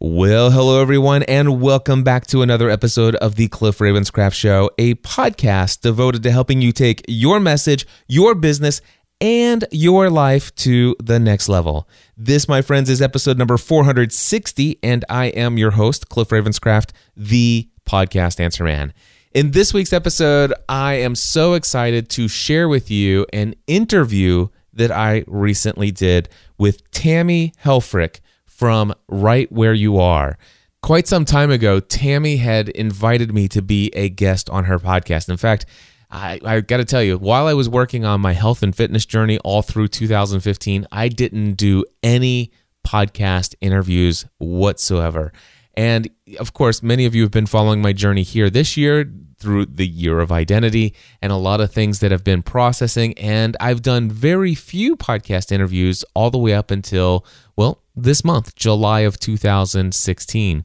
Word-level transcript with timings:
Well, 0.00 0.52
hello 0.52 0.80
everyone, 0.80 1.24
and 1.24 1.60
welcome 1.60 2.04
back 2.04 2.24
to 2.28 2.40
another 2.40 2.70
episode 2.70 3.16
of 3.16 3.34
the 3.34 3.48
Cliff 3.48 3.78
Ravenscraft 3.78 4.32
Show, 4.32 4.70
a 4.78 4.94
podcast 4.94 5.80
devoted 5.80 6.22
to 6.22 6.30
helping 6.30 6.62
you 6.62 6.70
take 6.70 7.04
your 7.08 7.40
message, 7.40 7.84
your 8.06 8.36
business, 8.36 8.80
and 9.20 9.64
your 9.72 10.08
life 10.08 10.54
to 10.54 10.94
the 11.02 11.18
next 11.18 11.48
level. 11.48 11.88
This, 12.16 12.46
my 12.46 12.62
friends, 12.62 12.88
is 12.88 13.02
episode 13.02 13.38
number 13.38 13.56
460, 13.56 14.78
and 14.84 15.04
I 15.08 15.26
am 15.30 15.58
your 15.58 15.72
host, 15.72 16.08
Cliff 16.08 16.28
Ravenscraft, 16.28 16.92
the 17.16 17.68
podcast 17.84 18.38
answer 18.38 18.62
man. 18.62 18.94
In 19.32 19.50
this 19.50 19.74
week's 19.74 19.92
episode, 19.92 20.54
I 20.68 20.94
am 20.94 21.16
so 21.16 21.54
excited 21.54 22.08
to 22.10 22.28
share 22.28 22.68
with 22.68 22.88
you 22.88 23.26
an 23.32 23.56
interview 23.66 24.46
that 24.72 24.92
I 24.92 25.24
recently 25.26 25.90
did 25.90 26.28
with 26.56 26.88
Tammy 26.92 27.52
Helfrich 27.64 28.20
from 28.58 28.92
Right 29.08 29.50
Where 29.52 29.72
You 29.72 30.00
Are. 30.00 30.36
Quite 30.82 31.06
some 31.06 31.24
time 31.24 31.52
ago, 31.52 31.78
Tammy 31.78 32.38
had 32.38 32.68
invited 32.70 33.32
me 33.32 33.46
to 33.48 33.62
be 33.62 33.90
a 33.94 34.08
guest 34.08 34.50
on 34.50 34.64
her 34.64 34.80
podcast. 34.80 35.28
In 35.28 35.36
fact, 35.36 35.64
I, 36.10 36.40
I 36.44 36.60
got 36.60 36.78
to 36.78 36.84
tell 36.84 37.02
you, 37.02 37.18
while 37.18 37.46
I 37.46 37.54
was 37.54 37.68
working 37.68 38.04
on 38.04 38.20
my 38.20 38.32
health 38.32 38.64
and 38.64 38.74
fitness 38.74 39.06
journey 39.06 39.38
all 39.38 39.62
through 39.62 39.88
2015, 39.88 40.88
I 40.90 41.06
didn't 41.08 41.54
do 41.54 41.84
any 42.02 42.50
podcast 42.84 43.54
interviews 43.60 44.26
whatsoever. 44.38 45.32
And 45.78 46.10
of 46.40 46.54
course, 46.54 46.82
many 46.82 47.04
of 47.06 47.14
you 47.14 47.22
have 47.22 47.30
been 47.30 47.46
following 47.46 47.80
my 47.80 47.92
journey 47.92 48.24
here 48.24 48.50
this 48.50 48.76
year 48.76 49.08
through 49.38 49.66
the 49.66 49.86
year 49.86 50.18
of 50.18 50.32
identity 50.32 50.92
and 51.22 51.30
a 51.30 51.36
lot 51.36 51.60
of 51.60 51.70
things 51.70 52.00
that 52.00 52.10
have 52.10 52.24
been 52.24 52.42
processing. 52.42 53.16
And 53.16 53.56
I've 53.60 53.80
done 53.80 54.10
very 54.10 54.56
few 54.56 54.96
podcast 54.96 55.52
interviews 55.52 56.04
all 56.14 56.32
the 56.32 56.38
way 56.38 56.52
up 56.52 56.72
until, 56.72 57.24
well, 57.54 57.84
this 57.94 58.24
month, 58.24 58.56
July 58.56 59.00
of 59.02 59.20
2016. 59.20 60.64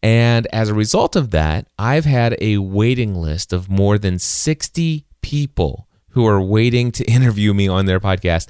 And 0.00 0.46
as 0.52 0.68
a 0.68 0.74
result 0.74 1.16
of 1.16 1.32
that, 1.32 1.66
I've 1.76 2.04
had 2.04 2.36
a 2.40 2.58
waiting 2.58 3.16
list 3.16 3.52
of 3.52 3.68
more 3.68 3.98
than 3.98 4.20
60 4.20 5.06
people 5.22 5.88
who 6.10 6.24
are 6.24 6.40
waiting 6.40 6.92
to 6.92 7.04
interview 7.10 7.52
me 7.52 7.66
on 7.66 7.86
their 7.86 7.98
podcast. 7.98 8.46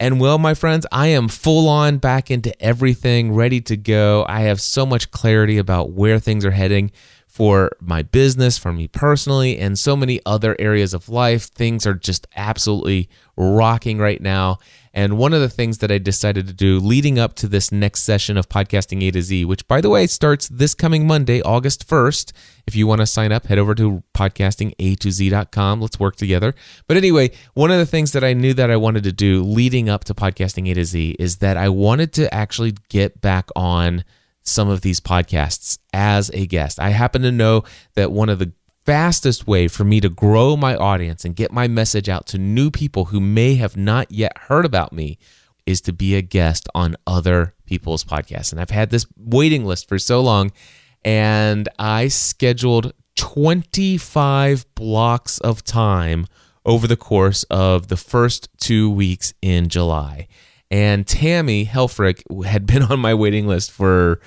And 0.00 0.20
well, 0.20 0.38
my 0.38 0.54
friends, 0.54 0.86
I 0.90 1.08
am 1.08 1.28
full 1.28 1.68
on 1.68 1.98
back 1.98 2.30
into 2.30 2.60
everything, 2.62 3.32
ready 3.32 3.60
to 3.62 3.76
go. 3.76 4.24
I 4.28 4.40
have 4.40 4.60
so 4.60 4.84
much 4.84 5.10
clarity 5.12 5.56
about 5.56 5.92
where 5.92 6.18
things 6.18 6.44
are 6.44 6.50
heading 6.50 6.90
for 7.28 7.70
my 7.80 8.02
business, 8.02 8.58
for 8.58 8.72
me 8.72 8.88
personally, 8.88 9.58
and 9.58 9.78
so 9.78 9.96
many 9.96 10.20
other 10.26 10.56
areas 10.58 10.94
of 10.94 11.08
life. 11.08 11.44
Things 11.44 11.86
are 11.86 11.94
just 11.94 12.26
absolutely 12.36 13.08
rocking 13.36 13.98
right 13.98 14.20
now. 14.20 14.58
And 14.94 15.18
one 15.18 15.34
of 15.34 15.40
the 15.40 15.48
things 15.48 15.78
that 15.78 15.90
I 15.90 15.98
decided 15.98 16.46
to 16.46 16.52
do 16.52 16.78
leading 16.78 17.18
up 17.18 17.34
to 17.34 17.48
this 17.48 17.72
next 17.72 18.02
session 18.02 18.36
of 18.36 18.48
Podcasting 18.48 19.02
A 19.02 19.10
to 19.10 19.20
Z, 19.22 19.44
which 19.44 19.66
by 19.66 19.80
the 19.80 19.90
way 19.90 20.06
starts 20.06 20.48
this 20.48 20.72
coming 20.72 21.04
Monday, 21.04 21.42
August 21.42 21.86
1st. 21.88 22.32
If 22.64 22.76
you 22.76 22.86
want 22.86 23.00
to 23.00 23.06
sign 23.06 23.32
up, 23.32 23.46
head 23.46 23.58
over 23.58 23.74
to 23.74 24.04
podcastinga2z.com. 24.14 25.80
Let's 25.80 25.98
work 25.98 26.14
together. 26.14 26.54
But 26.86 26.96
anyway, 26.96 27.32
one 27.54 27.72
of 27.72 27.78
the 27.78 27.86
things 27.86 28.12
that 28.12 28.22
I 28.22 28.34
knew 28.34 28.54
that 28.54 28.70
I 28.70 28.76
wanted 28.76 29.02
to 29.02 29.12
do 29.12 29.42
leading 29.42 29.88
up 29.88 30.04
to 30.04 30.14
Podcasting 30.14 30.70
A 30.70 30.74
to 30.74 30.84
Z 30.84 31.16
is 31.18 31.38
that 31.38 31.56
I 31.56 31.68
wanted 31.68 32.12
to 32.14 32.32
actually 32.32 32.74
get 32.88 33.20
back 33.20 33.48
on 33.56 34.04
some 34.44 34.68
of 34.68 34.82
these 34.82 35.00
podcasts 35.00 35.78
as 35.92 36.30
a 36.34 36.46
guest. 36.46 36.78
I 36.78 36.90
happen 36.90 37.22
to 37.22 37.32
know 37.32 37.64
that 37.94 38.12
one 38.12 38.28
of 38.28 38.38
the 38.38 38.52
fastest 38.84 39.46
way 39.46 39.66
for 39.66 39.84
me 39.84 40.00
to 40.00 40.08
grow 40.08 40.56
my 40.56 40.76
audience 40.76 41.24
and 41.24 41.34
get 41.36 41.50
my 41.52 41.66
message 41.66 42.08
out 42.08 42.26
to 42.26 42.38
new 42.38 42.70
people 42.70 43.06
who 43.06 43.20
may 43.20 43.54
have 43.54 43.76
not 43.76 44.10
yet 44.10 44.36
heard 44.38 44.64
about 44.64 44.92
me 44.92 45.18
is 45.66 45.80
to 45.80 45.92
be 45.92 46.14
a 46.14 46.22
guest 46.22 46.68
on 46.74 46.96
other 47.06 47.54
people's 47.66 48.04
podcasts. 48.04 48.52
And 48.52 48.60
I've 48.60 48.70
had 48.70 48.90
this 48.90 49.06
waiting 49.16 49.64
list 49.64 49.88
for 49.88 49.98
so 49.98 50.20
long, 50.20 50.52
and 51.04 51.68
I 51.78 52.08
scheduled 52.08 52.92
25 53.16 54.66
blocks 54.74 55.38
of 55.38 55.64
time 55.64 56.26
over 56.66 56.86
the 56.86 56.96
course 56.96 57.44
of 57.44 57.88
the 57.88 57.96
first 57.96 58.48
two 58.58 58.90
weeks 58.90 59.32
in 59.40 59.68
July. 59.68 60.28
And 60.70 61.06
Tammy 61.06 61.66
Helfrich 61.66 62.22
had 62.44 62.66
been 62.66 62.82
on 62.90 63.00
my 63.00 63.14
waiting 63.14 63.46
list 63.46 63.70
for 63.70 64.20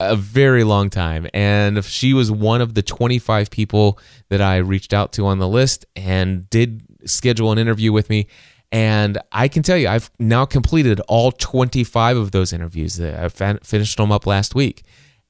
a 0.00 0.16
very 0.16 0.64
long 0.64 0.90
time. 0.90 1.26
And 1.32 1.84
she 1.84 2.12
was 2.12 2.30
one 2.30 2.60
of 2.60 2.74
the 2.74 2.82
25 2.82 3.50
people 3.50 3.98
that 4.28 4.40
I 4.40 4.58
reached 4.58 4.92
out 4.92 5.12
to 5.14 5.26
on 5.26 5.38
the 5.38 5.48
list 5.48 5.86
and 5.94 6.48
did 6.50 6.82
schedule 7.04 7.52
an 7.52 7.58
interview 7.58 7.92
with 7.92 8.10
me. 8.10 8.26
And 8.72 9.18
I 9.30 9.46
can 9.46 9.62
tell 9.62 9.76
you, 9.76 9.86
I've 9.86 10.10
now 10.18 10.44
completed 10.44 11.00
all 11.06 11.30
25 11.30 12.16
of 12.16 12.32
those 12.32 12.52
interviews. 12.52 13.00
I 13.00 13.28
finished 13.28 13.96
them 13.96 14.10
up 14.10 14.26
last 14.26 14.54
week. 14.54 14.82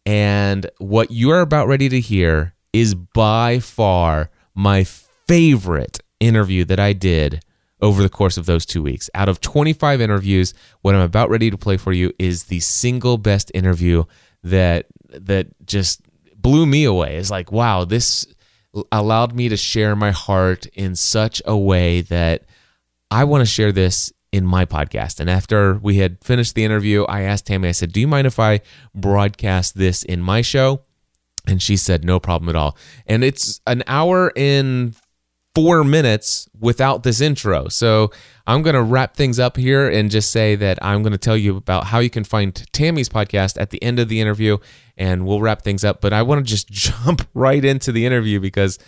And 0.07 0.71
what 0.79 1.11
you're 1.11 1.41
about 1.41 1.69
ready 1.69 1.89
to 1.91 2.01
hear 2.01 2.55
is 2.73 2.95
by 2.95 3.59
far 3.59 4.31
my 4.55 4.85
favorite 4.85 6.01
interview 6.21 6.65
that 6.65 6.81
I 6.81 6.93
did 6.93 7.43
over 7.81 8.03
the 8.03 8.09
course 8.09 8.39
of 8.39 8.47
those 8.47 8.65
two 8.65 8.83
weeks. 8.83 9.11
Out 9.15 9.29
of 9.29 9.41
25 9.41 10.01
interviews, 10.01 10.55
what 10.81 10.95
I'm 10.95 11.03
about 11.03 11.29
ready 11.29 11.51
to 11.51 11.59
play 11.59 11.77
for 11.77 11.93
you 11.93 12.13
is 12.19 12.45
the 12.45 12.61
single 12.61 13.19
best 13.19 13.51
interview 13.53 14.05
that 14.45 14.87
that 15.09 15.49
just 15.67 16.03
blew 16.37 16.67
me 16.67 16.85
away. 16.85 17.17
It's 17.17 17.31
like, 17.31 17.51
wow, 17.51 17.85
this 17.85 18.27
allowed 18.93 19.35
me 19.35 19.49
to 19.49 19.57
share 19.57 19.97
my 19.97 20.11
heart 20.11 20.67
in 20.67 20.95
such 20.95 21.43
a 21.45 21.57
way 21.57 22.03
that 22.03 22.45
I 23.11 23.25
want 23.25 23.43
to 23.43 23.47
share 23.47 23.73
this 23.73 24.13
in 24.33 24.45
my 24.45 24.65
podcast. 24.65 25.21
And 25.21 25.31
after 25.31 25.75
we 25.75 25.99
had 25.99 26.23
finished 26.23 26.55
the 26.55 26.65
interview, 26.65 27.05
I 27.05 27.23
asked 27.23 27.47
Tammy, 27.47 27.69
I 27.69 27.73
said, 27.73 27.93
Do 27.93 28.01
you 28.01 28.09
mind 28.09 28.27
if 28.27 28.39
I 28.39 28.61
broadcast 28.95 29.77
this 29.77 30.03
in 30.03 30.21
my 30.21 30.43
show? 30.43 30.83
And 31.47 31.63
she 31.63 31.77
said, 31.77 32.05
No 32.05 32.19
problem 32.19 32.49
at 32.49 32.57
all. 32.57 32.77
And 33.07 33.23
it's 33.23 33.61
an 33.67 33.85
hour 33.87 34.33
in 34.35 34.95
four 35.55 35.85
minutes 35.85 36.49
without 36.59 37.03
this 37.03 37.21
intro. 37.21 37.69
So 37.69 38.11
I'm 38.47 38.63
going 38.63 38.75
to 38.75 38.83
wrap 38.83 39.17
things 39.17 39.39
up 39.39 39.57
here 39.57 39.89
and 39.89 40.11
just 40.11 40.31
say 40.31 40.57
that 40.57 40.79
I'm 40.83 41.03
going 41.03 41.13
to 41.13 41.19
tell 41.19 41.37
you 41.37 41.57
about 41.57 41.85
how 41.85 42.01
you 42.01 42.11
can 42.11 42.25
find 42.25 42.55
Tammy's 42.73 43.09
podcast 43.09 43.61
at 43.61 43.71
the 43.71 43.83
end 43.83 43.99
of 43.99 44.09
the 44.09 44.21
interview, 44.21 44.59
and 44.97 45.27
we'll 45.27 45.41
wrap 45.41 45.63
things 45.63 45.85
up. 45.85 46.01
But 46.01 46.13
I 46.13 46.23
want 46.23 46.45
to 46.45 46.51
just 46.51 46.69
jump 46.71 47.27
right 47.35 47.65
into 47.65 47.93
the 47.93 48.05
interview 48.05 48.41
because 48.41 48.79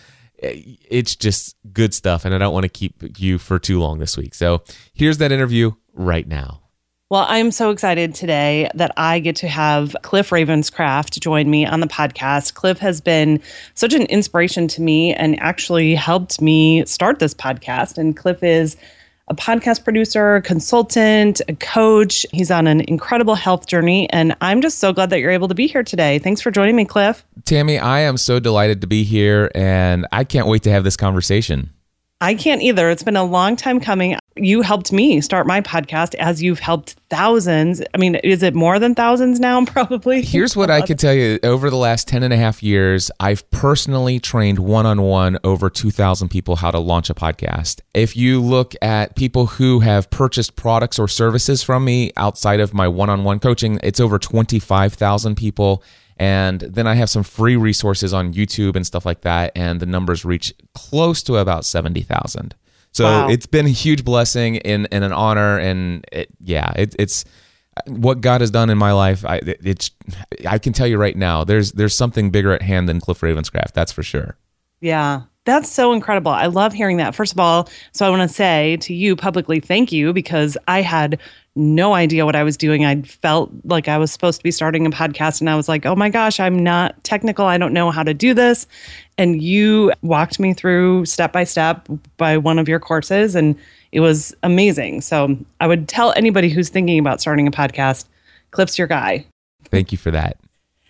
eh, 0.43 0.77
it's 0.91 1.15
just 1.15 1.56
good 1.72 1.94
stuff, 1.94 2.25
and 2.25 2.34
I 2.34 2.38
don't 2.38 2.53
want 2.53 2.65
to 2.65 2.69
keep 2.69 3.19
you 3.19 3.38
for 3.38 3.59
too 3.59 3.78
long 3.78 3.98
this 3.98 4.16
week. 4.16 4.34
So 4.34 4.62
here's 4.93 5.19
that 5.19 5.33
interview 5.33 5.72
right 5.94 6.27
now. 6.27 6.66
Well, 7.08 7.24
I'm 7.28 7.52
so 7.52 7.70
excited 7.70 8.16
today 8.16 8.68
that 8.74 8.90
I 8.96 9.20
get 9.20 9.36
to 9.36 9.46
have 9.46 9.94
Cliff 10.02 10.30
Ravenscraft 10.30 11.20
join 11.20 11.48
me 11.48 11.64
on 11.64 11.78
the 11.78 11.86
podcast. 11.86 12.54
Cliff 12.54 12.78
has 12.78 13.00
been 13.00 13.40
such 13.74 13.94
an 13.94 14.06
inspiration 14.06 14.66
to 14.66 14.82
me 14.82 15.14
and 15.14 15.38
actually 15.38 15.94
helped 15.94 16.40
me 16.40 16.84
start 16.84 17.20
this 17.20 17.32
podcast. 17.32 17.96
And 17.96 18.16
Cliff 18.16 18.42
is 18.42 18.76
a 19.28 19.36
podcast 19.36 19.84
producer, 19.84 20.40
consultant, 20.40 21.40
a 21.46 21.54
coach. 21.54 22.26
He's 22.32 22.50
on 22.50 22.66
an 22.66 22.80
incredible 22.80 23.36
health 23.36 23.68
journey. 23.68 24.10
And 24.10 24.34
I'm 24.40 24.60
just 24.60 24.80
so 24.80 24.92
glad 24.92 25.10
that 25.10 25.20
you're 25.20 25.30
able 25.30 25.46
to 25.46 25.54
be 25.54 25.68
here 25.68 25.84
today. 25.84 26.18
Thanks 26.18 26.40
for 26.40 26.50
joining 26.50 26.74
me, 26.74 26.86
Cliff. 26.86 27.24
Tammy, 27.44 27.78
I 27.78 28.00
am 28.00 28.16
so 28.16 28.40
delighted 28.40 28.80
to 28.80 28.88
be 28.88 29.04
here 29.04 29.52
and 29.54 30.08
I 30.10 30.24
can't 30.24 30.48
wait 30.48 30.64
to 30.64 30.72
have 30.72 30.82
this 30.82 30.96
conversation. 30.96 31.70
I 32.20 32.34
can't 32.34 32.62
either. 32.62 32.90
It's 32.90 33.04
been 33.04 33.14
a 33.14 33.22
long 33.22 33.54
time 33.54 33.78
coming. 33.78 34.16
You 34.36 34.60
helped 34.60 34.92
me 34.92 35.20
start 35.20 35.47
my 35.47 35.60
podcast 35.62 36.14
as 36.16 36.42
you've 36.42 36.58
helped 36.58 36.92
thousands. 37.08 37.82
I 37.94 37.98
mean, 37.98 38.16
is 38.16 38.42
it 38.42 38.54
more 38.54 38.78
than 38.78 38.94
thousands 38.94 39.41
now? 39.41 39.64
Probably. 39.66 40.22
Here's 40.22 40.54
what 40.54 40.70
I 40.70 40.82
could 40.82 40.98
tell 40.98 41.14
you 41.14 41.38
over 41.42 41.70
the 41.70 41.76
last 41.76 42.06
10 42.08 42.22
and 42.22 42.32
a 42.32 42.36
half 42.36 42.62
years, 42.62 43.10
I've 43.19 43.50
personally 43.50 44.20
trained 44.20 44.58
one 44.58 44.84
on 44.84 45.02
one 45.02 45.38
over 45.42 45.70
2,000 45.70 46.28
people 46.28 46.56
how 46.56 46.70
to 46.70 46.78
launch 46.78 47.08
a 47.08 47.14
podcast. 47.14 47.80
If 47.94 48.16
you 48.16 48.42
look 48.42 48.74
at 48.82 49.16
people 49.16 49.47
who 49.47 49.80
have 49.80 50.10
purchased 50.10 50.56
products 50.56 50.98
or 50.98 51.08
services 51.08 51.62
from 51.62 51.84
me 51.84 52.12
outside 52.16 52.60
of 52.60 52.74
my 52.74 52.88
one 52.88 53.08
on 53.08 53.24
one 53.24 53.38
coaching, 53.38 53.80
it's 53.82 54.00
over 54.00 54.18
25,000 54.18 55.36
people. 55.36 55.82
And 56.18 56.60
then 56.60 56.86
I 56.86 56.94
have 56.94 57.10
some 57.10 57.22
free 57.22 57.56
resources 57.56 58.15
on 58.15 58.33
YouTube 58.33 58.77
and 58.77 58.86
stuff 58.86 59.04
like 59.06 59.22
that. 59.22 59.53
And 59.54 59.80
the 59.80 59.86
numbers 59.86 60.24
reach 60.24 60.54
close 60.74 61.22
to 61.24 61.36
about 61.36 61.65
70,000. 61.65 62.54
So 62.97 63.04
wow. 63.04 63.28
it's 63.28 63.45
been 63.45 63.66
a 63.66 63.69
huge 63.69 64.07
blessing 64.07 64.57
and, 64.60 64.89
and 64.91 65.04
an 65.04 65.13
honor. 65.13 65.59
And 65.59 66.03
it, 66.10 66.31
yeah, 66.41 66.72
it, 66.77 66.97
it's 66.98 67.27
what 67.87 68.22
God 68.22 68.41
has 68.41 68.51
done 68.51 68.71
in 68.71 68.78
my 68.78 68.93
life. 68.93 69.22
I, 69.22 69.37
it, 69.37 69.60
it's, 69.63 69.91
I 70.48 70.57
can 70.59 70.72
tell 70.72 70.87
you 70.87 70.97
right 70.97 71.15
now, 71.15 71.45
there's, 71.45 71.72
there's 71.72 71.95
something 71.95 72.31
bigger 72.31 72.53
at 72.53 72.63
hand 72.63 72.89
than 72.89 72.98
Cliff 73.01 73.21
Ravenscraft. 73.21 73.75
That's 73.75 73.93
for 73.93 74.03
sure. 74.03 74.39
Yeah. 74.81 75.25
That's 75.47 75.71
so 75.71 75.93
incredible. 75.93 76.33
I 76.33 76.47
love 76.47 76.72
hearing 76.72 76.97
that. 76.97 77.15
First 77.15 77.33
of 77.33 77.39
all, 77.39 77.69
so 77.93 78.04
I 78.04 78.10
want 78.10 78.28
to 78.28 78.34
say 78.34 78.77
to 78.78 78.93
you 78.93 79.15
publicly, 79.15 79.60
thank 79.60 79.93
you 79.93 80.13
because 80.13 80.59
I 80.66 80.83
had 80.83 81.21
no 81.54 81.95
idea 81.95 82.27
what 82.27 82.34
I 82.34 82.43
was 82.43 82.57
doing. 82.57 82.84
I 82.84 83.01
felt 83.03 83.51
like 83.65 83.87
I 83.87 83.97
was 83.97 84.10
supposed 84.10 84.41
to 84.41 84.45
be 84.45 84.51
starting 84.51 84.84
a 84.87 84.91
podcast 84.91 85.41
and 85.41 85.48
I 85.48 85.54
was 85.54 85.69
like, 85.69 85.87
oh 85.87 85.95
my 85.95 86.10
gosh, 86.10 86.41
I'm 86.41 86.59
not 86.63 87.03
technical. 87.04 87.47
I 87.47 87.59
don't 87.59 87.72
know 87.72 87.93
how 87.93 88.03
to 88.03 88.13
do 88.13 88.34
this. 88.34 88.66
And 89.19 89.41
you 89.41 89.93
walked 90.03 90.41
me 90.41 90.53
through 90.53 91.07
step 91.07 91.33
by 91.33 91.45
step 91.45 91.89
by 92.16 92.37
one 92.37 92.59
of 92.59 92.69
your 92.69 92.81
courses 92.81 93.37
and 93.37 93.57
it 93.93 94.01
was 94.01 94.34
amazing. 94.43 95.01
So 95.01 95.39
I 95.60 95.69
would 95.69 95.89
tell 95.89 96.13
anybody 96.16 96.48
who's 96.51 96.69
thinking 96.71 96.98
about 96.98 97.21
starting 97.21 97.47
a 97.47 97.53
podcast, 97.53 98.07
Cliff's 98.51 98.77
your 98.77 98.89
guy. 98.89 99.25
Thank 99.71 99.93
you 99.93 99.98
for 99.98 100.10
that. 100.10 100.37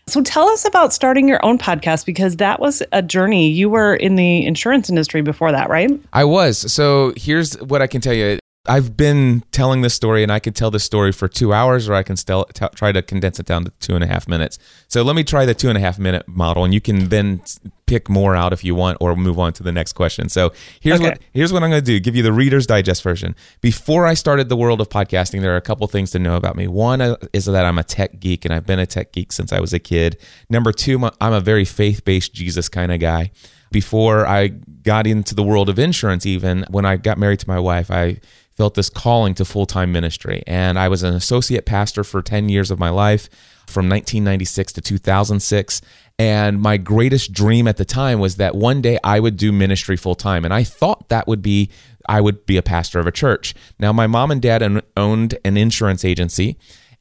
So 0.08 0.22
tell 0.22 0.48
us 0.48 0.64
about 0.64 0.92
starting 0.92 1.26
your 1.26 1.44
own 1.44 1.58
podcast 1.58 2.06
because 2.06 2.36
that 2.36 2.60
was 2.60 2.80
a 2.92 3.02
journey. 3.02 3.50
You 3.50 3.68
were 3.68 3.94
in 3.96 4.14
the 4.14 4.46
insurance 4.46 4.88
industry 4.88 5.20
before 5.20 5.50
that, 5.50 5.68
right? 5.68 5.90
I 6.12 6.24
was. 6.24 6.72
So 6.72 7.12
here's 7.16 7.54
what 7.60 7.82
I 7.82 7.88
can 7.88 8.00
tell 8.00 8.14
you. 8.14 8.38
I've 8.68 8.96
been 8.96 9.42
telling 9.52 9.82
this 9.82 9.94
story, 9.94 10.22
and 10.22 10.30
I 10.32 10.38
could 10.38 10.54
tell 10.56 10.70
this 10.70 10.84
story 10.84 11.12
for 11.12 11.28
two 11.28 11.52
hours, 11.52 11.88
or 11.88 11.94
I 11.94 12.02
can 12.02 12.16
still 12.16 12.44
t- 12.44 12.66
try 12.74 12.92
to 12.92 13.02
condense 13.02 13.38
it 13.40 13.46
down 13.46 13.64
to 13.64 13.70
two 13.80 13.94
and 13.94 14.02
a 14.02 14.06
half 14.06 14.28
minutes. 14.28 14.58
So 14.88 15.02
let 15.02 15.16
me 15.16 15.24
try 15.24 15.44
the 15.44 15.54
two 15.54 15.68
and 15.68 15.76
a 15.78 15.80
half 15.80 15.98
minute 15.98 16.26
model, 16.28 16.64
and 16.64 16.72
you 16.74 16.80
can 16.80 17.08
then 17.08 17.42
pick 17.86 18.08
more 18.08 18.34
out 18.34 18.52
if 18.52 18.64
you 18.64 18.74
want, 18.74 18.98
or 19.00 19.14
move 19.16 19.38
on 19.38 19.52
to 19.54 19.62
the 19.62 19.72
next 19.72 19.92
question. 19.92 20.28
So 20.28 20.52
here's 20.80 21.00
Okay. 21.00 21.10
what 21.10 21.18
here's 21.32 21.52
what 21.52 21.62
I'm 21.62 21.70
going 21.70 21.82
to 21.82 21.86
do: 21.86 22.00
give 22.00 22.16
you 22.16 22.22
the 22.22 22.32
Reader's 22.32 22.66
Digest 22.66 23.02
version. 23.02 23.34
Before 23.60 24.06
I 24.06 24.14
started 24.14 24.48
the 24.48 24.56
world 24.56 24.80
of 24.80 24.88
podcasting, 24.88 25.40
there 25.40 25.52
are 25.54 25.56
a 25.56 25.60
couple 25.62 25.86
things 25.86 26.10
to 26.12 26.18
know 26.18 26.36
about 26.36 26.56
me. 26.56 26.66
One 26.66 27.00
uh, 27.00 27.16
is 27.32 27.44
that 27.46 27.64
I'm 27.64 27.78
a 27.78 27.84
tech 27.84 28.18
geek, 28.20 28.44
and 28.44 28.52
I've 28.52 28.66
been 28.66 28.78
a 28.80 28.86
tech 28.86 29.12
geek 29.12 29.32
since 29.32 29.52
I 29.52 29.60
was 29.60 29.72
a 29.72 29.78
kid. 29.78 30.18
Number 30.50 30.72
two, 30.72 31.08
I'm 31.20 31.32
a 31.32 31.40
very 31.40 31.64
faith 31.64 32.04
based 32.04 32.34
Jesus 32.34 32.68
kind 32.68 32.90
of 32.92 33.00
guy. 33.00 33.30
Before 33.72 34.26
I 34.26 34.48
got 34.48 35.06
into 35.08 35.34
the 35.34 35.42
world 35.42 35.68
of 35.68 35.78
insurance, 35.78 36.24
even 36.24 36.64
when 36.70 36.84
I 36.86 36.96
got 36.96 37.18
married 37.18 37.40
to 37.40 37.48
my 37.48 37.58
wife, 37.58 37.90
I 37.90 38.20
felt 38.56 38.74
this 38.74 38.90
calling 38.90 39.34
to 39.34 39.44
full 39.44 39.66
time 39.66 39.92
ministry. 39.92 40.42
And 40.46 40.78
I 40.78 40.88
was 40.88 41.02
an 41.02 41.14
associate 41.14 41.66
pastor 41.66 42.02
for 42.02 42.22
10 42.22 42.48
years 42.48 42.70
of 42.70 42.78
my 42.78 42.90
life 42.90 43.28
from 43.66 43.88
1996 43.88 44.72
to 44.74 44.80
2006. 44.80 45.82
And 46.18 46.60
my 46.60 46.78
greatest 46.78 47.32
dream 47.32 47.68
at 47.68 47.76
the 47.76 47.84
time 47.84 48.20
was 48.20 48.36
that 48.36 48.54
one 48.54 48.80
day 48.80 48.98
I 49.04 49.20
would 49.20 49.36
do 49.36 49.52
ministry 49.52 49.96
full 49.96 50.14
time. 50.14 50.44
And 50.44 50.54
I 50.54 50.64
thought 50.64 51.08
that 51.10 51.26
would 51.26 51.42
be, 51.42 51.70
I 52.08 52.20
would 52.20 52.46
be 52.46 52.56
a 52.56 52.62
pastor 52.62 52.98
of 52.98 53.06
a 53.06 53.12
church. 53.12 53.54
Now, 53.78 53.92
my 53.92 54.06
mom 54.06 54.30
and 54.30 54.40
dad 54.40 54.62
own- 54.62 54.82
owned 54.96 55.38
an 55.44 55.56
insurance 55.56 56.04
agency. 56.04 56.56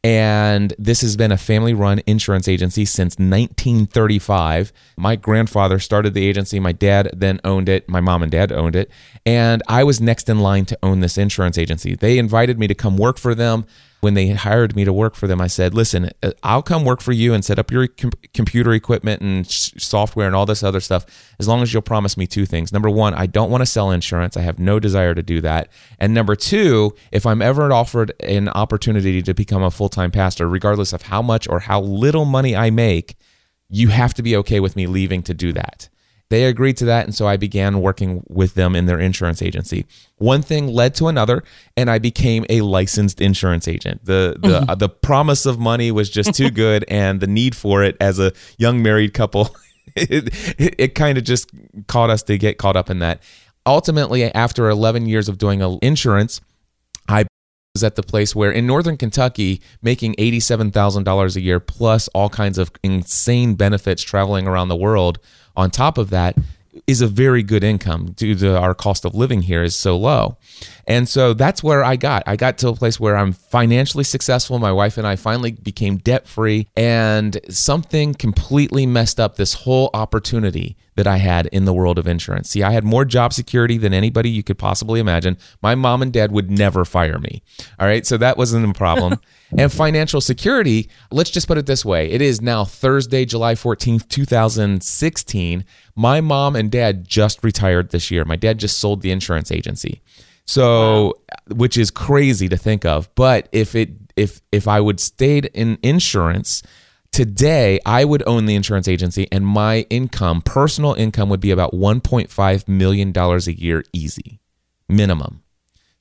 And 0.05 0.75
this 0.77 1.01
has 1.01 1.17
been 1.17 1.31
a 1.31 1.37
family 1.37 1.73
run 1.73 1.99
insurance 2.05 2.47
agency 2.47 2.85
since 2.85 3.15
1935. 3.17 4.71
My 4.97 5.15
grandfather 5.15 5.79
started 5.79 6.13
the 6.13 6.27
agency. 6.27 6.59
My 6.59 6.73
dad 6.73 7.09
then 7.11 7.39
owned 7.43 7.67
it. 7.67 7.89
My 7.89 8.01
mom 8.01 8.21
and 8.21 8.31
dad 8.31 8.51
owned 8.51 8.75
it. 8.75 8.91
And 9.25 9.63
I 9.67 9.83
was 9.83 9.99
next 9.99 10.29
in 10.29 10.41
line 10.41 10.65
to 10.65 10.77
own 10.83 10.99
this 10.99 11.17
insurance 11.17 11.57
agency. 11.57 11.95
They 11.95 12.19
invited 12.19 12.59
me 12.59 12.67
to 12.67 12.75
come 12.75 12.97
work 12.97 13.17
for 13.17 13.33
them. 13.33 13.65
When 14.05 14.13
they 14.13 14.29
hired 14.29 14.75
me 14.75 14.85
to 14.85 14.93
work 14.93 15.15
for 15.15 15.25
them, 15.25 15.41
I 15.41 15.47
said, 15.47 15.73
listen, 15.73 16.11
uh, 16.21 16.29
I'll 16.43 16.61
come 16.61 16.85
work 16.85 17.01
for 17.01 17.11
you 17.11 17.33
and 17.33 17.43
set 17.43 17.57
up 17.57 17.71
your 17.71 17.87
com- 17.87 18.11
computer 18.35 18.71
equipment 18.71 19.19
and 19.19 19.47
s- 19.47 19.73
software 19.79 20.27
and 20.27 20.35
all 20.35 20.45
this 20.45 20.61
other 20.61 20.79
stuff 20.79 21.07
as 21.39 21.47
long 21.47 21.63
as 21.63 21.73
you'll 21.73 21.81
promise 21.81 22.15
me 22.15 22.27
two 22.27 22.45
things. 22.45 22.71
Number 22.71 22.87
one, 22.87 23.15
I 23.15 23.25
don't 23.25 23.49
want 23.49 23.63
to 23.63 23.65
sell 23.65 23.89
insurance. 23.89 24.37
I 24.37 24.41
have 24.41 24.59
no 24.59 24.79
desire 24.79 25.15
to 25.15 25.23
do 25.23 25.41
that. 25.41 25.69
And 25.97 26.13
number 26.13 26.35
two, 26.35 26.93
if 27.11 27.25
I'm 27.25 27.41
ever 27.41 27.73
offered 27.73 28.13
an 28.19 28.47
opportunity 28.49 29.23
to 29.23 29.33
become 29.33 29.63
a 29.63 29.71
full 29.71 29.89
time 29.89 30.11
pastor, 30.11 30.47
regardless 30.47 30.93
of 30.93 31.01
how 31.01 31.23
much 31.23 31.49
or 31.49 31.61
how 31.61 31.81
little 31.81 32.25
money 32.25 32.55
I 32.55 32.69
make, 32.69 33.15
you 33.69 33.87
have 33.87 34.13
to 34.13 34.21
be 34.21 34.35
okay 34.35 34.59
with 34.59 34.75
me 34.75 34.85
leaving 34.85 35.23
to 35.23 35.33
do 35.33 35.51
that. 35.53 35.89
They 36.29 36.45
agreed 36.45 36.77
to 36.77 36.85
that, 36.85 37.05
and 37.05 37.13
so 37.13 37.27
I 37.27 37.37
began 37.37 37.81
working 37.81 38.23
with 38.27 38.55
them 38.55 38.75
in 38.75 38.87
their 38.87 38.99
insurance 38.99 39.43
agency. 39.43 39.85
One 40.17 40.41
thing 40.41 40.67
led 40.67 40.95
to 40.95 41.07
another, 41.07 41.43
and 41.77 41.89
I 41.89 41.99
became 41.99 42.45
a 42.49 42.61
licensed 42.61 43.21
insurance 43.21 43.67
agent. 43.67 44.05
the 44.05 44.35
the 44.39 44.65
uh, 44.67 44.75
The 44.75 44.89
promise 44.89 45.45
of 45.45 45.59
money 45.59 45.91
was 45.91 46.09
just 46.09 46.33
too 46.33 46.49
good, 46.65 46.83
and 46.87 47.19
the 47.19 47.27
need 47.27 47.55
for 47.55 47.83
it 47.83 47.95
as 48.01 48.17
a 48.19 48.31
young 48.57 48.81
married 48.81 49.13
couple, 49.13 49.55
it, 49.95 50.59
it, 50.59 50.75
it 50.77 50.95
kind 50.95 51.17
of 51.17 51.23
just 51.23 51.51
caught 51.87 52.09
us 52.09 52.23
to 52.23 52.37
get 52.39 52.57
caught 52.57 52.75
up 52.75 52.89
in 52.89 52.99
that. 52.99 53.21
Ultimately, 53.67 54.23
after 54.33 54.69
11 54.69 55.07
years 55.07 55.29
of 55.29 55.37
doing 55.37 55.61
insurance, 55.81 56.41
I 57.07 57.25
was 57.75 57.83
at 57.83 57.95
the 57.95 58.03
place 58.03 58.35
where 58.35 58.51
in 58.51 58.65
northern 58.65 58.95
Kentucky, 58.97 59.61
making 59.81 60.15
$87,000 60.15 61.35
a 61.35 61.41
year 61.41 61.59
plus 61.59 62.07
all 62.09 62.29
kinds 62.29 62.57
of 62.57 62.71
insane 62.83 63.55
benefits 63.55 64.01
traveling 64.01 64.47
around 64.47 64.69
the 64.69 64.75
world 64.75 65.19
on 65.55 65.71
top 65.71 65.97
of 65.97 66.09
that 66.09 66.35
is 66.87 67.01
a 67.01 67.07
very 67.07 67.41
good 67.41 67.63
income 67.63 68.11
due 68.11 68.35
to 68.35 68.57
our 68.57 68.75
cost 68.75 69.05
of 69.05 69.15
living 69.15 69.43
here 69.43 69.63
is 69.63 69.75
so 69.75 69.97
low. 69.97 70.37
And 70.87 71.07
so 71.09 71.33
that's 71.33 71.63
where 71.63 71.83
I 71.83 71.95
got. 71.95 72.23
I 72.27 72.35
got 72.35 72.57
to 72.59 72.69
a 72.69 72.75
place 72.75 72.99
where 72.99 73.17
I'm 73.17 73.33
financially 73.33 74.03
successful. 74.03 74.59
My 74.59 74.71
wife 74.71 74.97
and 74.97 75.07
I 75.07 75.15
finally 75.15 75.51
became 75.51 75.97
debt 75.97 76.27
free, 76.27 76.67
and 76.75 77.39
something 77.49 78.13
completely 78.13 78.85
messed 78.85 79.19
up 79.19 79.35
this 79.35 79.53
whole 79.53 79.89
opportunity 79.93 80.77
that 80.95 81.07
I 81.07 81.17
had 81.17 81.47
in 81.47 81.65
the 81.65 81.73
world 81.73 81.97
of 81.97 82.07
insurance. 82.07 82.49
See, 82.49 82.63
I 82.63 82.71
had 82.71 82.83
more 82.83 83.03
job 83.03 83.33
security 83.33 83.77
than 83.77 83.93
anybody 83.93 84.29
you 84.29 84.43
could 84.43 84.57
possibly 84.57 84.99
imagine. 84.99 85.37
My 85.61 85.75
mom 85.75 86.01
and 86.01 86.13
dad 86.13 86.31
would 86.31 86.49
never 86.49 86.85
fire 86.85 87.19
me. 87.19 87.41
All 87.79 87.87
right. 87.87 88.05
So 88.05 88.17
that 88.17 88.37
wasn't 88.37 88.69
a 88.69 88.73
problem. 88.73 89.19
and 89.57 89.71
financial 89.71 90.21
security, 90.21 90.89
let's 91.11 91.29
just 91.29 91.47
put 91.47 91.57
it 91.57 91.65
this 91.65 91.85
way 91.85 92.09
it 92.09 92.21
is 92.21 92.41
now 92.41 92.65
Thursday, 92.65 93.25
July 93.25 93.55
14th, 93.55 94.07
2016. 94.09 95.65
My 95.95 96.21
mom 96.21 96.55
and 96.55 96.71
dad 96.71 97.07
just 97.07 97.43
retired 97.43 97.91
this 97.91 98.11
year. 98.11 98.25
My 98.25 98.35
dad 98.35 98.59
just 98.59 98.77
sold 98.77 99.01
the 99.01 99.11
insurance 99.11 99.51
agency. 99.51 100.01
So, 100.45 101.15
which 101.49 101.77
is 101.77 101.89
crazy 101.89 102.47
to 102.49 102.57
think 102.57 102.85
of. 102.85 103.13
But 103.15 103.49
if 103.51 103.75
it 103.75 103.89
if 104.15 104.41
if 104.51 104.67
I 104.67 104.79
would 104.79 104.99
stayed 104.99 105.45
in 105.53 105.77
insurance 105.81 106.61
today, 107.11 107.79
I 107.85 108.05
would 108.05 108.23
own 108.27 108.45
the 108.45 108.55
insurance 108.55 108.87
agency, 108.87 109.27
and 109.31 109.45
my 109.45 109.87
income, 109.89 110.41
personal 110.41 110.93
income, 110.93 111.29
would 111.29 111.39
be 111.39 111.51
about 111.51 111.73
1.5 111.73 112.67
million 112.67 113.11
dollars 113.11 113.47
a 113.47 113.57
year, 113.57 113.83
easy, 113.93 114.39
minimum. 114.87 115.41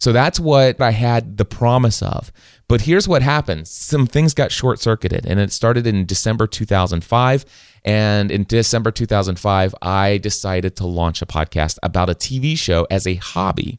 So 0.05 0.13
that's 0.13 0.39
what 0.39 0.83
I 0.83 0.91
had 0.91 1.39
the 1.39 1.47
promise 1.47 2.03
of. 2.03 2.31
But 2.69 2.83
here's 2.83 3.09
what 3.09 3.23
happened 3.23 3.67
some 3.67 4.07
things 4.07 4.35
got 4.35 4.53
short 4.53 4.79
circuited, 4.79 5.25
and 5.25 5.41
it 5.41 5.51
started 5.51 5.87
in 5.87 6.05
December 6.05 6.47
2005. 6.47 7.47
And 7.87 8.31
in 8.31 8.45
December 8.45 8.91
2005, 8.91 9.75
I 9.81 10.19
decided 10.19 10.77
to 10.77 10.87
launch 10.87 11.23
a 11.23 11.27
podcast 11.27 11.79
about 11.83 12.11
a 12.11 12.15
TV 12.15 12.55
show 12.55 12.87
as 12.91 13.07
a 13.07 13.15
hobby. 13.15 13.79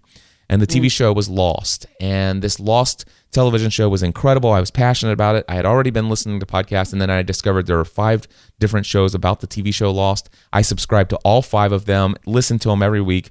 And 0.50 0.64
the 0.64 0.66
TV 0.66 0.86
mm. 0.86 0.92
show 0.92 1.14
was 1.14 1.30
Lost. 1.30 1.86
And 2.00 2.42
this 2.42 2.60
Lost 2.60 3.06
television 3.30 3.70
show 3.70 3.88
was 3.88 4.02
incredible. 4.02 4.52
I 4.52 4.60
was 4.60 4.72
passionate 4.72 5.14
about 5.14 5.36
it. 5.36 5.46
I 5.48 5.54
had 5.54 5.68
already 5.68 5.92
been 5.92 6.10
listening 6.10 6.40
to 6.40 6.48
podcasts, 6.48 6.92
and 6.92 7.00
then 7.00 7.12
I 7.12 7.22
discovered 7.22 7.68
there 7.68 7.78
were 7.78 7.86
five 7.86 8.28
different 8.58 8.88
shows 8.88 9.14
about 9.14 9.42
the 9.42 9.48
TV 9.48 9.72
show 9.72 9.92
Lost. 9.92 10.32
I 10.52 10.64
subscribed 10.64 11.12
to 11.12 11.18
all 11.18 11.44
five 11.44 11.72
of 11.72 11.86
them, 11.86 12.16
listened 12.26 12.62
to 12.62 12.70
them 12.70 12.82
every 12.82 13.02
week 13.02 13.30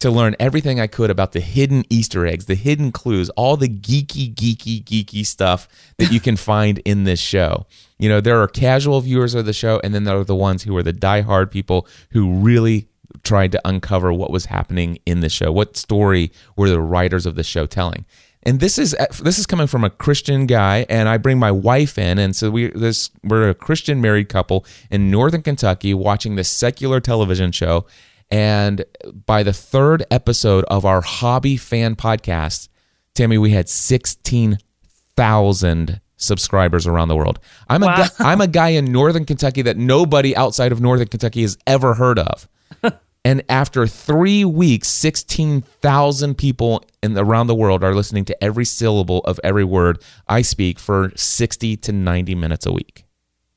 to 0.00 0.10
learn 0.10 0.36
everything 0.38 0.78
I 0.78 0.86
could 0.86 1.10
about 1.10 1.32
the 1.32 1.40
hidden 1.40 1.84
Easter 1.88 2.26
eggs, 2.26 2.46
the 2.46 2.54
hidden 2.54 2.92
clues, 2.92 3.30
all 3.30 3.56
the 3.56 3.68
geeky, 3.68 4.34
geeky, 4.34 4.84
geeky 4.84 5.24
stuff 5.24 5.68
that 5.98 6.12
you 6.12 6.20
can 6.26 6.36
find 6.36 6.78
in 6.80 7.04
this 7.04 7.20
show. 7.20 7.66
You 7.98 8.08
know, 8.08 8.20
there 8.20 8.40
are 8.40 8.48
casual 8.48 9.00
viewers 9.00 9.34
of 9.34 9.46
the 9.46 9.52
show, 9.52 9.80
and 9.82 9.94
then 9.94 10.04
there 10.04 10.18
are 10.18 10.24
the 10.24 10.36
ones 10.36 10.64
who 10.64 10.76
are 10.76 10.82
the 10.82 10.92
diehard 10.92 11.50
people 11.50 11.86
who 12.10 12.34
really 12.34 12.88
tried 13.22 13.52
to 13.52 13.60
uncover 13.64 14.12
what 14.12 14.30
was 14.30 14.46
happening 14.46 14.98
in 15.06 15.20
the 15.20 15.28
show. 15.28 15.50
What 15.50 15.76
story 15.76 16.30
were 16.56 16.68
the 16.68 16.80
writers 16.80 17.24
of 17.24 17.34
the 17.34 17.44
show 17.44 17.66
telling? 17.66 18.04
And 18.42 18.60
this 18.60 18.78
is 18.78 18.94
this 19.20 19.40
is 19.40 19.46
coming 19.46 19.66
from 19.66 19.82
a 19.82 19.90
Christian 19.90 20.46
guy, 20.46 20.86
and 20.88 21.08
I 21.08 21.16
bring 21.16 21.36
my 21.36 21.50
wife 21.50 21.98
in, 21.98 22.18
and 22.18 22.36
so 22.36 22.48
we 22.48 22.68
this 22.68 23.10
we're 23.24 23.48
a 23.48 23.54
Christian 23.54 24.00
married 24.00 24.28
couple 24.28 24.64
in 24.88 25.10
Northern 25.10 25.42
Kentucky 25.42 25.94
watching 25.94 26.36
this 26.36 26.48
secular 26.48 27.00
television 27.00 27.50
show. 27.50 27.86
And 28.30 28.84
by 29.26 29.42
the 29.42 29.52
third 29.52 30.04
episode 30.10 30.64
of 30.64 30.84
our 30.84 31.00
hobby 31.00 31.56
fan 31.56 31.96
podcast, 31.96 32.68
Tammy, 33.14 33.38
we 33.38 33.52
had 33.52 33.68
16,000 33.68 36.00
subscribers 36.16 36.86
around 36.86 37.08
the 37.08 37.16
world. 37.16 37.38
I'm 37.68 37.82
a 37.82 37.86
guy, 37.86 38.08
I'm 38.18 38.40
a 38.40 38.46
guy 38.46 38.68
in 38.70 38.86
Northern 38.86 39.24
Kentucky 39.24 39.62
that 39.62 39.76
nobody 39.76 40.36
outside 40.36 40.72
of 40.72 40.80
Northern 40.80 41.08
Kentucky 41.08 41.42
has 41.42 41.58
ever 41.66 41.94
heard 41.94 42.18
of. 42.18 42.48
and 43.24 43.42
after 43.48 43.86
3 43.86 44.44
weeks, 44.44 44.88
16,000 44.88 46.36
people 46.36 46.84
in 47.02 47.16
around 47.16 47.46
the 47.46 47.54
world 47.54 47.84
are 47.84 47.94
listening 47.94 48.24
to 48.24 48.44
every 48.44 48.64
syllable 48.64 49.20
of 49.20 49.38
every 49.44 49.64
word 49.64 50.02
I 50.26 50.42
speak 50.42 50.78
for 50.78 51.12
60 51.14 51.76
to 51.76 51.92
90 51.92 52.34
minutes 52.34 52.66
a 52.66 52.72
week. 52.72 53.04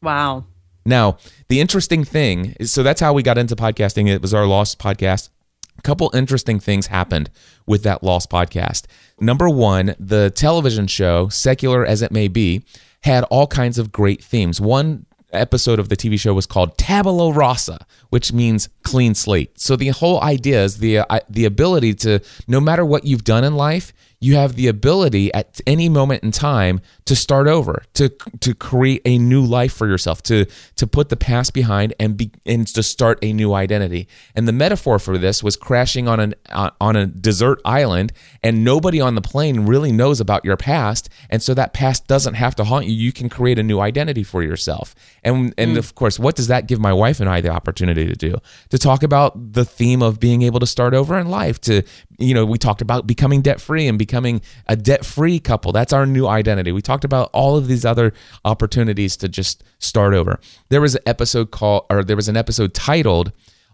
Wow. 0.02 0.46
Now, 0.86 1.18
the 1.48 1.60
interesting 1.60 2.04
thing 2.04 2.56
is 2.60 2.72
so 2.72 2.84
that's 2.84 3.02
how 3.02 3.14
we 3.14 3.24
got 3.24 3.38
into 3.38 3.56
podcasting. 3.56 4.08
It 4.08 4.22
was 4.22 4.34
our 4.34 4.46
Lost 4.46 4.80
podcast. 4.80 5.30
A 5.78 5.82
couple 5.82 6.12
interesting 6.14 6.60
things 6.60 6.88
happened 6.88 7.30
with 7.66 7.84
that 7.84 8.04
Lost 8.04 8.30
podcast. 8.30 8.86
Number 9.20 9.50
one, 9.50 9.96
the 10.00 10.30
television 10.30 10.88
show, 10.88 11.30
secular 11.30 11.86
as 11.86 12.02
it 12.02 12.12
may 12.12 12.28
be, 12.28 12.64
had 13.04 13.24
all 13.26 13.48
kinds 13.48 13.78
of 13.78 13.92
great 13.92 14.24
themes. 14.24 14.60
One 14.60 15.06
episode 15.32 15.80
of 15.80 15.90
the 15.90 15.96
TV 15.96 16.20
show 16.20 16.34
was 16.34 16.46
called 16.46 16.78
Tabula 16.78 17.32
Rasa, 17.32 17.86
which 18.10 18.34
means 18.34 18.70
clean 18.84 19.16
slate. 19.16 19.60
So 19.60 19.76
the 19.76 19.90
whole 19.90 20.22
idea 20.22 20.64
is 20.64 20.80
the 20.80 21.00
uh, 21.00 21.20
the 21.30 21.46
ability 21.46 21.94
to 21.96 22.20
no 22.48 22.60
matter 22.60 22.86
what 22.86 23.06
you've 23.06 23.24
done 23.24 23.44
in 23.44 23.56
life, 23.56 23.94
you 24.20 24.36
have 24.36 24.56
the 24.56 24.68
ability 24.68 25.34
at 25.34 25.62
any 25.66 25.88
moment 25.88 26.24
in 26.24 26.32
time 26.32 26.82
to 27.10 27.16
start 27.16 27.48
over, 27.48 27.82
to 27.96 28.08
to 28.40 28.54
create 28.54 29.02
a 29.04 29.18
new 29.18 29.44
life 29.44 29.74
for 29.74 29.88
yourself, 29.88 30.22
to 30.22 30.46
to 30.76 30.86
put 30.86 31.10
the 31.10 31.18
past 31.18 31.56
behind 31.56 31.92
and 32.00 32.16
be 32.16 32.30
and 32.46 32.68
to 32.68 32.84
start 32.84 33.18
a 33.24 33.34
new 33.34 33.52
identity. 33.52 34.08
And 34.36 34.48
the 34.48 34.54
metaphor 34.54 35.00
for 35.00 35.18
this 35.18 35.42
was 35.42 35.56
crashing 35.56 36.08
on 36.08 36.20
an 36.20 36.36
uh, 36.50 36.70
on 36.80 36.96
a 36.96 37.08
desert 37.08 37.62
island, 37.66 38.14
and 38.44 38.64
nobody 38.64 39.02
on 39.02 39.16
the 39.16 39.22
plane 39.22 39.66
really 39.66 39.92
knows 39.92 40.20
about 40.20 40.46
your 40.46 40.56
past, 40.56 41.10
and 41.32 41.42
so 41.42 41.56
that 41.56 41.74
past 41.74 42.06
doesn't 42.06 42.36
have 42.36 42.54
to 42.58 42.64
haunt 42.64 42.86
you. 42.86 42.94
You 42.94 43.12
can 43.12 43.28
create 43.28 43.58
a 43.58 43.64
new 43.64 43.80
identity 43.80 44.22
for 44.24 44.44
yourself. 44.44 44.94
And 45.24 45.52
and 45.58 45.74
mm. 45.76 45.80
of 45.80 45.96
course, 45.96 46.20
what 46.20 46.36
does 46.36 46.46
that 46.46 46.68
give 46.68 46.80
my 46.80 46.94
wife 46.94 47.20
and 47.20 47.28
I 47.28 47.42
the 47.42 47.50
opportunity 47.50 48.06
to 48.06 48.16
do? 48.16 48.36
To 48.70 48.78
talk 48.78 49.02
about 49.02 49.54
the 49.54 49.66
theme 49.66 50.04
of 50.04 50.20
being 50.20 50.44
able 50.44 50.60
to 50.60 50.68
start 50.68 50.94
over 50.94 51.18
in 51.18 51.28
life. 51.28 51.60
To 51.62 51.82
you 52.20 52.36
know, 52.36 52.46
we 52.46 52.60
talked 52.60 52.82
about 52.82 53.08
becoming 53.08 53.42
debt 53.42 53.60
free 53.60 53.88
and 53.88 53.98
becoming 53.98 54.42
a 54.68 54.76
debt 54.76 55.06
free 55.06 55.40
couple. 55.40 55.72
That's 55.72 55.92
our 55.92 56.06
new 56.06 56.28
identity. 56.28 56.72
We 56.72 56.84
talked 56.84 56.99
about 57.04 57.30
all 57.34 57.58
of 57.58 57.68
these 57.68 57.86
other 57.86 58.14
opportunities 58.46 59.18
to 59.18 59.30
just 59.30 59.64
start 59.80 60.14
over. 60.14 60.40
There 60.70 60.82
was 60.82 60.96
an 60.96 61.04
episode 61.06 61.52
called, 61.52 61.86
or 61.90 62.04
there 62.04 62.16
was 62.16 62.30
an 62.30 62.38
episode 62.38 62.74
titled, 62.74 63.32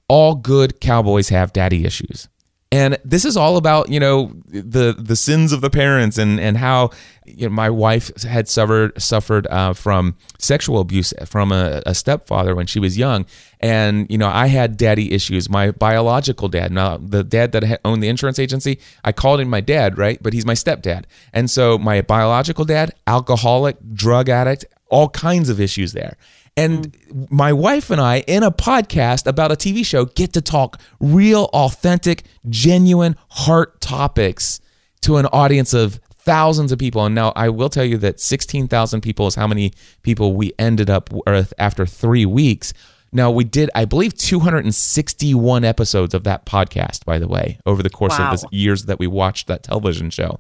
All 0.08 0.36
Good 0.36 0.80
Cowboys 0.80 1.30
Have 1.30 1.54
Daddy 1.54 1.86
Issues. 1.86 2.28
And 2.72 2.98
this 3.06 3.26
is 3.26 3.38
all 3.38 3.58
about, 3.58 3.90
you 3.90 4.00
know, 4.00 4.34
the 4.48 4.96
the 4.98 5.16
sins 5.16 5.54
of 5.54 5.62
the 5.62 5.70
parents 5.70 6.18
and 6.18 6.40
and 6.40 6.58
how 6.58 6.90
you 7.26 7.48
know, 7.48 7.54
my 7.54 7.70
wife 7.70 8.24
had 8.24 8.48
suffered 8.48 9.00
suffered 9.02 9.48
uh, 9.48 9.74
from 9.74 10.16
sexual 10.38 10.80
abuse 10.80 11.14
from 11.26 11.52
a, 11.52 11.82
a, 11.86 11.96
stepfather 11.96 12.56
when 12.56 12.68
she 12.68 12.80
was 12.80 12.98
young, 12.98 13.26
and 13.60 14.10
you 14.10 14.18
know 14.18 14.28
I 14.28 14.48
had 14.48 14.78
daddy 14.78 15.14
issues. 15.14 15.50
My 15.50 15.72
biological 15.72 16.50
dad, 16.50 16.72
now 16.72 16.98
the 16.98 17.24
dad 17.24 17.52
that 17.54 17.82
owned 17.84 18.04
the 18.04 18.08
insurance 18.08 18.40
agency, 18.40 18.80
I 19.04 19.12
called 19.12 19.40
him 19.40 19.50
my 19.50 19.62
dad, 19.62 19.98
right? 19.98 20.22
But 20.22 20.34
he's 20.34 20.46
my 20.46 20.54
stepdad, 20.54 21.06
and 21.34 21.50
so 21.50 21.78
my 21.78 22.02
biological 22.02 22.66
dad, 22.66 22.94
alcoholic, 23.08 23.78
drug 23.94 24.30
addict, 24.30 24.66
all 24.90 25.10
kinds 25.10 25.50
of 25.50 25.60
issues 25.60 25.94
there. 25.94 26.18
And 26.58 26.94
mm. 26.94 27.32
my 27.32 27.52
wife 27.52 27.90
and 27.90 28.00
I, 28.00 28.20
in 28.28 28.44
a 28.44 28.52
podcast 28.52 29.28
about 29.28 29.52
a 29.52 29.56
TV 29.56 29.86
show, 29.86 30.06
get 30.06 30.34
to 30.34 30.42
talk 30.42 30.80
real, 31.00 31.50
authentic, 31.54 32.24
genuine 32.50 33.16
heart 33.30 33.82
topics 33.82 34.60
to 35.02 35.18
an 35.18 35.26
audience 35.28 35.74
of 35.74 36.00
thousands 36.12 36.72
of 36.72 36.80
people. 36.80 37.06
And 37.06 37.14
now 37.14 37.34
I 37.36 37.50
will 37.50 37.70
tell 37.70 37.86
you 37.86 37.98
that 37.98 38.20
16,000 38.20 39.02
people 39.02 39.28
is 39.28 39.36
how 39.36 39.48
many 39.48 39.74
people 40.02 40.34
we 40.34 40.54
ended 40.58 40.90
up 40.90 41.10
with 41.28 41.54
after 41.60 41.86
three 41.86 42.26
weeks. 42.26 42.74
Now, 43.12 43.32
we 43.32 43.44
did, 43.44 43.70
I 43.76 43.86
believe, 43.86 44.16
261 44.16 45.64
episodes 45.64 46.14
of 46.14 46.24
that 46.24 46.46
podcast, 46.46 47.06
by 47.06 47.20
the 47.20 47.28
way, 47.28 47.60
over 47.66 47.82
the 47.84 47.90
course 47.90 48.18
wow. 48.18 48.34
of 48.34 48.42
the 48.42 48.48
years 48.52 48.86
that 48.86 49.00
we 49.00 49.08
watched 49.08 49.48
that 49.48 49.64
television 49.64 50.10
show. 50.10 50.40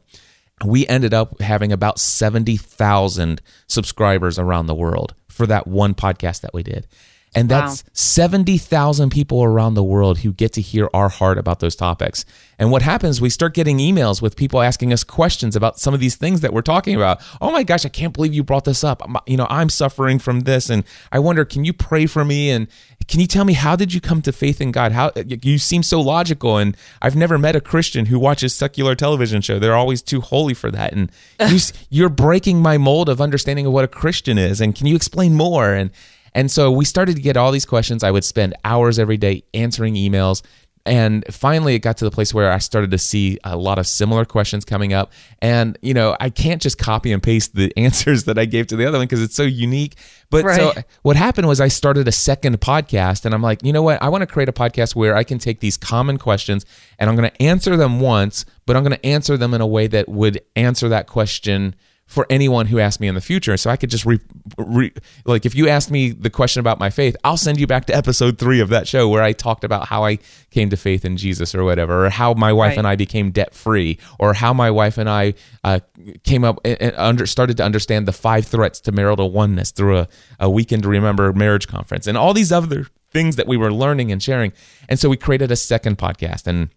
We 0.64 0.88
ended 0.88 1.14
up 1.14 1.40
having 1.42 1.72
about 1.72 2.00
70,000 2.00 3.42
subscribers 3.68 4.40
around 4.40 4.68
the 4.68 4.76
world 4.76 5.14
for 5.36 5.46
that 5.46 5.68
one 5.68 5.94
podcast 5.94 6.42
that 6.42 6.54
we 6.54 6.64
did. 6.64 6.88
And 7.36 7.50
that's 7.50 7.84
wow. 7.84 7.90
70,000 7.94 9.10
people 9.10 9.44
around 9.44 9.74
the 9.74 9.84
world 9.84 10.20
who 10.20 10.32
get 10.32 10.54
to 10.54 10.62
hear 10.62 10.90
our 10.94 11.10
heart 11.10 11.38
about 11.38 11.60
those 11.60 11.76
topics. 11.76 12.24
And 12.58 12.72
what 12.72 12.82
happens, 12.82 13.20
we 13.20 13.30
start 13.30 13.54
getting 13.54 13.78
emails 13.78 14.22
with 14.22 14.38
people 14.38 14.62
asking 14.62 14.94
us 14.94 15.04
questions 15.04 15.56
about 15.56 15.78
some 15.78 15.94
of 15.94 16.00
these 16.00 16.16
things 16.16 16.40
that 16.40 16.54
we're 16.54 16.62
talking 16.62 16.96
about. 16.96 17.22
Oh 17.42 17.52
my 17.52 17.64
gosh, 17.64 17.86
I 17.86 17.90
can't 17.90 18.14
believe 18.14 18.34
you 18.34 18.44
brought 18.44 18.64
this 18.64 18.86
up. 18.86 19.02
You 19.28 19.36
know, 19.36 19.48
I'm 19.50 19.68
suffering 19.68 20.18
from 20.18 20.42
this. 20.42 20.70
And 20.70 20.86
I 21.12 21.20
wonder, 21.20 21.44
can 21.44 21.66
you 21.66 21.74
pray 21.74 22.06
for 22.06 22.24
me? 22.24 22.50
And 22.50 22.68
can 23.08 23.20
you 23.20 23.28
tell 23.28 23.44
me, 23.44 23.54
how 23.54 23.76
did 23.76 23.94
you 23.94 24.00
come 24.00 24.22
to 24.22 24.32
faith 24.32 24.62
in 24.62 24.72
God? 24.72 24.94
How 24.94 25.12
you 25.16 25.58
seem 25.58 25.84
so 25.84 26.00
logical. 26.00 26.58
And 26.58 26.78
I've 27.02 27.18
never 27.18 27.38
met 27.38 27.58
a 27.58 27.62
Christian 27.62 28.06
who 28.06 28.18
watches 28.18 28.56
secular 28.56 28.96
television 28.96 29.42
show. 29.42 29.60
They're 29.60 29.76
always 29.76 30.02
too 30.02 30.22
holy 30.22 30.54
for 30.54 30.72
that. 30.72 30.94
And 30.94 31.12
you, 31.50 31.60
you're 31.90 32.10
breaking 32.10 32.62
my 32.62 32.78
mold 32.78 33.10
of 33.10 33.20
understanding 33.20 33.66
of 33.66 33.74
what 33.74 33.84
a 33.84 33.90
Christian 33.90 34.38
is. 34.38 34.62
And 34.62 34.74
can 34.74 34.88
you 34.88 34.96
explain 34.96 35.36
more? 35.36 35.74
And 35.74 35.92
and 36.36 36.52
so 36.52 36.70
we 36.70 36.84
started 36.84 37.16
to 37.16 37.22
get 37.22 37.38
all 37.38 37.52
these 37.52 37.66
questions. 37.66 38.04
I 38.04 38.12
would 38.12 38.26
spend 38.26 38.54
hours 38.66 39.00
every 39.00 39.16
day 39.18 39.46
answering 39.54 39.96
emails. 39.96 40.44
And 40.86 41.26
finally, 41.34 41.74
it 41.74 41.80
got 41.80 41.98
to 41.98 42.06
the 42.06 42.12
place 42.12 42.32
where 42.32 42.52
I 42.52 42.60
started 42.60 42.92
to 42.92 43.00
see 43.00 43.40
a 43.44 43.58
lot 43.58 43.80
of 43.80 43.88
similar 43.88 44.24
questions 44.24 44.66
coming 44.66 44.94
up. 44.94 45.14
And, 45.42 45.80
you 45.82 45.96
know, 45.96 46.16
I 46.20 46.30
can't 46.30 46.62
just 46.62 46.78
copy 46.78 47.12
and 47.12 47.24
paste 47.24 47.56
the 47.56 47.72
answers 47.78 48.26
that 48.26 48.38
I 48.38 48.46
gave 48.46 48.68
to 48.68 48.76
the 48.76 48.86
other 48.86 49.00
one 49.00 49.08
because 49.08 49.24
it's 49.24 49.34
so 49.34 49.44
unique. 49.44 49.96
But 50.30 50.44
right. 50.44 50.58
so 50.58 50.74
what 51.02 51.16
happened 51.16 51.48
was 51.48 51.60
I 51.60 51.70
started 51.70 52.08
a 52.08 52.12
second 52.12 52.60
podcast 52.60 53.26
and 53.26 53.34
I'm 53.34 53.42
like, 53.42 53.64
you 53.64 53.72
know 53.72 53.82
what? 53.82 54.04
I 54.04 54.10
want 54.10 54.22
to 54.22 54.28
create 54.28 54.50
a 54.50 54.54
podcast 54.54 54.94
where 54.94 55.16
I 55.16 55.24
can 55.24 55.40
take 55.40 55.62
these 55.62 55.78
common 55.78 56.18
questions 56.18 56.66
and 57.00 57.10
I'm 57.10 57.16
going 57.16 57.32
to 57.32 57.42
answer 57.42 57.78
them 57.78 58.02
once, 58.02 58.46
but 58.66 58.76
I'm 58.76 58.84
going 58.84 58.96
to 58.96 59.06
answer 59.06 59.38
them 59.38 59.54
in 59.54 59.62
a 59.62 59.68
way 59.68 59.88
that 59.88 60.10
would 60.10 60.42
answer 60.56 60.90
that 60.90 61.08
question 61.08 61.76
for 62.08 62.28
anyone 62.30 62.68
who 62.68 62.80
asked 62.80 63.00
me 63.00 63.08
in 63.08 63.16
the 63.16 63.22
future. 63.22 63.58
So 63.58 63.70
I 63.70 63.78
could 63.78 63.90
just 63.90 64.06
re, 64.06 64.20
re, 64.58 64.92
like 65.26 65.46
if 65.46 65.56
you 65.56 65.68
asked 65.68 65.90
me 65.90 66.12
the 66.12 66.30
question 66.30 66.60
about 66.60 66.80
my 66.80 66.90
faith, 66.90 67.16
I'll 67.24 67.38
send 67.38 67.60
you 67.60 67.66
back 67.66 67.86
to 67.86 67.96
episode 67.96 68.38
three 68.38 68.60
of 68.60 68.70
that 68.70 68.88
show 68.88 69.10
where 69.10 69.24
I 69.24 69.34
talked 69.34 69.64
about 69.64 69.88
how 69.88 70.06
I 70.06 70.20
came 70.52 70.70
to 70.70 70.78
faith 70.78 71.04
in 71.04 71.18
Jesus 71.18 71.56
or 71.56 71.64
whatever, 71.64 72.06
or 72.06 72.10
how 72.10 72.34
my 72.34 72.54
wife 72.54 72.70
right. 72.70 72.78
and 72.78 72.88
I 72.88 72.96
became 72.96 73.32
debt 73.32 73.54
free, 73.54 73.98
or 74.20 74.34
how 74.36 74.54
my 74.54 74.70
wife 74.70 74.98
and 74.98 75.10
I 75.10 75.34
uh, 75.64 75.80
came 76.24 76.44
up 76.44 76.60
and 76.64 76.94
under, 76.96 77.26
started 77.26 77.58
to 77.58 77.64
understand 77.64 78.08
the 78.08 78.14
five 78.14 78.46
threats 78.46 78.80
to 78.82 78.92
marital 78.92 79.32
oneness 79.32 79.72
through 79.72 79.98
a, 79.98 80.08
a 80.40 80.50
weekend 80.50 80.84
to 80.84 80.90
remember 80.90 81.34
marriage 81.34 81.68
conference 81.68 82.08
and 82.08 82.18
all 82.18 82.34
these 82.34 82.52
other 82.52 82.88
things 83.12 83.36
that 83.36 83.48
we 83.48 83.58
were 83.58 83.72
learning 83.72 84.12
and 84.12 84.22
sharing. 84.22 84.54
And 84.88 85.00
so 85.00 85.10
we 85.10 85.18
created 85.18 85.50
a 85.50 85.56
second 85.56 85.98
podcast 85.98 86.46
and 86.48 86.70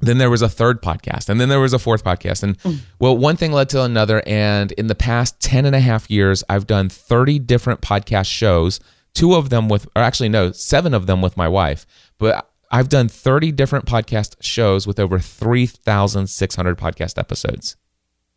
then 0.00 0.18
there 0.18 0.30
was 0.30 0.42
a 0.42 0.48
third 0.48 0.82
podcast 0.82 1.28
and 1.28 1.40
then 1.40 1.48
there 1.48 1.60
was 1.60 1.72
a 1.72 1.78
fourth 1.78 2.02
podcast 2.04 2.42
and 2.42 2.58
mm. 2.58 2.78
well 2.98 3.16
one 3.16 3.36
thing 3.36 3.52
led 3.52 3.68
to 3.68 3.82
another 3.82 4.22
and 4.26 4.72
in 4.72 4.86
the 4.86 4.94
past 4.94 5.40
10 5.40 5.66
and 5.66 5.76
a 5.76 5.80
half 5.80 6.10
years 6.10 6.42
i've 6.48 6.66
done 6.66 6.88
30 6.88 7.38
different 7.40 7.80
podcast 7.80 8.30
shows 8.30 8.80
two 9.14 9.34
of 9.34 9.50
them 9.50 9.68
with 9.68 9.86
or 9.96 10.02
actually 10.02 10.28
no 10.28 10.52
seven 10.52 10.94
of 10.94 11.06
them 11.06 11.20
with 11.22 11.36
my 11.36 11.48
wife 11.48 11.86
but 12.18 12.48
i've 12.70 12.88
done 12.88 13.08
30 13.08 13.52
different 13.52 13.86
podcast 13.86 14.36
shows 14.40 14.86
with 14.86 14.98
over 14.98 15.18
3600 15.18 16.78
podcast 16.78 17.18
episodes. 17.18 17.76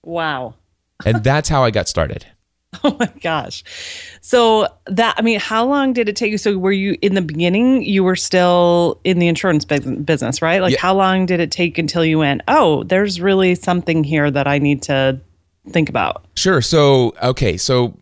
Wow. 0.03 0.55
And 1.05 1.23
that's 1.23 1.49
how 1.49 1.63
i 1.63 1.71
got 1.71 1.87
started 1.87 2.25
Oh 2.83 2.95
my 2.99 3.11
gosh. 3.21 3.63
So 4.21 4.67
that 4.87 5.15
I 5.17 5.21
mean, 5.21 5.39
how 5.39 5.65
long 5.65 5.93
did 5.93 6.09
it 6.09 6.15
take 6.15 6.31
you? 6.31 6.37
So 6.37 6.57
were 6.57 6.71
you 6.71 6.97
in 7.01 7.15
the 7.15 7.21
beginning? 7.21 7.83
You 7.83 8.03
were 8.03 8.15
still 8.15 8.99
in 9.03 9.19
the 9.19 9.27
insurance 9.27 9.63
business, 9.63 10.41
right? 10.41 10.61
Like, 10.61 10.73
yeah. 10.73 10.79
how 10.81 10.93
long 10.93 11.25
did 11.25 11.39
it 11.39 11.51
take 11.51 11.77
until 11.77 12.03
you 12.03 12.19
went? 12.19 12.41
Oh, 12.47 12.83
there's 12.83 13.21
really 13.21 13.55
something 13.55 14.03
here 14.03 14.29
that 14.29 14.47
I 14.47 14.59
need 14.59 14.81
to 14.83 15.19
think 15.69 15.89
about. 15.89 16.25
Sure. 16.35 16.61
So 16.61 17.13
okay. 17.21 17.57
So 17.57 17.97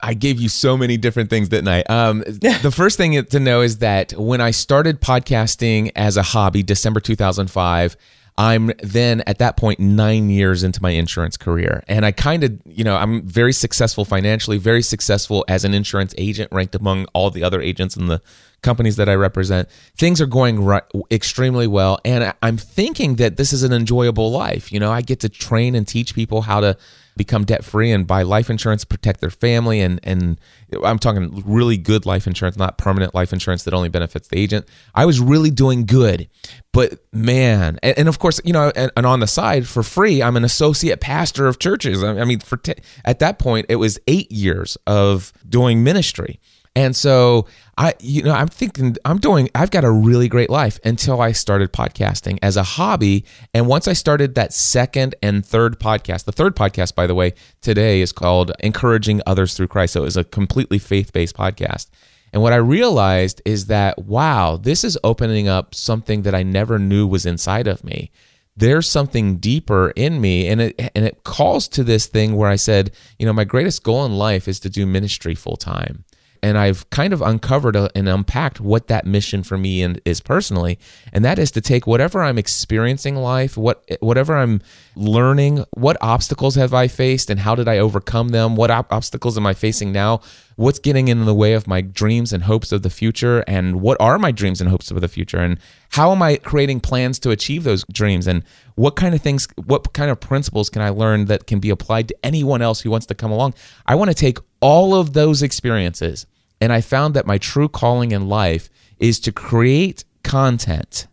I 0.00 0.14
gave 0.14 0.40
you 0.40 0.48
so 0.48 0.76
many 0.76 0.96
different 0.96 1.30
things, 1.30 1.48
didn't 1.48 1.68
I? 1.68 1.82
Um, 1.82 2.20
the 2.20 2.72
first 2.74 2.96
thing 2.96 3.22
to 3.24 3.40
know 3.40 3.60
is 3.62 3.78
that 3.78 4.12
when 4.12 4.40
I 4.40 4.50
started 4.50 5.00
podcasting 5.00 5.92
as 5.96 6.16
a 6.16 6.22
hobby, 6.22 6.62
December 6.62 7.00
2005. 7.00 7.96
I'm 8.40 8.72
then 8.82 9.20
at 9.26 9.36
that 9.40 9.58
point 9.58 9.80
nine 9.80 10.30
years 10.30 10.62
into 10.62 10.80
my 10.80 10.92
insurance 10.92 11.36
career. 11.36 11.84
And 11.86 12.06
I 12.06 12.12
kind 12.12 12.42
of, 12.42 12.58
you 12.64 12.84
know, 12.84 12.96
I'm 12.96 13.20
very 13.20 13.52
successful 13.52 14.06
financially, 14.06 14.56
very 14.56 14.80
successful 14.80 15.44
as 15.46 15.62
an 15.66 15.74
insurance 15.74 16.14
agent, 16.16 16.50
ranked 16.50 16.74
among 16.74 17.04
all 17.12 17.30
the 17.30 17.44
other 17.44 17.60
agents 17.60 17.98
in 17.98 18.06
the 18.06 18.22
companies 18.62 18.96
that 18.96 19.10
I 19.10 19.14
represent. 19.14 19.68
Things 19.94 20.22
are 20.22 20.26
going 20.26 20.64
right, 20.64 20.84
extremely 21.10 21.66
well. 21.66 21.98
And 22.02 22.32
I'm 22.40 22.56
thinking 22.56 23.16
that 23.16 23.36
this 23.36 23.52
is 23.52 23.62
an 23.62 23.74
enjoyable 23.74 24.30
life. 24.30 24.72
You 24.72 24.80
know, 24.80 24.90
I 24.90 25.02
get 25.02 25.20
to 25.20 25.28
train 25.28 25.74
and 25.74 25.86
teach 25.86 26.14
people 26.14 26.40
how 26.40 26.60
to 26.60 26.78
become 27.16 27.44
debt 27.44 27.64
free 27.64 27.90
and 27.90 28.06
buy 28.06 28.22
life 28.22 28.50
insurance, 28.50 28.84
protect 28.84 29.20
their 29.20 29.30
family, 29.30 29.80
and 29.80 30.00
and 30.02 30.40
I'm 30.84 30.98
talking 30.98 31.42
really 31.46 31.76
good 31.76 32.06
life 32.06 32.26
insurance, 32.26 32.56
not 32.56 32.78
permanent 32.78 33.14
life 33.14 33.32
insurance 33.32 33.64
that 33.64 33.74
only 33.74 33.88
benefits 33.88 34.28
the 34.28 34.38
agent. 34.38 34.66
I 34.94 35.06
was 35.06 35.20
really 35.20 35.50
doing 35.50 35.86
good, 35.86 36.28
but 36.72 37.04
man, 37.12 37.78
and, 37.82 37.98
and 37.98 38.08
of 38.08 38.18
course, 38.18 38.40
you 38.44 38.52
know, 38.52 38.72
and, 38.74 38.90
and, 38.96 39.06
on 39.06 39.20
the 39.20 39.26
side 39.26 39.66
for 39.66 39.82
free, 39.82 40.22
I'm 40.22 40.36
an 40.36 40.44
associate 40.44 41.00
pastor 41.00 41.46
of 41.46 41.58
churches. 41.58 42.02
I, 42.02 42.20
I 42.20 42.24
mean, 42.24 42.40
for 42.40 42.56
t- 42.56 42.74
at 43.04 43.18
that 43.18 43.38
point, 43.38 43.66
it 43.68 43.76
was 43.76 43.98
eight 44.06 44.30
years 44.30 44.76
of 44.86 45.32
doing 45.48 45.82
ministry. 45.82 46.40
And 46.76 46.94
so 46.94 47.46
I, 47.76 47.94
you 47.98 48.22
know, 48.22 48.32
I'm 48.32 48.48
thinking 48.48 48.96
I'm 49.04 49.18
doing, 49.18 49.50
I've 49.54 49.72
got 49.72 49.84
a 49.84 49.90
really 49.90 50.28
great 50.28 50.50
life 50.50 50.78
until 50.84 51.20
I 51.20 51.32
started 51.32 51.72
podcasting 51.72 52.38
as 52.42 52.56
a 52.56 52.62
hobby. 52.62 53.24
And 53.52 53.66
once 53.66 53.88
I 53.88 53.92
started 53.92 54.36
that 54.36 54.52
second 54.52 55.16
and 55.22 55.44
third 55.44 55.80
podcast, 55.80 56.24
the 56.24 56.32
third 56.32 56.54
podcast, 56.54 56.94
by 56.94 57.06
the 57.08 57.14
way, 57.14 57.34
today 57.60 58.00
is 58.00 58.12
called 58.12 58.52
Encouraging 58.60 59.20
Others 59.26 59.54
Through 59.54 59.68
Christ. 59.68 59.94
So 59.94 60.02
it 60.02 60.04
was 60.04 60.16
a 60.16 60.24
completely 60.24 60.78
faith 60.78 61.12
based 61.12 61.36
podcast. 61.36 61.88
And 62.32 62.40
what 62.40 62.52
I 62.52 62.56
realized 62.56 63.42
is 63.44 63.66
that, 63.66 64.04
wow, 64.04 64.56
this 64.56 64.84
is 64.84 64.96
opening 65.02 65.48
up 65.48 65.74
something 65.74 66.22
that 66.22 66.36
I 66.36 66.44
never 66.44 66.78
knew 66.78 67.04
was 67.04 67.26
inside 67.26 67.66
of 67.66 67.82
me. 67.82 68.12
There's 68.56 68.88
something 68.88 69.38
deeper 69.38 69.92
in 69.96 70.20
me. 70.20 70.46
And 70.46 70.60
it, 70.60 70.90
and 70.94 71.04
it 71.04 71.24
calls 71.24 71.66
to 71.68 71.82
this 71.82 72.06
thing 72.06 72.36
where 72.36 72.48
I 72.48 72.56
said, 72.56 72.92
you 73.18 73.26
know, 73.26 73.32
my 73.32 73.42
greatest 73.42 73.82
goal 73.82 74.04
in 74.04 74.12
life 74.12 74.46
is 74.46 74.60
to 74.60 74.70
do 74.70 74.86
ministry 74.86 75.34
full 75.34 75.56
time 75.56 76.04
and 76.42 76.56
I've 76.58 76.88
kind 76.90 77.12
of 77.12 77.22
uncovered 77.22 77.76
a, 77.76 77.90
and 77.94 78.08
unpacked 78.08 78.60
what 78.60 78.88
that 78.88 79.06
mission 79.06 79.42
for 79.42 79.58
me 79.58 79.82
and 79.82 80.00
is 80.04 80.20
personally, 80.20 80.78
and 81.12 81.24
that 81.24 81.38
is 81.38 81.50
to 81.52 81.60
take 81.60 81.86
whatever 81.86 82.22
I'm 82.22 82.38
experiencing 82.38 83.16
life, 83.16 83.56
what 83.56 83.84
whatever 84.00 84.36
I'm 84.36 84.60
learning, 84.96 85.64
what 85.72 85.96
obstacles 86.00 86.54
have 86.56 86.74
I 86.74 86.88
faced, 86.88 87.30
and 87.30 87.40
how 87.40 87.54
did 87.54 87.68
I 87.68 87.78
overcome 87.78 88.28
them? 88.28 88.56
What 88.56 88.70
obstacles 88.70 89.36
am 89.36 89.46
I 89.46 89.54
facing 89.54 89.92
now? 89.92 90.20
What's 90.56 90.78
getting 90.78 91.08
in 91.08 91.24
the 91.24 91.34
way 91.34 91.54
of 91.54 91.66
my 91.66 91.80
dreams 91.80 92.32
and 92.32 92.42
hopes 92.42 92.72
of 92.72 92.82
the 92.82 92.90
future, 92.90 93.42
and 93.46 93.80
what 93.80 93.96
are 94.00 94.18
my 94.18 94.30
dreams 94.30 94.60
and 94.60 94.68
hopes 94.68 94.90
of 94.90 95.00
the 95.00 95.08
future, 95.08 95.38
and 95.38 95.58
how 95.90 96.12
am 96.12 96.22
I 96.22 96.36
creating 96.36 96.80
plans 96.80 97.18
to 97.20 97.30
achieve 97.30 97.64
those 97.64 97.84
dreams, 97.92 98.26
and 98.26 98.44
what 98.74 98.96
kind 98.96 99.14
of 99.14 99.22
things, 99.22 99.48
what 99.64 99.92
kind 99.92 100.10
of 100.10 100.20
principles 100.20 100.70
can 100.70 100.82
I 100.82 100.90
learn 100.90 101.26
that 101.26 101.46
can 101.46 101.60
be 101.60 101.70
applied 101.70 102.08
to 102.08 102.16
anyone 102.24 102.62
else 102.62 102.80
who 102.80 102.90
wants 102.90 103.06
to 103.06 103.14
come 103.14 103.30
along? 103.30 103.54
I 103.86 103.94
want 103.94 104.10
to 104.10 104.14
take 104.14 104.38
all 104.60 104.94
of 104.94 105.12
those 105.12 105.42
experiences. 105.42 106.26
And 106.60 106.72
I 106.72 106.80
found 106.80 107.14
that 107.14 107.26
my 107.26 107.38
true 107.38 107.68
calling 107.68 108.12
in 108.12 108.28
life 108.28 108.68
is 108.98 109.18
to 109.20 109.32
create 109.32 110.04
content 110.22 111.06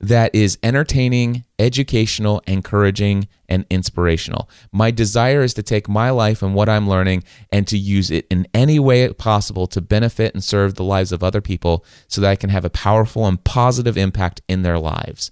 that 0.00 0.34
is 0.34 0.58
entertaining, 0.62 1.44
educational, 1.58 2.42
encouraging, 2.46 3.26
and 3.48 3.64
inspirational. 3.70 4.50
My 4.70 4.90
desire 4.90 5.42
is 5.42 5.54
to 5.54 5.62
take 5.62 5.88
my 5.88 6.10
life 6.10 6.42
and 6.42 6.54
what 6.54 6.68
I'm 6.68 6.88
learning 6.88 7.24
and 7.50 7.66
to 7.68 7.78
use 7.78 8.10
it 8.10 8.26
in 8.30 8.46
any 8.52 8.78
way 8.78 9.08
possible 9.14 9.66
to 9.68 9.80
benefit 9.80 10.34
and 10.34 10.44
serve 10.44 10.74
the 10.74 10.84
lives 10.84 11.10
of 11.10 11.22
other 11.22 11.40
people 11.40 11.84
so 12.06 12.20
that 12.20 12.30
I 12.30 12.36
can 12.36 12.50
have 12.50 12.66
a 12.66 12.70
powerful 12.70 13.26
and 13.26 13.42
positive 13.44 13.96
impact 13.96 14.42
in 14.46 14.62
their 14.62 14.78
lives. 14.78 15.30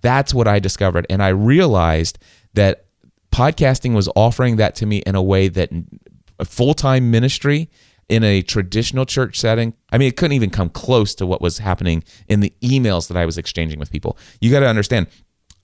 That's 0.00 0.32
what 0.32 0.48
I 0.48 0.58
discovered. 0.58 1.06
And 1.10 1.22
I 1.22 1.28
realized 1.28 2.18
that 2.54 2.86
podcasting 3.30 3.94
was 3.94 4.08
offering 4.16 4.56
that 4.56 4.74
to 4.76 4.86
me 4.86 4.98
in 4.98 5.16
a 5.16 5.22
way 5.22 5.48
that 5.48 5.70
a 6.38 6.44
full 6.44 6.74
time 6.74 7.10
ministry 7.10 7.70
in 8.08 8.22
a 8.22 8.42
traditional 8.42 9.06
church 9.06 9.38
setting. 9.38 9.74
I 9.90 9.98
mean, 9.98 10.08
it 10.08 10.16
couldn't 10.16 10.34
even 10.34 10.50
come 10.50 10.68
close 10.68 11.14
to 11.16 11.26
what 11.26 11.40
was 11.40 11.58
happening 11.58 12.04
in 12.28 12.40
the 12.40 12.52
emails 12.60 13.08
that 13.08 13.16
I 13.16 13.24
was 13.24 13.38
exchanging 13.38 13.78
with 13.78 13.90
people. 13.90 14.18
You 14.40 14.50
got 14.50 14.60
to 14.60 14.68
understand. 14.68 15.06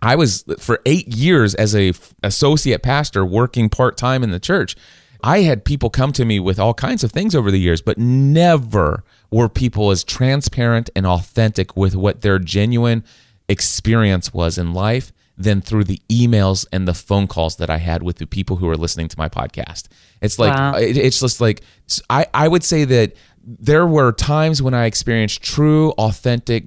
I 0.03 0.17
was 0.17 0.45
for 0.59 0.81
eight 0.87 1.09
years 1.09 1.55
as 1.55 1.77
a 1.77 1.93
associate 2.23 2.83
pastor 2.83 3.25
working 3.25 3.69
part 3.69 3.99
time 3.99 4.23
in 4.23 4.31
the 4.31 4.41
church. 4.41 4.75
I 5.23 5.41
had 5.41 5.67
people 5.67 5.91
come 5.91 6.13
to 6.13 6.25
me 6.25 6.41
with 6.41 6.59
all 6.59 6.73
kinds 6.73 7.05
of 7.05 7.13
things 7.13 7.35
over 7.35 7.51
the 7.51 7.61
years, 7.61 7.83
but 7.83 7.99
never 7.99 9.05
were 9.31 9.51
people 9.51 9.91
as 9.91 10.03
transparent 10.03 10.89
and 10.97 11.07
authentic 11.07 11.77
with 11.77 11.95
what 11.95 12.23
their 12.23 12.39
genuine 12.39 13.05
experience 13.47 14.33
was 14.33 14.57
in 14.57 14.73
life 14.73 15.13
than 15.41 15.63
through 15.63 15.85
the 15.85 16.01
emails 16.11 16.67
and 16.71 16.87
the 16.87 16.93
phone 16.93 17.27
calls 17.27 17.57
that 17.57 17.71
I 17.71 17.79
had 17.79 18.03
with 18.03 18.19
the 18.19 18.27
people 18.27 18.57
who 18.57 18.67
were 18.67 18.77
listening 18.77 19.09
to 19.09 19.19
my 19.19 19.29
podcast. 19.29 19.89
It's 20.21 20.39
like 20.39 20.55
wow. 20.55 20.75
it, 20.75 20.99
it's 20.99 21.19
just 21.19 21.41
like 21.41 21.63
I 22.11 22.27
I 22.35 22.47
would 22.47 22.63
say 22.63 22.85
that 22.85 23.15
there 23.43 23.87
were 23.87 24.13
times 24.13 24.61
when 24.61 24.75
I 24.75 24.85
experienced 24.85 25.43
true, 25.43 25.93
authentic, 25.93 26.65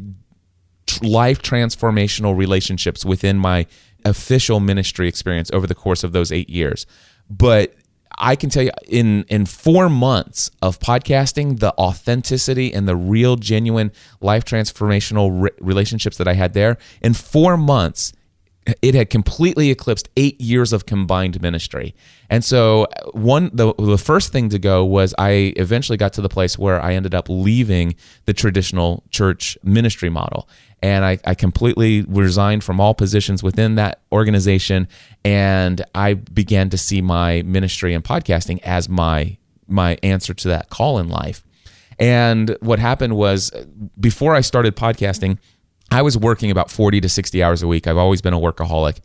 life 1.03 1.41
transformational 1.43 2.35
relationships 2.35 3.05
within 3.05 3.37
my 3.37 3.67
official 4.05 4.59
ministry 4.59 5.07
experience 5.07 5.51
over 5.53 5.67
the 5.67 5.75
course 5.75 6.03
of 6.03 6.11
those 6.11 6.31
eight 6.31 6.49
years. 6.49 6.87
But 7.29 7.75
I 8.17 8.35
can 8.35 8.49
tell 8.49 8.63
you 8.63 8.71
in 8.87 9.23
in 9.29 9.45
4 9.45 9.87
months 9.87 10.49
of 10.63 10.79
podcasting 10.79 11.59
the 11.59 11.73
authenticity 11.77 12.73
and 12.73 12.87
the 12.87 12.95
real 12.95 13.35
genuine 13.35 13.91
life 14.19 14.45
transformational 14.45 15.43
re- 15.43 15.51
relationships 15.59 16.17
that 16.17 16.27
I 16.27 16.33
had 16.33 16.53
there 16.53 16.77
in 17.03 17.13
4 17.13 17.55
months 17.55 18.13
it 18.81 18.95
had 18.95 19.09
completely 19.09 19.69
eclipsed 19.69 20.09
eight 20.15 20.39
years 20.39 20.71
of 20.71 20.85
combined 20.85 21.41
ministry. 21.41 21.93
And 22.29 22.43
so 22.43 22.87
one 23.11 23.49
the 23.53 23.73
the 23.75 23.97
first 23.97 24.31
thing 24.31 24.49
to 24.49 24.59
go 24.59 24.85
was 24.85 25.13
I 25.17 25.53
eventually 25.57 25.97
got 25.97 26.13
to 26.13 26.21
the 26.21 26.29
place 26.29 26.57
where 26.57 26.81
I 26.81 26.93
ended 26.93 27.13
up 27.13 27.27
leaving 27.29 27.95
the 28.25 28.33
traditional 28.33 29.03
church 29.09 29.57
ministry 29.63 30.09
model. 30.09 30.47
And 30.81 31.05
I, 31.05 31.17
I 31.23 31.33
completely 31.33 32.01
resigned 32.01 32.63
from 32.63 32.79
all 32.81 32.93
positions 32.93 33.41
within 33.41 33.75
that 33.75 34.01
organization 34.11 34.87
and 35.23 35.83
I 35.95 36.15
began 36.15 36.69
to 36.71 36.77
see 36.77 37.01
my 37.01 37.41
ministry 37.43 37.93
and 37.93 38.03
podcasting 38.03 38.59
as 38.63 38.89
my 38.89 39.37
my 39.67 39.97
answer 40.03 40.33
to 40.33 40.47
that 40.49 40.69
call 40.69 40.99
in 40.99 41.09
life. 41.09 41.43
And 41.99 42.57
what 42.59 42.79
happened 42.79 43.15
was 43.15 43.51
before 43.99 44.35
I 44.35 44.41
started 44.41 44.75
podcasting, 44.75 45.37
I 45.93 46.01
was 46.01 46.17
working 46.17 46.49
about 46.49 46.71
40 46.71 47.01
to 47.01 47.09
60 47.09 47.43
hours 47.43 47.61
a 47.61 47.67
week. 47.67 47.85
I've 47.85 47.97
always 47.97 48.19
been 48.19 48.33
a 48.33 48.39
workaholic. 48.39 48.97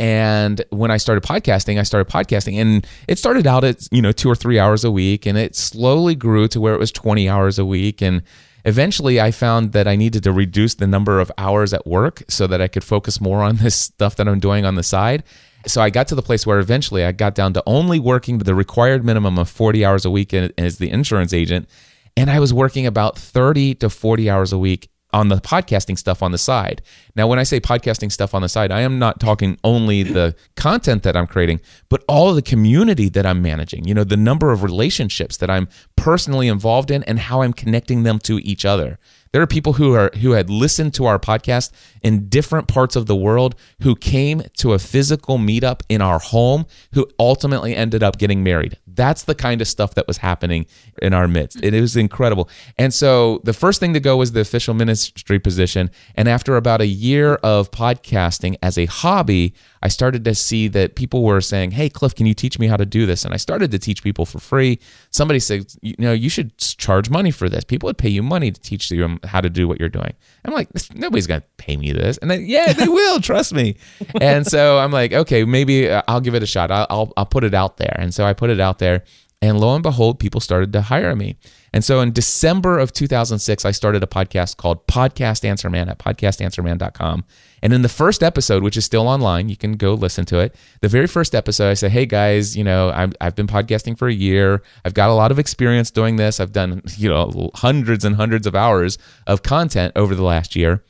And 0.00 0.64
when 0.70 0.90
I 0.90 0.96
started 0.96 1.22
podcasting, 1.22 1.78
I 1.78 1.84
started 1.84 2.12
podcasting 2.12 2.60
and 2.60 2.84
it 3.06 3.16
started 3.16 3.46
out 3.46 3.62
at, 3.62 3.86
you 3.92 4.02
know, 4.02 4.10
two 4.10 4.28
or 4.28 4.34
three 4.34 4.58
hours 4.58 4.82
a 4.82 4.90
week 4.90 5.24
and 5.24 5.38
it 5.38 5.54
slowly 5.54 6.16
grew 6.16 6.48
to 6.48 6.60
where 6.60 6.74
it 6.74 6.80
was 6.80 6.90
20 6.90 7.28
hours 7.28 7.60
a 7.60 7.64
week. 7.64 8.02
And 8.02 8.22
eventually 8.64 9.20
I 9.20 9.30
found 9.30 9.70
that 9.72 9.86
I 9.86 9.94
needed 9.94 10.24
to 10.24 10.32
reduce 10.32 10.74
the 10.74 10.88
number 10.88 11.20
of 11.20 11.30
hours 11.38 11.72
at 11.72 11.86
work 11.86 12.24
so 12.28 12.48
that 12.48 12.60
I 12.60 12.66
could 12.66 12.82
focus 12.82 13.20
more 13.20 13.44
on 13.44 13.56
this 13.56 13.76
stuff 13.80 14.16
that 14.16 14.26
I'm 14.26 14.40
doing 14.40 14.64
on 14.64 14.74
the 14.74 14.82
side. 14.82 15.22
So 15.68 15.80
I 15.80 15.90
got 15.90 16.08
to 16.08 16.16
the 16.16 16.22
place 16.22 16.44
where 16.44 16.58
eventually 16.58 17.04
I 17.04 17.12
got 17.12 17.36
down 17.36 17.52
to 17.52 17.62
only 17.66 18.00
working 18.00 18.38
the 18.38 18.56
required 18.56 19.04
minimum 19.04 19.38
of 19.38 19.48
40 19.48 19.84
hours 19.84 20.04
a 20.04 20.10
week 20.10 20.34
as 20.34 20.78
the 20.78 20.90
insurance 20.90 21.32
agent. 21.32 21.68
And 22.16 22.28
I 22.28 22.40
was 22.40 22.52
working 22.52 22.84
about 22.84 23.16
30 23.16 23.76
to 23.76 23.88
40 23.88 24.28
hours 24.28 24.52
a 24.52 24.58
week 24.58 24.88
on 25.12 25.28
the 25.28 25.36
podcasting 25.36 25.98
stuff 25.98 26.22
on 26.22 26.32
the 26.32 26.38
side. 26.38 26.82
Now, 27.14 27.26
when 27.26 27.38
I 27.38 27.42
say 27.42 27.60
podcasting 27.60 28.10
stuff 28.10 28.34
on 28.34 28.42
the 28.42 28.48
side, 28.48 28.70
I 28.70 28.80
am 28.80 28.98
not 28.98 29.20
talking 29.20 29.58
only 29.62 30.02
the 30.02 30.34
content 30.56 31.02
that 31.02 31.16
I'm 31.16 31.26
creating, 31.26 31.60
but 31.88 32.02
all 32.08 32.32
the 32.34 32.42
community 32.42 33.08
that 33.10 33.26
I'm 33.26 33.42
managing, 33.42 33.86
you 33.86 33.94
know, 33.94 34.04
the 34.04 34.16
number 34.16 34.52
of 34.52 34.62
relationships 34.62 35.36
that 35.36 35.50
I'm 35.50 35.68
personally 35.96 36.48
involved 36.48 36.90
in 36.90 37.02
and 37.04 37.18
how 37.18 37.42
I'm 37.42 37.52
connecting 37.52 38.02
them 38.02 38.18
to 38.20 38.38
each 38.38 38.64
other. 38.64 38.98
There 39.32 39.40
are 39.40 39.46
people 39.46 39.74
who 39.74 39.94
are 39.94 40.10
who 40.20 40.32
had 40.32 40.50
listened 40.50 40.92
to 40.94 41.06
our 41.06 41.18
podcast 41.18 41.72
in 42.02 42.28
different 42.28 42.68
parts 42.68 42.96
of 42.96 43.06
the 43.06 43.16
world 43.16 43.54
who 43.80 43.96
came 43.96 44.42
to 44.58 44.74
a 44.74 44.78
physical 44.78 45.38
meetup 45.38 45.80
in 45.88 46.02
our 46.02 46.18
home 46.18 46.66
who 46.92 47.08
ultimately 47.18 47.74
ended 47.74 48.02
up 48.02 48.18
getting 48.18 48.44
married. 48.44 48.76
That's 48.94 49.24
the 49.24 49.34
kind 49.34 49.60
of 49.60 49.68
stuff 49.68 49.94
that 49.94 50.06
was 50.06 50.18
happening 50.18 50.66
in 51.00 51.12
our 51.14 51.28
midst. 51.28 51.62
It 51.62 51.78
was 51.80 51.96
incredible. 51.96 52.48
And 52.78 52.92
so 52.92 53.40
the 53.44 53.52
first 53.52 53.80
thing 53.80 53.94
to 53.94 54.00
go 54.00 54.16
was 54.16 54.32
the 54.32 54.40
official 54.40 54.74
ministry 54.74 55.38
position. 55.38 55.90
And 56.14 56.28
after 56.28 56.56
about 56.56 56.80
a 56.80 56.86
year 56.86 57.34
of 57.36 57.70
podcasting 57.70 58.56
as 58.62 58.78
a 58.78 58.86
hobby, 58.86 59.54
I 59.82 59.88
started 59.88 60.24
to 60.24 60.34
see 60.34 60.68
that 60.68 60.94
people 60.94 61.24
were 61.24 61.40
saying, 61.40 61.72
Hey, 61.72 61.88
Cliff, 61.88 62.14
can 62.14 62.26
you 62.26 62.34
teach 62.34 62.58
me 62.58 62.68
how 62.68 62.76
to 62.76 62.86
do 62.86 63.04
this? 63.04 63.24
And 63.24 63.34
I 63.34 63.36
started 63.36 63.70
to 63.72 63.78
teach 63.78 64.02
people 64.02 64.24
for 64.24 64.38
free. 64.38 64.78
Somebody 65.10 65.40
said, 65.40 65.72
You 65.82 65.94
know, 65.98 66.12
you 66.12 66.28
should 66.28 66.56
charge 66.58 67.10
money 67.10 67.30
for 67.30 67.48
this. 67.48 67.64
People 67.64 67.88
would 67.88 67.98
pay 67.98 68.08
you 68.08 68.22
money 68.22 68.52
to 68.52 68.60
teach 68.60 68.90
you 68.90 69.18
how 69.24 69.40
to 69.40 69.50
do 69.50 69.66
what 69.66 69.80
you're 69.80 69.88
doing. 69.88 70.14
I'm 70.44 70.52
like, 70.52 70.68
Nobody's 70.94 71.26
going 71.26 71.40
to 71.40 71.46
pay 71.56 71.76
me 71.76 71.92
this. 71.92 72.18
And 72.18 72.30
then, 72.30 72.44
yeah, 72.46 72.72
they 72.72 72.88
will, 72.88 73.20
trust 73.20 73.52
me. 73.52 73.76
And 74.20 74.46
so 74.46 74.78
I'm 74.78 74.92
like, 74.92 75.12
Okay, 75.12 75.44
maybe 75.44 75.90
uh, 75.90 76.02
I'll 76.06 76.20
give 76.20 76.34
it 76.34 76.42
a 76.42 76.46
shot. 76.46 76.70
I'll, 76.70 76.86
I'll, 76.88 77.12
I'll 77.16 77.26
put 77.26 77.42
it 77.44 77.54
out 77.54 77.78
there. 77.78 77.96
And 77.98 78.14
so 78.14 78.24
I 78.24 78.34
put 78.34 78.50
it 78.50 78.60
out 78.60 78.78
there. 78.82 79.04
And 79.40 79.58
lo 79.58 79.74
and 79.74 79.82
behold, 79.82 80.20
people 80.20 80.40
started 80.40 80.72
to 80.72 80.82
hire 80.82 81.16
me. 81.16 81.36
And 81.72 81.82
so 81.82 82.00
in 82.00 82.12
December 82.12 82.78
of 82.78 82.92
2006, 82.92 83.64
I 83.64 83.72
started 83.72 84.02
a 84.04 84.06
podcast 84.06 84.56
called 84.56 84.86
Podcast 84.86 85.44
Answer 85.44 85.68
Man 85.68 85.88
at 85.88 85.98
podcastanswerman.com. 85.98 87.24
And 87.60 87.72
in 87.72 87.82
the 87.82 87.88
first 87.88 88.22
episode, 88.22 88.62
which 88.62 88.76
is 88.76 88.84
still 88.84 89.08
online, 89.08 89.48
you 89.48 89.56
can 89.56 89.72
go 89.72 89.94
listen 89.94 90.24
to 90.26 90.38
it. 90.38 90.54
The 90.80 90.88
very 90.88 91.08
first 91.08 91.34
episode, 91.34 91.70
I 91.70 91.74
said, 91.74 91.90
hey 91.90 92.06
guys, 92.06 92.56
you 92.56 92.62
know, 92.62 92.90
i 92.90 93.08
have 93.24 93.34
been 93.34 93.48
podcasting 93.48 93.98
for 93.98 94.06
a 94.06 94.12
year. 94.12 94.62
I've 94.84 94.94
got 94.94 95.10
a 95.10 95.14
lot 95.14 95.32
of 95.32 95.40
experience 95.40 95.90
doing 95.90 96.16
this. 96.16 96.38
I've 96.38 96.52
done, 96.52 96.82
you 96.96 97.08
know, 97.08 97.50
hundreds 97.54 98.04
and 98.04 98.14
hundreds 98.14 98.46
of 98.46 98.54
hours 98.54 98.96
of 99.26 99.42
content 99.42 99.92
over 99.96 100.14
the 100.14 100.22
last 100.22 100.54
year 100.54 100.84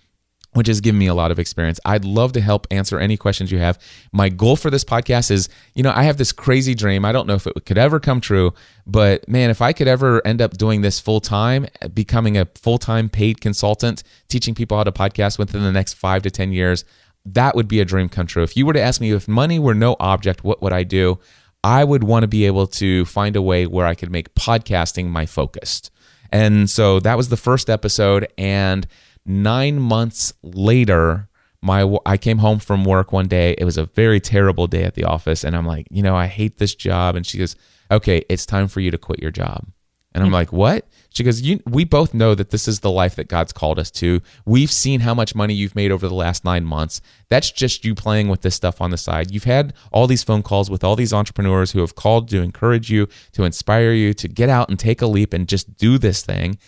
which 0.53 0.67
has 0.67 0.81
given 0.81 0.99
me 0.99 1.07
a 1.07 1.15
lot 1.15 1.31
of 1.31 1.39
experience. 1.39 1.81
I'd 1.85 2.05
love 2.05 2.33
to 2.33 2.41
help 2.41 2.67
answer 2.71 2.99
any 2.99 3.17
questions 3.17 3.51
you 3.51 3.59
have. 3.59 3.79
My 4.13 4.29
goal 4.29 4.57
for 4.57 4.71
this 4.71 4.85
podcast 4.85 5.31
is, 5.31 5.49
you 5.75 5.83
know, 5.83 5.93
I 5.95 6.03
have 6.03 6.19
this 6.19 6.33
crazy 6.33 6.75
dream. 6.75 7.05
I 7.05 7.13
don't 7.13 7.27
know 7.27 7.35
if 7.35 7.47
it 7.47 7.65
could 7.65 7.79
ever 7.79 7.99
come 7.99 8.21
true, 8.21 8.53
but 8.87 9.27
man, 9.29 9.51
if 9.51 9.63
I 9.63 9.73
could 9.73 9.89
ever 9.89 10.25
end 10.27 10.43
up 10.43 10.57
doing 10.59 10.83
this 10.83 11.01
full 11.01 11.21
time, 11.21 11.67
becoming 11.95 12.37
a 12.37 12.47
full 12.55 12.79
time 12.79 13.09
paid 13.09 13.41
consultant, 13.41 14.03
teaching 14.29 14.55
people 14.55 14.77
how 14.77 14.85
to 14.85 14.93
podcast 14.93 15.39
within 15.39 15.63
the 15.63 15.73
next 15.73 15.95
five 15.95 16.23
to 16.23 16.31
10 16.31 16.53
years, 16.53 16.85
that 17.25 17.55
would 17.55 17.69
be 17.69 17.81
a 17.81 17.85
dream 17.85 18.09
come 18.09 18.27
true. 18.27 18.43
If 18.43 18.57
you 18.57 18.67
were 18.67 18.73
to 18.73 18.81
ask 18.81 19.01
me 19.01 19.13
if 19.13 19.29
money 19.29 19.59
were 19.59 19.75
no 19.75 19.97
object, 20.01 20.45
what 20.45 20.61
would 20.61 20.73
I 20.73 20.83
do? 20.83 21.19
I 21.65 21.85
would 21.85 22.03
want 22.03 22.25
to 22.25 22.29
be 22.29 22.45
able 22.47 22.67
to 22.67 23.05
find 23.05 23.37
a 23.37 23.43
way 23.43 23.67
where 23.67 23.87
I 23.87 23.95
could 23.95 24.11
make 24.11 24.35
podcasting 24.35 25.07
my 25.07 25.27
focus. 25.27 25.91
And 26.33 26.69
so 26.69 26.99
that 27.01 27.17
was 27.17 27.29
the 27.29 27.37
first 27.37 27.71
episode. 27.71 28.27
And 28.37 28.87
Nine 29.25 29.79
months 29.79 30.33
later, 30.43 31.29
my 31.61 31.97
I 32.05 32.17
came 32.17 32.39
home 32.39 32.59
from 32.59 32.85
work 32.85 33.13
one 33.13 33.29
day. 33.29 33.55
It 33.59 33.65
was 33.65 33.77
a 33.77 33.85
very 33.85 34.21
terrible 34.21 34.67
day 34.67 34.85
at 34.85 34.95
the 34.95 35.05
office, 35.05 35.45
and 35.45 35.57
I'm 35.57 35.67
like, 35.67 35.87
you 35.91 36.03
know, 36.03 36.17
I 36.17 36.27
hate 36.27 36.59
this 36.59 36.75
job. 36.75 37.15
And 37.15 37.27
she 37.27 37.39
goes, 37.39 37.55
"Okay, 37.91 38.25
it's 38.29 38.47
time 38.47 38.69
for 38.69 38.81
you 38.81 38.91
to 38.91 38.99
quit 38.99 39.21
your 39.21 39.31
job." 39.31 39.67
And 40.15 40.23
I'm 40.23 40.29
hmm. 40.29 40.35
like, 40.35 40.53
"What?" 40.53 40.87
She 41.13 41.25
goes, 41.25 41.43
you, 41.43 41.61
We 41.67 41.85
both 41.85 42.15
know 42.15 42.35
that 42.35 42.51
this 42.51 42.67
is 42.67 42.81
the 42.81 42.91
life 42.91 43.17
that 43.17 43.29
God's 43.29 43.53
called 43.53 43.79
us 43.79 43.91
to. 43.93 44.21
We've 44.47 44.71
seen 44.71 45.01
how 45.01 45.15
much 45.15 45.35
money 45.35 45.53
you've 45.53 45.77
made 45.77 45.93
over 45.93 46.09
the 46.09 46.15
last 46.15 46.45
nine 46.45 46.65
months. 46.65 47.01
That's 47.29 47.51
just 47.51 47.85
you 47.85 47.95
playing 47.95 48.29
with 48.29 48.41
this 48.41 48.55
stuff 48.55 48.81
on 48.81 48.91
the 48.91 48.97
side. 48.97 49.31
You've 49.31 49.45
had 49.45 49.75
all 49.93 50.07
these 50.07 50.25
phone 50.25 50.43
calls 50.43 50.71
with 50.71 50.83
all 50.83 50.97
these 50.97 51.13
entrepreneurs 51.13 51.73
who 51.73 51.81
have 51.81 51.95
called 51.95 52.29
to 52.31 52.41
encourage 52.41 52.91
you, 52.91 53.09
to 53.33 53.45
inspire 53.45 53.93
you, 53.93 54.15
to 54.15 54.29
get 54.29 54.49
out 54.49 54.71
and 54.71 54.79
take 54.79 55.03
a 55.03 55.07
leap 55.07 55.33
and 55.35 55.47
just 55.47 55.77
do 55.77 55.99
this 55.99 56.23
thing. 56.23 56.59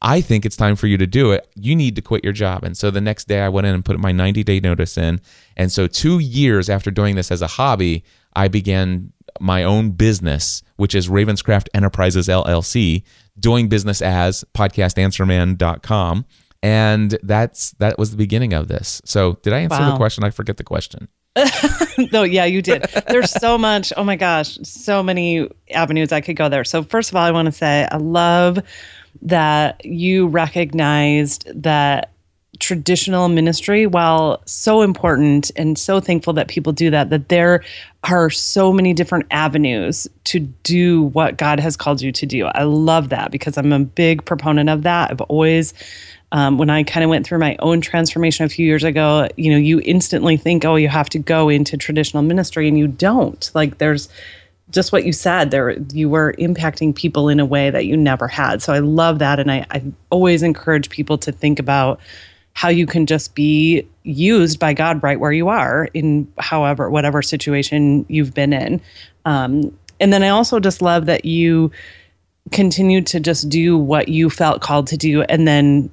I 0.00 0.20
think 0.20 0.46
it's 0.46 0.56
time 0.56 0.76
for 0.76 0.86
you 0.86 0.96
to 0.96 1.06
do 1.06 1.32
it. 1.32 1.48
You 1.56 1.74
need 1.74 1.96
to 1.96 2.02
quit 2.02 2.22
your 2.22 2.32
job. 2.32 2.62
And 2.62 2.76
so 2.76 2.90
the 2.90 3.00
next 3.00 3.26
day 3.26 3.40
I 3.40 3.48
went 3.48 3.66
in 3.66 3.74
and 3.74 3.84
put 3.84 3.98
my 3.98 4.12
90 4.12 4.44
day 4.44 4.60
notice 4.60 4.96
in. 4.96 5.20
And 5.56 5.72
so 5.72 5.86
two 5.86 6.18
years 6.18 6.70
after 6.70 6.90
doing 6.90 7.16
this 7.16 7.30
as 7.32 7.42
a 7.42 7.48
hobby, 7.48 8.04
I 8.36 8.48
began 8.48 9.12
my 9.40 9.64
own 9.64 9.90
business, 9.90 10.62
which 10.76 10.94
is 10.94 11.08
Ravenscraft 11.08 11.68
Enterprises 11.74 12.28
LLC, 12.28 13.02
doing 13.38 13.68
business 13.68 14.00
as 14.00 14.44
podcastanswerman.com. 14.54 16.26
And 16.62 17.18
that's 17.22 17.70
that 17.72 17.98
was 17.98 18.10
the 18.10 18.16
beginning 18.16 18.52
of 18.52 18.68
this. 18.68 19.00
So 19.04 19.34
did 19.42 19.52
I 19.52 19.60
answer 19.60 19.78
wow. 19.78 19.92
the 19.92 19.96
question? 19.96 20.24
I 20.24 20.30
forget 20.30 20.56
the 20.56 20.64
question. 20.64 21.08
no, 22.12 22.24
yeah, 22.24 22.44
you 22.44 22.62
did. 22.62 22.82
There's 23.08 23.30
so 23.30 23.56
much. 23.56 23.92
Oh 23.96 24.02
my 24.02 24.16
gosh, 24.16 24.58
so 24.62 25.02
many 25.02 25.48
avenues 25.72 26.10
I 26.10 26.20
could 26.20 26.36
go 26.36 26.48
there. 26.48 26.64
So 26.64 26.82
first 26.82 27.10
of 27.10 27.16
all, 27.16 27.22
I 27.22 27.30
want 27.30 27.46
to 27.46 27.52
say 27.52 27.86
I 27.90 27.96
love 27.96 28.58
that 29.22 29.84
you 29.84 30.26
recognized 30.26 31.46
that 31.62 32.12
traditional 32.58 33.28
ministry, 33.28 33.86
while 33.86 34.42
so 34.44 34.82
important 34.82 35.50
and 35.54 35.78
so 35.78 36.00
thankful 36.00 36.32
that 36.32 36.48
people 36.48 36.72
do 36.72 36.90
that, 36.90 37.10
that 37.10 37.28
there 37.28 37.62
are 38.04 38.30
so 38.30 38.72
many 38.72 38.92
different 38.92 39.26
avenues 39.30 40.08
to 40.24 40.40
do 40.40 41.02
what 41.02 41.36
God 41.36 41.60
has 41.60 41.76
called 41.76 42.00
you 42.02 42.10
to 42.12 42.26
do. 42.26 42.46
I 42.46 42.64
love 42.64 43.10
that 43.10 43.30
because 43.30 43.56
I'm 43.56 43.72
a 43.72 43.80
big 43.80 44.24
proponent 44.24 44.68
of 44.70 44.82
that. 44.82 45.10
I've 45.10 45.20
always 45.22 45.72
um, 46.32 46.58
when 46.58 46.68
I 46.68 46.82
kind 46.82 47.04
of 47.04 47.10
went 47.10 47.26
through 47.26 47.38
my 47.38 47.56
own 47.60 47.80
transformation 47.80 48.44
a 48.44 48.48
few 48.48 48.66
years 48.66 48.84
ago, 48.84 49.28
you 49.36 49.50
know, 49.50 49.56
you 49.56 49.80
instantly 49.84 50.36
think, 50.36 50.64
oh, 50.64 50.76
you 50.76 50.88
have 50.88 51.08
to 51.10 51.18
go 51.18 51.48
into 51.48 51.76
traditional 51.76 52.22
ministry, 52.22 52.68
and 52.68 52.78
you 52.78 52.86
don't. 52.86 53.50
Like, 53.54 53.78
there's 53.78 54.08
just 54.70 54.92
what 54.92 55.04
you 55.04 55.12
said 55.12 55.50
there 55.50 55.78
you 55.92 56.08
were 56.08 56.34
impacting 56.38 56.94
people 56.94 57.28
in 57.28 57.40
a 57.40 57.46
way 57.46 57.70
that 57.70 57.86
you 57.86 57.96
never 57.96 58.28
had. 58.28 58.62
So 58.62 58.72
i 58.72 58.78
love 58.78 59.18
that. 59.18 59.38
And 59.40 59.50
I, 59.50 59.66
I 59.70 59.82
always 60.10 60.42
encourage 60.42 60.90
people 60.90 61.18
to 61.18 61.32
think 61.32 61.58
about 61.58 62.00
how 62.54 62.68
you 62.68 62.86
can 62.86 63.06
just 63.06 63.34
be 63.34 63.86
used 64.02 64.58
by 64.58 64.72
god 64.74 65.02
right 65.02 65.20
where 65.20 65.32
you 65.32 65.48
are 65.48 65.88
in 65.94 66.30
however 66.38 66.90
whatever 66.90 67.22
situation 67.22 68.04
you've 68.08 68.34
been 68.34 68.52
in. 68.52 68.80
Um, 69.24 69.76
and 70.00 70.12
then 70.12 70.22
i 70.22 70.28
also 70.28 70.60
just 70.60 70.82
love 70.82 71.06
that 71.06 71.24
you 71.24 71.70
continued 72.52 73.06
to 73.06 73.20
just 73.20 73.48
do 73.48 73.76
what 73.76 74.08
you 74.08 74.30
felt 74.30 74.62
called 74.62 74.86
to 74.86 74.96
do 74.96 75.22
and 75.22 75.46
then 75.46 75.90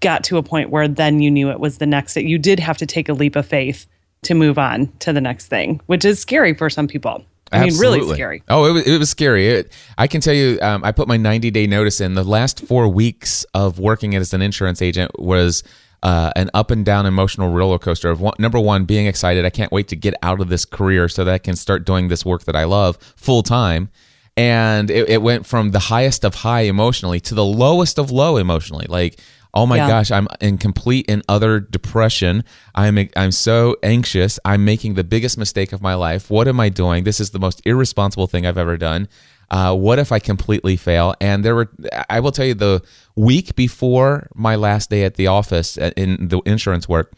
got 0.00 0.22
to 0.24 0.36
a 0.36 0.42
point 0.42 0.70
where 0.70 0.86
then 0.86 1.20
you 1.20 1.30
knew 1.30 1.50
it 1.50 1.60
was 1.60 1.78
the 1.78 1.86
next 1.86 2.14
that 2.14 2.24
you 2.24 2.38
did 2.38 2.60
have 2.60 2.78
to 2.78 2.86
take 2.86 3.08
a 3.08 3.12
leap 3.12 3.36
of 3.36 3.46
faith 3.46 3.86
to 4.22 4.34
move 4.34 4.58
on 4.58 4.86
to 4.98 5.12
the 5.12 5.20
next 5.20 5.46
thing 5.46 5.80
which 5.86 6.04
is 6.04 6.20
scary 6.20 6.54
for 6.54 6.70
some 6.70 6.86
people 6.86 7.24
I 7.52 7.64
mean, 7.64 7.78
really 7.78 8.14
scary. 8.14 8.42
Oh, 8.48 8.64
it 8.66 8.72
was, 8.72 8.86
it 8.86 8.98
was 8.98 9.10
scary. 9.10 9.48
It, 9.48 9.72
I 9.98 10.06
can 10.06 10.20
tell 10.20 10.34
you, 10.34 10.58
um, 10.62 10.84
I 10.84 10.92
put 10.92 11.08
my 11.08 11.16
90 11.16 11.50
day 11.50 11.66
notice 11.66 12.00
in. 12.00 12.14
The 12.14 12.24
last 12.24 12.60
four 12.60 12.88
weeks 12.88 13.44
of 13.54 13.78
working 13.78 14.14
as 14.14 14.32
an 14.32 14.42
insurance 14.42 14.80
agent 14.80 15.18
was 15.18 15.62
uh, 16.02 16.32
an 16.36 16.50
up 16.54 16.70
and 16.70 16.84
down 16.84 17.06
emotional 17.06 17.52
roller 17.52 17.78
coaster 17.78 18.10
of 18.10 18.20
one, 18.20 18.34
number 18.38 18.58
one, 18.58 18.84
being 18.84 19.06
excited. 19.06 19.44
I 19.44 19.50
can't 19.50 19.72
wait 19.72 19.88
to 19.88 19.96
get 19.96 20.14
out 20.22 20.40
of 20.40 20.48
this 20.48 20.64
career 20.64 21.08
so 21.08 21.24
that 21.24 21.32
I 21.32 21.38
can 21.38 21.56
start 21.56 21.84
doing 21.84 22.08
this 22.08 22.24
work 22.24 22.44
that 22.44 22.56
I 22.56 22.64
love 22.64 22.96
full 23.16 23.42
time. 23.42 23.90
And 24.36 24.90
it, 24.90 25.08
it 25.08 25.22
went 25.22 25.44
from 25.44 25.72
the 25.72 25.78
highest 25.80 26.24
of 26.24 26.36
high 26.36 26.62
emotionally 26.62 27.20
to 27.20 27.34
the 27.34 27.44
lowest 27.44 27.98
of 27.98 28.10
low 28.10 28.36
emotionally. 28.36 28.86
Like, 28.88 29.20
oh 29.54 29.66
my 29.66 29.76
yeah. 29.76 29.88
gosh, 29.88 30.10
I'm 30.10 30.28
in 30.40 30.58
complete 30.58 31.06
and 31.08 31.22
utter 31.28 31.60
depression. 31.60 32.44
I'm 32.74 33.08
I'm 33.16 33.32
so 33.32 33.76
anxious. 33.82 34.38
I'm 34.44 34.64
making 34.64 34.94
the 34.94 35.04
biggest 35.04 35.38
mistake 35.38 35.72
of 35.72 35.82
my 35.82 35.94
life. 35.94 36.30
What 36.30 36.48
am 36.48 36.60
I 36.60 36.68
doing? 36.68 37.04
This 37.04 37.20
is 37.20 37.30
the 37.30 37.38
most 37.38 37.60
irresponsible 37.64 38.26
thing 38.26 38.46
I've 38.46 38.58
ever 38.58 38.76
done. 38.76 39.08
Uh, 39.50 39.74
what 39.74 39.98
if 39.98 40.12
I 40.12 40.20
completely 40.20 40.76
fail? 40.76 41.14
And 41.20 41.44
there 41.44 41.56
were, 41.56 41.70
I 42.08 42.20
will 42.20 42.30
tell 42.30 42.46
you, 42.46 42.54
the 42.54 42.82
week 43.16 43.56
before 43.56 44.28
my 44.32 44.54
last 44.54 44.90
day 44.90 45.02
at 45.02 45.16
the 45.16 45.26
office 45.26 45.76
uh, 45.76 45.90
in 45.96 46.28
the 46.28 46.40
insurance 46.46 46.88
work, 46.88 47.12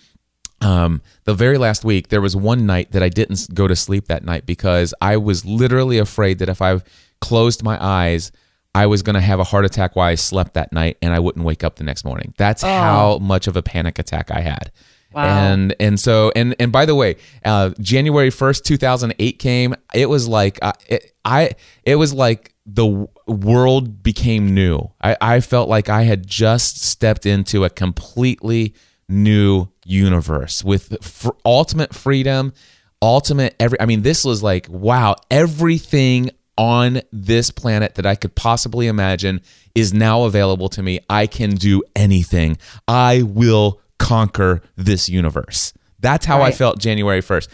um, 0.62 1.02
the 1.24 1.34
very 1.34 1.58
last 1.58 1.84
week, 1.84 2.08
there 2.08 2.22
was 2.22 2.34
one 2.34 2.64
night 2.64 2.92
that 2.92 3.02
I 3.02 3.10
didn't 3.10 3.52
go 3.52 3.68
to 3.68 3.76
sleep 3.76 4.06
that 4.06 4.24
night 4.24 4.46
because 4.46 4.94
I 5.02 5.18
was 5.18 5.44
literally 5.44 5.98
afraid 5.98 6.38
that 6.38 6.48
if 6.48 6.62
I 6.62 6.80
closed 7.20 7.62
my 7.62 7.76
eyes, 7.84 8.32
I 8.74 8.86
was 8.86 9.02
going 9.02 9.14
to 9.14 9.20
have 9.20 9.38
a 9.38 9.44
heart 9.44 9.64
attack 9.64 9.96
while 9.96 10.08
I 10.08 10.14
slept 10.14 10.54
that 10.54 10.72
night 10.72 10.96
and 11.02 11.12
I 11.12 11.18
wouldn't 11.18 11.44
wake 11.44 11.62
up 11.62 11.76
the 11.76 11.84
next 11.84 12.04
morning. 12.04 12.32
That's 12.38 12.64
oh. 12.64 12.68
how 12.68 13.18
much 13.18 13.46
of 13.46 13.56
a 13.56 13.62
panic 13.62 13.98
attack 13.98 14.30
I 14.30 14.40
had. 14.40 14.72
Wow. 15.12 15.24
And 15.24 15.76
and 15.78 16.00
so 16.00 16.32
and 16.34 16.56
and 16.58 16.72
by 16.72 16.86
the 16.86 16.94
way, 16.94 17.16
uh, 17.44 17.70
January 17.80 18.30
first, 18.30 18.64
two 18.64 18.78
thousand 18.78 19.14
eight 19.18 19.38
came. 19.38 19.74
It 19.92 20.08
was 20.08 20.26
like 20.26 20.58
uh, 20.62 20.72
it, 20.88 21.12
I 21.22 21.50
it 21.84 21.96
was 21.96 22.14
like 22.14 22.54
the 22.64 23.06
world 23.26 24.02
became 24.02 24.54
new. 24.54 24.90
I, 25.02 25.16
I 25.20 25.40
felt 25.40 25.68
like 25.68 25.88
I 25.88 26.04
had 26.04 26.26
just 26.26 26.80
stepped 26.80 27.26
into 27.26 27.64
a 27.64 27.70
completely 27.70 28.74
new 29.08 29.68
universe 29.84 30.64
with 30.64 30.96
f- 31.02 31.32
ultimate 31.44 31.94
freedom, 31.94 32.54
ultimate 33.02 33.54
every. 33.60 33.78
I 33.80 33.86
mean, 33.86 34.00
this 34.00 34.24
was 34.24 34.42
like 34.42 34.66
wow, 34.70 35.16
everything 35.30 36.30
on 36.62 37.00
this 37.10 37.50
planet 37.50 37.96
that 37.96 38.06
I 38.06 38.14
could 38.14 38.36
possibly 38.36 38.86
imagine 38.86 39.40
is 39.74 39.92
now 39.92 40.22
available 40.22 40.68
to 40.68 40.80
me. 40.80 41.00
I 41.10 41.26
can 41.26 41.56
do 41.56 41.82
anything. 41.96 42.56
I 42.86 43.22
will 43.22 43.80
conquer 43.98 44.62
this 44.76 45.08
universe. 45.08 45.72
That's 45.98 46.24
how 46.24 46.38
right. 46.38 46.54
I 46.54 46.56
felt 46.56 46.78
January 46.78 47.20
1st. 47.20 47.48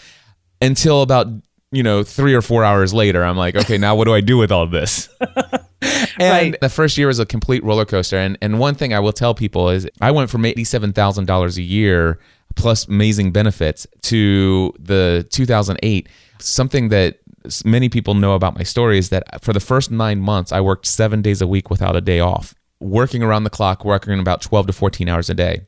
Until 0.60 1.00
about, 1.00 1.26
you 1.72 1.82
know, 1.82 2.02
three 2.02 2.34
or 2.34 2.42
four 2.42 2.64
hours 2.64 2.92
later, 2.92 3.24
I'm 3.24 3.38
like, 3.38 3.56
okay, 3.56 3.78
now 3.78 3.96
what 3.96 4.04
do 4.04 4.12
I 4.12 4.20
do 4.20 4.36
with 4.36 4.52
all 4.52 4.66
this? 4.66 5.08
and 5.20 6.52
right. 6.52 6.60
the 6.60 6.68
first 6.68 6.98
year 6.98 7.06
was 7.06 7.18
a 7.18 7.24
complete 7.24 7.64
roller 7.64 7.86
coaster. 7.86 8.18
And, 8.18 8.36
and 8.42 8.58
one 8.58 8.74
thing 8.74 8.92
I 8.92 9.00
will 9.00 9.14
tell 9.14 9.32
people 9.34 9.70
is 9.70 9.88
I 10.02 10.10
went 10.10 10.28
from 10.28 10.42
$87,000 10.42 11.56
a 11.56 11.62
year 11.62 12.18
plus 12.56 12.86
amazing 12.88 13.32
benefits 13.32 13.86
to 14.02 14.74
the 14.78 15.26
2008, 15.30 16.10
something 16.40 16.90
that 16.90 17.20
many 17.64 17.88
people 17.88 18.14
know 18.14 18.34
about 18.34 18.56
my 18.56 18.62
story 18.62 18.98
is 18.98 19.10
that 19.10 19.42
for 19.42 19.52
the 19.52 19.60
first 19.60 19.90
nine 19.90 20.20
months, 20.20 20.52
I 20.52 20.60
worked 20.60 20.86
seven 20.86 21.22
days 21.22 21.40
a 21.40 21.46
week 21.46 21.70
without 21.70 21.96
a 21.96 22.00
day 22.00 22.20
off, 22.20 22.54
working 22.80 23.22
around 23.22 23.44
the 23.44 23.50
clock, 23.50 23.84
working 23.84 24.18
about 24.18 24.42
12 24.42 24.68
to 24.68 24.72
14 24.72 25.08
hours 25.08 25.30
a 25.30 25.34
day. 25.34 25.66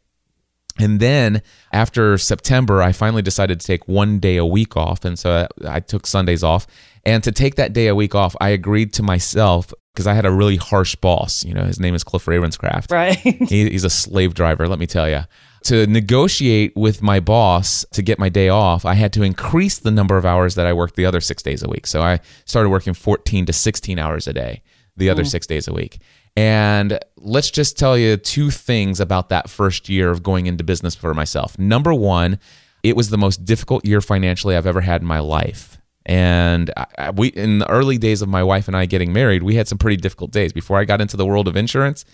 And 0.79 1.01
then 1.01 1.43
after 1.73 2.17
September, 2.17 2.83
I 2.83 2.93
finally 2.93 3.23
decided 3.23 3.61
to 3.61 3.67
take 3.67 3.87
one 3.87 4.19
day 4.19 4.37
a 4.37 4.47
week 4.47 4.77
off. 4.77 5.05
And 5.05 5.19
so 5.19 5.31
uh, 5.31 5.49
I 5.67 5.81
took 5.81 6.07
Sundays 6.07 6.43
off. 6.43 6.67
And 7.05 7.23
to 7.25 7.33
take 7.33 7.57
that 7.57 7.73
day 7.73 7.89
a 7.89 7.95
week 7.95 8.15
off, 8.15 8.37
I 8.41 8.51
agreed 8.51 8.93
to 8.95 9.03
myself 9.03 9.73
because 9.93 10.07
I 10.07 10.15
had 10.15 10.25
a 10.25 10.31
really 10.31 10.57
harsh 10.57 10.95
boss. 10.97 11.45
You 11.45 11.55
know, 11.55 11.65
his 11.65 11.81
name 11.81 11.95
is 11.95 12.05
Cliff 12.05 12.25
Ravenscraft. 12.25 12.93
Right. 12.93 13.17
he, 13.49 13.69
he's 13.69 13.85
a 13.85 13.91
slave 13.91 14.35
driver, 14.35 14.69
let 14.69 14.79
me 14.79 14.87
tell 14.87 15.09
you 15.09 15.25
to 15.65 15.87
negotiate 15.87 16.75
with 16.75 17.03
my 17.03 17.21
boss 17.21 17.85
to 17.93 18.03
get 18.03 18.19
my 18.19 18.29
day 18.29 18.49
off, 18.49 18.85
I 18.85 18.95
had 18.95 19.13
to 19.15 19.23
increase 19.23 19.79
the 19.79 19.91
number 19.91 20.17
of 20.17 20.25
hours 20.25 20.55
that 20.55 20.67
I 20.67 20.73
worked 20.73 20.97
the 20.97 21.07
other 21.07 21.21
six 21.21 21.43
days 21.43 21.63
a 21.63 21.69
week. 21.69 21.87
So 21.87 22.03
I 22.03 22.21
started 22.45 22.71
working 22.71 22.95
14 22.95 23.47
to 23.47 23.53
16 23.53 23.99
hours 23.99 24.27
a 24.27 24.33
day 24.33 24.63
the 24.97 25.11
other 25.11 25.25
mm. 25.25 25.29
six 25.29 25.47
days 25.47 25.67
a 25.67 25.73
week. 25.73 26.01
And 26.37 26.99
let's 27.17 27.51
just 27.51 27.79
tell 27.79 27.99
you 27.99 28.17
two 28.17 28.51
things 28.51 29.01
about 29.01 29.29
that 29.31 29.51
first 29.51 29.89
year 29.89 30.11
of 30.11 30.23
going 30.23 30.47
into 30.47 30.63
business 30.63 30.95
for 30.95 31.13
myself. 31.13 31.59
Number 31.59 31.93
one, 31.93 32.39
it 32.83 32.97
was 32.97 33.11
the 33.11 33.19
most 33.19 33.45
difficult 33.45 33.85
year 33.85 34.01
financially 34.01 34.57
I've 34.57 34.67
ever 34.67 34.81
had 34.81 35.03
in 35.03 35.07
my 35.07 35.19
life. 35.19 35.79
And 36.07 36.73
I, 36.99 37.11
we, 37.11 37.29
in 37.29 37.59
the 37.59 37.69
early 37.69 37.99
days 37.99 38.23
of 38.23 38.29
my 38.29 38.43
wife 38.43 38.69
and 38.69 38.77
I 38.77 38.87
getting 38.87 39.13
married, 39.13 39.43
we 39.43 39.57
had 39.57 39.69
some 39.69 39.79
pretty 39.79 39.97
difficult 39.97 40.31
days. 40.31 40.53
Before 40.53 40.79
I 40.79 40.85
got 40.85 41.01
into 41.01 41.17
the 41.17 41.27
world 41.27 41.47
of 41.47 41.57
insurance, 41.57 42.05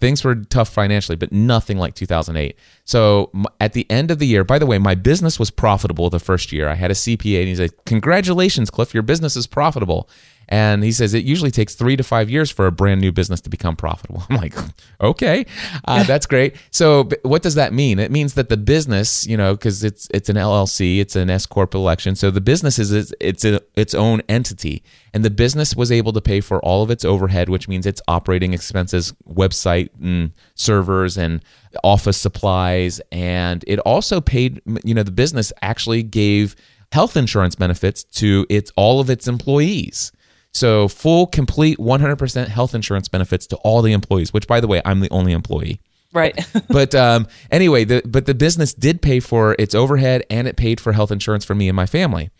things 0.00 0.24
were 0.24 0.34
tough 0.34 0.68
financially, 0.68 1.16
but 1.16 1.32
nothing 1.32 1.78
like 1.78 1.94
2008. 1.94 2.56
So 2.84 3.30
at 3.60 3.72
the 3.72 3.90
end 3.90 4.10
of 4.10 4.18
the 4.18 4.26
year, 4.26 4.44
by 4.44 4.58
the 4.58 4.66
way, 4.66 4.78
my 4.78 4.94
business 4.94 5.38
was 5.38 5.50
profitable 5.50 6.10
the 6.10 6.18
first 6.18 6.52
year. 6.52 6.68
I 6.68 6.74
had 6.74 6.90
a 6.90 6.94
CPA 6.94 7.40
and 7.40 7.48
he 7.48 7.54
said, 7.54 7.72
Congratulations, 7.84 8.70
Cliff, 8.70 8.94
your 8.94 9.02
business 9.02 9.36
is 9.36 9.46
profitable. 9.46 10.08
And 10.48 10.82
he 10.82 10.92
says 10.92 11.12
it 11.12 11.24
usually 11.24 11.50
takes 11.50 11.74
three 11.74 11.96
to 11.96 12.02
five 12.02 12.30
years 12.30 12.50
for 12.50 12.66
a 12.66 12.72
brand 12.72 13.00
new 13.00 13.12
business 13.12 13.40
to 13.42 13.50
become 13.50 13.76
profitable. 13.76 14.22
I'm 14.30 14.36
like, 14.36 14.54
okay, 15.00 15.44
uh, 15.84 16.04
that's 16.04 16.26
great. 16.26 16.56
So 16.70 17.08
what 17.22 17.42
does 17.42 17.54
that 17.56 17.72
mean? 17.72 17.98
It 17.98 18.10
means 18.10 18.34
that 18.34 18.48
the 18.48 18.56
business, 18.56 19.26
you 19.26 19.36
know, 19.36 19.54
because 19.54 19.84
it's 19.84 20.08
it's 20.12 20.28
an 20.28 20.36
LLC, 20.36 21.00
it's 21.00 21.16
an 21.16 21.28
S 21.28 21.44
corp 21.44 21.74
election. 21.74 22.16
So 22.16 22.30
the 22.30 22.40
business 22.40 22.78
is 22.78 22.92
it's, 22.92 23.12
it's 23.20 23.44
a, 23.44 23.60
its 23.74 23.94
own 23.94 24.22
entity, 24.28 24.82
and 25.12 25.24
the 25.24 25.30
business 25.30 25.76
was 25.76 25.92
able 25.92 26.12
to 26.14 26.20
pay 26.20 26.40
for 26.40 26.60
all 26.60 26.82
of 26.82 26.90
its 26.90 27.04
overhead, 27.04 27.50
which 27.50 27.68
means 27.68 27.84
its 27.84 28.00
operating 28.08 28.54
expenses, 28.54 29.12
website 29.28 29.90
and 30.00 30.32
servers 30.54 31.18
and 31.18 31.44
office 31.84 32.16
supplies, 32.16 33.00
and 33.12 33.64
it 33.66 33.78
also 33.80 34.20
paid. 34.20 34.62
You 34.82 34.94
know, 34.94 35.02
the 35.02 35.10
business 35.10 35.52
actually 35.60 36.02
gave 36.02 36.56
health 36.92 37.16
insurance 37.16 37.54
benefits 37.54 38.02
to 38.02 38.46
its 38.48 38.72
all 38.76 39.00
of 39.00 39.10
its 39.10 39.28
employees. 39.28 40.12
So 40.58 40.88
full, 40.88 41.26
complete, 41.26 41.78
100% 41.78 42.48
health 42.48 42.74
insurance 42.74 43.08
benefits 43.08 43.46
to 43.48 43.56
all 43.58 43.80
the 43.82 43.92
employees. 43.92 44.32
Which, 44.32 44.46
by 44.46 44.60
the 44.60 44.66
way, 44.66 44.82
I'm 44.84 45.00
the 45.00 45.10
only 45.10 45.32
employee. 45.32 45.80
Right. 46.12 46.34
but 46.68 46.94
um, 46.94 47.26
anyway, 47.50 47.84
the, 47.84 48.02
but 48.04 48.26
the 48.26 48.34
business 48.34 48.74
did 48.74 49.02
pay 49.02 49.20
for 49.20 49.54
its 49.58 49.74
overhead 49.74 50.24
and 50.30 50.48
it 50.48 50.56
paid 50.56 50.80
for 50.80 50.92
health 50.92 51.10
insurance 51.12 51.44
for 51.44 51.54
me 51.54 51.68
and 51.68 51.76
my 51.76 51.86
family. 51.86 52.30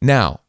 Now, 0.00 0.40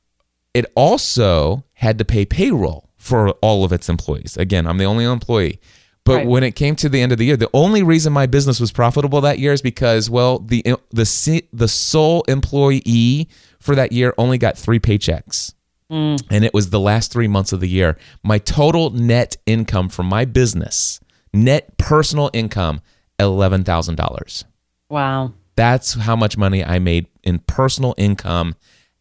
it 0.54 0.66
also 0.76 1.64
had 1.74 1.98
to 1.98 2.06
pay 2.06 2.26
payroll 2.26 2.90
for 2.98 3.32
all 3.42 3.64
of 3.64 3.72
its 3.72 3.90
employees. 3.90 4.38
Again, 4.38 4.68
I'm 4.68 4.78
the 4.78 4.86
only 4.86 5.06
employee. 5.06 5.60
But 6.04 6.16
Right. 6.18 6.28
when 6.28 6.44
it 6.44 6.56
came 6.56 6.76
to 6.78 6.88
the 6.88 7.02
end 7.02 7.12
of 7.12 7.18
the 7.18 7.26
year, 7.26 7.36
the 7.36 7.50
only 7.54 7.84
reason 7.84 8.14
my 8.14 8.28
business 8.28 8.62
was 8.62 8.72
profitable 8.72 9.20
that 9.22 9.40
year 9.40 9.52
is 9.52 9.62
because, 9.62 10.10
well, 10.10 10.40
the 10.40 10.64
the 10.92 11.44
the 11.52 11.68
sole 11.68 12.22
employee 12.30 13.28
for 13.60 13.76
that 13.76 13.92
year 13.92 14.14
only 14.18 14.38
got 14.38 14.58
three 14.58 14.80
paychecks, 14.80 15.54
Mm. 15.92 16.22
and 16.30 16.44
it 16.44 16.54
was 16.54 16.70
the 16.70 16.80
last 16.82 17.14
three 17.14 17.28
months 17.30 17.54
of 17.54 17.62
the 17.62 17.70
year. 17.70 17.98
My 18.24 18.40
total 18.40 18.90
net 18.90 19.38
income 19.46 19.88
from 19.88 20.08
my 20.08 20.26
business, 20.26 21.00
net 21.34 21.78
personal 21.78 22.30
income, 22.34 22.82
eleven 23.20 23.64
thousand 23.64 23.96
dollars. 23.96 24.46
wow. 24.90 25.34
That's 25.56 25.96
how 25.96 26.16
much 26.16 26.38
money 26.38 26.64
I 26.64 26.78
made 26.78 27.08
in 27.24 27.40
personal 27.40 27.96
income 27.98 28.56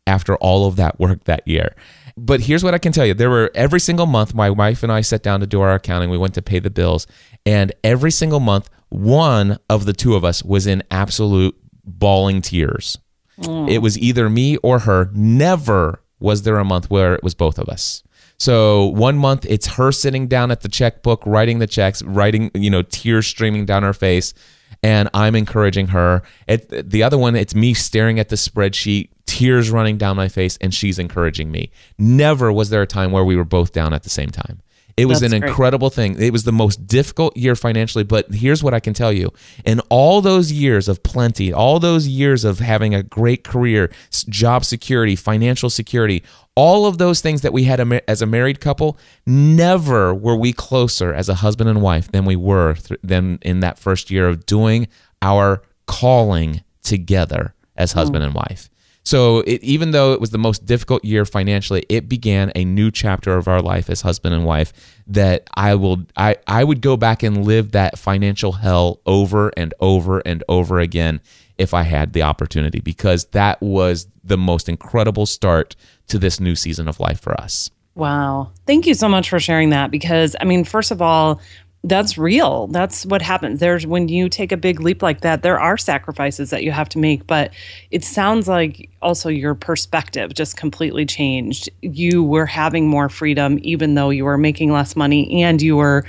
after 0.07 0.37
all 0.37 0.67
of 0.67 0.77
that 0.77 0.99
work 0.99 1.25
that 1.25 1.47
year. 1.47 1.75
But 2.17 2.41
here's 2.41 2.65
what 2.65 2.73
I 2.73 2.79
can 2.79 2.93
tell 2.93 3.05
you. 3.05 3.13
There 3.13 3.29
were 3.29 3.51
every 3.55 3.79
single 3.79 4.07
month 4.07 4.33
my 4.33 4.49
wife 4.49 4.83
and 4.83 4.91
I 4.91 5.03
sat 5.03 5.23
down 5.23 5.41
to 5.41 5.47
do 5.47 5.61
our 5.61 5.75
accounting. 5.75 6.09
We 6.09 6.17
went 6.17 6.33
to 6.33 6.41
pay 6.41 6.59
the 6.59 6.71
bills, 6.71 7.07
and 7.45 7.73
every 7.85 8.11
single 8.11 8.41
month 8.41 8.71
one 8.89 9.59
of 9.69 9.85
the 9.85 9.93
two 9.93 10.15
of 10.15 10.25
us 10.25 10.43
was 10.43 10.67
in 10.67 10.83
absolute 10.91 11.55
bawling 11.85 12.41
tears. 12.41 12.97
Mm. 13.41 13.69
It 13.71 13.79
was 13.79 13.99
either 13.99 14.31
me 14.31 14.57
or 14.59 14.79
her. 14.81 15.11
Never 15.13 16.01
was 16.19 16.43
there 16.43 16.59
a 16.59 16.65
month 16.65 16.91
where 16.91 17.15
it 17.15 17.23
was 17.23 17.35
both 17.35 17.59
of 17.59 17.69
us. 17.69 18.03
So 18.39 18.87
one 18.87 19.17
month 19.17 19.47
it's 19.49 19.67
her 19.67 19.93
sitting 19.93 20.29
down 20.29 20.51
at 20.51 20.61
the 20.61 20.69
checkbook, 20.69 21.23
writing 21.27 21.59
the 21.59 21.67
checks, 21.67 22.03
writing, 22.03 22.51
you 22.55 22.71
know, 22.71 22.83
tears 22.83 23.27
streaming 23.27 23.65
down 23.65 23.83
her 23.83 23.95
face, 23.95 24.35
and 24.83 25.09
I'm 25.15 25.35
encouraging 25.35 25.89
her. 25.89 26.23
It, 26.47 26.91
the 26.91 27.03
other 27.03 27.17
one, 27.17 27.35
it's 27.35 27.55
me 27.55 27.73
staring 27.73 28.19
at 28.19 28.29
the 28.29 28.37
spreadsheet, 28.37 29.11
tears 29.25 29.71
running 29.71 29.97
down 29.97 30.17
my 30.17 30.29
face, 30.29 30.59
and 30.61 30.75
she's 30.75 30.99
encouraging 30.99 31.51
me. 31.51 31.71
Never 31.99 32.53
was 32.53 32.71
there 32.71 32.83
a 32.83 32.87
time 32.87 33.11
where 33.11 33.25
we 33.25 33.37
were 33.37 33.45
both 33.45 33.73
down 33.73 33.95
at 33.95 34.03
the 34.03 34.11
same 34.11 34.31
time. 34.31 34.61
It 34.97 35.07
was 35.07 35.21
That's 35.21 35.35
an 35.35 35.41
great. 35.41 35.51
incredible 35.51 35.91
thing. 35.91 36.19
It 36.19 36.33
was 36.33 36.45
the 36.45 36.53
most 36.53 36.87
difficult 36.87 37.37
year 37.37 37.55
financially, 37.55 38.03
but 38.03 38.33
here's 38.33 38.63
what 38.63 38.73
I 38.73 38.81
can 38.81 38.95
tell 38.95 39.13
you. 39.13 39.31
In 39.65 39.81
all 39.91 40.23
those 40.23 40.51
years 40.51 40.89
of 40.89 41.03
plenty, 41.03 41.53
all 41.53 41.79
those 41.79 42.09
years 42.09 42.45
of 42.45 42.61
having 42.61 42.95
a 42.95 43.03
great 43.03 43.45
career, 43.45 43.91
job 44.11 44.65
security, 44.65 45.15
financial 45.15 45.69
security, 45.69 46.23
all 46.55 46.87
of 46.87 46.97
those 46.97 47.21
things 47.21 47.43
that 47.43 47.53
we 47.53 47.65
had 47.65 47.79
as 48.09 48.23
a 48.23 48.27
married 48.27 48.59
couple, 48.59 48.97
never 49.27 50.15
were 50.15 50.37
we 50.37 50.55
closer 50.55 51.13
as 51.13 51.29
a 51.29 51.35
husband 51.35 51.69
and 51.69 51.83
wife 51.83 52.11
than 52.11 52.25
we 52.25 52.37
were 52.37 52.75
th- 52.75 52.99
than 53.05 53.39
in 53.43 53.61
that 53.61 53.79
first 53.79 54.11
year 54.11 54.27
of 54.27 54.47
doing 54.47 54.89
our 55.21 55.63
calling 55.87 56.63
together 56.83 57.55
as 57.77 57.93
husband 57.93 58.23
hmm. 58.23 58.29
and 58.29 58.35
wife. 58.35 58.71
So 59.07 59.39
it, 59.47 59.63
even 59.63 59.93
though 59.93 60.13
it 60.13 60.21
was 60.21 60.31
the 60.31 60.39
most 60.39 60.67
difficult 60.67 61.05
year 61.05 61.25
financially, 61.25 61.87
it 61.89 62.09
began 62.09 62.51
a 62.57 62.65
new 62.65 62.91
chapter 62.91 63.37
of 63.37 63.47
our 63.47 63.63
life 63.63 63.89
as 63.89 64.01
husband 64.01 64.35
and 64.35 64.45
wife 64.45 64.73
that 65.07 65.49
I 65.55 65.77
will 65.77 66.07
I, 66.17 66.35
I 66.49 66.65
would 66.65 66.81
go 66.81 66.97
back 66.97 67.23
and 67.23 67.47
live 67.47 67.71
that 67.71 68.01
financial 68.01 68.51
hell 68.51 69.01
over 69.07 69.53
and 69.57 69.73
over 69.79 70.19
and 70.27 70.43
over 70.49 70.81
again 70.81 71.21
if 71.57 71.73
I 71.73 71.85
had 71.85 72.15
the 72.15 72.23
opportunity 72.23 72.81
because 72.81 73.27
that 73.27 73.63
was 73.63 74.09
the 74.25 74.37
most 74.37 74.69
incredible 74.69 75.25
start 75.25 75.77
to 76.09 76.19
this 76.19 76.41
new 76.41 76.57
season 76.57 76.89
of 76.89 76.99
life 76.99 77.21
for 77.21 77.41
us. 77.41 77.71
Wow. 77.95 78.51
Thank 78.67 78.89
you 78.89 78.95
so 78.95 79.09
much 79.09 79.31
for 79.31 79.39
sharing 79.39 79.71
that 79.71 79.91
because, 79.93 80.35
I 80.41 80.45
mean, 80.45 80.65
first 80.65 80.91
of 80.91 81.01
all, 81.01 81.41
that's 81.85 82.19
real. 82.19 82.67
That's 82.67 83.07
what 83.07 83.23
happens. 83.23 83.61
There's 83.61 83.87
when 83.87 84.09
you 84.09 84.29
take 84.29 84.51
a 84.51 84.57
big 84.57 84.81
leap 84.81 85.03
like 85.03 85.21
that, 85.21 85.43
there 85.43 85.61
are 85.61 85.77
sacrifices 85.77 86.51
that 86.51 86.65
you 86.65 86.73
have 86.73 86.89
to 86.91 86.99
make, 86.99 87.27
but 87.27 87.53
it 87.91 88.03
sounds 88.03 88.49
like 88.49 88.91
also 89.03 89.29
your 89.29 89.55
perspective 89.55 90.35
just 90.35 90.57
completely 90.57 91.07
changed. 91.07 91.69
You 91.83 92.25
were 92.25 92.47
having 92.47 92.89
more 92.89 93.09
freedom, 93.09 93.59
even 93.63 93.95
though 93.95 94.11
you 94.11 94.25
were 94.25 94.39
making 94.39 94.73
less 94.73 94.97
money, 94.97 95.43
and 95.45 95.63
you 95.63 95.77
were 95.77 96.05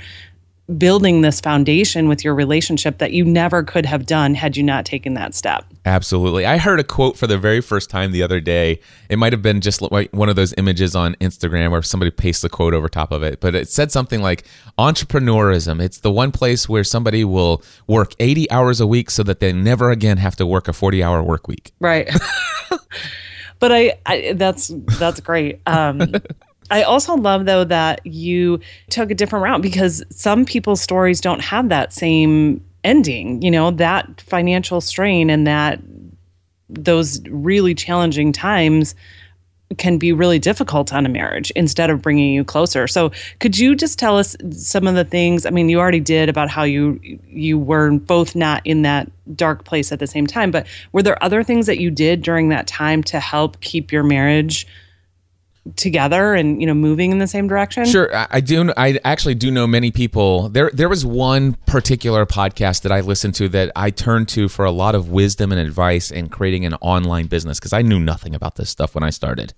building 0.76 1.22
this 1.22 1.40
foundation 1.40 2.08
with 2.08 2.22
your 2.22 2.34
relationship 2.34 2.98
that 2.98 3.12
you 3.12 3.24
never 3.24 3.62
could 3.62 3.86
have 3.86 4.04
done 4.04 4.34
had 4.34 4.54
you 4.56 4.62
not 4.62 4.84
taken 4.84 5.14
that 5.14 5.34
step. 5.34 5.64
Absolutely. 5.86 6.44
I 6.44 6.58
heard 6.58 6.78
a 6.78 6.84
quote 6.84 7.16
for 7.16 7.26
the 7.26 7.38
very 7.38 7.62
first 7.62 7.88
time 7.88 8.12
the 8.12 8.22
other 8.22 8.38
day. 8.38 8.80
It 9.08 9.18
might 9.18 9.32
have 9.32 9.40
been 9.40 9.62
just 9.62 9.80
like 9.80 10.12
one 10.12 10.28
of 10.28 10.36
those 10.36 10.52
images 10.58 10.94
on 10.94 11.14
Instagram 11.16 11.70
where 11.70 11.80
somebody 11.80 12.10
pastes 12.10 12.44
a 12.44 12.50
quote 12.50 12.74
over 12.74 12.88
top 12.88 13.12
of 13.12 13.22
it, 13.22 13.40
but 13.40 13.54
it 13.54 13.68
said 13.68 13.90
something 13.90 14.20
like 14.20 14.44
entrepreneurism. 14.78 15.80
It's 15.80 16.00
the 16.00 16.12
one 16.12 16.32
place 16.32 16.68
where 16.68 16.84
somebody 16.84 17.24
will 17.24 17.62
work 17.86 18.14
80 18.18 18.50
hours 18.50 18.80
a 18.80 18.86
week 18.86 19.10
so 19.10 19.22
that 19.22 19.40
they 19.40 19.52
never 19.54 19.90
again 19.90 20.18
have 20.18 20.36
to 20.36 20.46
work 20.46 20.68
a 20.68 20.74
40 20.74 21.02
hour 21.02 21.22
work 21.22 21.48
week. 21.48 21.72
Right. 21.80 22.10
but 23.58 23.72
I, 23.72 23.94
I 24.04 24.34
that's 24.34 24.70
that's 24.98 25.20
great. 25.20 25.60
Um 25.66 26.12
I 26.70 26.82
also 26.82 27.14
love 27.14 27.46
though 27.46 27.64
that 27.64 28.04
you 28.04 28.60
took 28.90 29.10
a 29.10 29.14
different 29.14 29.44
route 29.44 29.62
because 29.62 30.02
some 30.10 30.44
people's 30.44 30.80
stories 30.80 31.20
don't 31.20 31.40
have 31.40 31.68
that 31.70 31.92
same 31.92 32.64
ending, 32.84 33.42
you 33.42 33.50
know, 33.50 33.70
that 33.72 34.20
financial 34.20 34.80
strain 34.80 35.30
and 35.30 35.46
that 35.46 35.80
those 36.68 37.20
really 37.28 37.74
challenging 37.74 38.32
times 38.32 38.94
can 39.76 39.98
be 39.98 40.12
really 40.12 40.38
difficult 40.38 40.94
on 40.94 41.04
a 41.04 41.08
marriage 41.08 41.50
instead 41.50 41.90
of 41.90 42.00
bringing 42.00 42.32
you 42.32 42.42
closer. 42.42 42.86
So, 42.86 43.12
could 43.38 43.58
you 43.58 43.74
just 43.74 43.98
tell 43.98 44.16
us 44.16 44.34
some 44.50 44.86
of 44.86 44.94
the 44.94 45.04
things? 45.04 45.44
I 45.44 45.50
mean, 45.50 45.68
you 45.68 45.78
already 45.78 46.00
did 46.00 46.28
about 46.28 46.48
how 46.48 46.62
you 46.62 46.98
you 47.28 47.58
were 47.58 47.90
both 47.90 48.34
not 48.34 48.62
in 48.64 48.82
that 48.82 49.10
dark 49.36 49.64
place 49.64 49.92
at 49.92 49.98
the 49.98 50.06
same 50.06 50.26
time, 50.26 50.50
but 50.50 50.66
were 50.92 51.02
there 51.02 51.22
other 51.22 51.42
things 51.42 51.66
that 51.66 51.78
you 51.78 51.90
did 51.90 52.22
during 52.22 52.48
that 52.48 52.66
time 52.66 53.02
to 53.04 53.20
help 53.20 53.60
keep 53.60 53.92
your 53.92 54.02
marriage 54.02 54.66
together 55.76 56.34
and 56.34 56.60
you 56.60 56.66
know 56.66 56.74
moving 56.74 57.10
in 57.10 57.18
the 57.18 57.26
same 57.26 57.48
direction? 57.48 57.84
Sure, 57.84 58.10
I, 58.14 58.40
do. 58.40 58.72
I 58.76 58.98
actually 59.04 59.34
do 59.34 59.50
know 59.50 59.66
many 59.66 59.90
people. 59.90 60.48
There, 60.48 60.70
there 60.72 60.88
was 60.88 61.04
one 61.04 61.54
particular 61.66 62.26
podcast 62.26 62.82
that 62.82 62.92
I 62.92 63.00
listened 63.00 63.34
to 63.36 63.48
that 63.50 63.72
I 63.76 63.90
turned 63.90 64.28
to 64.30 64.48
for 64.48 64.64
a 64.64 64.70
lot 64.70 64.94
of 64.94 65.10
wisdom 65.10 65.52
and 65.52 65.60
advice 65.60 66.10
in 66.10 66.28
creating 66.28 66.64
an 66.64 66.74
online 66.74 67.26
business 67.26 67.58
because 67.58 67.72
I 67.72 67.82
knew 67.82 68.00
nothing 68.00 68.34
about 68.34 68.56
this 68.56 68.70
stuff 68.70 68.94
when 68.94 69.04
I 69.04 69.10
started. 69.10 69.54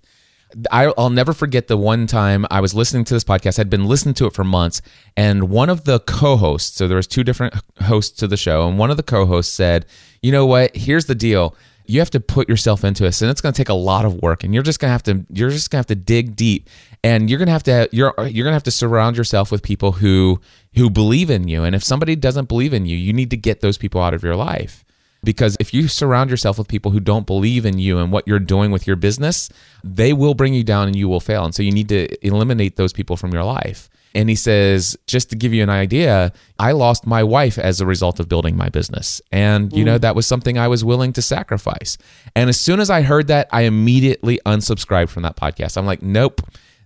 I, 0.72 0.92
I'll 0.98 1.10
never 1.10 1.32
forget 1.32 1.68
the 1.68 1.76
one 1.76 2.06
time 2.06 2.44
I 2.50 2.60
was 2.60 2.74
listening 2.74 3.04
to 3.04 3.14
this 3.14 3.22
podcast. 3.24 3.58
I'd 3.58 3.70
been 3.70 3.86
listening 3.86 4.14
to 4.14 4.26
it 4.26 4.32
for 4.32 4.44
months, 4.44 4.82
and 5.16 5.48
one 5.48 5.70
of 5.70 5.84
the 5.84 6.00
co-hosts. 6.00 6.76
So 6.76 6.88
there 6.88 6.96
was 6.96 7.06
two 7.06 7.22
different 7.22 7.54
hosts 7.82 8.16
to 8.18 8.26
the 8.26 8.36
show, 8.36 8.68
and 8.68 8.78
one 8.78 8.90
of 8.90 8.96
the 8.96 9.02
co-hosts 9.02 9.52
said, 9.52 9.86
"You 10.22 10.32
know 10.32 10.46
what? 10.46 10.76
Here's 10.76 11.06
the 11.06 11.14
deal." 11.14 11.54
You 11.90 11.98
have 11.98 12.10
to 12.10 12.20
put 12.20 12.48
yourself 12.48 12.84
into 12.84 13.02
this 13.02 13.20
and 13.20 13.30
it's 13.30 13.40
going 13.40 13.52
to 13.52 13.56
take 13.56 13.68
a 13.68 13.74
lot 13.74 14.04
of 14.04 14.22
work 14.22 14.44
and 14.44 14.54
you're 14.54 14.62
just 14.62 14.78
going 14.78 14.88
to 14.88 14.92
have 14.92 15.02
to 15.02 15.26
you're 15.30 15.50
just 15.50 15.70
going 15.70 15.78
to 15.78 15.80
have 15.80 15.86
to 15.86 15.94
dig 15.96 16.36
deep 16.36 16.68
and 17.02 17.28
you're 17.28 17.38
going 17.38 17.46
to 17.46 17.52
have 17.52 17.64
to 17.64 17.88
you're 17.90 18.14
you're 18.18 18.44
going 18.44 18.52
to 18.52 18.52
have 18.52 18.62
to 18.62 18.70
surround 18.70 19.16
yourself 19.16 19.50
with 19.50 19.62
people 19.62 19.92
who 19.92 20.40
who 20.76 20.88
believe 20.88 21.30
in 21.30 21.48
you 21.48 21.64
and 21.64 21.74
if 21.74 21.82
somebody 21.82 22.14
doesn't 22.14 22.48
believe 22.48 22.72
in 22.72 22.86
you 22.86 22.96
you 22.96 23.12
need 23.12 23.30
to 23.30 23.36
get 23.36 23.60
those 23.60 23.76
people 23.76 24.00
out 24.00 24.14
of 24.14 24.22
your 24.22 24.36
life. 24.36 24.84
Because 25.22 25.54
if 25.60 25.74
you 25.74 25.86
surround 25.86 26.30
yourself 26.30 26.56
with 26.56 26.66
people 26.66 26.92
who 26.92 27.00
don't 27.00 27.26
believe 27.26 27.66
in 27.66 27.78
you 27.78 27.98
and 27.98 28.10
what 28.10 28.26
you're 28.26 28.38
doing 28.38 28.70
with 28.70 28.86
your 28.86 28.96
business 28.96 29.50
they 29.84 30.12
will 30.12 30.34
bring 30.34 30.54
you 30.54 30.64
down 30.64 30.86
and 30.86 30.96
you 30.96 31.08
will 31.08 31.20
fail 31.20 31.44
and 31.44 31.54
so 31.54 31.62
you 31.62 31.72
need 31.72 31.88
to 31.88 32.26
eliminate 32.26 32.76
those 32.76 32.92
people 32.92 33.16
from 33.16 33.32
your 33.32 33.44
life 33.44 33.90
and 34.14 34.28
he 34.28 34.34
says, 34.34 34.96
just 35.06 35.30
to 35.30 35.36
give 35.36 35.54
you 35.54 35.62
an 35.62 35.70
idea, 35.70 36.32
I 36.58 36.72
lost 36.72 37.06
my 37.06 37.22
wife 37.22 37.58
as 37.58 37.80
a 37.80 37.86
result 37.86 38.18
of 38.18 38.28
building 38.28 38.56
my 38.56 38.68
business. 38.68 39.22
And, 39.30 39.72
you 39.72 39.84
know, 39.84 39.98
mm. 39.98 40.00
that 40.00 40.16
was 40.16 40.26
something 40.26 40.58
I 40.58 40.68
was 40.68 40.84
willing 40.84 41.12
to 41.14 41.22
sacrifice. 41.22 41.96
And 42.34 42.48
as 42.48 42.58
soon 42.58 42.80
as 42.80 42.90
I 42.90 43.02
heard 43.02 43.28
that, 43.28 43.48
I 43.52 43.62
immediately 43.62 44.40
unsubscribed 44.44 45.10
from 45.10 45.22
that 45.22 45.36
podcast. 45.36 45.76
I'm 45.76 45.86
like, 45.86 46.02
nope, 46.02 46.40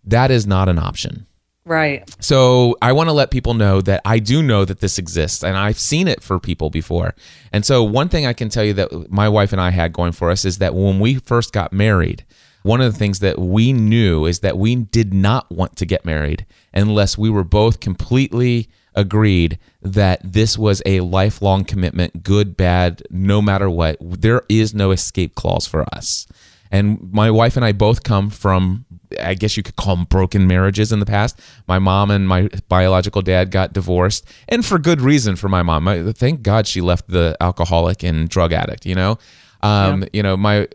that 0.04 0.30
is 0.30 0.46
not 0.46 0.68
an 0.68 0.78
option. 0.78 1.26
Right. 1.66 2.04
So 2.22 2.76
I 2.82 2.92
want 2.92 3.08
to 3.08 3.14
let 3.14 3.30
people 3.30 3.54
know 3.54 3.80
that 3.80 4.02
I 4.04 4.18
do 4.18 4.42
know 4.42 4.66
that 4.66 4.80
this 4.80 4.98
exists 4.98 5.42
and 5.42 5.56
I've 5.56 5.78
seen 5.78 6.08
it 6.08 6.22
for 6.22 6.38
people 6.38 6.68
before. 6.68 7.14
And 7.54 7.64
so 7.64 7.82
one 7.82 8.10
thing 8.10 8.26
I 8.26 8.34
can 8.34 8.50
tell 8.50 8.64
you 8.64 8.74
that 8.74 9.10
my 9.10 9.30
wife 9.30 9.50
and 9.50 9.60
I 9.60 9.70
had 9.70 9.94
going 9.94 10.12
for 10.12 10.30
us 10.30 10.44
is 10.44 10.58
that 10.58 10.74
when 10.74 11.00
we 11.00 11.14
first 11.14 11.54
got 11.54 11.72
married, 11.72 12.26
one 12.64 12.81
of 12.81 12.90
the 12.90 12.98
things 12.98 13.18
that 13.20 13.38
we 13.38 13.74
knew 13.74 14.24
is 14.24 14.40
that 14.40 14.57
we 14.57 14.74
did 14.74 15.12
not 15.12 15.50
want 15.53 15.77
to 15.77 15.85
get 15.85 16.05
married 16.05 16.46
unless 16.72 17.18
we 17.18 17.29
were 17.29 17.44
both 17.44 17.79
completely 17.79 18.70
agreed 18.94 19.59
that 19.83 20.18
this 20.24 20.57
was 20.57 20.81
a 20.87 21.00
lifelong 21.00 21.64
commitment, 21.64 22.22
good, 22.22 22.57
bad, 22.57 23.03
no 23.11 23.42
matter 23.42 23.68
what. 23.68 23.98
There 24.00 24.42
is 24.48 24.74
no 24.74 24.92
escape 24.92 25.35
clause 25.35 25.66
for 25.66 25.85
us. 25.94 26.27
And 26.70 27.12
my 27.12 27.31
wife 27.31 27.55
and 27.57 27.66
I 27.66 27.72
both 27.72 28.03
come 28.03 28.31
from, 28.31 28.87
I 29.20 29.35
guess 29.35 29.59
you 29.59 29.62
could 29.62 29.77
call 29.77 29.96
them 29.96 30.07
broken 30.07 30.46
marriages 30.46 30.90
in 30.90 31.00
the 31.00 31.07
past. 31.07 31.38
My 31.68 31.79
mom 31.79 32.11
and 32.11 32.27
my 32.27 32.48
biological 32.70 33.20
dad 33.20 33.50
got 33.50 33.74
divorced, 33.74 34.27
and 34.48 34.64
for 34.64 34.79
good 34.79 35.03
reason 35.03 35.37
for 35.37 35.50
my 35.50 35.62
mom. 35.62 35.87
I, 35.87 36.12
thank 36.12 36.40
God 36.40 36.66
she 36.66 36.81
left 36.81 37.09
the 37.09 37.37
alcoholic 37.42 38.03
and 38.03 38.27
drug 38.27 38.55
addict, 38.55 38.87
you 38.87 38.94
know? 38.94 39.18
Um, 39.61 40.05
You 40.14 40.22
know, 40.22 40.37
my 40.37 40.66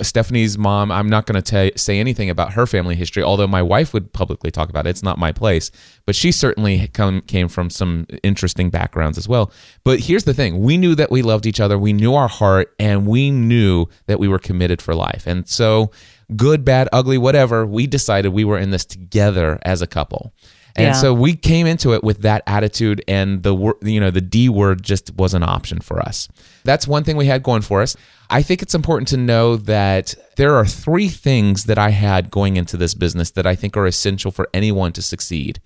Stephanie's 0.00 0.56
mom, 0.56 0.90
I'm 0.90 1.08
not 1.08 1.26
going 1.26 1.42
to 1.42 1.78
say 1.78 1.98
anything 1.98 2.30
about 2.30 2.52
her 2.52 2.66
family 2.66 2.94
history, 2.94 3.22
although 3.22 3.46
my 3.46 3.62
wife 3.62 3.92
would 3.92 4.12
publicly 4.12 4.50
talk 4.50 4.68
about 4.68 4.86
it. 4.86 4.90
It's 4.90 5.02
not 5.02 5.18
my 5.18 5.32
place. 5.32 5.70
But 6.06 6.14
she 6.14 6.32
certainly 6.32 6.88
come, 6.88 7.20
came 7.22 7.48
from 7.48 7.70
some 7.70 8.06
interesting 8.22 8.70
backgrounds 8.70 9.18
as 9.18 9.28
well. 9.28 9.52
But 9.84 10.00
here's 10.00 10.24
the 10.24 10.34
thing 10.34 10.60
we 10.60 10.76
knew 10.76 10.94
that 10.94 11.10
we 11.10 11.22
loved 11.22 11.46
each 11.46 11.60
other, 11.60 11.78
we 11.78 11.92
knew 11.92 12.14
our 12.14 12.28
heart, 12.28 12.74
and 12.78 13.06
we 13.06 13.30
knew 13.30 13.86
that 14.06 14.18
we 14.18 14.28
were 14.28 14.38
committed 14.38 14.80
for 14.80 14.94
life. 14.94 15.26
And 15.26 15.48
so, 15.48 15.90
good, 16.36 16.64
bad, 16.64 16.88
ugly, 16.92 17.18
whatever, 17.18 17.66
we 17.66 17.86
decided 17.86 18.28
we 18.28 18.44
were 18.44 18.58
in 18.58 18.70
this 18.70 18.84
together 18.84 19.58
as 19.62 19.82
a 19.82 19.86
couple. 19.86 20.32
And 20.76 20.86
yeah. 20.88 20.92
so 20.92 21.12
we 21.12 21.34
came 21.34 21.66
into 21.66 21.92
it 21.94 22.04
with 22.04 22.22
that 22.22 22.42
attitude, 22.46 23.02
and 23.08 23.42
the 23.42 23.54
word, 23.54 23.76
you 23.82 23.98
know, 23.98 24.10
the 24.10 24.20
D 24.20 24.48
word 24.48 24.82
just 24.82 25.14
was 25.16 25.34
an 25.34 25.42
option 25.42 25.80
for 25.80 26.00
us. 26.00 26.28
That's 26.64 26.86
one 26.86 27.04
thing 27.04 27.16
we 27.16 27.26
had 27.26 27.42
going 27.42 27.62
for 27.62 27.82
us. 27.82 27.96
I 28.30 28.42
think 28.42 28.62
it's 28.62 28.74
important 28.74 29.08
to 29.08 29.16
know 29.16 29.56
that 29.56 30.14
there 30.36 30.54
are 30.54 30.66
three 30.66 31.08
things 31.08 31.64
that 31.64 31.78
I 31.78 31.90
had 31.90 32.30
going 32.30 32.56
into 32.56 32.76
this 32.76 32.94
business 32.94 33.30
that 33.32 33.46
I 33.46 33.54
think 33.54 33.76
are 33.76 33.86
essential 33.86 34.30
for 34.30 34.48
anyone 34.52 34.92
to 34.92 35.02
succeed. 35.02 35.60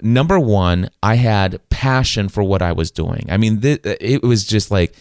Number 0.00 0.38
one, 0.38 0.90
I 1.02 1.16
had 1.16 1.60
passion 1.70 2.28
for 2.28 2.42
what 2.42 2.62
I 2.62 2.72
was 2.72 2.90
doing. 2.90 3.26
I 3.28 3.36
mean, 3.36 3.60
th- 3.60 3.80
it 3.84 4.22
was 4.22 4.44
just 4.44 4.70
like 4.70 4.94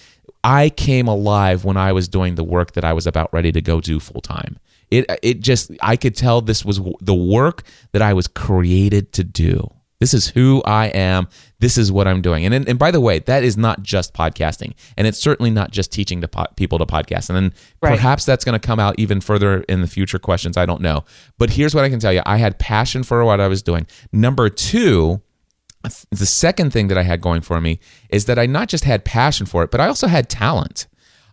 I 0.43 0.69
came 0.69 1.07
alive 1.07 1.63
when 1.63 1.77
I 1.77 1.91
was 1.93 2.07
doing 2.07 2.35
the 2.35 2.43
work 2.43 2.73
that 2.73 2.83
I 2.83 2.93
was 2.93 3.07
about 3.07 3.31
ready 3.33 3.51
to 3.51 3.61
go 3.61 3.79
do 3.79 3.99
full 3.99 4.21
time. 4.21 4.57
It 4.93 5.19
it 5.23 5.39
just 5.39 5.71
I 5.81 5.95
could 5.95 6.15
tell 6.15 6.41
this 6.41 6.63
was 6.63 6.79
the 7.01 7.15
work 7.15 7.63
that 7.93 8.01
I 8.01 8.13
was 8.13 8.27
created 8.27 9.11
to 9.13 9.23
do. 9.23 9.73
This 9.99 10.13
is 10.13 10.27
who 10.27 10.61
I 10.65 10.87
am. 10.87 11.27
This 11.59 11.77
is 11.77 11.91
what 11.91 12.07
I'm 12.07 12.21
doing. 12.21 12.45
And 12.45 12.67
and 12.67 12.77
by 12.77 12.91
the 12.91 13.01
way, 13.01 13.19
that 13.19 13.43
is 13.43 13.57
not 13.57 13.81
just 13.81 14.13
podcasting, 14.13 14.73
and 14.95 15.07
it's 15.07 15.17
certainly 15.17 15.49
not 15.49 15.71
just 15.71 15.91
teaching 15.91 16.21
to 16.21 16.27
po- 16.27 16.45
people 16.57 16.77
to 16.77 16.85
podcast. 16.85 17.29
And 17.29 17.37
then 17.37 17.53
right. 17.81 17.95
perhaps 17.95 18.23
that's 18.23 18.45
going 18.45 18.59
to 18.59 18.65
come 18.65 18.79
out 18.79 18.99
even 18.99 19.19
further 19.19 19.61
in 19.61 19.81
the 19.81 19.87
future 19.87 20.19
questions. 20.19 20.57
I 20.57 20.67
don't 20.67 20.81
know. 20.81 21.05
But 21.39 21.51
here's 21.51 21.73
what 21.73 21.85
I 21.85 21.89
can 21.89 21.99
tell 21.99 22.13
you: 22.13 22.21
I 22.25 22.37
had 22.37 22.59
passion 22.59 23.01
for 23.01 23.25
what 23.25 23.39
I 23.39 23.47
was 23.47 23.63
doing. 23.63 23.87
Number 24.11 24.49
two. 24.49 25.21
The 26.11 26.25
second 26.25 26.71
thing 26.71 26.87
that 26.87 26.97
I 26.97 27.03
had 27.03 27.19
going 27.19 27.41
for 27.41 27.59
me 27.59 27.77
is 28.07 28.23
that 28.27 28.39
I 28.39 28.45
not 28.45 28.69
just 28.69 28.85
had 28.85 29.03
passion 29.03 29.45
for 29.45 29.63
it, 29.63 29.71
but 29.71 29.81
I 29.81 29.87
also 29.87 30.07
had 30.07 30.29
talent 30.29 30.87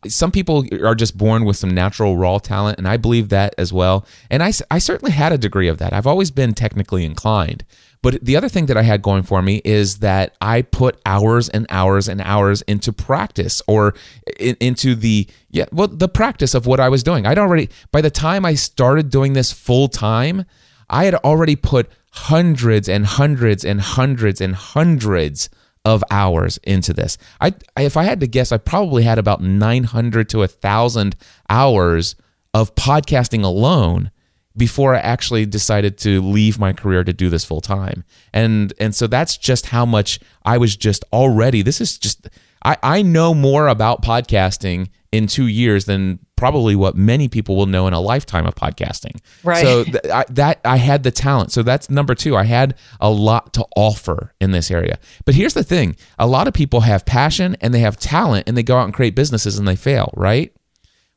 some 0.08 0.30
people 0.30 0.64
are 0.84 0.94
just 0.94 1.16
born 1.16 1.44
with 1.44 1.56
some 1.56 1.70
natural 1.70 2.16
raw 2.16 2.38
talent, 2.38 2.78
and 2.78 2.88
I 2.88 2.96
believe 2.96 3.28
that 3.28 3.54
as 3.58 3.72
well. 3.72 4.06
And 4.30 4.42
I, 4.42 4.52
I 4.70 4.78
certainly 4.78 5.12
had 5.12 5.32
a 5.32 5.38
degree 5.38 5.68
of 5.68 5.78
that. 5.78 5.92
I've 5.92 6.06
always 6.06 6.30
been 6.30 6.54
technically 6.54 7.04
inclined. 7.04 7.64
But 8.02 8.24
the 8.24 8.36
other 8.36 8.48
thing 8.48 8.66
that 8.66 8.78
I 8.78 8.82
had 8.82 9.02
going 9.02 9.24
for 9.24 9.42
me 9.42 9.60
is 9.62 9.98
that 9.98 10.34
I 10.40 10.62
put 10.62 10.98
hours 11.04 11.50
and 11.50 11.66
hours 11.68 12.08
and 12.08 12.22
hours 12.22 12.62
into 12.62 12.92
practice 12.92 13.60
or 13.66 13.94
in, 14.38 14.56
into 14.58 14.94
the 14.94 15.28
yeah, 15.50 15.66
well, 15.70 15.88
the 15.88 16.08
practice 16.08 16.54
of 16.54 16.66
what 16.66 16.80
I 16.80 16.88
was 16.88 17.02
doing. 17.02 17.26
I'd 17.26 17.38
already 17.38 17.68
by 17.92 18.00
the 18.00 18.10
time 18.10 18.46
I 18.46 18.54
started 18.54 19.10
doing 19.10 19.34
this 19.34 19.52
full 19.52 19.88
time, 19.88 20.46
I 20.88 21.04
had 21.04 21.14
already 21.16 21.56
put 21.56 21.90
hundreds 22.12 22.88
and 22.88 23.04
hundreds 23.04 23.64
and 23.64 23.80
hundreds 23.82 24.40
and 24.40 24.54
hundreds 24.54 25.50
of 25.90 26.04
hours 26.10 26.58
into 26.58 26.92
this. 26.92 27.18
I 27.40 27.54
if 27.76 27.96
I 27.96 28.04
had 28.04 28.20
to 28.20 28.26
guess, 28.26 28.52
I 28.52 28.58
probably 28.58 29.02
had 29.02 29.18
about 29.18 29.42
900 29.42 30.28
to 30.30 30.38
1000 30.38 31.16
hours 31.48 32.16
of 32.54 32.74
podcasting 32.74 33.44
alone 33.44 34.10
before 34.56 34.94
I 34.94 35.00
actually 35.00 35.46
decided 35.46 35.96
to 35.98 36.20
leave 36.20 36.58
my 36.58 36.72
career 36.72 37.04
to 37.04 37.12
do 37.12 37.28
this 37.28 37.44
full 37.44 37.60
time. 37.60 38.04
And 38.32 38.72
and 38.78 38.94
so 38.94 39.06
that's 39.06 39.36
just 39.36 39.66
how 39.66 39.84
much 39.84 40.20
I 40.44 40.58
was 40.58 40.76
just 40.76 41.04
already 41.12 41.62
this 41.62 41.80
is 41.80 41.98
just 41.98 42.28
I, 42.64 42.76
I 42.82 43.02
know 43.02 43.34
more 43.34 43.68
about 43.68 44.02
podcasting 44.02 44.88
in 45.12 45.26
two 45.26 45.46
years 45.46 45.86
than 45.86 46.18
probably 46.36 46.76
what 46.76 46.96
many 46.96 47.28
people 47.28 47.56
will 47.56 47.66
know 47.66 47.86
in 47.86 47.92
a 47.92 48.00
lifetime 48.00 48.46
of 48.46 48.54
podcasting. 48.54 49.20
Right. 49.42 49.62
So 49.62 49.84
th- 49.84 50.04
I, 50.12 50.24
that 50.30 50.60
I 50.64 50.76
had 50.76 51.02
the 51.02 51.10
talent. 51.10 51.52
So 51.52 51.62
that's 51.62 51.90
number 51.90 52.14
two. 52.14 52.36
I 52.36 52.44
had 52.44 52.76
a 53.00 53.10
lot 53.10 53.52
to 53.54 53.66
offer 53.76 54.34
in 54.40 54.52
this 54.52 54.70
area. 54.70 54.98
But 55.24 55.34
here's 55.34 55.54
the 55.54 55.64
thing: 55.64 55.96
a 56.18 56.26
lot 56.26 56.48
of 56.48 56.54
people 56.54 56.80
have 56.80 57.04
passion 57.04 57.56
and 57.60 57.74
they 57.74 57.80
have 57.80 57.96
talent, 57.96 58.48
and 58.48 58.56
they 58.56 58.62
go 58.62 58.78
out 58.78 58.84
and 58.84 58.94
create 58.94 59.14
businesses 59.14 59.58
and 59.58 59.66
they 59.66 59.76
fail. 59.76 60.12
Right. 60.16 60.54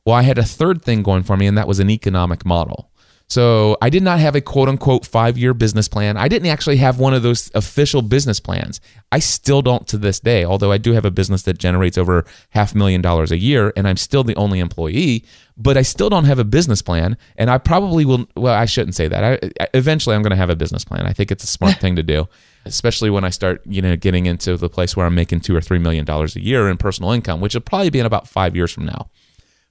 Well, 0.04 0.16
I 0.16 0.22
had 0.22 0.36
a 0.36 0.44
third 0.44 0.82
thing 0.82 1.02
going 1.02 1.22
for 1.22 1.36
me, 1.36 1.46
and 1.46 1.56
that 1.56 1.68
was 1.68 1.80
an 1.80 1.88
economic 1.88 2.44
model. 2.44 2.90
So 3.26 3.76
I 3.80 3.88
did 3.88 4.02
not 4.02 4.20
have 4.20 4.36
a 4.36 4.40
quote 4.40 4.68
unquote 4.68 5.06
five 5.06 5.38
year 5.38 5.54
business 5.54 5.88
plan. 5.88 6.16
I 6.16 6.28
didn't 6.28 6.48
actually 6.48 6.76
have 6.76 6.98
one 6.98 7.14
of 7.14 7.22
those 7.22 7.50
official 7.54 8.02
business 8.02 8.38
plans. 8.38 8.80
I 9.10 9.18
still 9.18 9.62
don't 9.62 9.88
to 9.88 9.98
this 9.98 10.20
day, 10.20 10.44
although 10.44 10.70
I 10.70 10.78
do 10.78 10.92
have 10.92 11.04
a 11.04 11.10
business 11.10 11.42
that 11.42 11.58
generates 11.58 11.96
over 11.96 12.24
half 12.50 12.74
a 12.74 12.78
million 12.78 13.00
dollars 13.00 13.32
a 13.32 13.38
year 13.38 13.72
and 13.76 13.88
I'm 13.88 13.96
still 13.96 14.24
the 14.24 14.36
only 14.36 14.60
employee, 14.60 15.24
but 15.56 15.76
I 15.76 15.82
still 15.82 16.10
don't 16.10 16.24
have 16.24 16.38
a 16.38 16.44
business 16.44 16.82
plan. 16.82 17.16
And 17.36 17.50
I 17.50 17.58
probably 17.58 18.04
will, 18.04 18.26
well, 18.36 18.54
I 18.54 18.66
shouldn't 18.66 18.94
say 18.94 19.08
that. 19.08 19.24
I, 19.42 19.66
eventually 19.72 20.14
I'm 20.14 20.22
going 20.22 20.30
to 20.30 20.36
have 20.36 20.50
a 20.50 20.56
business 20.56 20.84
plan. 20.84 21.06
I 21.06 21.12
think 21.12 21.30
it's 21.30 21.44
a 21.44 21.48
smart 21.48 21.78
thing 21.78 21.96
to 21.96 22.02
do, 22.02 22.28
especially 22.66 23.08
when 23.08 23.24
I 23.24 23.30
start, 23.30 23.62
you 23.66 23.80
know, 23.80 23.96
getting 23.96 24.26
into 24.26 24.56
the 24.58 24.68
place 24.68 24.96
where 24.96 25.06
I'm 25.06 25.14
making 25.14 25.40
two 25.40 25.56
or 25.56 25.60
three 25.62 25.78
million 25.78 26.04
dollars 26.04 26.36
a 26.36 26.42
year 26.42 26.68
in 26.68 26.76
personal 26.76 27.12
income, 27.12 27.40
which 27.40 27.54
will 27.54 27.62
probably 27.62 27.90
be 27.90 28.00
in 28.00 28.06
about 28.06 28.28
five 28.28 28.54
years 28.54 28.70
from 28.70 28.84
now. 28.84 29.08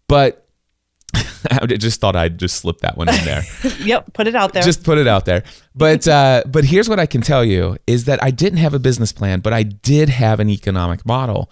But 0.08 0.43
I 1.52 1.66
just 1.66 2.00
thought 2.00 2.16
I'd 2.16 2.38
just 2.38 2.58
slip 2.58 2.80
that 2.80 2.98
one 2.98 3.10
in 3.10 3.26
there. 3.26 3.44
yep, 3.80 4.14
put 4.14 4.28
it 4.28 4.36
out 4.36 4.54
there. 4.54 4.64
Just 4.64 4.84
put 4.84 4.98
it 4.98 5.08
out 5.08 5.26
there. 5.26 5.44
But 5.76 6.08
uh, 6.08 6.44
but 6.46 6.66
here's 6.66 6.88
what 6.90 7.00
I 7.00 7.06
can 7.06 7.22
tell 7.22 7.44
you 7.44 7.78
is 7.86 8.06
that 8.06 8.24
I 8.24 8.32
didn't 8.32 8.60
have 8.60 8.74
a 8.74 8.80
business 8.80 9.12
plan, 9.12 9.40
but 9.40 9.54
I 9.54 9.64
did 9.64 10.10
have 10.10 10.40
an 10.40 10.50
economic 10.50 11.06
model 11.06 11.52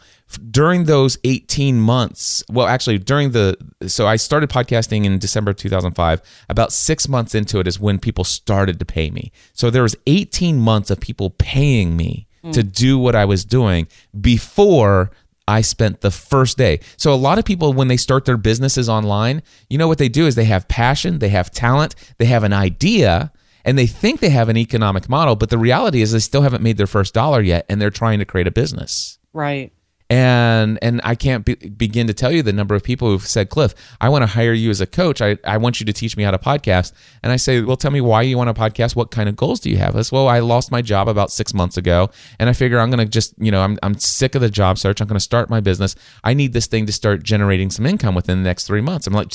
during 0.50 0.86
those 0.86 1.18
18 1.24 1.80
months. 1.80 2.44
Well, 2.50 2.68
actually, 2.68 3.00
during 3.00 3.32
the 3.32 3.58
so 3.88 4.08
I 4.08 4.16
started 4.16 4.50
podcasting 4.50 5.06
in 5.06 5.20
December 5.20 5.54
2005. 5.54 6.22
About 6.50 6.72
six 6.72 7.08
months 7.08 7.36
into 7.36 7.60
it 7.60 7.68
is 7.68 7.80
when 7.80 8.00
people 8.00 8.24
started 8.24 8.80
to 8.80 8.86
pay 8.86 9.10
me. 9.10 9.32
So 9.54 9.70
there 9.70 9.84
was 9.84 9.96
18 10.08 10.60
months 10.60 10.90
of 10.90 11.00
people 11.00 11.32
paying 11.32 11.98
me 11.98 12.28
mm. 12.44 12.54
to 12.54 12.64
do 12.64 12.98
what 12.98 13.16
I 13.16 13.26
was 13.26 13.46
doing 13.46 13.88
before 14.20 15.12
I 15.52 15.62
spent 15.62 16.02
the 16.02 16.12
first 16.12 16.58
day. 16.58 16.80
So 16.98 17.14
a 17.14 17.16
lot 17.16 17.38
of 17.38 17.46
people 17.46 17.74
when 17.74 17.88
they 17.90 17.98
start 17.98 18.26
their 18.26 18.38
businesses 18.38 18.88
online, 18.88 19.44
you 19.70 19.78
know 19.78 19.88
what 19.88 19.98
they 19.98 20.10
do 20.10 20.26
is 20.28 20.36
they 20.36 20.46
have 20.46 20.68
passion, 20.68 21.20
they 21.20 21.30
have 21.30 21.52
talent, 21.52 21.94
they 22.18 22.26
have 22.26 22.44
an 22.44 22.54
idea, 22.54 23.32
and 23.66 23.78
they 23.78 23.88
think 23.88 24.20
they 24.20 24.30
have 24.30 24.50
an 24.50 24.58
economic 24.58 25.10
model, 25.10 25.36
but 25.36 25.50
the 25.50 25.58
reality 25.58 26.02
is 26.02 26.12
they 26.12 26.20
still 26.20 26.42
haven't 26.42 26.64
made 26.64 26.78
their 26.78 26.88
first 26.88 27.14
dollar 27.14 27.42
yet 27.42 27.66
and 27.70 27.82
they're 27.82 27.90
trying 27.90 28.20
to 28.20 28.26
create 28.26 28.48
a 28.48 28.52
business. 28.52 29.20
Right 29.34 29.72
and 30.12 30.78
and 30.82 31.00
I 31.06 31.16
can't 31.16 31.46
be, 31.46 31.56
begin 31.56 32.06
to 32.08 32.14
tell 32.14 32.34
you 32.34 32.44
the 32.44 32.52
number 32.52 32.76
of 32.76 32.84
people 32.84 33.08
who've 33.08 33.26
said, 33.26 33.50
Cliff, 33.50 33.74
I 34.02 34.10
want 34.10 34.24
to 34.24 34.28
hire 34.28 34.52
you 34.52 34.70
as 34.70 34.82
a 34.82 34.86
coach. 34.86 35.22
I, 35.22 35.38
I 35.46 35.56
want 35.56 35.80
you 35.80 35.86
to 35.86 35.94
teach 35.94 36.18
me 36.18 36.24
how 36.24 36.32
to 36.32 36.38
podcast. 36.38 36.92
And 37.24 37.32
I 37.32 37.38
say, 37.38 37.62
well, 37.62 37.78
tell 37.78 37.92
me 37.92 38.02
why 38.02 38.24
you 38.24 38.38
want 38.38 38.50
a 38.50 38.54
podcast. 38.54 38.94
What 38.94 39.10
kind 39.10 39.30
of 39.30 39.38
goals 39.38 39.62
do 39.62 39.70
you 39.70 39.78
have? 39.78 39.96
I 39.96 40.02
say, 40.02 40.14
well, 40.14 40.28
I 40.28 40.40
lost 40.40 40.70
my 40.70 40.82
job 40.82 41.08
about 41.08 41.32
six 41.32 41.54
months 41.54 41.78
ago, 41.78 42.10
and 42.40 42.50
I 42.50 42.54
figure 42.54 42.78
I'm 42.78 42.90
going 42.90 43.00
to 43.00 43.06
just, 43.06 43.34
you 43.38 43.52
know, 43.52 43.62
I'm 43.62 43.80
I'm 43.84 43.98
sick 44.00 44.36
of 44.36 44.42
the 44.42 44.50
job 44.50 44.78
search. 44.78 45.00
I'm 45.00 45.08
going 45.08 45.16
to 45.16 45.22
start 45.22 45.50
my 45.50 45.62
business. 45.62 45.96
I 46.26 46.34
need 46.34 46.52
this 46.52 46.68
thing 46.68 46.86
to 46.88 46.92
start 46.92 47.24
generating 47.24 47.70
some 47.70 47.86
income 47.86 48.14
within 48.14 48.38
the 48.38 48.44
next 48.44 48.68
three 48.68 48.82
months. 48.82 49.08
I'm 49.08 49.14
like, 49.14 49.32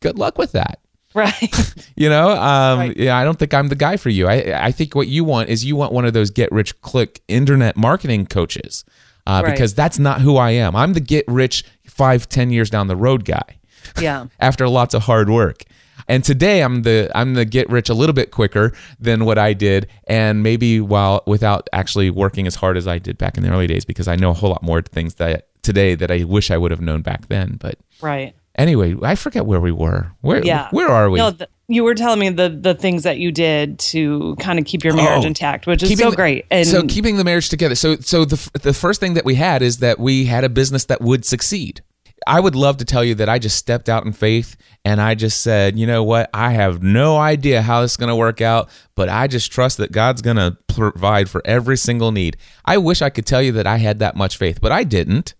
good 0.00 0.18
luck 0.18 0.38
with 0.38 0.50
that. 0.52 0.80
Right. 1.14 1.72
you 1.96 2.08
know, 2.08 2.30
um, 2.30 2.80
right. 2.80 2.96
yeah, 2.96 3.16
I 3.16 3.22
don't 3.22 3.38
think 3.38 3.54
I'm 3.54 3.68
the 3.68 3.76
guy 3.76 3.96
for 3.96 4.10
you. 4.10 4.26
I, 4.26 4.66
I 4.66 4.72
think 4.72 4.96
what 4.96 5.06
you 5.06 5.22
want 5.22 5.50
is 5.50 5.64
you 5.64 5.76
want 5.76 5.92
one 5.92 6.04
of 6.04 6.14
those 6.14 6.30
get 6.30 6.50
rich 6.50 6.80
quick 6.80 7.22
internet 7.28 7.76
marketing 7.76 8.26
coaches 8.26 8.84
uh, 9.26 9.42
right. 9.44 9.52
because 9.52 9.74
that's 9.74 9.98
not 9.98 10.20
who 10.20 10.36
I 10.36 10.50
am. 10.50 10.76
I'm 10.76 10.92
the 10.94 11.00
get 11.00 11.24
rich 11.28 11.64
five, 11.86 12.28
ten 12.28 12.50
years 12.50 12.70
down 12.70 12.86
the 12.88 12.96
road 12.96 13.24
guy. 13.24 13.58
Yeah. 14.00 14.26
after 14.40 14.68
lots 14.68 14.94
of 14.94 15.04
hard 15.04 15.30
work. 15.30 15.62
And 16.08 16.24
today 16.24 16.62
I'm 16.62 16.82
the 16.82 17.10
I'm 17.14 17.34
the 17.34 17.44
get 17.44 17.70
rich 17.70 17.88
a 17.88 17.94
little 17.94 18.12
bit 18.12 18.30
quicker 18.32 18.72
than 18.98 19.24
what 19.24 19.38
I 19.38 19.52
did, 19.52 19.88
and 20.06 20.42
maybe 20.42 20.80
while 20.80 21.22
without 21.26 21.68
actually 21.72 22.10
working 22.10 22.46
as 22.46 22.56
hard 22.56 22.76
as 22.76 22.86
I 22.86 22.98
did 22.98 23.16
back 23.16 23.36
in 23.36 23.42
the 23.42 23.50
early 23.50 23.66
days, 23.66 23.84
because 23.84 24.08
I 24.08 24.16
know 24.16 24.30
a 24.30 24.34
whole 24.34 24.50
lot 24.50 24.62
more 24.62 24.82
things 24.82 25.14
that 25.14 25.48
today 25.62 25.94
that 25.94 26.10
I 26.10 26.24
wish 26.24 26.50
I 26.50 26.58
would 26.58 26.70
have 26.70 26.80
known 26.80 27.02
back 27.02 27.28
then. 27.28 27.56
But 27.60 27.78
right. 28.00 28.34
Anyway, 28.56 28.96
I 29.02 29.14
forget 29.14 29.44
where 29.44 29.60
we 29.60 29.72
were. 29.72 30.12
Where 30.22 30.44
yeah. 30.44 30.68
where 30.70 30.88
are 30.88 31.10
we? 31.10 31.18
No, 31.18 31.30
the, 31.30 31.48
you 31.68 31.84
were 31.84 31.94
telling 31.94 32.18
me 32.18 32.30
the 32.30 32.48
the 32.48 32.74
things 32.74 33.02
that 33.02 33.18
you 33.18 33.30
did 33.30 33.78
to 33.78 34.34
kind 34.40 34.58
of 34.58 34.64
keep 34.64 34.82
your 34.82 34.94
marriage 34.94 35.24
oh, 35.24 35.28
intact, 35.28 35.66
which 35.66 35.82
is 35.82 35.98
so 35.98 36.10
the, 36.10 36.16
great. 36.16 36.46
And 36.50 36.66
so 36.66 36.82
keeping 36.86 37.16
the 37.16 37.24
marriage 37.24 37.48
together. 37.48 37.74
So 37.74 37.96
so 37.96 38.24
the 38.24 38.50
the 38.62 38.72
first 38.72 39.00
thing 39.00 39.14
that 39.14 39.24
we 39.24 39.34
had 39.34 39.62
is 39.62 39.78
that 39.78 39.98
we 39.98 40.24
had 40.24 40.44
a 40.44 40.48
business 40.48 40.86
that 40.86 41.00
would 41.00 41.24
succeed. 41.24 41.82
I 42.26 42.40
would 42.40 42.56
love 42.56 42.78
to 42.78 42.84
tell 42.84 43.04
you 43.04 43.14
that 43.16 43.28
I 43.28 43.38
just 43.38 43.56
stepped 43.56 43.88
out 43.88 44.04
in 44.04 44.12
faith 44.12 44.56
and 44.84 45.00
I 45.00 45.14
just 45.14 45.42
said, 45.42 45.78
you 45.78 45.86
know 45.86 46.02
what? 46.02 46.30
I 46.32 46.52
have 46.52 46.82
no 46.82 47.18
idea 47.18 47.62
how 47.62 47.82
this 47.82 47.92
is 47.92 47.96
going 47.96 48.08
to 48.08 48.16
work 48.16 48.40
out, 48.40 48.68
but 48.94 49.08
I 49.08 49.26
just 49.26 49.52
trust 49.52 49.76
that 49.78 49.92
God's 49.92 50.22
going 50.22 50.36
to 50.36 50.56
provide 50.66 51.28
for 51.28 51.42
every 51.44 51.76
single 51.76 52.10
need. 52.10 52.36
I 52.64 52.78
wish 52.78 53.02
I 53.02 53.10
could 53.10 53.26
tell 53.26 53.42
you 53.42 53.52
that 53.52 53.66
I 53.66 53.76
had 53.76 53.98
that 54.00 54.16
much 54.16 54.38
faith, 54.38 54.60
but 54.60 54.72
I 54.72 54.82
didn't. 54.82 55.34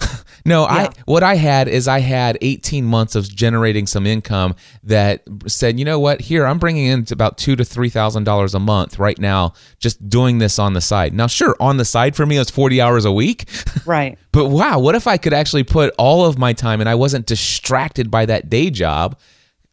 No, 0.46 0.64
I 0.64 0.88
what 1.04 1.22
I 1.22 1.34
had 1.34 1.68
is 1.68 1.86
I 1.86 1.98
had 2.00 2.38
18 2.40 2.82
months 2.86 3.14
of 3.14 3.28
generating 3.28 3.86
some 3.86 4.06
income 4.06 4.54
that 4.82 5.22
said, 5.46 5.78
you 5.78 5.84
know 5.84 6.00
what, 6.00 6.22
here 6.22 6.46
I'm 6.46 6.58
bringing 6.58 6.86
in 6.86 7.04
about 7.10 7.36
two 7.36 7.56
to 7.56 7.64
three 7.64 7.90
thousand 7.90 8.24
dollars 8.24 8.54
a 8.54 8.58
month 8.58 8.98
right 8.98 9.18
now, 9.18 9.52
just 9.78 10.08
doing 10.08 10.38
this 10.38 10.58
on 10.58 10.72
the 10.72 10.80
side. 10.80 11.12
Now, 11.12 11.26
sure, 11.26 11.54
on 11.60 11.76
the 11.76 11.84
side 11.84 12.16
for 12.16 12.24
me 12.24 12.38
is 12.38 12.48
40 12.48 12.80
hours 12.80 13.04
a 13.04 13.12
week, 13.12 13.50
Right. 13.84 14.18
but 14.32 14.46
wow, 14.48 14.78
what 14.78 14.94
if 14.94 15.06
I 15.06 15.18
could 15.18 15.34
actually 15.34 15.62
put 15.62 15.94
all 15.98 16.24
of 16.24 16.38
my 16.38 16.54
time 16.54 16.80
and 16.80 16.88
I 16.88 16.94
wasn't 16.94 17.26
distracted 17.26 18.10
by 18.10 18.24
that 18.24 18.48
day 18.48 18.70
job? 18.70 19.18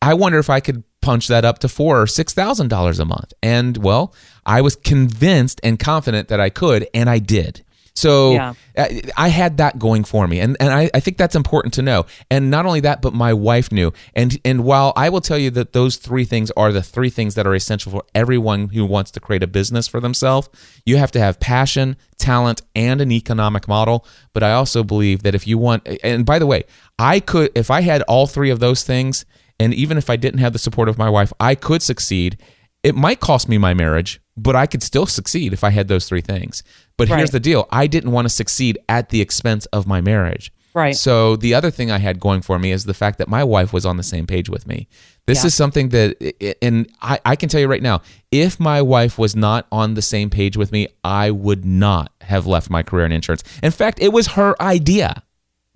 I 0.02 0.16
wonder 0.16 0.38
if 0.38 0.50
I 0.50 0.60
could 0.60 0.84
punch 1.02 1.30
that 1.30 1.46
up 1.46 1.60
to 1.60 1.70
four 1.70 2.02
or 2.02 2.08
six 2.08 2.34
thousand 2.34 2.68
dollars 2.68 3.00
a 3.00 3.06
month. 3.06 3.32
And 3.42 3.78
well, 3.78 4.14
I 4.46 4.60
was 4.60 4.76
convinced 4.76 5.62
and 5.64 5.80
confident 5.80 6.28
that 6.28 6.42
I 6.42 6.50
could, 6.50 6.90
and 6.94 7.10
I 7.10 7.20
did. 7.20 7.64
So 7.98 8.34
Yeah. 8.34 8.54
I, 8.78 9.02
I 9.18 9.28
had 9.30 9.58
that 9.58 9.80
going 9.80 10.04
for 10.04 10.28
me, 10.28 10.40
and 10.40 10.56
and 10.60 10.72
I, 10.72 10.92
I 10.94 11.00
think 11.00 11.18
that's 11.18 11.36
important 11.36 11.74
to 11.76 11.82
know. 11.82 12.06
And 12.30 12.52
not 12.52 12.68
only 12.68 12.80
that, 12.82 13.02
but 13.02 13.12
my 13.12 13.34
wife 13.34 13.72
knew. 13.72 13.92
And 14.14 14.40
and 14.46 14.64
while 14.64 14.94
I 14.96 15.10
will 15.10 15.20
tell 15.20 15.38
you 15.40 15.50
that 15.52 15.74
those 15.74 15.96
three 15.96 16.24
things 16.24 16.52
are 16.52 16.72
the 16.72 16.84
three 16.84 17.10
things 17.10 17.34
that 17.34 17.48
are 17.48 17.56
essential 17.56 17.92
for 17.92 18.04
everyone 18.14 18.70
who 18.70 18.86
wants 18.86 19.10
to 19.12 19.20
create 19.20 19.42
a 19.42 19.48
business 19.48 19.88
for 19.88 20.00
themselves, 20.00 20.48
you 20.86 20.98
have 20.98 21.12
to 21.14 21.20
have 21.20 21.40
passion, 21.40 21.96
talent, 22.20 22.62
and 22.76 23.02
an 23.02 23.12
economic 23.12 23.68
model. 23.68 24.06
But 24.32 24.44
I 24.44 24.52
also 24.52 24.84
believe 24.84 25.24
that 25.24 25.34
if 25.34 25.48
you 25.48 25.58
want, 25.58 25.88
and 26.04 26.24
by 26.24 26.38
the 26.38 26.46
way, 26.46 26.66
I 27.00 27.20
could 27.20 27.50
if 27.56 27.72
I 27.72 27.82
had 27.82 28.04
all 28.04 28.28
three 28.28 28.52
of 28.52 28.60
those 28.60 28.84
things, 28.84 29.26
and 29.60 29.74
even 29.74 29.98
if 29.98 30.08
I 30.08 30.18
didn't 30.18 30.40
have 30.40 30.54
the 30.54 30.60
support 30.60 30.88
of 30.88 31.00
my 31.00 31.10
wife, 31.10 31.34
I 31.40 31.56
could 31.56 31.82
succeed. 31.82 32.38
It 32.84 32.94
might 32.94 33.20
cost 33.20 33.50
me 33.50 33.58
my 33.58 33.74
marriage, 33.74 34.22
but 34.38 34.56
I 34.56 34.68
could 34.68 34.84
still 34.84 35.08
succeed 35.08 35.52
if 35.52 35.64
I 35.64 35.72
had 35.72 35.88
those 35.88 36.08
three 36.08 36.22
things. 36.22 36.62
But 36.98 37.08
here's 37.10 37.32
the 37.32 37.40
deal 37.40 37.68
I 37.72 37.88
didn't 37.88 38.12
want 38.12 38.26
to 38.26 38.30
succeed 38.30 38.78
at 38.90 39.10
the 39.10 39.22
expense 39.22 39.66
of 39.68 39.86
my 39.88 40.02
marriage. 40.02 40.52
Right. 40.74 40.96
So 40.96 41.36
the 41.36 41.56
other 41.56 41.72
thing 41.72 41.90
I 41.90 41.98
had 41.98 42.20
going 42.20 42.42
for 42.42 42.60
me 42.60 42.72
is 42.72 42.86
the 42.86 42.94
fact 42.94 43.18
that 43.18 43.28
my 43.28 43.44
wife 43.44 43.74
was 43.74 43.84
on 43.84 43.98
the 43.98 44.04
same 44.04 44.28
page 44.28 44.48
with 44.48 44.68
me. 44.68 44.88
This 45.26 45.42
Yeah. 45.44 45.48
is 45.48 45.56
something 45.56 45.90
that, 45.90 46.56
and 46.62 46.88
I, 47.02 47.20
I 47.26 47.36
can 47.36 47.50
tell 47.50 47.60
you 47.60 47.68
right 47.68 47.82
now, 47.82 48.02
if 48.32 48.60
my 48.60 48.82
wife 48.84 49.18
was 49.18 49.36
not 49.36 49.66
on 49.72 49.96
the 49.96 50.04
same 50.04 50.30
page 50.30 50.56
with 50.56 50.72
me, 50.72 50.88
I 51.04 51.32
would 51.32 51.66
not 51.66 52.12
have 52.22 52.46
left 52.46 52.70
my 52.70 52.84
career 52.84 53.06
in 53.08 53.12
insurance. 53.12 53.44
In 53.64 53.72
fact, 53.72 53.98
it 54.02 54.14
was 54.14 54.28
her 54.34 54.56
idea. 54.62 55.24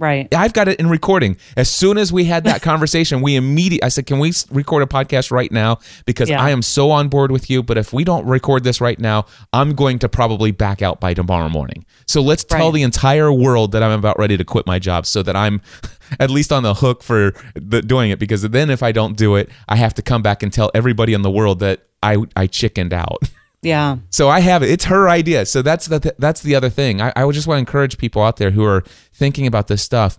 Right. 0.01 0.27
I've 0.33 0.53
got 0.53 0.67
it 0.67 0.79
in 0.79 0.89
recording. 0.89 1.37
As 1.55 1.69
soon 1.69 1.99
as 1.99 2.11
we 2.11 2.25
had 2.25 2.43
that 2.45 2.61
conversation, 2.71 3.21
we 3.21 3.35
immediately 3.35 3.83
I 3.83 3.89
said, 3.89 4.07
"Can 4.07 4.17
we 4.17 4.33
record 4.49 4.81
a 4.81 4.87
podcast 4.87 5.29
right 5.29 5.51
now 5.51 5.77
because 6.07 6.27
Yeah. 6.27 6.41
I 6.41 6.49
am 6.49 6.63
so 6.63 6.89
on 6.89 7.07
board 7.07 7.29
with 7.29 7.51
you, 7.51 7.61
but 7.61 7.77
if 7.77 7.93
we 7.93 8.03
don't 8.03 8.25
record 8.25 8.63
this 8.63 8.81
right 8.81 8.99
now, 8.99 9.25
I'm 9.53 9.75
going 9.75 9.99
to 9.99 10.09
probably 10.09 10.49
back 10.49 10.81
out 10.81 10.99
by 10.99 11.13
tomorrow 11.13 11.49
morning." 11.49 11.85
So 12.07 12.19
let's 12.19 12.43
tell 12.43 12.69
Right. 12.69 12.73
the 12.73 12.81
entire 12.81 13.31
world 13.31 13.73
that 13.73 13.83
I'm 13.83 13.91
about 13.91 14.17
ready 14.17 14.37
to 14.37 14.43
quit 14.43 14.65
my 14.65 14.79
job 14.79 15.05
so 15.05 15.21
that 15.21 15.35
I'm 15.35 15.61
at 16.19 16.31
least 16.31 16.51
on 16.51 16.63
the 16.63 16.73
hook 16.73 17.03
for 17.03 17.35
the, 17.53 17.83
doing 17.83 18.09
it 18.09 18.17
because 18.17 18.41
then 18.41 18.71
if 18.71 18.81
I 18.81 18.91
don't 18.91 19.15
do 19.15 19.35
it, 19.35 19.49
I 19.69 19.75
have 19.75 19.93
to 19.93 20.01
come 20.01 20.23
back 20.23 20.41
and 20.41 20.51
tell 20.51 20.71
everybody 20.73 21.13
in 21.13 21.21
the 21.21 21.31
world 21.31 21.59
that 21.59 21.81
I 22.01 22.17
I 22.35 22.47
chickened 22.47 22.91
out. 22.91 23.19
Yeah. 23.62 23.97
So 24.09 24.28
I 24.28 24.39
have 24.39 24.64
it. 24.64 24.70
It's 24.70 24.86
her 24.86 25.07
idea. 25.07 25.45
So 25.45 25.62
that's 25.62 25.86
the 25.86 26.16
that's 26.18 26.41
the 26.41 26.55
other 26.55 26.70
thing. 26.70 27.01
I, 27.01 27.14
I 27.16 27.30
just 27.32 27.47
want 27.47 27.57
to 27.57 27.59
encourage 27.59 27.97
people 27.97 28.22
out 28.22 28.38
there 28.38 28.51
who 28.51 28.64
are 28.66 28.84
thinking 29.14 29.45
about 29.45 29.68
this 29.68 29.82
stuff. 29.84 30.18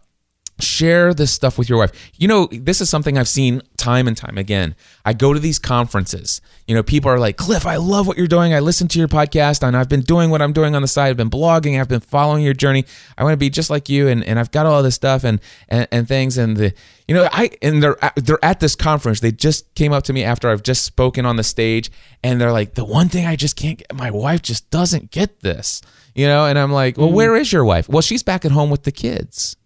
Share 0.63 1.13
this 1.13 1.33
stuff 1.33 1.59
with 1.59 1.69
your 1.69 1.79
wife. 1.79 1.93
You 2.17 2.29
know, 2.29 2.47
this 2.51 2.81
is 2.81 2.89
something 2.89 3.19
I've 3.19 3.29
seen 3.29 3.63
time 3.77 4.07
and 4.07 4.17
time 4.17 4.39
again. 4.39 4.77
I 5.05 5.13
go 5.13 5.33
to 5.33 5.41
these 5.41 5.59
conferences. 5.59 6.41
You 6.69 6.77
know, 6.77 6.83
people 6.83 7.11
are 7.11 7.19
like, 7.19 7.37
Cliff, 7.37 7.67
I 7.67 7.77
love 7.77 8.07
what 8.07 8.17
you're 8.17 8.29
doing. 8.29 8.55
I 8.55 8.61
listen 8.61 8.87
to 8.89 8.99
your 8.99 9.09
podcast 9.09 9.67
and 9.67 9.77
I've 9.77 9.89
been 9.89 10.03
doing 10.03 10.31
what 10.31 10.41
I'm 10.41 10.53
doing 10.53 10.77
on 10.77 10.83
the 10.83 10.89
side. 10.89 11.11
I've 11.11 11.17
been 11.17 11.31
blogging. 11.31 11.81
I've 11.81 11.89
been 11.89 12.01
following 12.01 12.45
your 12.45 12.55
journey. 12.55 12.85
I 13.19 13.25
want 13.25 13.33
to 13.33 13.39
be 13.39 13.51
just 13.51 13.71
like 13.71 13.89
you. 13.89 14.07
And, 14.07 14.23
and 14.25 14.39
I've 14.39 14.53
got 14.53 14.67
all 14.67 14.83
this 14.83 14.95
stuff 14.95 15.25
and, 15.25 15.41
and, 15.69 15.89
and 15.91 16.07
things. 16.07 16.39
And 16.39 16.57
the, 16.57 16.73
you 17.09 17.15
know, 17.15 17.29
I, 17.33 17.51
and 17.61 17.83
they're, 17.83 17.97
they're 18.15 18.45
at 18.45 18.61
this 18.61 18.77
conference. 18.77 19.21
They 19.21 19.33
just 19.33 19.75
came 19.75 19.93
up 19.93 20.05
to 20.05 20.13
me 20.13 20.23
after 20.23 20.49
I've 20.49 20.63
just 20.63 20.85
spoken 20.85 21.27
on 21.27 21.37
the 21.37 21.43
stage 21.43 21.91
and 22.23 22.41
they're 22.41 22.53
like, 22.53 22.75
the 22.75 22.85
one 22.85 23.09
thing 23.09 23.27
I 23.27 23.35
just 23.35 23.57
can't 23.57 23.79
get, 23.79 23.93
my 23.95 24.11
wife 24.11 24.43
just 24.43 24.71
doesn't 24.71 25.11
get 25.11 25.41
this, 25.41 25.83
you 26.15 26.27
know? 26.27 26.47
And 26.47 26.59
I'm 26.59 26.71
like, 26.71 26.97
well, 26.97 27.09
mm. 27.09 27.15
where 27.15 27.35
is 27.35 27.53
your 27.53 27.65
wife? 27.65 27.89
Well, 27.89 28.03
she's 28.03 28.23
back 28.23 28.45
at 28.45 28.53
home 28.53 28.71
with 28.71 28.85
the 28.85 28.93
kids. 28.93 29.57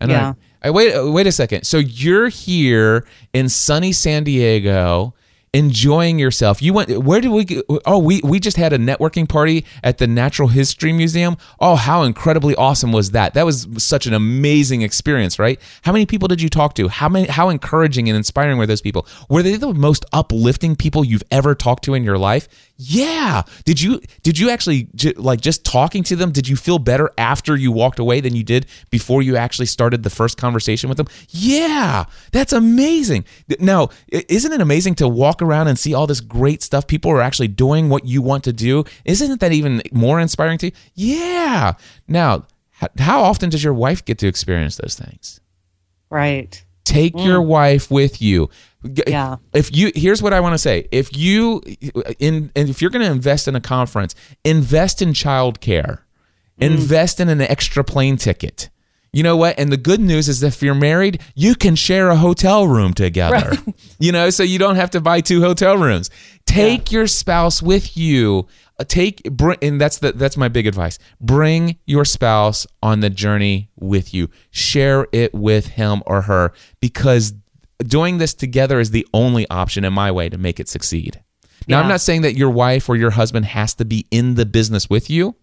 And 0.00 0.10
Yeah. 0.10 0.34
I, 0.62 0.68
I 0.68 0.70
wait 0.70 0.94
wait 1.12 1.26
a 1.26 1.32
second. 1.32 1.64
So 1.64 1.78
you're 1.78 2.28
here 2.28 3.06
in 3.32 3.48
sunny 3.48 3.92
San 3.92 4.24
Diego 4.24 5.14
enjoying 5.52 6.18
yourself. 6.18 6.60
You 6.62 6.72
went 6.72 6.98
where 6.98 7.20
did 7.20 7.30
we? 7.30 7.62
Oh, 7.86 7.98
we 7.98 8.20
we 8.22 8.40
just 8.40 8.56
had 8.56 8.72
a 8.72 8.78
networking 8.78 9.28
party 9.28 9.64
at 9.82 9.98
the 9.98 10.06
Natural 10.06 10.48
History 10.48 10.92
Museum. 10.92 11.36
Oh, 11.60 11.76
how 11.76 12.02
incredibly 12.02 12.54
awesome 12.56 12.92
was 12.92 13.12
that? 13.12 13.34
That 13.34 13.46
was 13.46 13.66
such 13.78 14.06
an 14.06 14.14
amazing 14.14 14.82
experience, 14.82 15.38
right? 15.38 15.60
How 15.82 15.92
many 15.92 16.06
people 16.06 16.28
did 16.28 16.40
you 16.40 16.48
talk 16.48 16.74
to? 16.74 16.88
How 16.88 17.08
many 17.08 17.28
how 17.28 17.48
encouraging 17.48 18.08
and 18.08 18.16
inspiring 18.16 18.58
were 18.58 18.66
those 18.66 18.82
people? 18.82 19.06
Were 19.28 19.42
they 19.42 19.56
the 19.56 19.72
most 19.72 20.04
uplifting 20.12 20.76
people 20.76 21.04
you've 21.04 21.24
ever 21.30 21.54
talked 21.54 21.84
to 21.84 21.94
in 21.94 22.04
your 22.04 22.18
life? 22.18 22.48
Yeah. 22.76 23.42
Did 23.64 23.80
you 23.80 24.00
did 24.22 24.38
you 24.38 24.50
actually 24.50 24.88
like 25.16 25.40
just 25.40 25.64
talking 25.64 26.04
to 26.04 26.16
them? 26.16 26.30
Did 26.30 26.46
you 26.48 26.56
feel 26.56 26.78
better 26.78 27.10
after 27.18 27.56
you 27.56 27.72
walked 27.72 27.98
away 27.98 28.20
than 28.20 28.36
you 28.36 28.44
did 28.44 28.66
before 28.90 29.22
you 29.22 29.36
actually 29.36 29.66
started 29.66 30.04
the 30.04 30.10
first 30.10 30.36
conversation 30.36 30.88
with 30.88 30.98
them? 30.98 31.08
Yeah. 31.30 32.04
That's 32.30 32.52
amazing. 32.52 33.24
Now, 33.58 33.88
isn't 34.10 34.52
it 34.52 34.60
amazing 34.60 34.94
to 34.96 35.08
walk 35.08 35.37
around 35.42 35.68
and 35.68 35.78
see 35.78 35.94
all 35.94 36.06
this 36.06 36.20
great 36.20 36.62
stuff 36.62 36.86
people 36.86 37.10
are 37.10 37.20
actually 37.20 37.48
doing 37.48 37.88
what 37.88 38.04
you 38.04 38.22
want 38.22 38.44
to 38.44 38.52
do? 38.52 38.84
Isn't 39.04 39.40
that 39.40 39.52
even 39.52 39.82
more 39.92 40.20
inspiring 40.20 40.58
to 40.58 40.66
you? 40.66 40.72
Yeah. 40.94 41.74
Now, 42.06 42.46
how 42.98 43.22
often 43.22 43.50
does 43.50 43.64
your 43.64 43.74
wife 43.74 44.04
get 44.04 44.18
to 44.18 44.28
experience 44.28 44.76
those 44.76 44.94
things? 44.94 45.40
Right. 46.10 46.62
Take 46.84 47.14
mm. 47.14 47.26
your 47.26 47.42
wife 47.42 47.90
with 47.90 48.22
you. 48.22 48.48
Yeah. 49.06 49.36
If 49.52 49.74
you 49.74 49.92
here's 49.94 50.22
what 50.22 50.32
I 50.32 50.40
want 50.40 50.54
to 50.54 50.58
say. 50.58 50.88
If 50.92 51.16
you 51.16 51.62
in 52.18 52.50
and 52.54 52.68
if 52.68 52.80
you're 52.80 52.90
going 52.90 53.04
to 53.04 53.10
invest 53.10 53.48
in 53.48 53.56
a 53.56 53.60
conference, 53.60 54.14
invest 54.44 55.02
in 55.02 55.10
childcare. 55.10 56.00
Mm. 56.60 56.66
Invest 56.66 57.20
in 57.20 57.28
an 57.28 57.40
extra 57.40 57.84
plane 57.84 58.16
ticket. 58.16 58.70
You 59.12 59.22
know 59.22 59.36
what? 59.36 59.58
And 59.58 59.72
the 59.72 59.76
good 59.76 60.00
news 60.00 60.28
is 60.28 60.42
if 60.42 60.62
you're 60.62 60.74
married, 60.74 61.20
you 61.34 61.54
can 61.54 61.74
share 61.74 62.10
a 62.10 62.16
hotel 62.16 62.66
room 62.66 62.94
together. 62.94 63.52
You 64.00 64.12
know, 64.12 64.30
so 64.30 64.44
you 64.44 64.60
don't 64.60 64.76
have 64.76 64.90
to 64.90 65.00
buy 65.00 65.20
two 65.20 65.40
hotel 65.40 65.76
rooms. 65.76 66.08
Take 66.46 66.92
your 66.92 67.08
spouse 67.08 67.60
with 67.60 67.96
you. 67.96 68.46
Uh, 68.78 68.84
Take 68.84 69.24
bring, 69.24 69.58
and 69.60 69.80
that's 69.80 69.98
the 69.98 70.12
that's 70.12 70.36
my 70.36 70.46
big 70.46 70.68
advice. 70.68 71.00
Bring 71.20 71.78
your 71.84 72.04
spouse 72.04 72.64
on 72.80 73.00
the 73.00 73.10
journey 73.10 73.70
with 73.74 74.14
you. 74.14 74.30
Share 74.52 75.08
it 75.10 75.34
with 75.34 75.66
him 75.66 76.04
or 76.06 76.22
her 76.22 76.52
because 76.80 77.34
doing 77.78 78.18
this 78.18 78.34
together 78.34 78.78
is 78.78 78.92
the 78.92 79.04
only 79.12 79.48
option 79.50 79.84
in 79.84 79.92
my 79.92 80.12
way 80.12 80.28
to 80.28 80.38
make 80.38 80.60
it 80.60 80.68
succeed. 80.68 81.20
Now, 81.66 81.80
I'm 81.80 81.88
not 81.88 82.00
saying 82.00 82.22
that 82.22 82.36
your 82.36 82.50
wife 82.50 82.88
or 82.88 82.94
your 82.94 83.10
husband 83.10 83.46
has 83.46 83.74
to 83.74 83.84
be 83.84 84.06
in 84.12 84.36
the 84.36 84.46
business 84.46 84.88
with 84.88 85.10
you, 85.10 85.34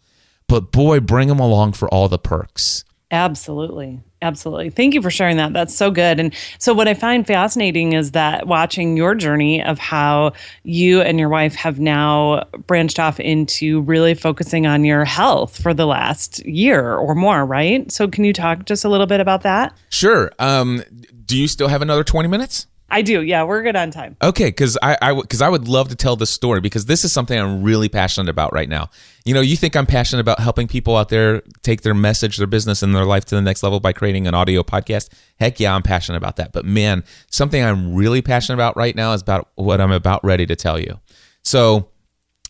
but 0.47 0.71
boy, 0.71 1.01
bring 1.01 1.27
them 1.27 1.39
along 1.39 1.73
for 1.73 1.87
all 1.89 2.07
the 2.07 2.17
perks. 2.17 2.85
Absolutely. 3.15 4.01
Absolutely. 4.21 4.69
Thank 4.71 4.93
you 4.93 5.01
for 5.01 5.09
sharing 5.09 5.37
that. 5.37 5.53
That's 5.53 5.73
so 5.73 5.89
good. 5.89 6.19
And 6.19 6.33
so, 6.59 6.73
what 6.73 6.89
I 6.89 6.93
find 6.93 7.25
fascinating 7.25 7.93
is 7.93 8.11
that 8.11 8.45
watching 8.45 8.97
your 8.97 9.15
journey 9.15 9.63
of 9.63 9.79
how 9.79 10.33
you 10.63 11.01
and 11.01 11.17
your 11.17 11.29
wife 11.29 11.55
have 11.55 11.79
now 11.79 12.43
branched 12.67 12.99
off 12.99 13.21
into 13.21 13.81
really 13.81 14.13
focusing 14.13 14.67
on 14.67 14.83
your 14.83 15.05
health 15.05 15.61
for 15.61 15.73
the 15.73 15.85
last 15.85 16.45
year 16.45 16.95
or 16.95 17.15
more, 17.15 17.45
right? 17.45 17.89
So, 17.89 18.09
can 18.09 18.25
you 18.25 18.33
talk 18.33 18.65
just 18.65 18.83
a 18.83 18.89
little 18.89 19.07
bit 19.07 19.21
about 19.21 19.43
that? 19.43 19.73
Sure. 19.89 20.29
Um, 20.39 20.83
do 21.25 21.37
you 21.37 21.47
still 21.47 21.69
have 21.69 21.81
another 21.81 22.03
20 22.03 22.27
minutes? 22.27 22.67
I 22.89 23.01
do. 23.01 23.21
Yeah, 23.21 23.43
we're 23.43 23.63
good 23.63 23.75
on 23.75 23.89
time. 23.89 24.15
Okay, 24.21 24.45
because 24.45 24.77
I, 24.81 24.97
I 25.01 25.13
because 25.13 25.41
I 25.41 25.49
would 25.49 25.67
love 25.67 25.89
to 25.89 25.95
tell 25.95 26.15
this 26.15 26.29
story 26.29 26.61
because 26.61 26.85
this 26.85 27.03
is 27.03 27.11
something 27.11 27.37
I'm 27.37 27.63
really 27.63 27.89
passionate 27.89 28.29
about 28.29 28.53
right 28.53 28.69
now. 28.69 28.89
You 29.25 29.33
know, 29.33 29.41
you 29.41 29.57
think 29.57 29.75
I'm 29.75 29.87
passionate 29.87 30.21
about 30.21 30.39
helping 30.39 30.67
people 30.67 30.95
out 30.95 31.09
there 31.09 31.41
take 31.63 31.81
their 31.81 31.95
message, 31.95 32.37
their 32.37 32.47
business, 32.47 32.83
and 32.83 32.95
their 32.95 33.05
life 33.05 33.25
to 33.25 33.35
the 33.35 33.41
next 33.41 33.63
level 33.63 33.79
by 33.79 33.91
creating 33.91 34.27
an 34.27 34.35
audio 34.35 34.61
podcast. 34.61 35.09
Heck 35.39 35.59
yeah, 35.59 35.73
I'm 35.73 35.81
passionate 35.81 36.17
about 36.17 36.35
that. 36.35 36.51
But 36.51 36.65
man, 36.65 37.03
something 37.31 37.63
I'm 37.63 37.95
really 37.95 38.21
passionate 38.21 38.55
about 38.55 38.77
right 38.77 38.95
now 38.95 39.13
is 39.13 39.21
about 39.21 39.49
what 39.55 39.81
I'm 39.81 39.91
about 39.91 40.23
ready 40.23 40.45
to 40.45 40.55
tell 40.55 40.79
you. 40.79 40.99
So 41.43 41.89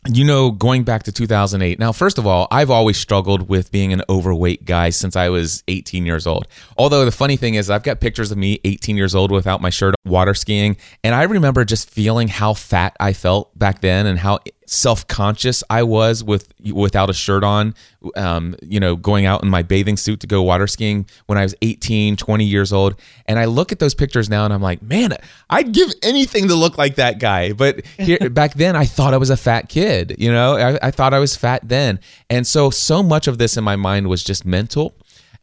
you 0.08 0.24
know, 0.24 0.52
going 0.52 0.84
back 0.84 1.04
to 1.04 1.12
2008. 1.12 1.80
Now, 1.80 1.92
first 1.92 2.18
of 2.18 2.28
all, 2.28 2.48
I've 2.52 2.70
always 2.70 2.98
struggled 2.98 3.50
with 3.50 3.72
being 3.72 3.92
an 3.92 4.04
overweight 4.10 4.66
guy 4.66 4.90
since 4.90 5.16
I 5.16 5.30
was 5.30 5.64
18 5.68 6.06
years 6.06 6.28
old. 6.28 6.48
Although 6.78 7.06
the 7.06 7.12
funny 7.12 7.38
thing 7.38 7.56
is, 7.56 7.70
I've 7.70 7.84
got 7.84 8.00
pictures 8.00 8.32
of 8.32 8.38
me 8.38 8.60
18 8.64 8.98
years 8.98 9.16
old 9.16 9.32
without 9.32 9.62
my 9.62 9.70
shirt, 9.70 9.96
water 10.06 10.34
skiing, 10.34 10.78
and 11.04 11.16
I 11.16 11.24
remember 11.24 11.66
just 11.66 11.90
feeling 11.90 12.28
how 12.28 12.54
fat 12.54 12.96
I 13.00 13.14
felt 13.14 13.58
back 13.58 13.82
then 13.82 14.06
and 14.06 14.20
how 14.20 14.40
self-conscious 14.68 15.64
I 15.70 15.84
was 15.84 16.24
with 16.24 16.54
without 16.72 17.10
a 17.10 17.14
shirt 17.14 17.44
on. 17.44 17.76
Um, 18.16 18.56
you 18.62 18.80
know, 18.80 18.96
going 18.96 19.26
out 19.26 19.44
in 19.44 19.50
my 19.50 19.64
bathing 19.64 19.98
suit 19.98 20.20
to 20.20 20.28
go 20.28 20.44
water 20.44 20.68
skiing 20.68 21.08
when 21.26 21.38
I 21.38 21.44
was 21.44 21.56
18, 21.62 22.16
20 22.18 22.46
years 22.46 22.72
old, 22.72 22.96
and 23.26 23.40
I 23.40 23.46
look 23.46 23.72
at 23.72 23.80
those 23.80 23.96
pictures 23.96 24.30
now 24.30 24.46
and 24.46 24.54
I'm 24.54 24.62
like, 24.62 24.82
man, 24.82 25.14
I'd 25.50 25.72
give 25.72 25.90
anything 26.04 26.48
to 26.50 26.56
look 26.56 26.78
like 26.78 26.96
that 26.96 27.20
guy. 27.20 27.54
But 27.54 27.86
here, 27.98 28.30
back 28.30 28.54
then, 28.54 28.76
I 28.76 28.86
thought 28.86 29.14
I 29.14 29.18
was 29.18 29.30
a 29.30 29.38
fat 29.38 29.70
kid. 29.70 30.16
You 30.20 30.32
know, 30.32 30.56
I, 30.56 30.88
I 30.88 30.92
thought 30.92 31.14
I 31.14 31.20
was 31.20 31.36
fat 31.36 31.62
then, 31.68 32.00
and 32.30 32.46
so 32.46 32.70
so 32.70 33.02
much 33.02 33.28
of 33.28 33.38
this 33.38 33.58
in 33.58 33.64
my 33.64 33.76
mind 33.76 34.08
was 34.08 34.24
just 34.24 34.46
mental. 34.46 34.96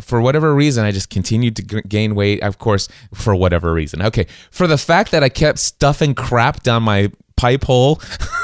For 0.03 0.21
whatever 0.21 0.55
reason, 0.55 0.85
I 0.85 0.93
just 0.93 1.11
continued 1.11 1.57
to 1.57 1.63
g- 1.63 1.83
gain 1.89 2.15
weight. 2.15 2.43
Of 2.43 2.59
course, 2.59 2.89
for 3.15 3.35
whatever 3.35 3.73
reason. 3.73 4.03
Okay, 4.03 4.27
for 4.51 4.67
the 4.67 4.79
fact 4.79 5.11
that 5.13 5.23
I 5.23 5.29
kept 5.29 5.59
stuffing 5.59 6.15
crap 6.15 6.63
down 6.63 6.83
my 6.83 7.11
pipe 7.37 7.65
hole 7.65 8.01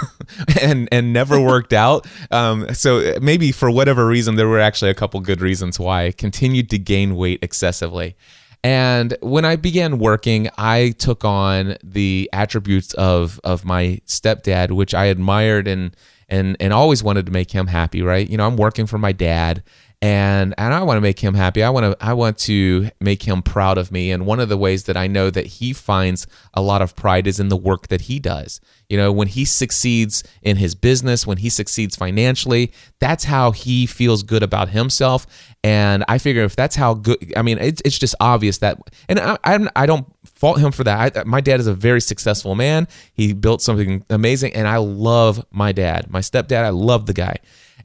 and 0.61 0.89
and 0.91 1.13
never 1.13 1.41
worked 1.53 1.73
out. 1.73 2.07
Um, 2.31 2.73
so 2.75 3.15
maybe 3.21 3.53
for 3.53 3.71
whatever 3.71 4.07
reason, 4.07 4.37
there 4.37 4.49
were 4.49 4.61
actually 4.61 4.91
a 4.91 4.95
couple 4.95 5.21
good 5.21 5.41
reasons 5.41 5.79
why 5.79 6.07
I 6.07 6.13
continued 6.13 6.71
to 6.71 6.79
gain 6.79 7.17
weight 7.17 7.39
excessively. 7.43 8.17
And 8.65 9.17
when 9.21 9.45
I 9.45 9.55
began 9.57 9.99
working, 9.99 10.49
I 10.59 10.95
took 10.99 11.25
on 11.25 11.77
the 11.83 12.29
attributes 12.33 12.93
of 12.95 13.41
of 13.45 13.65
my 13.65 14.01
stepdad, 14.07 14.73
which 14.73 14.95
I 14.95 15.07
admired 15.07 15.69
and 15.69 15.97
and 16.29 16.57
and 16.59 16.73
always 16.73 17.03
wanted 17.03 17.27
to 17.27 17.33
make 17.33 17.53
him 17.53 17.69
happy. 17.69 18.03
Right? 18.03 18.29
You 18.29 18.37
know, 18.37 18.47
I'm 18.47 18.57
working 18.57 18.87
for 18.87 18.99
my 18.99 19.13
dad, 19.13 19.63
and 20.01 20.55
and 20.57 20.73
I 20.73 20.83
want 20.85 20.97
to 20.97 21.01
make 21.01 21.19
him 21.19 21.35
happy. 21.35 21.63
I 21.63 21.71
want 21.71 21.85
to 21.85 22.05
I 22.05 22.13
want 22.13 22.39
to 22.39 22.91
make 23.01 23.25
him 23.25 23.43
proud 23.43 23.79
of 23.79 23.91
me. 23.91 24.13
And 24.13 24.27
one 24.27 24.39
of 24.39 24.49
the 24.49 24.57
ways 24.57 24.85
that 24.85 24.97
I 24.97 25.09
know 25.09 25.29
that 25.31 25.47
he 25.47 25.73
finds 25.73 26.27
a 26.55 26.63
lot 26.63 26.83
of 26.83 26.95
pride 26.95 27.27
is 27.27 27.41
in 27.41 27.49
the 27.49 27.57
work 27.57 27.89
that 27.89 28.03
he 28.03 28.21
does. 28.21 28.61
You 28.89 28.97
know, 28.97 29.13
when 29.13 29.29
he 29.29 29.45
succeeds 29.45 30.23
in 30.41 30.57
his 30.57 30.75
business, 30.75 31.27
when 31.27 31.39
he 31.39 31.51
succeeds 31.51 31.97
financially, 31.97 32.73
that's 33.01 33.25
how 33.25 33.51
he 33.51 33.87
feels 33.87 34.23
good 34.23 34.43
about 34.43 34.71
himself. 34.71 35.27
And 35.65 36.05
I 36.09 36.19
figure 36.19 36.45
if 36.45 36.55
that's 36.55 36.77
how 36.77 36.95
good, 36.95 37.33
I 37.37 37.43
mean, 37.43 37.59
it's, 37.59 37.83
it's 37.85 37.99
just 37.99 38.15
obvious 38.21 38.59
that, 38.59 38.79
and 39.09 39.19
I, 39.19 39.37
I, 39.45 39.69
I 39.75 39.87
don't 39.87 40.07
fault 40.25 40.61
him 40.61 40.73
for 40.73 40.85
that. 40.85 41.17
I, 41.17 41.25
my 41.25 41.41
dad 41.41 41.61
is 41.61 41.67
a 41.67 41.75
very 41.75 42.01
successful 42.01 42.55
man. 42.55 42.87
He 43.13 43.33
built 43.33 43.61
something 43.61 44.05
amazing, 44.09 44.55
and 44.55 44.69
I 44.69 44.77
love 44.77 45.45
my 45.51 45.73
dad, 45.73 46.11
my 46.11 46.21
stepdad. 46.21 46.65
I 46.65 46.71
love 46.71 47.07
the 47.07 47.13
guy. 47.13 47.39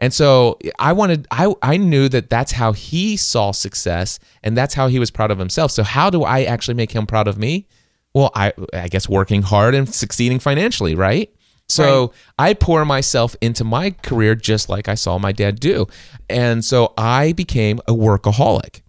And 0.04 0.14
so 0.14 0.60
I 0.80 0.92
wanted, 0.92 1.30
I, 1.32 1.56
I 1.62 1.78
knew 1.78 2.10
that 2.10 2.30
that's 2.30 2.52
how 2.52 2.74
he 2.74 3.16
saw 3.16 3.54
success 3.54 4.20
and 4.44 4.58
that's 4.58 4.74
how 4.74 4.90
he 4.90 5.00
was 5.00 5.10
proud 5.10 5.32
of 5.32 5.40
himself. 5.40 5.72
So, 5.72 5.82
how 5.82 6.10
do 6.10 6.24
I 6.24 6.44
actually 6.44 6.74
make 6.74 6.92
him 6.92 7.08
proud 7.08 7.26
of 7.26 7.38
me? 7.38 7.70
Well, 8.14 8.30
I, 8.36 8.52
I 8.74 8.90
guess 8.90 9.08
working 9.08 9.44
hard 9.44 9.74
and 9.74 9.88
succeeding 9.88 10.40
financially, 10.40 10.94
right? 10.94 11.34
So 11.70 12.02
right. 12.02 12.12
I 12.38 12.54
pour 12.54 12.84
myself 12.84 13.38
into 13.40 13.64
my 13.64 13.92
career 13.92 14.36
just 14.36 14.68
like 14.68 14.90
I 14.90 14.96
saw 14.96 15.18
my 15.20 15.32
dad 15.32 15.62
do. 15.62 15.88
And 16.30 16.66
so 16.66 16.94
I 16.98 17.32
became 17.32 17.80
a 17.88 17.94
workaholic. 17.94 18.82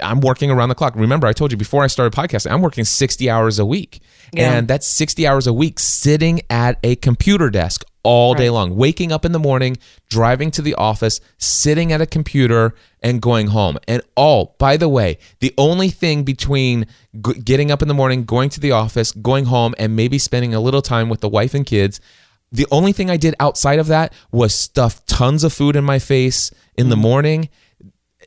I'm 0.00 0.20
working 0.20 0.50
around 0.50 0.70
the 0.70 0.74
clock. 0.74 0.96
Remember, 0.96 1.26
I 1.26 1.34
told 1.34 1.52
you 1.52 1.58
before 1.58 1.84
I 1.84 1.88
started 1.88 2.18
podcasting, 2.18 2.50
I'm 2.50 2.62
working 2.62 2.84
60 2.84 3.28
hours 3.28 3.58
a 3.58 3.66
week. 3.66 4.00
Yeah. 4.32 4.54
And 4.54 4.66
that's 4.66 4.86
60 4.86 5.26
hours 5.26 5.46
a 5.46 5.52
week 5.52 5.78
sitting 5.78 6.40
at 6.48 6.78
a 6.82 6.96
computer 6.96 7.50
desk 7.50 7.84
all 8.04 8.34
day 8.34 8.50
long, 8.50 8.76
waking 8.76 9.10
up 9.10 9.24
in 9.24 9.32
the 9.32 9.38
morning, 9.38 9.76
driving 10.08 10.50
to 10.52 10.62
the 10.62 10.74
office, 10.74 11.20
sitting 11.38 11.90
at 11.90 12.00
a 12.00 12.06
computer, 12.06 12.74
and 13.02 13.20
going 13.20 13.48
home. 13.48 13.78
And 13.88 14.02
all, 14.14 14.54
by 14.58 14.76
the 14.76 14.88
way, 14.88 15.18
the 15.40 15.52
only 15.58 15.88
thing 15.88 16.22
between 16.22 16.86
g- 17.20 17.40
getting 17.40 17.70
up 17.70 17.82
in 17.82 17.88
the 17.88 17.94
morning, 17.94 18.24
going 18.24 18.50
to 18.50 18.60
the 18.60 18.72
office, 18.72 19.10
going 19.10 19.46
home, 19.46 19.74
and 19.78 19.96
maybe 19.96 20.18
spending 20.18 20.54
a 20.54 20.60
little 20.60 20.82
time 20.82 21.08
with 21.08 21.20
the 21.20 21.28
wife 21.28 21.54
and 21.54 21.66
kids, 21.66 22.00
the 22.52 22.66
only 22.70 22.92
thing 22.92 23.10
I 23.10 23.16
did 23.16 23.34
outside 23.40 23.80
of 23.80 23.88
that 23.88 24.12
was 24.30 24.54
stuff 24.54 25.04
tons 25.06 25.42
of 25.42 25.52
food 25.52 25.74
in 25.74 25.82
my 25.82 25.98
face 25.98 26.52
in 26.76 26.88
the 26.88 26.96
mm. 26.96 27.00
morning 27.00 27.48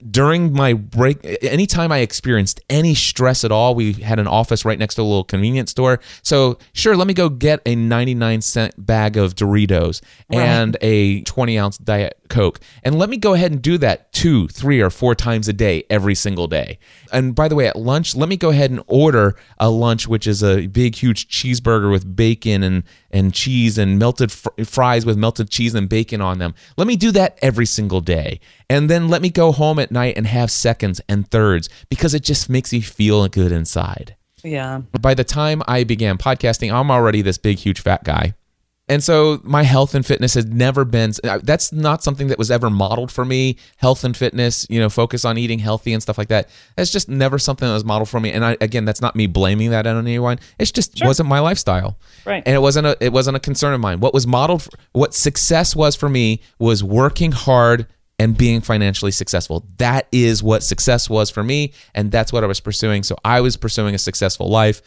during 0.10 0.54
my 0.54 0.74
break 0.74 1.20
anytime 1.44 1.92
i 1.92 2.00
experienced 2.00 2.60
any 2.70 2.94
stress 2.94 3.44
at 3.44 3.52
all 3.52 3.76
we 3.76 3.94
had 3.94 4.20
an 4.20 4.28
office 4.28 4.66
right 4.66 4.80
next 4.80 4.96
to 4.96 5.02
a 5.02 5.04
little 5.04 5.24
convenience 5.24 5.72
store. 5.72 6.00
So 6.24 6.58
sure 6.74 6.96
let 6.96 7.08
me 7.08 7.14
go 7.14 7.30
get 7.30 7.62
a 7.66 7.76
99 7.76 8.42
cent 8.42 8.86
bag 8.86 9.18
of 9.18 9.36
doritos 9.36 10.02
right. 10.30 10.40
and 10.40 10.78
a 10.82 11.22
20 11.22 11.58
ounce 11.60 11.78
diet 11.78 12.20
coke. 12.30 12.60
And 12.84 12.98
let 12.98 13.10
me 13.10 13.18
go 13.18 13.34
ahead 13.34 13.52
and 13.52 13.62
do 13.62 13.78
that 13.78 14.12
two 14.12 14.48
three 14.48 14.82
or 14.82 14.90
four 14.90 15.16
times 15.16 15.48
a 15.48 15.54
day 15.54 15.84
every 15.90 16.16
single 16.16 16.48
day. 16.48 16.80
And 17.12 17.36
by 17.36 17.48
the 17.48 17.56
way 17.56 17.68
at 17.68 17.76
lunch 17.76 18.16
let 18.16 18.30
me 18.30 18.38
go 18.38 18.50
ahead 18.50 18.72
and 18.72 18.82
order 18.88 19.36
a 19.60 19.70
lunch 19.70 20.08
which 20.08 20.28
is 20.28 20.44
a 20.44 20.68
big 20.68 20.96
huge 20.96 21.28
cheeseburger 21.28 21.92
with 21.92 22.16
bacon 22.16 22.64
and 22.64 22.84
and 23.12 23.34
cheese 23.34 23.78
and 23.78 23.98
melted 23.98 24.32
fr- 24.32 24.50
fries 24.66 25.06
with 25.06 25.18
melted 25.18 25.50
cheese 25.50 25.74
and 25.74 25.88
bacon 25.90 26.22
on 26.22 26.40
them. 26.40 26.54
Let 26.76 26.88
me 26.88 26.96
do 26.96 27.12
that 27.12 27.38
every 27.42 27.66
single 27.66 28.02
day. 28.02 28.40
And 28.70 28.90
then 28.90 29.08
let 29.08 29.22
me 29.22 29.30
go 29.30 29.52
home 29.52 29.80
at 29.80 29.87
night 29.92 30.18
and 30.18 30.28
have 30.28 30.52
seconds 30.52 31.02
and 31.08 31.30
thirds 31.30 31.70
because 31.90 32.14
it 32.14 32.24
just 32.24 32.50
makes 32.50 32.72
me 32.72 32.82
feel 32.82 33.28
good 33.28 33.52
inside. 33.52 34.16
Yeah. 34.44 34.82
By 35.00 35.14
the 35.14 35.24
time 35.24 35.62
I 35.68 35.84
began 35.84 36.18
podcasting, 36.18 36.72
I'm 36.72 36.92
already 36.92 37.22
this 37.22 37.38
big, 37.38 37.58
huge 37.58 37.82
fat 37.82 38.04
guy. 38.04 38.34
And 38.90 39.04
so 39.04 39.42
my 39.44 39.64
health 39.64 39.94
and 39.96 40.06
fitness 40.06 40.34
has 40.36 40.46
never 40.46 40.86
been 40.86 41.12
uh, 41.24 41.40
that's 41.44 41.74
not 41.74 42.04
something 42.04 42.28
that 42.28 42.38
was 42.38 42.50
ever 42.50 42.70
modeled 42.70 43.12
for 43.12 43.26
me. 43.26 43.58
Health 43.78 44.06
and 44.06 44.16
fitness, 44.16 44.66
you 44.70 44.80
know, 44.80 44.90
focus 44.90 45.26
on 45.26 45.38
eating 45.38 45.60
healthy 45.60 45.92
and 45.92 46.02
stuff 46.02 46.18
like 46.18 46.30
that. 46.30 46.50
That's 46.78 46.90
just 46.90 47.10
never 47.10 47.38
something 47.38 47.68
that 47.68 47.74
was 47.74 47.84
modeled 47.84 48.08
for 48.08 48.22
me. 48.22 48.32
And 48.32 48.46
I 48.46 48.56
again, 48.62 48.86
that's 48.86 49.02
not 49.02 49.16
me 49.16 49.28
blaming 49.28 49.72
that 49.72 49.86
on 49.86 49.98
anyone. 49.98 50.40
It's 50.58 50.72
just 50.72 50.98
sure. 50.98 51.08
wasn't 51.08 51.28
my 51.28 51.40
lifestyle. 51.40 51.98
Right. 52.26 52.44
And 52.46 52.56
it 52.56 52.60
wasn't 52.60 52.88
a 52.88 52.98
it 53.02 53.12
wasn't 53.12 53.36
a 53.36 53.42
concern 53.42 53.74
of 53.74 53.82
mine. 53.82 54.00
What 54.00 54.14
was 54.14 54.26
modeled 54.26 54.64
for, 54.64 54.72
what 54.94 55.14
success 55.14 55.76
was 55.76 55.98
for 55.98 56.08
me 56.08 56.40
was 56.58 56.82
working 56.82 57.34
hard 57.34 57.88
and 58.20 58.38
being 58.38 58.62
financially 58.62 59.12
successful. 59.12 59.66
That 59.78 60.08
is 60.12 60.42
what 60.42 60.64
success 60.64 61.10
was 61.10 61.30
for 61.30 61.44
me, 61.44 61.74
and 61.94 62.12
that's 62.12 62.34
what 62.34 62.44
I 62.44 62.48
was 62.48 62.60
pursuing. 62.60 63.04
So 63.04 63.16
I 63.24 63.42
was 63.42 63.58
pursuing 63.58 63.96
a 63.96 64.00
successful 64.00 64.50
life. 64.50 64.82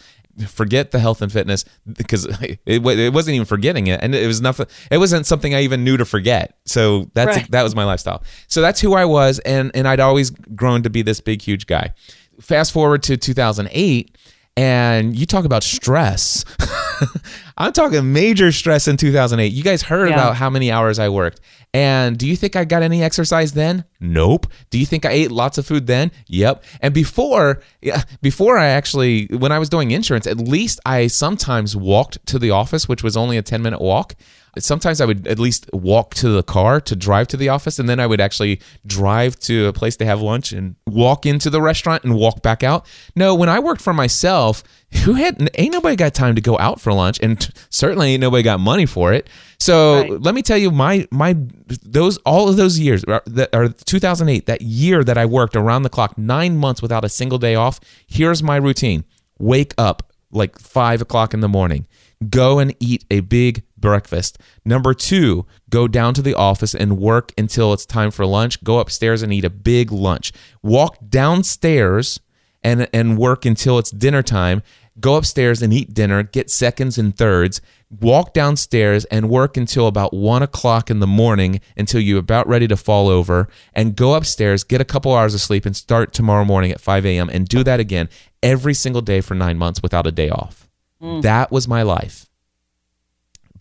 Forget 0.46 0.90
the 0.90 1.00
health 1.00 1.22
and 1.22 1.30
fitness 1.30 1.64
because 1.86 2.24
it, 2.40 2.60
it 2.66 3.12
wasn't 3.12 3.34
even 3.34 3.46
forgetting 3.46 3.86
it, 3.86 4.00
and 4.02 4.14
it 4.14 4.26
was 4.26 4.40
nothing. 4.40 4.66
It 4.90 4.98
wasn't 4.98 5.26
something 5.26 5.54
I 5.54 5.62
even 5.62 5.84
knew 5.84 5.96
to 5.96 6.04
forget. 6.04 6.56
So 6.64 7.10
that's 7.14 7.36
right. 7.36 7.50
that 7.50 7.62
was 7.62 7.74
my 7.74 7.84
lifestyle. 7.84 8.22
So 8.48 8.60
that's 8.60 8.80
who 8.80 8.94
I 8.94 9.04
was, 9.04 9.38
and 9.40 9.70
and 9.74 9.86
I'd 9.86 10.00
always 10.00 10.30
grown 10.30 10.82
to 10.82 10.90
be 10.90 11.02
this 11.02 11.20
big, 11.20 11.42
huge 11.42 11.66
guy. 11.66 11.92
Fast 12.40 12.72
forward 12.72 13.02
to 13.04 13.16
2008, 13.16 14.16
and 14.56 15.16
you 15.16 15.26
talk 15.26 15.44
about 15.44 15.62
stress. 15.62 16.44
I'm 17.58 17.72
talking 17.72 18.12
major 18.12 18.52
stress 18.52 18.88
in 18.88 18.96
2008. 18.96 19.52
You 19.52 19.62
guys 19.62 19.82
heard 19.82 20.08
yeah. 20.08 20.14
about 20.14 20.36
how 20.36 20.50
many 20.50 20.70
hours 20.70 20.98
I 20.98 21.08
worked. 21.08 21.40
And 21.72 22.18
do 22.18 22.26
you 22.26 22.36
think 22.36 22.56
I 22.56 22.64
got 22.64 22.82
any 22.82 23.02
exercise 23.02 23.52
then? 23.52 23.84
Nope. 24.00 24.46
Do 24.70 24.78
you 24.78 24.86
think 24.86 25.04
I 25.06 25.10
ate 25.10 25.30
lots 25.30 25.56
of 25.56 25.66
food 25.66 25.86
then? 25.86 26.10
Yep. 26.26 26.64
And 26.80 26.92
before 26.92 27.62
yeah, 27.80 28.02
before 28.22 28.58
I 28.58 28.68
actually 28.68 29.26
when 29.26 29.52
I 29.52 29.58
was 29.58 29.68
doing 29.68 29.92
insurance, 29.92 30.26
at 30.26 30.38
least 30.38 30.80
I 30.84 31.06
sometimes 31.06 31.76
walked 31.76 32.24
to 32.26 32.38
the 32.38 32.50
office, 32.50 32.88
which 32.88 33.02
was 33.02 33.16
only 33.16 33.36
a 33.36 33.42
10-minute 33.42 33.80
walk 33.80 34.14
sometimes 34.58 35.00
I 35.00 35.04
would 35.04 35.26
at 35.26 35.38
least 35.38 35.70
walk 35.72 36.14
to 36.14 36.28
the 36.28 36.42
car 36.42 36.80
to 36.80 36.96
drive 36.96 37.28
to 37.28 37.36
the 37.36 37.48
office, 37.48 37.78
and 37.78 37.88
then 37.88 38.00
I 38.00 38.06
would 38.06 38.20
actually 38.20 38.60
drive 38.86 39.38
to 39.40 39.66
a 39.66 39.72
place 39.72 39.96
to 39.98 40.04
have 40.04 40.20
lunch 40.20 40.52
and 40.52 40.76
walk 40.86 41.26
into 41.26 41.50
the 41.50 41.62
restaurant 41.62 42.04
and 42.04 42.14
walk 42.14 42.42
back 42.42 42.62
out. 42.62 42.86
No, 43.14 43.34
when 43.34 43.48
I 43.48 43.58
worked 43.58 43.80
for 43.80 43.92
myself, 43.92 44.62
who 45.04 45.14
had 45.14 45.50
ain't 45.54 45.72
nobody 45.72 45.94
got 45.94 46.14
time 46.14 46.34
to 46.34 46.40
go 46.40 46.58
out 46.58 46.80
for 46.80 46.92
lunch, 46.92 47.20
and 47.20 47.48
certainly 47.70 48.12
ain't 48.12 48.20
nobody 48.20 48.42
got 48.42 48.58
money 48.60 48.86
for 48.86 49.12
it. 49.12 49.28
So 49.58 50.00
right. 50.00 50.22
let 50.22 50.34
me 50.34 50.42
tell 50.42 50.58
you, 50.58 50.70
my 50.70 51.06
my 51.10 51.36
those 51.82 52.16
all 52.18 52.48
of 52.48 52.56
those 52.56 52.78
years 52.78 53.04
uh, 53.04 53.20
that 53.26 53.54
are 53.54 53.68
2008, 53.68 54.46
that 54.46 54.62
year 54.62 55.04
that 55.04 55.16
I 55.16 55.26
worked 55.26 55.54
around 55.54 55.82
the 55.84 55.90
clock, 55.90 56.18
nine 56.18 56.56
months 56.56 56.82
without 56.82 57.04
a 57.04 57.08
single 57.08 57.38
day 57.38 57.54
off. 57.54 57.78
Here's 58.06 58.42
my 58.42 58.56
routine: 58.56 59.04
wake 59.38 59.74
up 59.78 60.12
like 60.32 60.58
five 60.58 61.00
o'clock 61.00 61.34
in 61.34 61.40
the 61.40 61.48
morning 61.48 61.86
go 62.28 62.58
and 62.58 62.74
eat 62.80 63.04
a 63.10 63.20
big 63.20 63.62
breakfast. 63.80 64.38
Number 64.64 64.94
two, 64.94 65.46
go 65.68 65.88
down 65.88 66.14
to 66.14 66.22
the 66.22 66.34
office 66.34 66.74
and 66.74 66.98
work 66.98 67.32
until 67.38 67.72
it's 67.72 67.86
time 67.86 68.10
for 68.10 68.26
lunch. 68.26 68.62
Go 68.62 68.78
upstairs 68.78 69.22
and 69.22 69.32
eat 69.32 69.44
a 69.44 69.50
big 69.50 69.90
lunch. 69.90 70.32
Walk 70.62 70.98
downstairs 71.08 72.20
and, 72.62 72.88
and 72.92 73.18
work 73.18 73.44
until 73.44 73.78
it's 73.78 73.90
dinner 73.90 74.22
time. 74.22 74.62
Go 74.98 75.16
upstairs 75.16 75.62
and 75.62 75.72
eat 75.72 75.94
dinner, 75.94 76.22
get 76.22 76.50
seconds 76.50 76.98
and 76.98 77.16
thirds. 77.16 77.60
Walk 77.90 78.34
downstairs 78.34 79.04
and 79.06 79.30
work 79.30 79.56
until 79.56 79.86
about 79.86 80.12
one 80.12 80.42
o'clock 80.42 80.90
in 80.90 81.00
the 81.00 81.06
morning 81.06 81.60
until 81.76 82.00
you're 82.00 82.18
about 82.18 82.46
ready 82.46 82.68
to 82.68 82.76
fall 82.76 83.08
over. 83.08 83.48
And 83.72 83.96
go 83.96 84.14
upstairs, 84.14 84.62
get 84.62 84.80
a 84.80 84.84
couple 84.84 85.14
hours 85.14 85.34
of 85.34 85.40
sleep, 85.40 85.64
and 85.64 85.74
start 85.74 86.12
tomorrow 86.12 86.44
morning 86.44 86.70
at 86.70 86.80
5 86.80 87.06
a.m. 87.06 87.30
and 87.30 87.48
do 87.48 87.64
that 87.64 87.80
again 87.80 88.08
every 88.42 88.74
single 88.74 89.02
day 89.02 89.20
for 89.20 89.34
nine 89.34 89.58
months 89.58 89.82
without 89.82 90.06
a 90.06 90.12
day 90.12 90.28
off. 90.28 90.68
Mm. 91.02 91.22
That 91.22 91.50
was 91.50 91.66
my 91.66 91.82
life. 91.82 92.29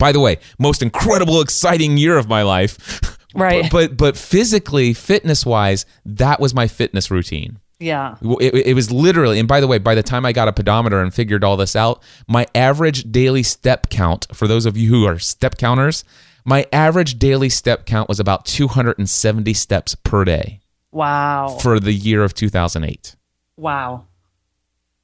By 0.00 0.12
the 0.12 0.18
way, 0.18 0.38
most 0.58 0.82
incredible, 0.82 1.40
exciting 1.40 1.96
year 1.96 2.16
of 2.16 2.28
my 2.28 2.42
life. 2.42 3.00
Right. 3.32 3.70
but, 3.70 3.90
but, 3.90 3.96
but 3.96 4.16
physically, 4.16 4.92
fitness 4.92 5.46
wise, 5.46 5.86
that 6.04 6.40
was 6.40 6.52
my 6.52 6.66
fitness 6.66 7.12
routine. 7.12 7.60
Yeah. 7.78 8.16
It, 8.20 8.66
it, 8.66 8.74
was 8.74 8.90
literally, 8.90 9.38
and 9.38 9.46
by 9.46 9.60
the 9.60 9.68
way, 9.68 9.78
by 9.78 9.94
the 9.94 10.02
time 10.02 10.26
I 10.26 10.32
got 10.32 10.48
a 10.48 10.52
pedometer 10.52 11.00
and 11.00 11.14
figured 11.14 11.44
all 11.44 11.56
this 11.56 11.76
out, 11.76 12.02
my 12.26 12.48
average 12.56 13.12
daily 13.12 13.44
step 13.44 13.88
count, 13.88 14.26
for 14.32 14.48
those 14.48 14.66
of 14.66 14.76
you 14.76 14.90
who 14.90 15.06
are 15.06 15.20
step 15.20 15.58
counters, 15.58 16.02
my 16.44 16.66
average 16.72 17.20
daily 17.20 17.48
step 17.48 17.86
count 17.86 18.08
was 18.08 18.18
about 18.18 18.46
270 18.46 19.54
steps 19.54 19.94
per 19.94 20.24
day. 20.24 20.58
Wow. 20.90 21.56
For 21.62 21.78
the 21.78 21.92
year 21.92 22.24
of 22.24 22.34
2008. 22.34 23.14
Wow. 23.56 24.06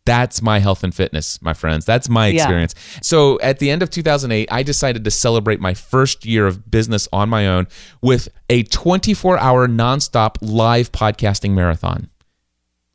That's 0.06 0.40
my 0.40 0.60
health 0.60 0.82
and 0.82 0.94
fitness, 0.94 1.42
my 1.42 1.52
friends. 1.52 1.84
That's 1.84 2.08
my 2.08 2.28
experience. 2.28 2.74
Yeah. 2.76 2.98
So 3.02 3.40
at 3.40 3.58
the 3.58 3.70
end 3.70 3.82
of 3.82 3.90
2008, 3.90 4.48
I 4.50 4.62
decided 4.62 5.04
to 5.04 5.10
celebrate 5.10 5.60
my 5.60 5.74
first 5.74 6.24
year 6.24 6.46
of 6.46 6.70
business 6.70 7.08
on 7.12 7.28
my 7.28 7.46
own 7.46 7.66
with 8.00 8.28
a 8.48 8.62
24 8.62 9.38
hour 9.38 9.68
nonstop 9.68 10.36
live 10.40 10.92
podcasting 10.92 11.50
marathon. 11.50 12.08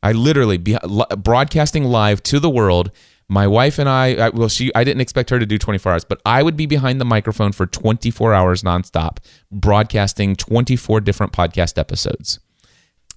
I 0.01 0.13
literally 0.13 0.57
be, 0.57 0.77
broadcasting 1.17 1.83
live 1.83 2.23
to 2.23 2.39
the 2.39 2.49
world. 2.49 2.91
My 3.27 3.45
wife 3.45 3.77
and 3.77 3.87
I, 3.87 4.15
I, 4.15 4.29
well, 4.29 4.49
she, 4.49 4.73
I 4.73 4.83
didn't 4.83 5.01
expect 5.01 5.29
her 5.29 5.39
to 5.39 5.45
do 5.45 5.57
24 5.57 5.91
hours, 5.91 6.03
but 6.03 6.21
I 6.25 6.43
would 6.43 6.57
be 6.57 6.65
behind 6.65 6.99
the 6.99 7.05
microphone 7.05 7.51
for 7.51 7.65
24 7.65 8.33
hours 8.33 8.63
nonstop, 8.63 9.17
broadcasting 9.51 10.35
24 10.35 11.01
different 11.01 11.31
podcast 11.31 11.77
episodes. 11.77 12.39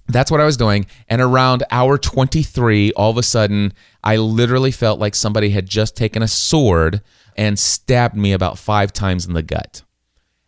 That's 0.07 0.29
what 0.29 0.39
I 0.39 0.45
was 0.45 0.57
doing. 0.57 0.85
And 1.07 1.21
around 1.21 1.63
hour 1.71 1.97
23, 1.97 2.93
all 2.93 3.11
of 3.11 3.17
a 3.17 3.23
sudden, 3.23 3.73
I 4.03 4.17
literally 4.17 4.71
felt 4.71 4.99
like 4.99 5.15
somebody 5.15 5.49
had 5.49 5.67
just 5.67 5.95
taken 5.95 6.21
a 6.21 6.27
sword 6.27 7.01
and 7.35 7.57
stabbed 7.57 8.15
me 8.15 8.31
about 8.31 8.57
five 8.57 8.93
times 8.93 9.25
in 9.25 9.33
the 9.33 9.43
gut. 9.43 9.81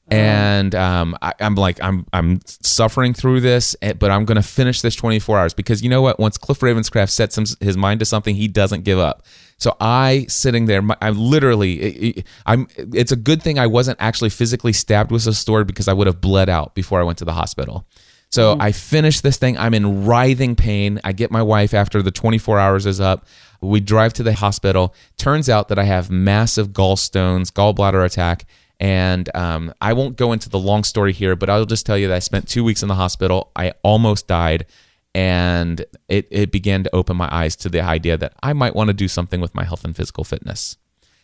And 0.09 0.73
um, 0.73 1.17
I, 1.21 1.33
am 1.41 1.55
like, 1.55 1.83
I'm 1.83 2.05
I'm 2.13 2.39
suffering 2.45 3.13
through 3.13 3.41
this, 3.41 3.75
eh, 3.81 3.91
but 3.91 4.09
I'm 4.09 4.23
going 4.23 4.37
to 4.37 4.41
finish 4.41 4.79
this 4.79 4.95
24 4.95 5.37
hours 5.37 5.53
because 5.53 5.83
you 5.83 5.89
know 5.89 6.01
what? 6.01 6.17
Once 6.17 6.37
Cliff 6.37 6.59
Ravenscraft 6.61 7.09
sets 7.09 7.37
his 7.59 7.75
mind 7.75 7.99
to 7.99 8.05
something, 8.05 8.33
he 8.35 8.47
doesn't 8.47 8.85
give 8.85 8.99
up. 8.99 9.25
So 9.57 9.75
I 9.81 10.25
sitting 10.29 10.65
there, 10.65 10.81
I'm 11.01 11.17
literally, 11.17 12.23
I'm. 12.45 12.67
It's 12.77 13.11
a 13.11 13.17
good 13.17 13.43
thing 13.43 13.59
I 13.59 13.67
wasn't 13.67 13.97
actually 13.99 14.29
physically 14.29 14.71
stabbed 14.71 15.11
with 15.11 15.27
a 15.27 15.33
sword 15.33 15.67
because 15.67 15.89
I 15.89 15.93
would 15.93 16.07
have 16.07 16.21
bled 16.21 16.47
out 16.47 16.73
before 16.73 17.01
I 17.01 17.03
went 17.03 17.17
to 17.17 17.25
the 17.25 17.33
hospital. 17.33 17.85
So 18.29 18.53
mm-hmm. 18.53 18.61
I 18.61 18.71
finish 18.71 19.21
this 19.21 19.37
thing. 19.37 19.57
I'm 19.57 19.73
in 19.73 20.05
writhing 20.05 20.55
pain. 20.55 20.99
I 21.03 21.13
get 21.13 21.31
my 21.31 21.41
wife 21.41 21.73
after 21.73 22.01
the 22.01 22.11
24 22.11 22.59
hours 22.59 22.85
is 22.85 22.99
up. 22.99 23.25
We 23.61 23.79
drive 23.79 24.13
to 24.13 24.23
the 24.23 24.33
hospital. 24.33 24.93
Turns 25.17 25.49
out 25.49 25.69
that 25.69 25.79
I 25.79 25.85
have 25.85 26.11
massive 26.11 26.69
gallstones, 26.69 27.51
gallbladder 27.51 28.05
attack. 28.05 28.45
And 28.79 29.35
um, 29.35 29.73
I 29.81 29.93
won't 29.93 30.17
go 30.17 30.33
into 30.33 30.49
the 30.49 30.59
long 30.59 30.83
story 30.83 31.13
here, 31.13 31.35
but 31.35 31.49
I'll 31.49 31.65
just 31.65 31.85
tell 31.85 31.97
you 31.97 32.07
that 32.09 32.15
I 32.15 32.19
spent 32.19 32.47
two 32.47 32.63
weeks 32.63 32.83
in 32.83 32.87
the 32.87 32.95
hospital. 32.95 33.51
I 33.55 33.73
almost 33.81 34.27
died. 34.27 34.67
And 35.15 35.83
it, 36.07 36.27
it 36.29 36.51
began 36.51 36.83
to 36.83 36.95
open 36.95 37.17
my 37.17 37.33
eyes 37.33 37.55
to 37.57 37.69
the 37.69 37.81
idea 37.81 38.17
that 38.17 38.33
I 38.43 38.53
might 38.53 38.75
want 38.75 38.89
to 38.89 38.93
do 38.93 39.07
something 39.07 39.41
with 39.41 39.55
my 39.55 39.63
health 39.63 39.83
and 39.83 39.95
physical 39.95 40.23
fitness. 40.23 40.77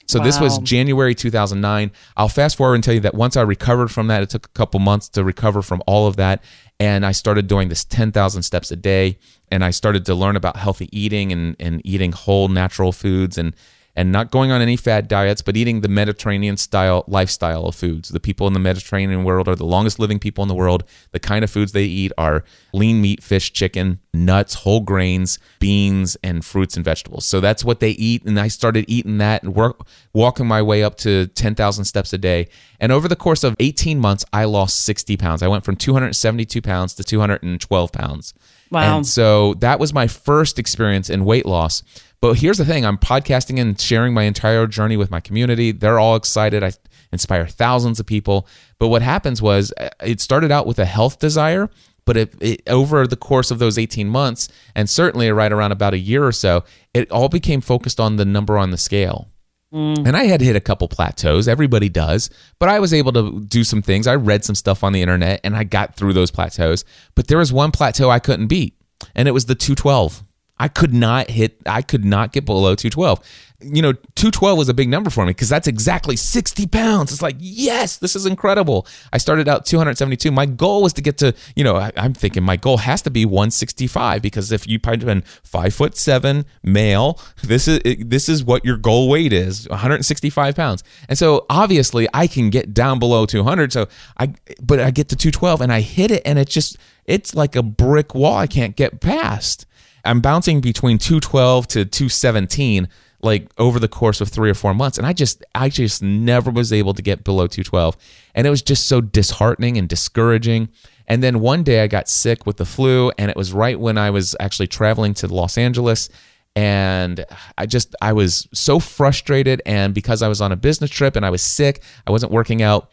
So 0.07 0.19
wow. 0.19 0.25
this 0.25 0.39
was 0.39 0.57
January 0.59 1.15
2009. 1.15 1.91
I'll 2.17 2.27
fast 2.27 2.57
forward 2.57 2.75
and 2.75 2.83
tell 2.83 2.93
you 2.93 2.99
that 3.01 3.13
once 3.13 3.37
I 3.37 3.41
recovered 3.41 3.89
from 3.89 4.07
that, 4.07 4.23
it 4.23 4.29
took 4.29 4.47
a 4.47 4.49
couple 4.49 4.79
months 4.79 5.09
to 5.09 5.23
recover 5.23 5.61
from 5.61 5.81
all 5.85 6.07
of 6.07 6.15
that 6.17 6.43
and 6.83 7.05
I 7.05 7.13
started 7.13 7.47
doing 7.47 7.69
this 7.69 7.85
10,000 7.85 8.43
steps 8.43 8.69
a 8.69 8.75
day 8.75 9.17
and 9.49 9.63
I 9.63 9.71
started 9.71 10.05
to 10.07 10.15
learn 10.15 10.35
about 10.35 10.57
healthy 10.57 10.89
eating 10.91 11.31
and, 11.31 11.55
and 11.57 11.81
eating 11.85 12.11
whole 12.11 12.49
natural 12.49 12.91
foods 12.91 13.37
and 13.37 13.55
and 13.95 14.11
not 14.11 14.31
going 14.31 14.51
on 14.51 14.61
any 14.61 14.75
fad 14.75 15.07
diets, 15.07 15.41
but 15.41 15.55
eating 15.55 15.81
the 15.81 15.87
Mediterranean 15.87 16.57
style 16.57 17.03
lifestyle 17.07 17.65
of 17.65 17.75
foods. 17.75 18.09
The 18.09 18.19
people 18.19 18.47
in 18.47 18.53
the 18.53 18.59
Mediterranean 18.59 19.23
world 19.23 19.47
are 19.47 19.55
the 19.55 19.65
longest 19.65 19.99
living 19.99 20.19
people 20.19 20.41
in 20.41 20.47
the 20.47 20.55
world. 20.55 20.83
The 21.11 21.19
kind 21.19 21.43
of 21.43 21.51
foods 21.51 21.71
they 21.71 21.83
eat 21.83 22.11
are 22.17 22.43
lean 22.73 23.01
meat, 23.01 23.21
fish, 23.21 23.53
chicken, 23.53 23.99
nuts, 24.13 24.55
whole 24.55 24.81
grains, 24.81 25.37
beans, 25.59 26.17
and 26.23 26.43
fruits 26.43 26.75
and 26.75 26.83
vegetables. 26.83 27.25
So 27.25 27.39
that's 27.39 27.63
what 27.63 27.79
they 27.79 27.91
eat. 27.91 28.25
And 28.25 28.39
I 28.39 28.47
started 28.47 28.85
eating 28.87 29.19
that 29.19 29.43
and 29.43 29.53
work, 29.53 29.85
walking 30.11 30.47
my 30.47 30.61
way 30.61 30.83
up 30.83 30.95
to 30.97 31.27
10,000 31.27 31.85
steps 31.85 32.13
a 32.13 32.17
day. 32.17 32.47
And 32.79 32.91
over 32.91 33.07
the 33.07 33.15
course 33.15 33.43
of 33.43 33.55
18 33.59 33.99
months, 33.99 34.25
I 34.33 34.45
lost 34.45 34.83
60 34.85 35.17
pounds. 35.17 35.43
I 35.43 35.47
went 35.47 35.63
from 35.63 35.75
272 35.75 36.61
pounds 36.61 36.95
to 36.95 37.03
212 37.03 37.91
pounds. 37.91 38.33
Wow. 38.71 38.97
And 38.97 39.07
so 39.07 39.53
that 39.55 39.79
was 39.79 39.93
my 39.93 40.07
first 40.07 40.57
experience 40.57 41.09
in 41.09 41.25
weight 41.25 41.45
loss. 41.45 41.83
But 42.23 42.39
here's 42.39 42.57
the 42.57 42.63
thing 42.63 42.85
I'm 42.85 42.97
podcasting 42.97 43.59
and 43.59 43.77
sharing 43.77 44.13
my 44.13 44.23
entire 44.23 44.65
journey 44.65 44.95
with 44.95 45.11
my 45.11 45.19
community. 45.19 45.73
They're 45.73 45.99
all 45.99 46.15
excited. 46.15 46.63
I 46.63 46.71
inspire 47.11 47.45
thousands 47.47 47.99
of 47.99 48.05
people. 48.05 48.47
But 48.79 48.87
what 48.87 49.01
happens 49.01 49.41
was 49.41 49.73
uh, 49.77 49.89
it 50.01 50.21
started 50.21 50.49
out 50.49 50.65
with 50.65 50.79
a 50.79 50.85
health 50.85 51.19
desire, 51.19 51.69
but 52.05 52.15
it, 52.15 52.33
it, 52.39 52.61
over 52.69 53.05
the 53.07 53.17
course 53.17 53.51
of 53.51 53.59
those 53.59 53.77
18 53.77 54.07
months, 54.07 54.47
and 54.73 54.89
certainly 54.89 55.29
right 55.33 55.51
around 55.51 55.73
about 55.73 55.93
a 55.93 55.97
year 55.97 56.25
or 56.25 56.31
so, 56.31 56.63
it 56.93 57.11
all 57.11 57.27
became 57.27 57.59
focused 57.59 57.99
on 57.99 58.15
the 58.15 58.23
number 58.23 58.57
on 58.57 58.71
the 58.71 58.77
scale. 58.77 59.27
Mm. 59.73 60.07
And 60.07 60.15
I 60.15 60.23
had 60.23 60.39
hit 60.39 60.55
a 60.55 60.61
couple 60.61 60.87
plateaus. 60.87 61.49
Everybody 61.49 61.89
does. 61.89 62.29
But 62.57 62.69
I 62.69 62.79
was 62.79 62.93
able 62.93 63.11
to 63.11 63.41
do 63.41 63.65
some 63.65 63.81
things. 63.81 64.07
I 64.07 64.15
read 64.15 64.45
some 64.45 64.55
stuff 64.55 64.81
on 64.85 64.93
the 64.93 65.01
internet 65.01 65.41
and 65.43 65.57
I 65.57 65.65
got 65.65 65.97
through 65.97 66.13
those 66.13 66.31
plateaus. 66.31 66.85
But 67.15 67.27
there 67.27 67.39
was 67.39 67.51
one 67.51 67.71
plateau 67.71 68.09
I 68.09 68.19
couldn't 68.19 68.47
beat, 68.47 68.79
and 69.13 69.27
it 69.27 69.31
was 69.31 69.47
the 69.47 69.55
212. 69.55 70.22
I 70.59 70.67
could 70.67 70.93
not 70.93 71.29
hit, 71.29 71.57
I 71.65 71.81
could 71.81 72.05
not 72.05 72.31
get 72.31 72.45
below 72.45 72.75
212. 72.75 73.19
You 73.65 73.81
know, 73.81 73.93
212 73.93 74.57
was 74.57 74.69
a 74.69 74.73
big 74.73 74.89
number 74.89 75.09
for 75.09 75.25
me 75.25 75.31
because 75.31 75.49
that's 75.49 75.67
exactly 75.67 76.15
60 76.15 76.67
pounds. 76.67 77.11
It's 77.11 77.21
like, 77.21 77.37
yes, 77.39 77.97
this 77.97 78.15
is 78.15 78.25
incredible. 78.25 78.85
I 79.11 79.17
started 79.17 79.47
out 79.47 79.65
272. 79.65 80.31
My 80.31 80.45
goal 80.45 80.83
was 80.83 80.93
to 80.93 81.01
get 81.01 81.17
to, 81.19 81.33
you 81.55 81.63
know, 81.63 81.77
I, 81.77 81.91
am 81.95 82.13
thinking 82.13 82.43
my 82.43 82.57
goal 82.57 82.77
has 82.77 83.01
to 83.03 83.09
be 83.09 83.25
165 83.25 84.21
because 84.21 84.51
if 84.51 84.67
you 84.67 84.79
have 84.83 84.99
been 84.99 85.21
five 85.43 85.73
foot 85.73 85.97
seven 85.97 86.45
male, 86.61 87.19
this 87.41 87.67
is 87.67 87.79
this 88.05 88.27
is 88.27 88.43
what 88.43 88.65
your 88.65 88.77
goal 88.77 89.09
weight 89.09 89.33
is 89.33 89.67
165 89.69 90.55
pounds. 90.55 90.83
And 91.07 91.17
so 91.17 91.45
obviously 91.49 92.07
I 92.13 92.27
can 92.27 92.49
get 92.49 92.73
down 92.73 92.99
below 92.99 93.25
200. 93.25 93.71
So 93.71 93.87
I, 94.17 94.33
but 94.61 94.79
I 94.79 94.91
get 94.91 95.07
to 95.09 95.15
212 95.15 95.61
and 95.61 95.71
I 95.71 95.79
hit 95.79 96.11
it 96.11 96.21
and 96.25 96.37
it's 96.37 96.53
just, 96.53 96.77
it's 97.05 97.33
like 97.33 97.55
a 97.55 97.63
brick 97.63 98.13
wall 98.13 98.37
I 98.37 98.47
can't 98.47 98.75
get 98.75 98.99
past. 98.99 99.65
I'm 100.03 100.21
bouncing 100.21 100.61
between 100.61 100.97
212 100.97 101.67
to 101.67 101.85
217 101.85 102.87
like 103.21 103.49
over 103.57 103.79
the 103.79 103.87
course 103.87 104.19
of 104.19 104.27
3 104.27 104.49
or 104.49 104.53
4 104.53 104.73
months 104.73 104.97
and 104.97 105.07
I 105.07 105.13
just 105.13 105.43
I 105.55 105.69
just 105.69 106.03
never 106.03 106.51
was 106.51 106.73
able 106.73 106.93
to 106.93 107.01
get 107.01 107.23
below 107.23 107.47
212 107.47 107.95
and 108.35 108.45
it 108.45 108.49
was 108.49 108.61
just 108.61 108.85
so 108.85 108.99
disheartening 109.01 109.77
and 109.77 109.87
discouraging 109.87 110.69
and 111.07 111.23
then 111.23 111.39
one 111.39 111.63
day 111.63 111.81
I 111.81 111.87
got 111.87 112.09
sick 112.09 112.45
with 112.45 112.57
the 112.57 112.65
flu 112.65 113.11
and 113.17 113.31
it 113.31 113.37
was 113.37 113.53
right 113.53 113.79
when 113.79 113.97
I 113.97 114.09
was 114.09 114.35
actually 114.39 114.67
traveling 114.67 115.13
to 115.15 115.27
Los 115.27 115.57
Angeles 115.57 116.09
and 116.55 117.25
I 117.57 117.65
just 117.65 117.95
I 118.01 118.13
was 118.13 118.47
so 118.53 118.79
frustrated 118.79 119.61
and 119.65 119.93
because 119.93 120.21
I 120.21 120.27
was 120.27 120.41
on 120.41 120.51
a 120.51 120.57
business 120.57 120.89
trip 120.89 121.15
and 121.15 121.25
I 121.25 121.29
was 121.29 121.41
sick 121.41 121.81
I 122.05 122.11
wasn't 122.11 122.31
working 122.31 122.61
out 122.61 122.91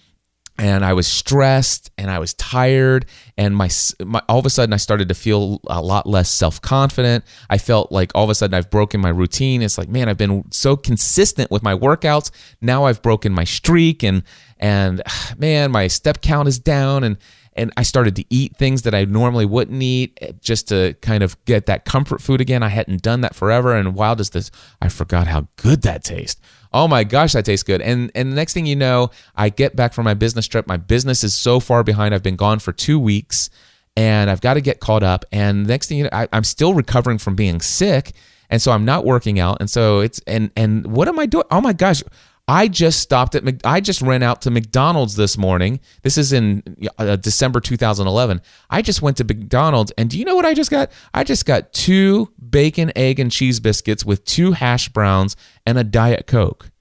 and 0.61 0.85
I 0.85 0.93
was 0.93 1.07
stressed 1.07 1.91
and 1.97 2.11
I 2.11 2.19
was 2.19 2.35
tired 2.35 3.07
and 3.39 3.57
my, 3.57 3.71
my, 4.05 4.21
all 4.29 4.39
of 4.39 4.45
a 4.45 4.51
sudden 4.51 4.75
I 4.75 4.77
started 4.77 5.09
to 5.09 5.15
feel 5.15 5.59
a 5.67 5.81
lot 5.81 6.07
less 6.07 6.31
self-confident. 6.31 7.25
I 7.49 7.57
felt 7.57 7.91
like 7.91 8.13
all 8.15 8.25
of 8.25 8.31
a 8.31 8.35
sudden 8.35 8.53
I've 8.53 8.69
broken 8.69 9.01
my 9.01 9.09
routine. 9.09 9.63
It's 9.63 9.79
like, 9.79 9.89
man, 9.89 10.11
I've 10.11 10.19
been 10.19 10.45
so 10.53 10.77
consistent 10.77 11.51
with 11.51 11.63
my 11.63 11.75
workouts. 11.75 12.31
Now 12.61 12.85
I've 12.85 13.01
broken 13.01 13.33
my 13.33 13.45
streak 13.45 14.03
and 14.03 14.23
and 14.59 15.03
man, 15.39 15.71
my 15.71 15.87
step 15.87 16.21
count 16.21 16.47
is 16.47 16.59
down 16.59 17.05
and 17.05 17.17
and 17.61 17.73
I 17.77 17.83
started 17.83 18.17
to 18.17 18.25
eat 18.31 18.57
things 18.57 18.83
that 18.83 18.95
I 18.95 19.05
normally 19.05 19.47
wouldn't 19.47 19.83
eat 19.83 20.19
eh, 20.21 20.33
just 20.41 20.69
to 20.69 20.95
kind 21.03 21.23
of 21.23 21.43
get 21.45 21.67
that 21.67 21.85
comfort 21.85 22.21
food 22.21 22.41
again. 22.41 22.63
I 22.63 22.69
hadn't 22.69 23.03
done 23.03 23.21
that 23.21 23.35
forever 23.35 23.77
and 23.77 23.95
wow 23.95 24.15
does 24.15 24.31
this 24.31 24.51
I 24.81 24.89
forgot 24.89 25.27
how 25.27 25.49
good 25.57 25.83
that 25.83 26.03
tastes 26.05 26.41
oh 26.73 26.89
my 26.89 27.05
gosh, 27.05 27.33
that 27.33 27.45
tastes 27.45 27.63
good. 27.63 27.81
And 27.81 28.11
and 28.15 28.33
the 28.33 28.37
next 28.37 28.55
thing 28.55 28.67
you 28.67 28.77
know, 28.77 29.11
I 29.35 29.49
get 29.49 29.77
back 29.77 29.93
from 29.93 30.05
my 30.05 30.15
business 30.15 30.47
trip. 30.47 30.67
My 30.67 30.77
business 30.77 31.25
is 31.25 31.35
so 31.35 31.61
far 31.61 31.83
behind. 31.83 32.15
I've 32.15 32.23
been 32.23 32.37
gone 32.37 32.59
for 32.59 32.73
two 32.73 32.99
weeks, 32.99 33.51
and 33.97 34.31
I've 34.31 34.41
got 34.41 34.55
to 34.55 34.61
get 34.61 34.81
caught 34.81 35.03
up. 35.03 35.25
And 35.33 35.67
the 35.67 35.71
next 35.71 35.89
thing 35.89 35.99
you 35.99 36.05
know, 36.05 36.11
I, 36.13 36.29
I'm 36.33 36.45
still 36.45 36.75
recovering 36.75 37.19
from 37.19 37.35
being 37.35 37.61
sick, 37.61 38.13
and 38.49 38.61
so 38.61 38.73
I'm 38.73 38.85
not 38.85 39.05
working 39.05 39.39
out. 39.39 39.59
And 39.61 39.71
so 39.71 40.01
it's 40.01 40.21
and 40.27 40.51
and 40.57 40.87
what 40.87 41.09
am 41.09 41.19
I 41.19 41.27
doing? 41.27 41.45
Oh 41.51 41.61
my 41.61 41.73
gosh, 41.73 42.03
I 42.51 42.67
just 42.67 42.99
stopped 42.99 43.37
at 43.37 43.45
I 43.65 43.81
just 43.81 44.03
ran 44.03 44.25
out 44.25 44.43
to 44.43 44.51
McDonald's 44.51 45.15
this 45.15 45.39
morning. 45.39 45.79
This 46.03 46.19
is 46.19 46.33
in 46.33 46.65
uh, 46.99 47.15
December 47.15 47.61
2011. 47.61 48.43
I 48.69 48.83
just 48.83 49.01
went 49.01 49.19
to 49.19 49.25
McDonald's 49.25 49.93
and 49.97 50.11
do 50.11 50.19
you 50.19 50.25
know 50.25 50.35
what 50.35 50.45
I 50.45 50.53
just 50.53 50.69
got? 50.69 50.91
I 51.15 51.23
just 51.23 51.47
got 51.47 51.73
two 51.73 52.33
bacon, 52.51 52.91
egg 52.97 53.21
and 53.21 53.31
cheese 53.31 53.61
biscuits 53.61 54.05
with 54.05 54.25
two 54.25 54.51
hash 54.51 54.89
browns 54.89 55.37
and 55.65 55.79
a 55.79 55.85
diet 55.85 56.27
coke. 56.27 56.73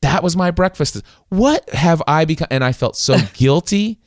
That 0.00 0.22
was 0.22 0.34
my 0.34 0.50
breakfast. 0.50 1.02
What 1.28 1.68
have 1.74 2.02
I 2.06 2.24
become 2.24 2.48
and 2.50 2.64
I 2.64 2.72
felt 2.72 2.96
so 2.96 3.18
guilty 3.34 4.00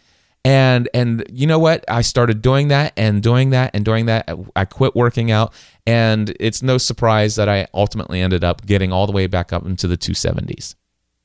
and 0.44 0.90
and 0.92 1.24
you 1.32 1.46
know 1.46 1.60
what? 1.60 1.86
I 1.88 2.02
started 2.02 2.42
doing 2.42 2.70
that 2.70 2.94
and 2.98 3.22
doing 3.22 3.52
that 3.52 3.76
and 3.76 3.86
doing 3.86 4.08
that. 4.08 4.28
I 4.56 4.66
quit 4.66 4.96
working 4.96 5.30
out 5.30 5.54
and 5.86 6.36
it's 6.40 6.64
no 6.64 6.80
surprise 6.80 7.36
that 7.36 7.48
I 7.48 7.68
ultimately 7.76 8.22
ended 8.22 8.44
up 8.44 8.66
getting 8.66 8.92
all 8.92 9.06
the 9.06 9.14
way 9.14 9.28
back 9.28 9.54
up 9.54 9.68
into 9.68 9.88
the 9.88 10.00
270s. 10.00 10.74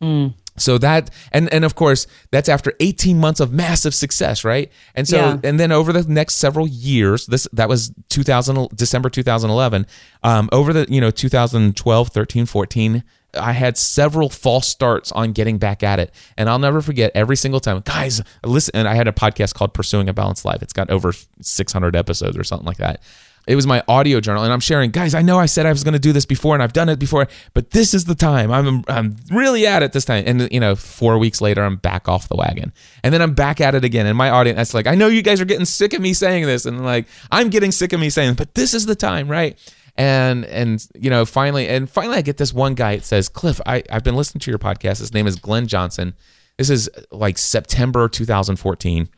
Mm. 0.02 0.34
So 0.58 0.78
that 0.78 1.10
and 1.32 1.52
and 1.52 1.64
of 1.64 1.74
course 1.74 2.06
that's 2.30 2.48
after 2.48 2.72
18 2.80 3.18
months 3.18 3.40
of 3.40 3.52
massive 3.52 3.94
success, 3.94 4.44
right? 4.44 4.70
And 4.94 5.06
so 5.06 5.16
yeah. 5.16 5.38
and 5.44 5.60
then 5.60 5.70
over 5.70 5.92
the 5.92 6.10
next 6.10 6.34
several 6.34 6.66
years, 6.66 7.26
this 7.26 7.46
that 7.52 7.68
was 7.68 7.92
2000 8.08 8.68
December 8.74 9.10
2011, 9.10 9.86
um, 10.22 10.48
over 10.52 10.72
the 10.72 10.86
you 10.88 11.00
know 11.00 11.10
2012, 11.10 12.08
13, 12.08 12.46
14, 12.46 13.04
I 13.34 13.52
had 13.52 13.76
several 13.76 14.28
false 14.28 14.68
starts 14.68 15.12
on 15.12 15.32
getting 15.32 15.58
back 15.58 15.82
at 15.82 15.98
it. 15.98 16.12
And 16.36 16.48
I'll 16.48 16.58
never 16.58 16.80
forget 16.80 17.12
every 17.14 17.36
single 17.36 17.60
time, 17.60 17.80
guys, 17.80 18.22
listen. 18.44 18.74
And 18.74 18.88
I 18.88 18.94
had 18.94 19.08
a 19.08 19.12
podcast 19.12 19.54
called 19.54 19.74
Pursuing 19.74 20.08
a 20.08 20.14
Balanced 20.14 20.44
Life. 20.44 20.62
It's 20.62 20.72
got 20.72 20.90
over 20.90 21.12
600 21.40 21.96
episodes 21.96 22.36
or 22.36 22.44
something 22.44 22.66
like 22.66 22.78
that. 22.78 23.02
It 23.46 23.54
was 23.54 23.66
my 23.66 23.82
audio 23.86 24.20
journal, 24.20 24.42
and 24.42 24.52
I'm 24.52 24.60
sharing, 24.60 24.90
guys. 24.90 25.14
I 25.14 25.22
know 25.22 25.38
I 25.38 25.46
said 25.46 25.66
I 25.66 25.72
was 25.72 25.84
going 25.84 25.94
to 25.94 26.00
do 26.00 26.12
this 26.12 26.26
before, 26.26 26.54
and 26.54 26.62
I've 26.62 26.72
done 26.72 26.88
it 26.88 26.98
before, 26.98 27.28
but 27.54 27.70
this 27.70 27.94
is 27.94 28.06
the 28.06 28.14
time. 28.14 28.50
I'm 28.50 28.82
I'm 28.88 29.16
really 29.30 29.66
at 29.66 29.82
it 29.82 29.92
this 29.92 30.04
time. 30.04 30.24
And 30.26 30.50
you 30.52 30.58
know, 30.58 30.74
four 30.74 31.16
weeks 31.18 31.40
later, 31.40 31.62
I'm 31.62 31.76
back 31.76 32.08
off 32.08 32.28
the 32.28 32.36
wagon, 32.36 32.72
and 33.04 33.14
then 33.14 33.22
I'm 33.22 33.34
back 33.34 33.60
at 33.60 33.74
it 33.74 33.84
again. 33.84 34.06
And 34.06 34.18
my 34.18 34.30
audience, 34.30 34.56
that's 34.56 34.74
like, 34.74 34.86
I 34.86 34.96
know 34.96 35.06
you 35.06 35.22
guys 35.22 35.40
are 35.40 35.44
getting 35.44 35.64
sick 35.64 35.92
of 35.92 36.00
me 36.00 36.12
saying 36.12 36.44
this, 36.46 36.66
and 36.66 36.84
like, 36.84 37.06
I'm 37.30 37.50
getting 37.50 37.70
sick 37.70 37.92
of 37.92 38.00
me 38.00 38.10
saying, 38.10 38.34
but 38.34 38.54
this 38.54 38.74
is 38.74 38.86
the 38.86 38.96
time, 38.96 39.28
right? 39.28 39.56
and 39.96 40.44
and 40.46 40.86
you 40.94 41.08
know 41.08 41.24
finally 41.24 41.66
and 41.68 41.88
finally 41.88 42.18
i 42.18 42.20
get 42.20 42.36
this 42.36 42.52
one 42.52 42.74
guy 42.74 42.96
that 42.96 43.04
says 43.04 43.28
cliff 43.28 43.60
I, 43.64 43.82
i've 43.90 44.04
been 44.04 44.16
listening 44.16 44.40
to 44.40 44.50
your 44.50 44.58
podcast 44.58 44.98
his 44.98 45.14
name 45.14 45.26
is 45.26 45.36
glenn 45.36 45.66
johnson 45.66 46.14
this 46.58 46.70
is 46.70 46.90
like 47.10 47.38
september 47.38 48.08
2014 48.08 49.08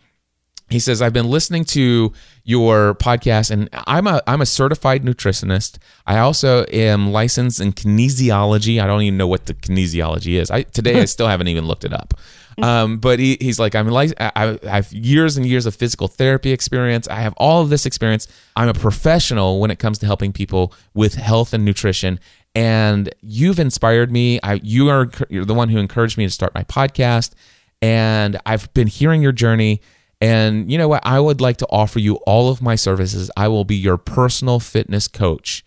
he 0.71 0.79
says 0.79 1.03
i've 1.03 1.13
been 1.13 1.29
listening 1.29 1.65
to 1.65 2.13
your 2.45 2.95
podcast 2.95 3.51
and 3.51 3.69
i'm 3.87 4.07
a 4.07 4.21
i'm 4.27 4.41
a 4.41 4.47
certified 4.47 5.03
nutritionist 5.03 5.79
i 6.07 6.19
also 6.19 6.65
am 6.73 7.13
licensed 7.13 7.61
in 7.61 7.73
kinesiology 7.73 8.83
i 8.83 8.87
don't 8.87 9.03
even 9.03 9.17
know 9.17 9.27
what 9.27 9.47
the 9.47 9.55
kinesiology 9.55 10.41
is 10.41 10.51
i 10.51 10.63
today 10.63 11.01
i 11.01 11.05
still 11.17 11.29
haven't 11.29 11.49
even 11.49 11.65
looked 11.65 11.85
it 11.85 11.93
up 11.93 12.15
um, 12.63 12.99
but 12.99 13.19
he, 13.19 13.37
he's 13.41 13.59
like, 13.59 13.75
I'm 13.75 13.89
like, 13.89 14.13
I, 14.19 14.59
I 14.67 14.77
have 14.77 14.93
years 14.93 15.37
and 15.37 15.47
years 15.47 15.67
of 15.67 15.75
physical 15.75 16.09
therapy 16.09 16.53
experience. 16.53 17.07
I 17.09 17.21
have 17.21 17.35
all 17.37 17.63
of 17.63 17.71
this 17.71 17.87
experience. 17.87 18.27
I'm 18.57 18.69
a 18.69 18.75
professional 18.75 19.61
when 19.61 19.71
it 19.71 19.79
comes 19.79 19.99
to 20.01 20.07
helping 20.07 20.33
people 20.33 20.73
with 20.95 21.15
health 21.15 21.53
and 21.53 21.65
nutrition. 21.65 22.19
And 22.55 23.11
you've 23.21 23.61
inspired 23.61 24.11
me. 24.11 24.41
I, 24.43 24.55
you 24.55 24.89
are 24.89 25.11
you're 25.29 25.45
the 25.45 25.55
one 25.55 25.69
who 25.69 25.79
encouraged 25.79 26.19
me 26.19 26.27
to 26.27 26.31
start 26.33 26.55
my 26.55 26.65
podcast. 26.65 27.33
And 27.81 28.41
I've 28.45 28.73
been 28.75 28.89
hearing 28.89 29.23
your 29.23 29.33
journey. 29.33 29.81
And 30.21 30.71
you 30.71 30.79
know 30.79 30.89
what? 30.89 31.07
I 31.07 31.21
would 31.21 31.41
like 31.41 31.59
to 31.59 31.67
offer 31.71 31.99
you 31.99 32.17
all 32.27 32.51
of 32.51 32.61
my 32.61 32.75
services. 32.75 33.31
I 33.37 33.49
will 33.49 33.65
be 33.65 33.77
your 33.77 33.97
personal 33.97 34.59
fitness 34.59 35.07
coach. 35.07 35.65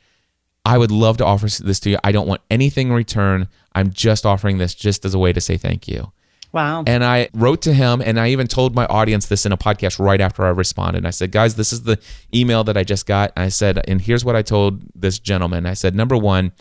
I 0.65 0.77
would 0.77 0.91
love 0.91 1.17
to 1.17 1.25
offer 1.25 1.47
this 1.47 1.79
to 1.81 1.91
you. 1.91 1.97
I 2.03 2.11
don't 2.11 2.27
want 2.27 2.41
anything 2.51 2.87
in 2.87 2.93
return. 2.93 3.47
I'm 3.73 3.91
just 3.91 4.25
offering 4.25 4.57
this 4.57 4.75
just 4.75 5.05
as 5.05 5.13
a 5.13 5.19
way 5.19 5.33
to 5.33 5.41
say 5.41 5.57
thank 5.57 5.87
you. 5.87 6.11
Wow. 6.51 6.83
And 6.85 7.03
I 7.03 7.29
wrote 7.33 7.61
to 7.63 7.73
him 7.73 8.01
and 8.01 8.19
I 8.19 8.29
even 8.29 8.47
told 8.47 8.75
my 8.75 8.85
audience 8.87 9.27
this 9.27 9.45
in 9.45 9.53
a 9.53 9.57
podcast 9.57 9.99
right 9.99 10.19
after 10.19 10.43
I 10.43 10.49
responded. 10.49 11.05
I 11.05 11.11
said, 11.11 11.31
guys, 11.31 11.55
this 11.55 11.71
is 11.71 11.83
the 11.83 11.97
email 12.35 12.63
that 12.65 12.77
I 12.77 12.83
just 12.83 13.05
got. 13.05 13.31
I 13.37 13.47
said, 13.47 13.81
and 13.87 14.01
here's 14.01 14.25
what 14.25 14.35
I 14.35 14.41
told 14.41 14.83
this 14.93 15.17
gentleman. 15.17 15.65
I 15.65 15.73
said, 15.73 15.95
number 15.95 16.17
one, 16.17 16.51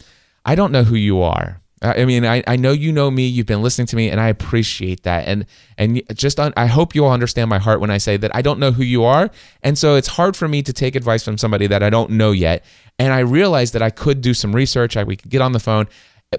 I 0.44 0.54
don't 0.54 0.72
know 0.72 0.84
who 0.84 0.94
you 0.94 1.20
are. 1.22 1.59
I 1.82 2.04
mean, 2.04 2.26
I, 2.26 2.42
I 2.46 2.56
know 2.56 2.72
you 2.72 2.92
know 2.92 3.10
me. 3.10 3.26
You've 3.26 3.46
been 3.46 3.62
listening 3.62 3.86
to 3.86 3.96
me, 3.96 4.10
and 4.10 4.20
I 4.20 4.28
appreciate 4.28 5.04
that. 5.04 5.26
And 5.26 5.46
and 5.78 6.02
just 6.14 6.38
I 6.38 6.66
hope 6.66 6.94
you 6.94 7.06
all 7.06 7.12
understand 7.12 7.48
my 7.48 7.58
heart 7.58 7.80
when 7.80 7.90
I 7.90 7.96
say 7.96 8.18
that 8.18 8.34
I 8.36 8.42
don't 8.42 8.60
know 8.60 8.70
who 8.70 8.82
you 8.82 9.04
are, 9.04 9.30
and 9.62 9.78
so 9.78 9.94
it's 9.94 10.08
hard 10.08 10.36
for 10.36 10.46
me 10.46 10.62
to 10.62 10.72
take 10.74 10.94
advice 10.94 11.24
from 11.24 11.38
somebody 11.38 11.66
that 11.68 11.82
I 11.82 11.88
don't 11.88 12.10
know 12.10 12.32
yet. 12.32 12.64
And 12.98 13.14
I 13.14 13.20
realized 13.20 13.72
that 13.72 13.82
I 13.82 13.88
could 13.88 14.20
do 14.20 14.34
some 14.34 14.54
research. 14.54 14.96
I, 14.96 15.04
we 15.04 15.16
could 15.16 15.30
get 15.30 15.40
on 15.40 15.52
the 15.52 15.60
phone, 15.60 15.88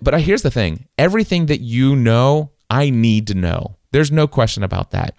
but 0.01 0.13
I, 0.13 0.19
here's 0.19 0.43
the 0.43 0.51
thing: 0.51 0.87
everything 0.99 1.47
that 1.47 1.61
you 1.61 1.95
know, 1.95 2.51
I 2.69 2.91
need 2.91 3.25
to 3.27 3.33
know. 3.33 3.77
There's 3.91 4.11
no 4.11 4.27
question 4.27 4.61
about 4.63 4.91
that. 4.91 5.15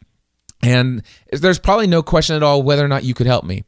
And 0.62 1.02
there's 1.32 1.58
probably 1.58 1.88
no 1.88 2.02
question 2.02 2.36
at 2.36 2.44
all 2.44 2.62
whether 2.62 2.84
or 2.84 2.88
not 2.88 3.02
you 3.02 3.14
could 3.14 3.26
help 3.26 3.44
me. 3.44 3.64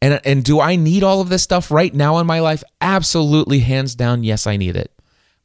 And 0.00 0.20
and 0.24 0.42
do 0.44 0.60
I 0.60 0.76
need 0.76 1.02
all 1.02 1.20
of 1.20 1.28
this 1.28 1.42
stuff 1.42 1.70
right 1.70 1.92
now 1.92 2.18
in 2.18 2.26
my 2.26 2.40
life? 2.40 2.62
Absolutely 2.80 3.60
hands 3.60 3.94
down 3.94 4.24
yes, 4.24 4.46
I 4.46 4.56
need 4.56 4.76
it. 4.76 4.92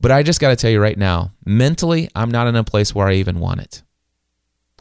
But 0.03 0.11
I 0.11 0.21
just 0.21 0.41
got 0.41 0.49
to 0.49 0.57
tell 0.57 0.69
you 0.69 0.81
right 0.81 0.97
now, 0.97 1.31
mentally, 1.45 2.09
I'm 2.13 2.29
not 2.29 2.47
in 2.47 2.57
a 2.57 2.63
place 2.65 2.93
where 2.93 3.07
I 3.07 3.13
even 3.13 3.39
want 3.39 3.61
it. 3.61 3.83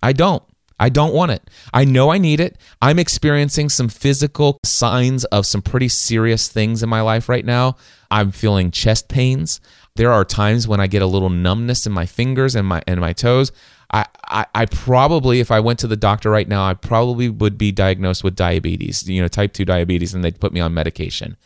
I 0.03 0.12
don't. 0.12 0.43
I 0.81 0.89
don't 0.89 1.14
want 1.14 1.31
it. 1.31 1.49
I 1.73 1.85
know 1.85 2.11
I 2.11 2.18
need 2.18 2.41
it. 2.41 2.59
I'm 2.83 2.99
experiencing 2.99 3.68
some 3.68 3.89
physical 3.89 4.59
signs 4.64 5.25
of 5.27 5.47
some 5.47 5.62
pretty 5.62 5.87
serious 5.87 6.49
things 6.49 6.83
in 6.83 6.89
my 6.89 7.03
life 7.03 7.29
right 7.29 7.45
now. 7.45 7.77
I'm 8.11 8.33
feeling 8.33 8.73
chest 8.73 9.07
pains. 9.07 9.61
There 9.95 10.11
are 10.11 10.25
times 10.25 10.66
when 10.66 10.81
I 10.81 10.89
get 10.89 11.03
a 11.03 11.07
little 11.07 11.31
numbness 11.31 11.87
in 11.87 11.93
my 11.93 12.05
fingers 12.05 12.57
and 12.57 12.66
my 12.66 12.83
and 12.89 12.99
my 12.99 13.12
toes. 13.12 13.53
I, 13.93 14.07
I, 14.27 14.47
I 14.57 14.66
probably, 14.66 15.39
if 15.39 15.53
I 15.53 15.61
went 15.61 15.79
to 15.81 15.87
the 15.87 15.97
doctor 15.97 16.31
right 16.31 16.49
now, 16.49 16.64
I 16.64 16.75
probably 16.75 17.29
would 17.29 17.57
be 17.57 17.70
diagnosed 17.70 18.25
with 18.25 18.35
diabetes, 18.35 19.09
you 19.09 19.23
know, 19.23 19.29
type 19.29 19.53
2 19.53 19.64
diabetes, 19.64 20.14
and 20.14 20.25
they'd 20.25 20.41
put 20.41 20.53
me 20.53 20.59
on 20.59 20.75
medication. 20.75 21.37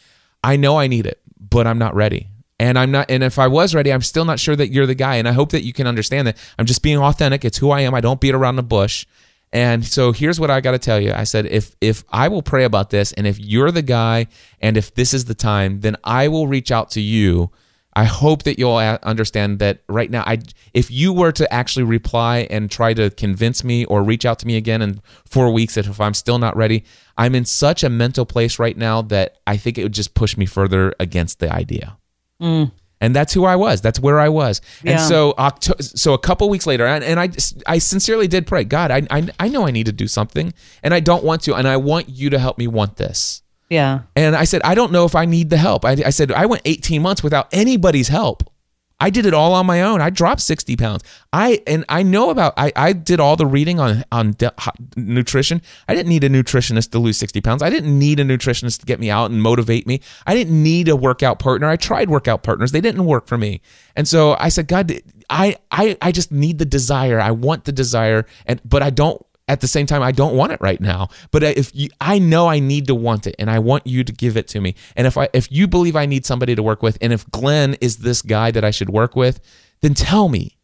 I 0.43 0.57
know 0.57 0.79
I 0.79 0.87
need 0.87 1.05
it, 1.05 1.21
but 1.39 1.67
I'm 1.67 1.79
not 1.79 1.95
ready. 1.95 2.31
And 2.59 2.79
I'm 2.79 2.91
not, 2.91 3.11
and 3.11 3.23
if 3.23 3.39
I 3.39 3.49
was 3.49 3.75
ready, 3.75 3.93
I'm 3.93 4.03
still 4.03 4.25
not 4.25 4.41
sure 4.41 4.57
that 4.57 4.69
you're 4.69 4.87
the 4.87 4.95
guy. 4.95 5.17
And 5.17 5.29
I 5.29 5.33
hope 5.33 5.51
that 5.51 5.63
you 5.63 5.73
can 5.73 5.87
understand 5.87 6.27
that 6.27 6.39
I'm 6.59 6.67
just 6.67 6.83
being 6.83 6.99
authentic. 6.99 7.45
It's 7.45 7.59
who 7.59 7.71
I 7.71 7.81
am. 7.81 7.95
I 7.95 8.01
don't 8.01 8.21
beat 8.21 8.35
around 8.35 8.57
the 8.57 8.63
bush. 8.63 9.07
And 9.53 9.85
so 9.85 10.13
here's 10.13 10.41
what 10.41 10.51
I 10.51 10.61
got 10.61 10.73
to 10.73 10.79
tell 10.79 11.01
you. 11.01 11.13
I 11.13 11.25
said, 11.25 11.47
if 11.47 11.77
if 11.81 12.05
I 12.11 12.29
will 12.29 12.43
pray 12.43 12.65
about 12.65 12.91
this, 12.91 13.13
and 13.13 13.27
if 13.27 13.39
you're 13.39 13.71
the 13.71 13.83
guy, 13.83 14.27
and 14.61 14.77
if 14.77 14.95
this 14.95 15.15
is 15.15 15.27
the 15.27 15.35
time, 15.35 15.81
then 15.81 15.97
I 16.03 16.29
will 16.29 16.49
reach 16.49 16.73
out 16.73 16.91
to 16.93 17.01
you 17.01 17.51
I 17.97 18.05
hope 18.05 18.43
that 18.43 18.59
you'll 18.59 18.77
uh, 18.77 18.99
understand 19.03 19.59
that 19.61 19.81
right 19.89 20.11
now. 20.11 20.23
I 20.27 20.41
if 20.75 20.91
you 20.91 21.15
were 21.15 21.33
to 21.33 21.51
actually 21.53 21.85
reply 21.85 22.47
and 22.51 22.71
try 22.71 22.93
to 22.93 23.09
convince 23.09 23.65
me 23.65 23.87
or 23.87 24.03
reach 24.03 24.27
out 24.27 24.39
to 24.41 24.47
me 24.47 24.59
again 24.59 24.83
in 24.83 25.01
four 25.25 25.51
weeks, 25.51 25.79
if 25.79 25.99
I'm 25.99 26.13
still 26.13 26.39
not 26.39 26.55
ready, 26.55 26.85
I'm 27.17 27.35
in 27.35 27.47
such 27.47 27.83
a 27.83 27.89
mental 27.89 28.27
place 28.27 28.59
right 28.59 28.77
now 28.77 29.01
that 29.01 29.39
I 29.47 29.57
think 29.57 29.79
it 29.79 29.83
would 29.83 29.95
just 29.95 30.13
push 30.13 30.37
me 30.37 30.45
further 30.45 30.95
against 31.01 31.39
the 31.39 31.51
idea. 31.51 31.97
Mm. 32.41 32.73
And 33.01 33.15
that's 33.15 33.35
who 33.35 33.45
I 33.45 33.57
was. 33.57 33.81
That's 33.83 34.01
where 34.01 34.19
I 34.19 34.31
was. 34.31 34.61
Yeah. 34.83 34.93
And 34.93 35.01
so, 35.01 35.35
so 35.81 36.15
a 36.15 36.19
couple 36.19 36.49
weeks 36.49 36.67
later, 36.67 36.87
and, 36.87 37.05
and 37.05 37.21
I, 37.21 37.29
I 37.67 37.79
sincerely 37.79 38.27
did 38.27 38.47
pray, 38.47 38.65
God, 38.65 38.91
I, 38.91 39.03
I, 39.11 39.29
I 39.39 39.49
know 39.49 39.67
I 39.67 39.71
need 39.71 39.87
to 39.87 39.93
do 39.93 40.07
something, 40.07 40.55
and 40.83 40.95
I 40.95 41.01
don't 41.01 41.23
want 41.23 41.43
to, 41.43 41.55
and 41.55 41.69
I 41.69 41.77
want 41.77 42.09
you 42.09 42.31
to 42.31 42.39
help 42.39 42.57
me 42.57 42.67
want 42.67 42.97
this. 42.97 43.43
Yeah. 43.69 44.03
And 44.15 44.35
I 44.35 44.45
said, 44.45 44.63
I 44.63 44.75
don't 44.75 44.93
know 44.93 45.05
if 45.05 45.15
I 45.15 45.25
need 45.25 45.51
the 45.51 45.57
help. 45.57 45.85
I, 45.85 45.93
I 46.07 46.11
said, 46.11 46.33
I 46.33 46.47
went 46.47 46.63
18 46.65 47.03
months 47.03 47.23
without 47.23 47.49
anybody's 47.53 48.09
help. 48.09 48.51
I 48.99 49.11
did 49.11 49.27
it 49.27 49.35
all 49.35 49.53
on 49.53 49.67
my 49.67 49.83
own. 49.83 50.01
I 50.01 50.09
dropped 50.09 50.41
60 50.41 50.75
pounds. 50.77 51.05
I 51.33 51.63
and 51.67 51.85
I 51.89 52.03
know 52.03 52.31
about 52.31 52.55
I, 52.57 52.73
I 52.75 52.93
did 52.95 53.21
all 53.21 53.37
the 53.37 53.47
reading 53.47 53.79
on 53.79 54.05
on 54.11 54.33
de- 54.33 54.53
nutrition. 54.97 55.61
I 55.87 55.95
didn't 55.95 56.09
need 56.09 56.25
a 56.25 56.31
nutritionist 56.31 56.91
to 56.93 56.99
lose 56.99 57.19
60 57.19 57.41
pounds. 57.43 57.63
I 57.63 57.69
didn't 57.69 57.99
need 57.99 58.21
a 58.21 58.25
nutritionist 58.25 58.81
to 58.81 58.87
get 58.87 58.99
me 58.99 59.11
out 59.11 59.31
and 59.31 59.43
motivate 59.43 59.87
me. 59.87 60.01
I 60.27 60.35
didn't 60.35 60.63
need 60.63 60.89
a 60.89 60.97
workout 60.97 61.39
partner. 61.39 61.69
I 61.69 61.77
tried 61.77 62.09
workout 62.09 62.43
partners. 62.43 62.73
They 62.73 62.81
didn't 62.81 63.05
work 63.05 63.27
for 63.27 63.37
me. 63.37 63.61
And 63.95 64.09
so 64.09 64.35
I 64.41 64.49
said, 64.49 64.67
God, 64.67 64.91
I 65.29 65.57
I 65.71 65.99
I 66.01 66.11
just 66.11 66.33
need 66.33 66.59
the 66.59 66.65
desire. 66.65 67.21
I 67.21 67.33
want 67.33 67.65
the 67.65 67.73
desire 67.73 68.25
and 68.47 68.63
but 68.65 68.83
I 68.83 68.89
don't 68.89 69.25
at 69.49 69.61
the 69.61 69.69
same 69.69 69.87
time 69.87 70.03
i 70.03 70.13
don't 70.13 70.37
want 70.37 70.53
it 70.53 70.61
right 70.61 70.81
now. 70.81 71.09
But 71.31 71.43
if 71.43 71.71
you 71.75 71.89
i 72.01 72.19
know 72.19 72.49
i 72.49 72.59
need 72.59 72.87
to 72.89 72.95
want 72.95 73.27
it 73.27 73.35
and 73.39 73.51
i 73.51 73.59
want 73.59 73.87
you 73.87 74.05
to 74.05 74.13
give 74.13 74.37
it 74.37 74.49
to 74.49 74.61
me. 74.61 74.75
And 74.97 75.07
if 75.07 75.17
i 75.17 75.29
if 75.33 75.51
you 75.51 75.69
believe 75.69 75.97
i 75.97 76.07
need 76.07 76.27
somebody 76.27 76.55
to 76.55 76.63
work 76.63 76.83
with 76.83 76.99
and 77.01 77.13
if 77.13 77.29
glenn 77.31 77.75
is 77.81 77.99
this 77.99 78.23
guy 78.23 78.51
that 78.51 78.65
i 78.65 78.71
should 78.71 78.91
work 78.91 79.17
with 79.17 79.41
then 79.81 79.95
tell 79.95 80.29
me 80.29 80.56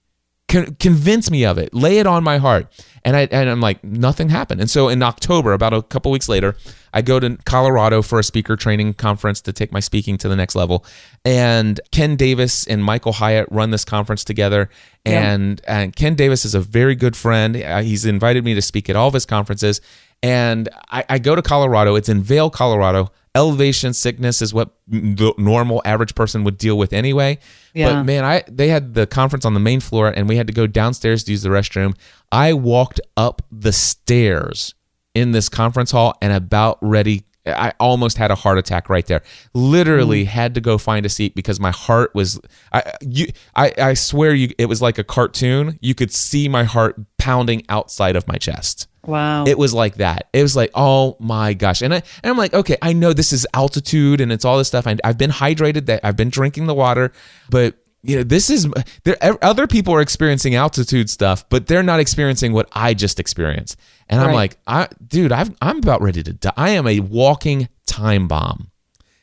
Con- 0.53 0.77
convince 0.79 1.31
me 1.31 1.45
of 1.47 1.57
it 1.57 1.73
lay 1.73 1.99
it 1.99 2.07
on 2.07 2.23
my 2.23 2.37
heart 2.37 2.67
and 3.05 3.17
i 3.17 3.23
and 3.31 3.49
i'm 3.49 3.61
like 3.61 3.83
nothing 3.83 4.29
happened 4.29 4.61
and 4.61 4.69
so 4.69 4.89
in 4.89 5.03
october 5.03 5.55
about 5.55 5.73
a 5.73 5.81
couple 5.81 6.11
weeks 6.11 6.29
later 6.29 6.55
i 6.93 7.01
go 7.01 7.19
to 7.19 7.39
colorado 7.47 8.03
for 8.03 8.19
a 8.19 8.25
speaker 8.25 8.55
training 8.55 8.93
conference 8.93 9.41
to 9.41 9.53
take 9.53 9.73
my 9.73 9.81
speaking 9.81 10.19
to 10.19 10.29
the 10.29 10.37
next 10.37 10.55
level 10.55 10.85
and 11.25 11.81
ken 11.91 12.17
davis 12.17 12.67
and 12.67 12.85
michael 12.85 13.13
hyatt 13.13 13.49
run 13.51 13.71
this 13.71 13.85
conference 13.85 14.25
together 14.25 14.69
and 15.05 15.61
yeah. 15.65 15.81
and 15.81 15.97
Ken 15.97 16.15
Davis 16.15 16.45
is 16.45 16.55
a 16.55 16.61
very 16.61 16.95
good 16.95 17.17
friend. 17.17 17.57
Uh, 17.57 17.83
he's 17.83 18.05
invited 18.05 18.45
me 18.45 18.55
to 18.55 18.63
speak 18.63 18.89
at 18.89 18.97
all 18.97 19.09
of 19.09 19.15
his 19.15 19.27
conferences, 19.27 19.81
and 20.23 20.69
I, 20.91 21.05
I 21.09 21.19
go 21.19 21.35
to 21.35 21.43
Colorado. 21.43 21.97
It's 21.97 22.09
in 22.09 22.23
Vail, 22.23 22.51
Colorado. 22.51 23.11
Elevation 23.35 23.95
sickness 23.95 24.43
is 24.43 24.53
what 24.53 24.75
the 24.87 25.33
normal 25.39 25.81
average 25.87 26.15
person 26.15 26.45
would 26.45 26.59
deal 26.59 26.77
with 26.77 26.93
anyway. 26.93 27.39
Yeah. 27.73 27.95
But 27.95 28.05
man, 28.05 28.25
I 28.25 28.43
they 28.47 28.69
had 28.69 28.95
the 28.95 29.07
conference 29.07 29.45
on 29.45 29.55
the 29.55 29.61
main 29.61 29.81
floor, 29.81 30.09
and 30.09 30.29
we 30.29 30.37
had 30.37 30.47
to 30.49 30.53
go 30.53 30.67
downstairs 30.67 31.25
to 31.25 31.31
use 31.31 31.43
the 31.43 31.49
restroom. 31.49 31.97
I 32.31 32.53
walked 32.53 33.01
up 33.17 33.41
the 33.51 33.73
stairs 33.73 34.75
in 35.15 35.33
this 35.33 35.49
conference 35.49 35.91
hall 35.91 36.15
and 36.21 36.33
about 36.33 36.79
ready 36.81 37.25
I 37.45 37.73
almost 37.81 38.19
had 38.19 38.31
a 38.31 38.35
heart 38.35 38.59
attack 38.59 38.89
right 38.89 39.05
there. 39.05 39.23
Literally 39.53 40.25
mm. 40.25 40.29
had 40.29 40.55
to 40.55 40.61
go 40.61 40.79
find 40.79 41.05
a 41.05 41.09
seat 41.09 41.35
because 41.35 41.59
my 41.59 41.73
heart 41.73 42.15
was 42.15 42.41
I 42.73 42.93
you 43.01 43.29
I, 43.57 43.73
I 43.79 43.95
swear 43.95 44.35
you 44.35 44.51
it 44.59 44.67
was 44.67 44.81
like 44.81 44.99
a 44.99 45.05
cartoon. 45.05 45.79
You 45.81 45.95
could 45.95 46.13
see 46.13 46.49
my 46.49 46.65
heart 46.65 47.01
pounding 47.19 47.65
outside 47.69 48.15
of 48.17 48.29
my 48.29 48.37
chest. 48.37 48.87
Wow. 49.05 49.45
It 49.47 49.59
was 49.59 49.75
like 49.75 49.97
that. 49.97 50.29
It 50.33 50.43
was 50.43 50.55
like, 50.55 50.71
oh 50.75 51.17
my 51.19 51.55
gosh. 51.55 51.83
And 51.83 51.93
I 51.93 52.03
and 52.23 52.31
I'm 52.31 52.37
like, 52.37 52.55
okay, 52.55 52.77
I 52.81 52.93
know 52.93 53.13
this 53.13 53.33
is 53.33 53.47
altitude 53.53 54.21
and 54.21 54.31
it's 54.31 54.45
all 54.45 54.59
this 54.59 54.69
stuff. 54.69 54.87
I, 54.87 54.97
I've 55.03 55.19
been 55.19 55.31
hydrated, 55.31 55.87
that 55.87 56.01
I've 56.05 56.17
been 56.17 56.31
drinking 56.31 56.67
the 56.67 56.75
water, 56.75 57.13
but 57.51 57.77
you 58.05 58.17
know, 58.17 58.23
this 58.23 58.51
is 58.51 58.69
there. 59.05 59.17
Other 59.43 59.67
people 59.67 59.95
are 59.95 60.01
experiencing 60.01 60.55
altitude 60.55 61.09
stuff, 61.09 61.49
but 61.49 61.67
they're 61.67 61.83
not 61.83 62.01
experiencing 62.01 62.53
what 62.53 62.69
I 62.73 62.95
just 62.95 63.21
experienced. 63.21 63.79
And 64.09 64.21
right. 64.21 64.29
I'm 64.29 64.35
like, 64.35 64.57
I, 64.67 64.89
dude, 65.07 65.33
i 65.33 65.49
am 65.61 65.79
about 65.79 66.03
ready 66.03 66.23
to 66.23 66.33
die. 66.33 66.53
I 66.57 66.71
am 66.71 66.87
a 66.87 67.01
walking 67.01 67.69
time 67.87 68.27
bomb. 68.27 68.73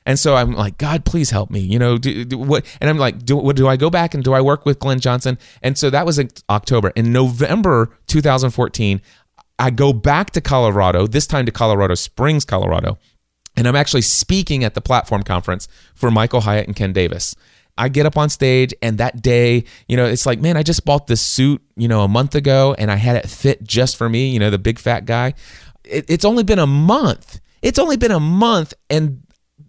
And 0.05 0.17
so 0.17 0.36
I'm 0.36 0.53
like, 0.53 0.77
God, 0.77 1.05
please 1.05 1.30
help 1.30 1.51
me. 1.51 1.59
You 1.59 1.77
know, 1.77 1.97
do, 1.97 2.25
do, 2.25 2.38
what? 2.38 2.65
And 2.82 2.89
I'm 2.89 2.97
like, 2.97 3.25
do, 3.25 3.36
what, 3.38 3.55
do 3.55 3.67
I 3.67 3.75
go 3.75 3.89
back 3.89 4.13
and 4.13 4.23
do 4.23 4.34
I 4.34 4.41
work 4.41 4.65
with 4.65 4.80
Glenn 4.80 4.99
Johnson? 4.99 5.38
And 5.61 5.77
so 5.77 5.89
that 5.89 6.05
was 6.05 6.17
in 6.17 6.30
October. 6.49 6.91
In 6.95 7.11
November 7.11 7.91
2014, 8.07 9.01
I 9.60 9.70
go 9.70 9.91
back 9.91 10.32
to 10.32 10.41
Colorado, 10.41 11.05
this 11.05 11.28
time 11.28 11.45
to 11.45 11.51
Colorado 11.51 11.93
Springs, 11.95 12.45
Colorado. 12.45 12.97
And 13.57 13.68
I'm 13.68 13.76
actually 13.76 14.03
speaking 14.03 14.64
at 14.64 14.74
the 14.74 14.82
platform 14.82 15.24
conference 15.24 15.68
for 15.93 16.10
Michael 16.10 16.41
Hyatt 16.41 16.68
and 16.68 16.76
Ken 16.76 16.93
Davis. 16.93 17.36
I 17.78 17.89
get 17.89 18.05
up 18.05 18.18
on 18.18 18.30
stage 18.30 18.74
and 18.82 18.97
that 18.97 19.22
day, 19.22 19.66
you 19.88 19.97
know, 19.97 20.05
it's 20.05 20.26
like, 20.26 20.39
man, 20.39 20.55
I 20.55 20.64
just 20.64 20.86
bought 20.86 21.07
this 21.07 21.22
suit, 21.22 21.62
you 21.76 21.88
know, 21.88 22.01
a 22.01 22.07
month 22.07 22.36
ago 22.36 22.74
and 22.78 22.89
I 22.89 22.95
had 22.95 23.18
it 23.18 23.30
fit 23.30 23.64
just 23.64 23.97
for 23.97 24.10
me, 24.10 24.30
you 24.30 24.39
know, 24.39 24.49
the 24.49 24.57
big 24.57 24.80
fat 24.80 25.05
guy. 25.05 25.34
It, 25.84 26.05
it's 26.10 26.26
only 26.26 26.43
been 26.43 26.60
a 26.60 26.68
month. 26.68 27.39
It's 27.62 27.80
only 27.80 27.97
been 27.97 28.12
a 28.12 28.20
month 28.20 28.74
and 28.89 29.24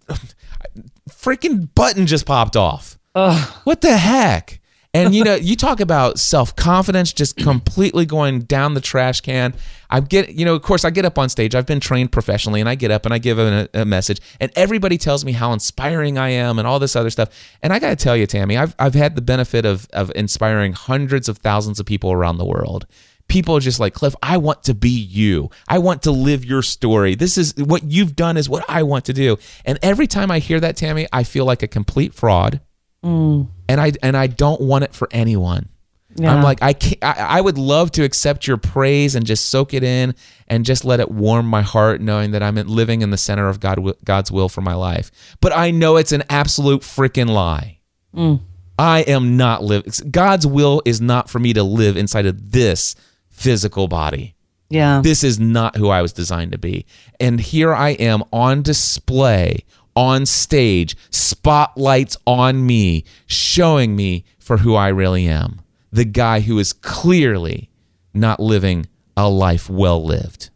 freaking 1.09 1.73
button 1.75 2.05
just 2.05 2.25
popped 2.25 2.55
off. 2.55 2.97
Ugh. 3.15 3.53
What 3.65 3.81
the 3.81 3.97
heck? 3.97 4.60
And 4.93 5.15
you 5.15 5.23
know, 5.23 5.35
you 5.35 5.55
talk 5.55 5.79
about 5.79 6.19
self 6.19 6.55
confidence 6.55 7.13
just 7.13 7.37
completely 7.37 8.05
going 8.05 8.41
down 8.41 8.73
the 8.73 8.81
trash 8.81 9.21
can. 9.21 9.53
I 9.89 9.99
get, 9.99 10.29
you 10.35 10.45
know, 10.45 10.55
of 10.55 10.61
course, 10.61 10.83
I 10.85 10.89
get 10.89 11.05
up 11.05 11.17
on 11.17 11.29
stage. 11.29 11.55
I've 11.55 11.65
been 11.65 11.79
trained 11.79 12.11
professionally, 12.11 12.59
and 12.59 12.67
I 12.67 12.75
get 12.75 12.91
up 12.91 13.05
and 13.05 13.13
I 13.13 13.17
give 13.17 13.39
a, 13.39 13.69
a 13.73 13.85
message, 13.85 14.21
and 14.39 14.51
everybody 14.55 14.97
tells 14.97 15.23
me 15.23 15.31
how 15.31 15.53
inspiring 15.53 16.17
I 16.17 16.29
am 16.29 16.59
and 16.59 16.67
all 16.67 16.79
this 16.79 16.95
other 16.95 17.09
stuff. 17.09 17.29
And 17.61 17.71
I 17.71 17.79
got 17.79 17.89
to 17.89 17.95
tell 17.95 18.17
you, 18.17 18.27
Tammy, 18.27 18.57
I've 18.57 18.75
I've 18.79 18.93
had 18.93 19.15
the 19.15 19.21
benefit 19.21 19.65
of 19.65 19.87
of 19.93 20.11
inspiring 20.15 20.73
hundreds 20.73 21.29
of 21.29 21.37
thousands 21.37 21.79
of 21.79 21.85
people 21.85 22.11
around 22.11 22.37
the 22.37 22.45
world 22.45 22.85
people 23.27 23.55
are 23.55 23.61
just 23.61 23.79
like 23.79 23.93
cliff 23.93 24.13
i 24.21 24.35
want 24.35 24.61
to 24.61 24.73
be 24.73 24.89
you 24.89 25.49
i 25.69 25.77
want 25.77 26.01
to 26.01 26.11
live 26.11 26.43
your 26.43 26.61
story 26.61 27.15
this 27.15 27.37
is 27.37 27.55
what 27.55 27.83
you've 27.83 28.13
done 28.13 28.35
is 28.35 28.49
what 28.49 28.65
i 28.67 28.83
want 28.83 29.05
to 29.05 29.13
do 29.13 29.37
and 29.63 29.79
every 29.81 30.05
time 30.05 30.29
i 30.29 30.39
hear 30.39 30.59
that 30.59 30.75
tammy 30.75 31.07
i 31.13 31.23
feel 31.23 31.45
like 31.45 31.63
a 31.63 31.67
complete 31.67 32.13
fraud 32.13 32.59
mm. 33.05 33.47
And 33.71 33.81
i 33.81 33.91
and 34.03 34.15
i 34.15 34.27
don't 34.27 34.61
want 34.61 34.83
it 34.83 34.93
for 34.93 35.07
anyone 35.11 35.69
yeah. 36.15 36.33
i'm 36.33 36.43
like 36.43 36.61
i 36.61 36.73
can't 36.73 37.03
I, 37.03 37.37
I 37.37 37.41
would 37.41 37.57
love 37.57 37.91
to 37.91 38.03
accept 38.03 38.47
your 38.47 38.57
praise 38.57 39.15
and 39.15 39.25
just 39.25 39.49
soak 39.49 39.73
it 39.73 39.83
in 39.83 40.15
and 40.47 40.65
just 40.65 40.85
let 40.85 40.99
it 40.99 41.09
warm 41.09 41.45
my 41.45 41.61
heart 41.61 42.01
knowing 42.01 42.31
that 42.31 42.43
i'm 42.43 42.55
living 42.55 43.01
in 43.01 43.11
the 43.11 43.17
center 43.17 43.49
of 43.49 43.59
god 43.59 43.79
god's 44.03 44.31
will 44.31 44.49
for 44.49 44.61
my 44.61 44.75
life 44.75 45.11
but 45.39 45.55
i 45.55 45.71
know 45.71 45.97
it's 45.97 46.11
an 46.11 46.23
absolute 46.29 46.81
freaking 46.81 47.29
lie 47.29 47.79
mm. 48.15 48.39
I 48.79 49.01
am 49.01 49.37
not 49.37 49.63
living. 49.63 49.91
God's 50.09 50.47
will 50.47 50.81
is 50.85 50.99
not 50.99 51.29
for 51.29 51.37
me 51.37 51.53
to 51.53 51.61
live 51.61 51.95
inside 51.95 52.25
of 52.25 52.51
this 52.51 52.95
physical 53.29 53.87
body. 53.87 54.33
Yeah. 54.71 55.01
This 55.03 55.23
is 55.23 55.39
not 55.39 55.75
who 55.75 55.89
I 55.89 56.01
was 56.01 56.13
designed 56.13 56.53
to 56.53 56.57
be. 56.57 56.87
And 57.19 57.39
here 57.39 57.75
I 57.75 57.89
am 57.89 58.23
on 58.33 58.63
display, 58.63 59.65
on 59.95 60.25
stage, 60.25 60.95
spotlights 61.09 62.17
on 62.25 62.65
me, 62.65 63.03
showing 63.25 63.95
me 63.95 64.25
for 64.39 64.57
who 64.57 64.75
I 64.75 64.89
really 64.89 65.27
am. 65.27 65.61
The 65.91 66.05
guy 66.05 66.41
who 66.41 66.57
is 66.59 66.73
clearly 66.73 67.69
not 68.13 68.39
living 68.39 68.87
a 69.17 69.29
life 69.29 69.69
well 69.69 70.03
lived. 70.03 70.49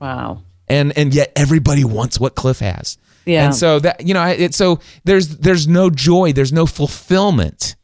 Wow. 0.00 0.42
And 0.68 0.96
and 0.96 1.14
yet 1.14 1.32
everybody 1.36 1.84
wants 1.84 2.18
what 2.20 2.34
Cliff 2.34 2.60
has. 2.60 2.98
Yeah. 3.26 3.44
And 3.44 3.54
so 3.54 3.78
that 3.80 4.06
you 4.06 4.14
know, 4.14 4.26
it 4.26 4.54
so 4.54 4.80
there's 5.04 5.38
there's 5.38 5.68
no 5.68 5.90
joy, 5.90 6.32
there's 6.32 6.52
no 6.52 6.66
fulfillment 6.66 7.76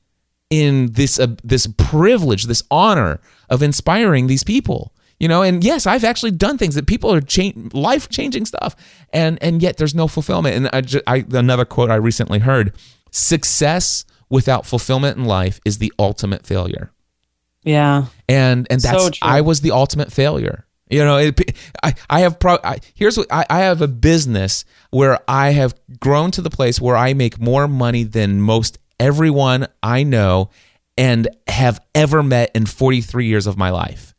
in 0.51 0.93
this 0.93 1.19
uh, 1.19 1.35
this 1.43 1.67
privilege, 1.77 2.45
this 2.45 2.63
honor 2.71 3.21
of 3.51 3.63
inspiring 3.63 4.27
these 4.27 4.45
people. 4.45 4.93
You 5.19 5.29
know, 5.29 5.43
and 5.43 5.65
yes, 5.65 5.87
I've 5.87 6.05
actually 6.05 6.33
done 6.33 6.59
things 6.59 6.75
that 6.75 6.87
people 6.87 7.13
are 7.13 7.21
change, 7.21 7.73
life 7.73 8.09
changing 8.09 8.45
stuff, 8.45 8.77
and 9.13 9.43
and 9.43 9.63
yet 9.63 9.79
there's 9.79 9.95
no 9.95 10.09
fulfillment. 10.09 10.57
And 10.57 10.69
I, 10.73 10.81
just, 10.83 11.05
I 11.07 11.25
another 11.33 11.65
quote 11.65 11.91
I 11.91 11.95
recently 11.95 12.41
heard: 12.41 12.75
"Success 13.11 14.05
without 14.29 14.67
fulfillment 14.67 15.17
in 15.17 15.25
life 15.25 15.59
is 15.65 15.79
the 15.79 15.93
ultimate 15.99 16.47
failure." 16.47 16.93
Yeah, 17.63 18.07
and 18.29 18.67
and 18.71 18.81
that's 18.81 19.03
so 19.03 19.11
I 19.23 19.41
was 19.41 19.63
the 19.63 19.71
ultimate 19.71 20.13
failure. 20.13 20.67
You 20.89 21.05
know, 21.05 21.17
it, 21.17 21.57
I, 21.83 21.95
I 22.09 22.21
have 22.21 22.39
pro. 22.39 22.59
I, 22.63 22.79
here's 22.95 23.17
what 23.17 23.27
I, 23.33 23.47
I 23.49 23.61
have 23.61 23.81
a 23.81 23.89
business 23.89 24.65
where 24.91 25.19
I 25.27 25.51
have 25.51 25.75
grown 25.99 26.31
to 26.33 26.43
the 26.43 26.51
place 26.51 26.81
where 26.81 26.97
I 26.97 27.15
make 27.15 27.41
more 27.41 27.67
money 27.67 28.05
than 28.05 28.41
most 28.41 28.79
everyone 29.01 29.67
I 29.83 30.03
know 30.05 30.51
and 30.97 31.29
have 31.49 31.81
ever 31.95 32.23
met 32.23 32.51
in 32.55 32.67
43 32.67 33.27
years 33.27 33.47
of 33.47 33.57
my 33.57 33.71
life. 33.71 34.15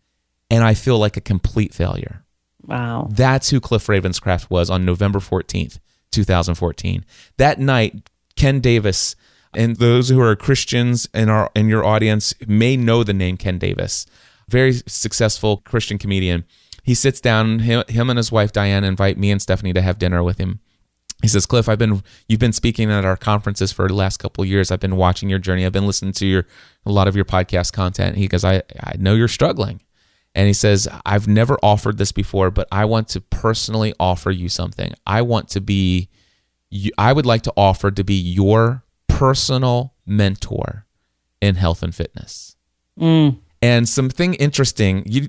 And 0.49 0.63
I 0.63 0.73
feel 0.73 0.97
like 0.97 1.17
a 1.17 1.21
complete 1.21 1.73
failure. 1.73 2.23
Wow. 2.63 3.07
That's 3.11 3.49
who 3.49 3.59
Cliff 3.59 3.87
Ravenscraft 3.87 4.49
was 4.49 4.69
on 4.69 4.85
November 4.85 5.19
14th, 5.19 5.79
2014. 6.11 7.05
That 7.37 7.59
night, 7.59 8.09
Ken 8.35 8.59
Davis, 8.59 9.15
and 9.53 9.77
those 9.77 10.09
who 10.09 10.21
are 10.21 10.35
Christians 10.35 11.07
in 11.13 11.29
our 11.29 11.49
in 11.55 11.69
your 11.69 11.85
audience 11.85 12.33
may 12.45 12.77
know 12.77 13.03
the 13.03 13.13
name 13.13 13.37
Ken 13.37 13.57
Davis. 13.57 14.05
Very 14.49 14.73
successful 14.85 15.57
Christian 15.57 15.97
comedian. 15.97 16.45
He 16.83 16.93
sits 16.93 17.19
down, 17.19 17.59
him, 17.59 17.83
him 17.89 18.09
and 18.09 18.17
his 18.17 18.31
wife 18.31 18.53
Diane 18.53 18.83
invite 18.83 19.17
me 19.17 19.31
and 19.31 19.41
Stephanie 19.41 19.73
to 19.73 19.81
have 19.81 19.99
dinner 19.99 20.23
with 20.23 20.37
him 20.37 20.61
he 21.21 21.27
says, 21.27 21.45
Cliff, 21.47 21.67
I've 21.67 21.79
been 21.79 22.03
you've 22.27 22.39
been 22.39 22.53
speaking 22.53 22.91
at 22.91 23.03
our 23.03 23.17
conferences 23.17 23.71
for 23.71 23.87
the 23.87 23.95
last 23.95 24.17
couple 24.17 24.43
of 24.43 24.49
years. 24.49 24.69
I've 24.69 24.79
been 24.79 24.97
watching 24.97 25.29
your 25.29 25.39
journey. 25.39 25.65
I've 25.65 25.71
been 25.71 25.87
listening 25.87 26.11
to 26.13 26.27
your 26.27 26.45
a 26.85 26.91
lot 26.91 27.07
of 27.07 27.15
your 27.15 27.25
podcast 27.25 27.73
content. 27.73 28.17
He 28.17 28.27
goes, 28.27 28.45
I, 28.45 28.61
I 28.81 28.95
know 28.99 29.15
you're 29.15 29.27
struggling. 29.27 29.81
And 30.38 30.45
he 30.45 30.53
says, 30.53 30.88
I've 31.03 31.27
never 31.27 31.57
offered 31.63 31.97
this 31.97 32.11
before, 32.11 32.51
but 32.51 32.67
I 32.71 32.85
want 32.85 33.07
to 33.09 33.21
personally 33.21 33.95
offer 33.99 34.29
you 34.29 34.49
something. 34.49 34.93
I 35.07 35.23
want 35.23 35.49
to 35.49 35.61
be 35.61 36.09
I 36.97 37.11
would 37.11 37.25
like 37.25 37.41
to 37.43 37.53
offer 37.57 37.89
to 37.89 38.03
be 38.03 38.13
your 38.13 38.83
personal 39.07 39.95
mentor 40.05 40.85
in 41.41 41.55
health 41.55 41.81
and 41.81 41.95
fitness. 41.95 42.55
Mm. 42.99 43.39
And 43.63 43.89
something 43.89 44.35
interesting. 44.35 45.01
You, 45.07 45.27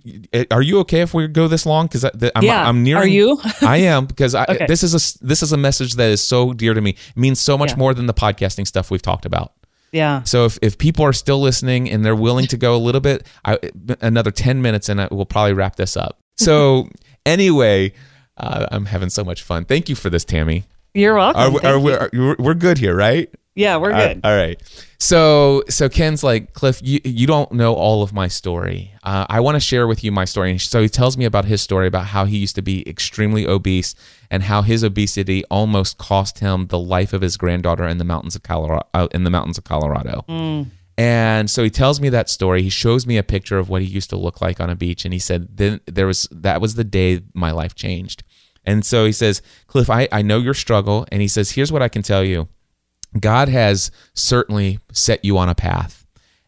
are 0.51 0.61
you 0.61 0.81
okay 0.81 1.01
if 1.01 1.15
we 1.15 1.27
go 1.29 1.49
this 1.49 1.65
long? 1.65 1.87
Because 1.87 2.05
I'm, 2.05 2.43
yeah. 2.43 2.69
I'm 2.69 2.83
nearing. 2.83 3.03
Are 3.03 3.07
you? 3.07 3.41
I 3.63 3.79
am 3.79 4.05
because 4.05 4.35
I, 4.35 4.45
okay. 4.45 4.67
this 4.67 4.83
is 4.83 4.93
a 4.95 5.25
this 5.25 5.43
is 5.43 5.53
a 5.53 5.57
message 5.57 5.95
that 5.95 6.11
is 6.11 6.21
so 6.21 6.53
dear 6.53 6.75
to 6.75 6.81
me. 6.83 6.91
It 6.91 7.17
means 7.17 7.41
so 7.41 7.57
much 7.57 7.71
yeah. 7.71 7.77
more 7.77 7.95
than 7.95 8.05
the 8.05 8.13
podcasting 8.13 8.67
stuff 8.67 8.91
we've 8.91 9.01
talked 9.01 9.25
about. 9.25 9.55
Yeah. 9.93 10.23
So 10.25 10.45
if, 10.45 10.59
if 10.63 10.79
people 10.79 11.05
are 11.05 11.13
still 11.13 11.41
listening 11.41 11.91
and 11.91 12.05
they're 12.05 12.17
willing 12.17 12.47
to 12.47 12.57
go 12.57 12.77
a 12.77 12.79
little 12.79 13.01
bit, 13.01 13.27
I, 13.45 13.59
another 14.01 14.31
ten 14.31 14.63
minutes, 14.63 14.89
and 14.89 15.01
I, 15.01 15.09
we'll 15.11 15.27
probably 15.27 15.55
wrap 15.55 15.77
this 15.77 15.97
up. 15.97 16.19
So 16.39 16.89
anyway, 17.27 17.93
uh, 18.37 18.67
I'm 18.71 18.87
having 18.87 19.11
so 19.11 19.25
much 19.25 19.43
fun. 19.43 19.65
Thank 19.65 19.89
you 19.89 19.97
for 19.97 20.09
this, 20.09 20.25
Tammy. 20.25 20.67
You're 20.95 21.17
welcome. 21.17 21.57
Are, 21.57 21.67
are, 21.67 21.79
are, 21.79 22.11
are, 22.15 22.37
we're 22.39 22.55
good 22.55 22.79
here, 22.79 22.95
right? 22.95 23.29
Yeah, 23.59 23.77
we're 23.79 23.91
good. 23.91 24.21
all 24.23 24.37
right. 24.37 24.57
So 24.99 25.65
so 25.69 25.89
Ken's 25.89 26.23
like 26.23 26.53
Cliff, 26.53 26.81
you 26.81 27.01
you 27.05 27.27
don't 27.27 27.51
know 27.51 27.75
all 27.75 28.05
of 28.05 28.13
my 28.13 28.29
story. 28.29 28.93
Uh, 29.03 29.27
I 29.29 29.41
want 29.41 29.57
to 29.57 29.61
share 29.61 29.89
with 29.89 30.05
you 30.05 30.13
my 30.13 30.25
story. 30.25 30.53
And 30.53 30.61
so 30.61 30.81
he 30.81 30.89
tells 30.89 31.17
me 31.17 31.25
about 31.25 31.45
his 31.45 31.61
story 31.61 31.89
about 31.89 32.07
how 32.07 32.25
he 32.25 32.39
used 32.39 32.55
to 32.55 32.63
be 32.63 32.89
extremely 32.89 33.49
obese 33.49 33.97
and 34.31 34.45
how 34.45 34.63
his 34.63 34.85
obesity 34.85 35.45
almost 35.51 35.99
cost 35.99 36.39
him 36.39 36.69
the 36.69 36.79
life 36.79 37.13
of 37.13 37.21
his 37.21 37.37
granddaughter 37.37 37.87
in 37.89 37.99
the 37.99 38.05
mountains 38.05 38.37
of 38.37 38.45
Colorado. 38.45 38.87
Uh, 38.95 39.09
in 39.13 39.25
the 39.25 39.31
mountains 39.31 39.59
of 39.59 39.65
Colorado. 39.65 40.25
Mm. 40.29 40.67
And 40.97 41.51
so 41.51 41.65
he 41.65 41.71
tells 41.71 42.01
me 42.01 42.09
that 42.11 42.29
story. 42.29 42.63
He 42.63 42.71
shows 42.71 43.09
me 43.09 43.19
a 43.19 43.25
picture 43.25 43.59
of 43.59 43.69
what 43.69 43.83
he 43.83 43.89
used 43.89 44.11
to 44.11 44.17
look 44.17 44.41
like 44.41 44.61
on 44.61 44.71
a 44.71 44.77
beach, 44.77 45.05
and 45.05 45.13
he 45.13 45.21
said 45.21 45.57
then 45.57 45.81
there 45.87 46.07
was 46.07 46.29
that 46.31 46.61
was 46.61 46.75
the 46.77 46.85
day 46.85 47.23
my 47.35 47.51
life 47.51 47.75
changed. 47.75 48.23
And 48.65 48.85
so 48.85 49.07
he 49.07 49.13
says, 49.13 49.41
Cliff, 49.67 49.89
I, 49.89 50.09
I 50.13 50.21
know 50.21 50.39
your 50.39 50.53
struggle. 50.53 51.07
And 51.11 51.23
he 51.23 51.29
says, 51.29 51.53
here's 51.53 51.73
what 51.73 51.81
I 51.81 51.89
can 51.89 52.03
tell 52.03 52.23
you. 52.23 52.49
God 53.19 53.49
has 53.49 53.91
certainly 54.15 54.79
set 54.93 55.25
you 55.25 55.39
on 55.39 55.49
a 55.49 55.55
path. 55.55 56.07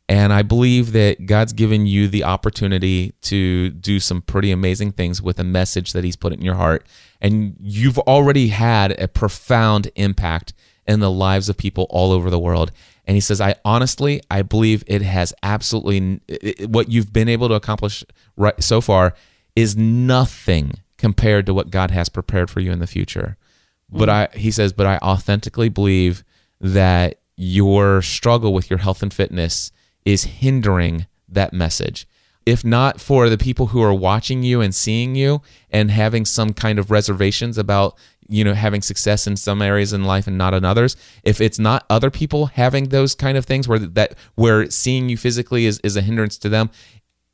And 0.09 0.33
I 0.33 0.43
believe 0.43 0.91
that 0.93 1.27
God's 1.27 1.53
given 1.53 1.87
you 1.87 2.09
the 2.09 2.25
opportunity 2.25 3.13
to 3.23 3.71
do 3.71 4.01
some 4.01 4.23
pretty 4.23 4.51
amazing 4.51 4.93
things 4.93 5.23
with 5.23 5.39
a 5.39 5.45
message 5.45 5.93
that 5.93 6.03
He's 6.03 6.17
put 6.17 6.33
in 6.33 6.43
your 6.43 6.57
heart. 6.57 6.85
And 7.21 7.57
you've 7.61 7.99
already 8.01 8.49
had 8.49 9.01
a 9.01 9.07
profound 9.07 9.91
impact 9.95 10.53
in 10.87 10.99
the 10.99 11.11
lives 11.11 11.49
of 11.49 11.57
people 11.57 11.87
all 11.91 12.11
over 12.11 12.29
the 12.29 12.41
world. 12.41 12.73
And 13.07 13.17
he 13.17 13.21
says, 13.21 13.41
I 13.41 13.55
honestly, 13.65 14.21
I 14.31 14.43
believe 14.43 14.83
it 14.87 15.03
has 15.03 15.33
absolutely 15.43 16.21
what 16.67 16.91
you've 16.91 17.13
been 17.13 17.29
able 17.29 17.49
to 17.49 17.55
accomplish 17.55 18.05
right 18.37 18.61
so 18.63 18.81
far 18.81 19.15
is 19.55 19.77
nothing 19.77 20.73
compared 20.97 21.47
to 21.47 21.55
what 21.55 21.71
God 21.71 21.91
has 21.93 22.09
prepared 22.09 22.51
for 22.51 22.61
you 22.61 22.73
in 22.73 22.79
the 22.79 22.87
future. 22.87 23.37
Mm. 23.93 23.99
But 23.99 24.09
I, 24.09 24.29
he 24.35 24.51
says, 24.51 24.73
but 24.73 24.87
I 24.87 24.99
authentically 24.99 25.69
believe 25.69 26.25
that 26.61 27.21
your 27.37 28.03
struggle 28.03 28.53
with 28.53 28.69
your 28.69 28.79
health 28.79 29.03
and 29.03 29.13
fitness 29.13 29.73
is 30.05 30.25
hindering 30.25 31.07
that 31.29 31.53
message. 31.53 32.07
If 32.47 32.65
not 32.65 33.01
for 33.01 33.29
the 33.29 33.39
people 33.39 33.69
who 33.69 33.83
are 33.83 33.95
watching 33.95 34.43
you 34.43 34.61
and 34.61 34.75
seeing 34.75 35.15
you 35.15 35.43
and 35.71 35.91
having 35.91 36.25
some 36.25 36.53
kind 36.53 36.79
of 36.79 36.91
reservations 36.91 37.59
about, 37.59 37.97
you 38.29 38.45
know, 38.45 38.55
having 38.55 38.83
success 38.83 39.27
in 39.27 39.37
some 39.37 39.63
areas 39.63 39.93
in 39.93 40.05
life 40.05 40.27
and 40.27 40.39
not 40.39 40.55
in 40.55 40.65
others, 40.65 40.97
if 41.23 41.41
it's 41.41 41.59
not 41.59 41.85
other 41.89 42.11
people 42.11 42.47
having 42.47 42.89
those 42.89 43.15
kind 43.15 43.37
of 43.37 43.45
things 43.45 43.69
where 43.69 43.79
that 43.79 44.15
where 44.35 44.71
seeing 44.71 45.09
you 45.09 45.17
physically 45.17 45.67
is, 45.67 45.81
is 45.81 45.97
a 45.97 46.03
hindrance 46.03 46.39
to 46.39 46.49
them, 46.49 46.71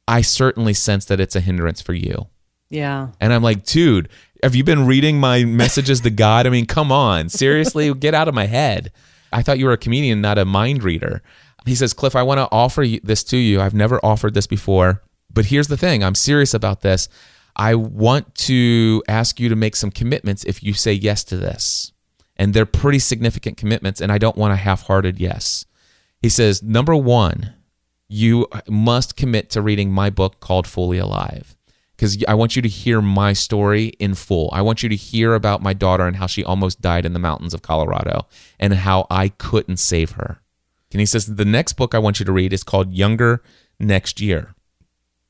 I 0.08 0.22
certainly 0.22 0.74
sense 0.74 1.04
that 1.06 1.20
it's 1.20 1.36
a 1.36 1.40
hindrance 1.40 1.80
for 1.80 1.94
you. 1.94 2.28
Yeah. 2.68 3.08
And 3.20 3.32
I'm 3.32 3.42
like, 3.42 3.64
dude, 3.64 4.08
have 4.42 4.54
you 4.54 4.64
been 4.64 4.86
reading 4.86 5.18
my 5.18 5.44
messages 5.44 6.00
to 6.02 6.10
God? 6.10 6.46
I 6.46 6.50
mean, 6.50 6.66
come 6.66 6.92
on. 6.92 7.28
Seriously, 7.28 7.92
get 7.94 8.14
out 8.14 8.28
of 8.28 8.34
my 8.34 8.46
head. 8.46 8.92
I 9.36 9.42
thought 9.42 9.58
you 9.58 9.66
were 9.66 9.72
a 9.72 9.78
comedian, 9.78 10.22
not 10.22 10.38
a 10.38 10.46
mind 10.46 10.82
reader. 10.82 11.22
He 11.66 11.74
says, 11.74 11.92
Cliff, 11.92 12.16
I 12.16 12.22
want 12.22 12.38
to 12.38 12.48
offer 12.50 12.86
this 12.86 13.22
to 13.24 13.36
you. 13.36 13.60
I've 13.60 13.74
never 13.74 14.02
offered 14.02 14.32
this 14.32 14.46
before, 14.46 15.02
but 15.30 15.46
here's 15.46 15.68
the 15.68 15.76
thing 15.76 16.02
I'm 16.02 16.14
serious 16.14 16.54
about 16.54 16.80
this. 16.80 17.06
I 17.54 17.74
want 17.74 18.34
to 18.46 19.02
ask 19.08 19.38
you 19.38 19.50
to 19.50 19.56
make 19.56 19.76
some 19.76 19.90
commitments 19.90 20.42
if 20.44 20.62
you 20.62 20.72
say 20.72 20.94
yes 20.94 21.22
to 21.24 21.36
this. 21.36 21.92
And 22.36 22.54
they're 22.54 22.64
pretty 22.64 22.98
significant 22.98 23.58
commitments, 23.58 24.00
and 24.00 24.10
I 24.10 24.16
don't 24.16 24.38
want 24.38 24.54
a 24.54 24.56
half 24.56 24.82
hearted 24.84 25.20
yes. 25.20 25.66
He 26.22 26.30
says, 26.30 26.62
number 26.62 26.96
one, 26.96 27.54
you 28.08 28.46
uh, 28.52 28.62
must 28.68 29.16
commit 29.16 29.50
to 29.50 29.60
reading 29.60 29.90
my 29.90 30.08
book 30.08 30.40
called 30.40 30.66
Fully 30.66 30.96
Alive 30.96 31.55
because 31.96 32.22
I 32.28 32.34
want 32.34 32.56
you 32.56 32.62
to 32.62 32.68
hear 32.68 33.00
my 33.00 33.32
story 33.32 33.86
in 33.98 34.14
full. 34.14 34.50
I 34.52 34.60
want 34.62 34.82
you 34.82 34.88
to 34.88 34.96
hear 34.96 35.34
about 35.34 35.62
my 35.62 35.72
daughter 35.72 36.06
and 36.06 36.16
how 36.16 36.26
she 36.26 36.44
almost 36.44 36.82
died 36.82 37.06
in 37.06 37.14
the 37.14 37.18
mountains 37.18 37.54
of 37.54 37.62
Colorado 37.62 38.26
and 38.58 38.74
how 38.74 39.06
I 39.10 39.30
couldn't 39.30 39.78
save 39.78 40.12
her. 40.12 40.40
And 40.92 41.00
he 41.00 41.06
says, 41.06 41.26
the 41.26 41.44
next 41.44 41.74
book 41.74 41.94
I 41.94 41.98
want 41.98 42.20
you 42.20 42.26
to 42.26 42.32
read 42.32 42.52
is 42.52 42.62
called 42.62 42.92
Younger 42.92 43.42
Next 43.78 44.20
Year. 44.20 44.54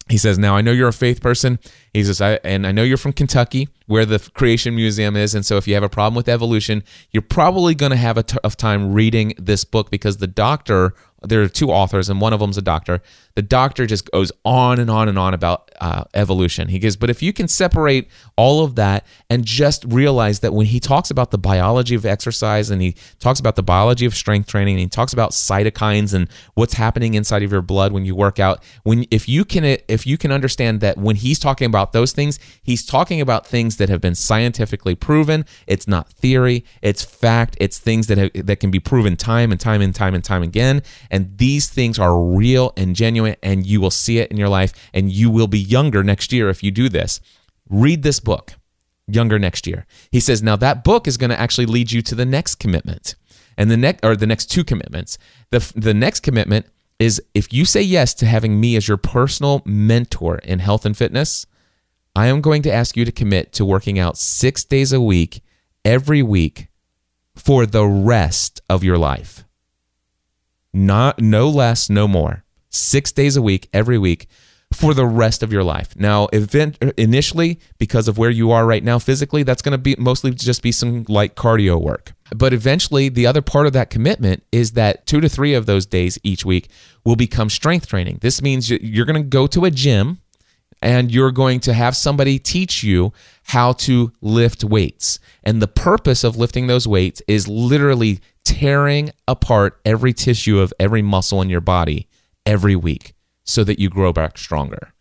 He 0.08 0.18
says, 0.18 0.38
Now 0.38 0.54
I 0.54 0.60
know 0.60 0.70
you're 0.70 0.88
a 0.88 0.92
faith 0.92 1.20
person. 1.20 1.58
He 1.92 2.04
says, 2.04 2.20
I, 2.20 2.34
and 2.44 2.64
I 2.66 2.70
know 2.70 2.84
you're 2.84 2.96
from 2.96 3.12
Kentucky, 3.12 3.68
where 3.86 4.06
the 4.06 4.20
Creation 4.34 4.76
Museum 4.76 5.16
is. 5.16 5.34
And 5.34 5.44
so 5.44 5.56
if 5.56 5.66
you 5.66 5.74
have 5.74 5.82
a 5.82 5.88
problem 5.88 6.14
with 6.14 6.28
evolution, 6.28 6.84
you're 7.10 7.22
probably 7.22 7.74
going 7.74 7.90
to 7.90 7.96
have 7.96 8.16
a 8.16 8.22
tough 8.22 8.56
time 8.56 8.92
reading 8.92 9.34
this 9.36 9.64
book 9.64 9.90
because 9.90 10.18
the 10.18 10.28
doctor 10.28 10.94
there 11.28 11.42
are 11.42 11.48
two 11.48 11.70
authors, 11.70 12.08
and 12.08 12.20
one 12.20 12.32
of 12.32 12.40
them's 12.40 12.58
a 12.58 12.62
doctor. 12.62 13.02
The 13.34 13.42
doctor 13.42 13.86
just 13.86 14.10
goes 14.10 14.32
on 14.44 14.78
and 14.78 14.90
on 14.90 15.08
and 15.08 15.18
on 15.18 15.34
about 15.34 15.70
uh, 15.80 16.04
evolution. 16.14 16.68
He 16.68 16.78
goes, 16.78 16.96
but 16.96 17.10
if 17.10 17.22
you 17.22 17.32
can 17.32 17.48
separate 17.48 18.08
all 18.36 18.64
of 18.64 18.76
that 18.76 19.06
and 19.28 19.44
just 19.44 19.84
realize 19.84 20.40
that 20.40 20.54
when 20.54 20.66
he 20.66 20.80
talks 20.80 21.10
about 21.10 21.30
the 21.30 21.38
biology 21.38 21.94
of 21.94 22.06
exercise 22.06 22.70
and 22.70 22.80
he 22.80 22.94
talks 23.18 23.38
about 23.40 23.56
the 23.56 23.62
biology 23.62 24.06
of 24.06 24.14
strength 24.14 24.48
training, 24.48 24.74
and 24.74 24.80
he 24.80 24.88
talks 24.88 25.12
about 25.12 25.32
cytokines 25.32 26.14
and 26.14 26.28
what's 26.54 26.74
happening 26.74 27.14
inside 27.14 27.42
of 27.42 27.52
your 27.52 27.62
blood 27.62 27.92
when 27.92 28.04
you 28.04 28.14
work 28.14 28.38
out, 28.38 28.62
when 28.84 29.04
if 29.10 29.28
you 29.28 29.44
can 29.44 29.64
if 29.64 30.06
you 30.06 30.16
can 30.16 30.32
understand 30.32 30.80
that 30.80 30.96
when 30.96 31.16
he's 31.16 31.38
talking 31.38 31.66
about 31.66 31.92
those 31.92 32.12
things, 32.12 32.38
he's 32.62 32.84
talking 32.84 33.20
about 33.20 33.46
things 33.46 33.76
that 33.76 33.88
have 33.88 34.00
been 34.00 34.14
scientifically 34.14 34.94
proven. 34.94 35.44
It's 35.66 35.86
not 35.86 36.08
theory, 36.08 36.64
it's 36.82 37.04
fact. 37.04 37.56
It's 37.60 37.78
things 37.78 38.06
that 38.06 38.18
have, 38.18 38.46
that 38.46 38.60
can 38.60 38.70
be 38.70 38.80
proven 38.80 39.16
time 39.16 39.50
and 39.50 39.60
time 39.60 39.80
and 39.80 39.94
time 39.94 40.14
and 40.14 40.24
time 40.24 40.42
again. 40.42 40.82
And 41.10 41.15
these 41.36 41.68
things 41.68 41.98
are 41.98 42.20
real 42.20 42.72
and 42.76 42.96
genuine, 42.96 43.36
and 43.42 43.66
you 43.66 43.80
will 43.80 43.90
see 43.90 44.18
it 44.18 44.30
in 44.30 44.36
your 44.36 44.48
life, 44.48 44.72
and 44.92 45.10
you 45.10 45.30
will 45.30 45.46
be 45.46 45.58
younger 45.58 46.02
next 46.02 46.32
year 46.32 46.48
if 46.50 46.62
you 46.62 46.70
do 46.70 46.88
this. 46.88 47.20
Read 47.68 48.02
this 48.02 48.20
book, 48.20 48.54
Younger 49.06 49.38
Next 49.38 49.66
Year. 49.66 49.86
He 50.10 50.20
says, 50.20 50.42
now 50.42 50.56
that 50.56 50.84
book 50.84 51.06
is 51.06 51.16
going 51.16 51.30
to 51.30 51.40
actually 51.40 51.66
lead 51.66 51.92
you 51.92 52.02
to 52.02 52.14
the 52.14 52.26
next 52.26 52.56
commitment. 52.56 53.14
And 53.56 53.70
the 53.70 53.76
next, 53.76 54.04
or 54.04 54.16
the 54.16 54.26
next 54.26 54.46
two 54.46 54.64
commitments. 54.64 55.16
The, 55.50 55.72
the 55.74 55.94
next 55.94 56.20
commitment 56.20 56.66
is 56.98 57.22
if 57.34 57.52
you 57.52 57.64
say 57.64 57.82
yes 57.82 58.12
to 58.14 58.26
having 58.26 58.60
me 58.60 58.76
as 58.76 58.88
your 58.88 58.96
personal 58.98 59.62
mentor 59.64 60.38
in 60.38 60.58
health 60.58 60.84
and 60.84 60.96
fitness, 60.96 61.46
I 62.14 62.26
am 62.26 62.40
going 62.40 62.62
to 62.62 62.72
ask 62.72 62.96
you 62.96 63.04
to 63.04 63.12
commit 63.12 63.52
to 63.54 63.64
working 63.64 63.98
out 63.98 64.18
six 64.18 64.64
days 64.64 64.92
a 64.92 65.00
week, 65.00 65.42
every 65.84 66.22
week, 66.22 66.68
for 67.34 67.64
the 67.64 67.86
rest 67.86 68.60
of 68.68 68.82
your 68.82 68.98
life 68.98 69.45
not 70.76 71.20
no 71.20 71.48
less, 71.48 71.88
no 71.88 72.06
more. 72.06 72.44
Six 72.68 73.10
days 73.10 73.36
a 73.36 73.42
week, 73.42 73.68
every 73.72 73.96
week, 73.96 74.28
for 74.72 74.92
the 74.92 75.06
rest 75.06 75.42
of 75.42 75.52
your 75.52 75.64
life. 75.64 75.96
Now, 75.96 76.26
event 76.32 76.76
initially, 76.98 77.60
because 77.78 78.08
of 78.08 78.18
where 78.18 78.30
you 78.30 78.50
are 78.50 78.66
right 78.66 78.84
now 78.84 78.98
physically, 78.98 79.42
that's 79.42 79.62
going 79.62 79.72
to 79.72 79.78
be 79.78 79.96
mostly 79.98 80.32
just 80.32 80.62
be 80.62 80.72
some 80.72 81.04
light 81.08 81.34
cardio 81.34 81.80
work. 81.80 82.12
But 82.34 82.52
eventually, 82.52 83.08
the 83.08 83.26
other 83.26 83.42
part 83.42 83.66
of 83.66 83.72
that 83.72 83.90
commitment 83.90 84.42
is 84.52 84.72
that 84.72 85.06
two 85.06 85.20
to 85.20 85.28
three 85.28 85.54
of 85.54 85.66
those 85.66 85.86
days 85.86 86.18
each 86.22 86.44
week 86.44 86.68
will 87.04 87.16
become 87.16 87.48
strength 87.48 87.86
training. 87.86 88.18
This 88.20 88.42
means 88.42 88.68
you're 88.68 89.06
going 89.06 89.22
to 89.22 89.28
go 89.28 89.46
to 89.46 89.64
a 89.64 89.70
gym 89.70 90.18
and 90.82 91.10
you're 91.10 91.32
going 91.32 91.60
to 91.60 91.72
have 91.72 91.96
somebody 91.96 92.38
teach 92.38 92.82
you 92.82 93.12
how 93.44 93.72
to 93.72 94.12
lift 94.20 94.62
weights. 94.62 95.20
And 95.42 95.62
the 95.62 95.68
purpose 95.68 96.22
of 96.22 96.36
lifting 96.36 96.66
those 96.66 96.86
weights 96.86 97.22
is 97.26 97.48
literally 97.48 98.20
tearing 98.46 99.10
apart 99.26 99.80
every 99.84 100.12
tissue 100.12 100.60
of 100.60 100.72
every 100.78 101.02
muscle 101.02 101.42
in 101.42 101.50
your 101.50 101.60
body 101.60 102.08
every 102.46 102.76
week 102.76 103.12
so 103.44 103.64
that 103.64 103.78
you 103.80 103.90
grow 103.90 104.12
back 104.12 104.38
stronger. 104.38 104.92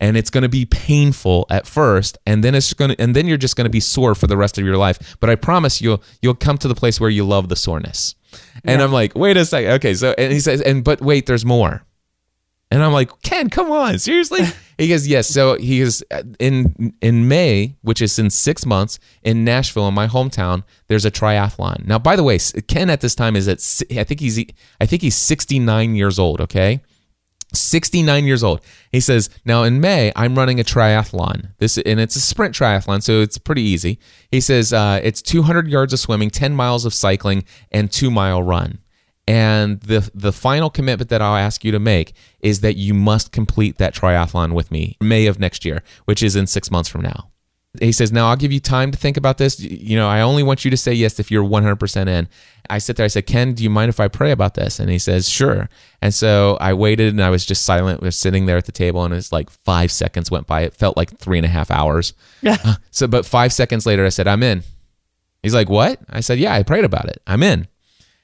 And 0.00 0.16
it's 0.16 0.30
going 0.30 0.42
to 0.42 0.48
be 0.48 0.64
painful 0.64 1.46
at 1.50 1.66
first, 1.66 2.18
and 2.26 2.42
then 2.42 2.54
it's 2.54 2.72
going 2.72 2.90
to, 2.90 3.00
and 3.00 3.14
then 3.14 3.26
you're 3.26 3.36
just 3.36 3.54
going 3.54 3.66
to 3.66 3.70
be 3.70 3.80
sore 3.80 4.14
for 4.14 4.26
the 4.26 4.36
rest 4.36 4.56
of 4.56 4.64
your 4.64 4.78
life. 4.78 5.16
But 5.20 5.28
I 5.28 5.34
promise 5.36 5.82
you'll 5.82 6.02
you'll 6.22 6.34
come 6.34 6.56
to 6.58 6.68
the 6.68 6.74
place 6.74 6.98
where 6.98 7.10
you 7.10 7.24
love 7.24 7.48
the 7.48 7.56
soreness. 7.56 8.14
And 8.64 8.80
yeah. 8.80 8.84
I'm 8.84 8.92
like, 8.92 9.14
wait 9.14 9.36
a 9.36 9.44
second, 9.44 9.72
okay. 9.72 9.92
So 9.94 10.14
and 10.16 10.32
he 10.32 10.40
says, 10.40 10.62
and 10.62 10.82
but 10.82 11.02
wait, 11.02 11.26
there's 11.26 11.44
more. 11.44 11.82
And 12.70 12.82
I'm 12.82 12.92
like, 12.92 13.10
Ken, 13.22 13.50
come 13.50 13.70
on, 13.70 13.98
seriously? 13.98 14.40
He 14.80 14.88
goes, 14.88 15.06
yes. 15.06 15.28
So 15.28 15.56
he 15.56 15.80
is 15.80 16.02
in 16.38 16.94
in 17.02 17.28
May, 17.28 17.76
which 17.82 18.00
is 18.00 18.18
in 18.18 18.30
six 18.30 18.64
months, 18.64 18.98
in 19.22 19.44
Nashville, 19.44 19.86
in 19.88 19.94
my 19.94 20.06
hometown. 20.06 20.64
There's 20.88 21.04
a 21.04 21.10
triathlon. 21.10 21.86
Now, 21.86 21.98
by 21.98 22.16
the 22.16 22.22
way, 22.22 22.38
Ken 22.66 22.88
at 22.88 23.02
this 23.02 23.14
time 23.14 23.36
is 23.36 23.46
at 23.46 23.58
I 23.98 24.04
think 24.04 24.20
he's 24.20 24.42
I 24.80 24.86
think 24.86 25.02
he's 25.02 25.16
69 25.16 25.94
years 25.94 26.18
old. 26.18 26.40
Okay. 26.40 26.80
69 27.52 28.24
years 28.24 28.44
old. 28.44 28.60
He 28.92 29.00
says, 29.00 29.28
"Now 29.44 29.64
in 29.64 29.80
May, 29.80 30.12
I'm 30.16 30.36
running 30.36 30.60
a 30.60 30.64
triathlon. 30.64 31.50
This 31.58 31.76
and 31.78 32.00
it's 32.00 32.16
a 32.16 32.20
sprint 32.20 32.54
triathlon, 32.54 33.02
so 33.02 33.20
it's 33.20 33.38
pretty 33.38 33.62
easy." 33.62 33.98
He 34.30 34.40
says, 34.40 34.72
uh, 34.72 35.00
"It's 35.02 35.20
200 35.20 35.68
yards 35.68 35.92
of 35.92 35.98
swimming, 35.98 36.30
10 36.30 36.54
miles 36.54 36.86
of 36.86 36.94
cycling, 36.94 37.44
and 37.70 37.90
two 37.90 38.10
mile 38.10 38.42
run." 38.42 38.78
And 39.30 39.80
the 39.82 40.10
the 40.12 40.32
final 40.32 40.70
commitment 40.70 41.08
that 41.10 41.22
I'll 41.22 41.36
ask 41.36 41.64
you 41.64 41.70
to 41.70 41.78
make 41.78 42.14
is 42.40 42.62
that 42.62 42.74
you 42.74 42.94
must 42.94 43.30
complete 43.30 43.78
that 43.78 43.94
triathlon 43.94 44.54
with 44.54 44.72
me 44.72 44.96
May 45.00 45.26
of 45.26 45.38
next 45.38 45.64
year, 45.64 45.84
which 46.04 46.20
is 46.20 46.34
in 46.34 46.48
six 46.48 46.68
months 46.68 46.88
from 46.88 47.02
now. 47.02 47.30
He 47.78 47.92
says, 47.92 48.10
Now 48.10 48.28
I'll 48.28 48.36
give 48.36 48.50
you 48.50 48.58
time 48.58 48.90
to 48.90 48.98
think 48.98 49.16
about 49.16 49.38
this. 49.38 49.60
You 49.60 49.96
know, 49.96 50.08
I 50.08 50.22
only 50.22 50.42
want 50.42 50.64
you 50.64 50.70
to 50.72 50.76
say 50.76 50.92
yes 50.92 51.20
if 51.20 51.30
you're 51.30 51.44
100% 51.44 52.08
in. 52.08 52.28
I 52.68 52.78
sit 52.78 52.96
there, 52.96 53.04
I 53.04 53.08
said, 53.08 53.26
Ken, 53.26 53.54
do 53.54 53.62
you 53.62 53.70
mind 53.70 53.88
if 53.90 54.00
I 54.00 54.08
pray 54.08 54.32
about 54.32 54.54
this? 54.54 54.80
And 54.80 54.90
he 54.90 54.98
says, 54.98 55.28
Sure. 55.28 55.68
And 56.02 56.12
so 56.12 56.58
I 56.60 56.74
waited 56.74 57.12
and 57.12 57.22
I 57.22 57.30
was 57.30 57.46
just 57.46 57.64
silent. 57.64 58.00
We 58.00 58.08
were 58.08 58.10
sitting 58.10 58.46
there 58.46 58.56
at 58.56 58.66
the 58.66 58.72
table 58.72 59.04
and 59.04 59.14
it's 59.14 59.30
like 59.30 59.48
five 59.48 59.92
seconds 59.92 60.28
went 60.28 60.48
by. 60.48 60.62
It 60.62 60.74
felt 60.74 60.96
like 60.96 61.16
three 61.18 61.38
and 61.38 61.46
a 61.46 61.50
half 61.50 61.70
hours. 61.70 62.14
Yeah. 62.42 62.74
so, 62.90 63.06
but 63.06 63.24
five 63.24 63.52
seconds 63.52 63.86
later, 63.86 64.04
I 64.04 64.08
said, 64.08 64.26
I'm 64.26 64.42
in. 64.42 64.64
He's 65.44 65.54
like, 65.54 65.68
What? 65.68 66.00
I 66.08 66.18
said, 66.18 66.40
Yeah, 66.40 66.52
I 66.52 66.64
prayed 66.64 66.84
about 66.84 67.08
it. 67.08 67.22
I'm 67.28 67.44
in. 67.44 67.68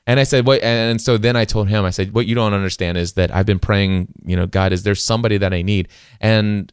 And 0.06 0.20
I 0.20 0.22
said, 0.22 0.46
what? 0.46 0.62
And 0.62 1.00
so 1.00 1.18
then 1.18 1.34
I 1.36 1.44
told 1.44 1.68
him, 1.68 1.84
I 1.84 1.90
said, 1.90 2.14
what 2.14 2.26
you 2.26 2.34
don't 2.34 2.54
understand 2.54 2.96
is 2.96 3.14
that 3.14 3.34
I've 3.34 3.46
been 3.46 3.58
praying, 3.58 4.08
you 4.24 4.36
know, 4.36 4.46
God, 4.46 4.72
is 4.72 4.84
there 4.84 4.94
somebody 4.94 5.36
that 5.38 5.52
I 5.52 5.62
need? 5.62 5.88
And 6.20 6.72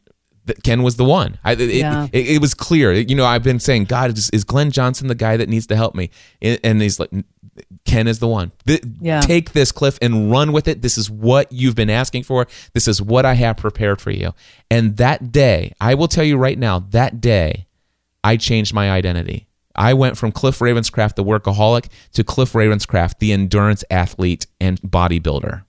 Ken 0.62 0.82
was 0.82 0.96
the 0.96 1.04
one. 1.04 1.38
I, 1.42 1.52
it, 1.52 1.60
yeah. 1.60 2.08
it, 2.12 2.28
it, 2.28 2.40
was 2.40 2.54
clear. 2.54 2.92
You 2.92 3.16
know, 3.16 3.24
I've 3.24 3.42
been 3.42 3.58
saying, 3.58 3.86
God, 3.86 4.16
is, 4.16 4.30
is, 4.30 4.44
Glenn 4.44 4.70
Johnson 4.70 5.08
the 5.08 5.14
guy 5.14 5.36
that 5.36 5.48
needs 5.48 5.66
to 5.68 5.76
help 5.76 5.94
me? 5.94 6.10
And 6.42 6.82
he's 6.82 7.00
like, 7.00 7.10
Ken 7.84 8.06
is 8.06 8.18
the 8.18 8.28
one. 8.28 8.52
yeah. 9.00 9.20
Take 9.20 9.52
this, 9.52 9.72
Cliff, 9.72 9.98
and 10.02 10.30
run 10.30 10.52
with 10.52 10.68
it. 10.68 10.82
This 10.82 10.98
is 10.98 11.10
what 11.10 11.50
you've 11.50 11.74
been 11.74 11.90
asking 11.90 12.24
for. 12.24 12.46
This 12.72 12.86
is 12.86 13.00
what 13.00 13.24
I 13.24 13.34
have 13.34 13.56
prepared 13.56 14.00
for 14.00 14.10
you. 14.10 14.34
And 14.70 14.96
that 14.98 15.32
day, 15.32 15.72
I 15.80 15.94
will 15.94 16.08
tell 16.08 16.24
you 16.24 16.36
right 16.36 16.58
now, 16.58 16.80
that 16.90 17.20
day, 17.20 17.66
I 18.22 18.36
changed 18.36 18.74
my 18.74 18.90
identity. 18.90 19.48
I 19.74 19.94
went 19.94 20.16
from 20.16 20.32
Cliff 20.32 20.58
Ravenscraft, 20.58 21.16
the 21.16 21.24
workaholic, 21.24 21.88
to 22.12 22.24
Cliff 22.24 22.52
Ravenscraft, 22.52 23.18
the 23.18 23.32
endurance 23.32 23.84
athlete 23.90 24.46
and 24.60 24.80
bodybuilder. 24.82 25.64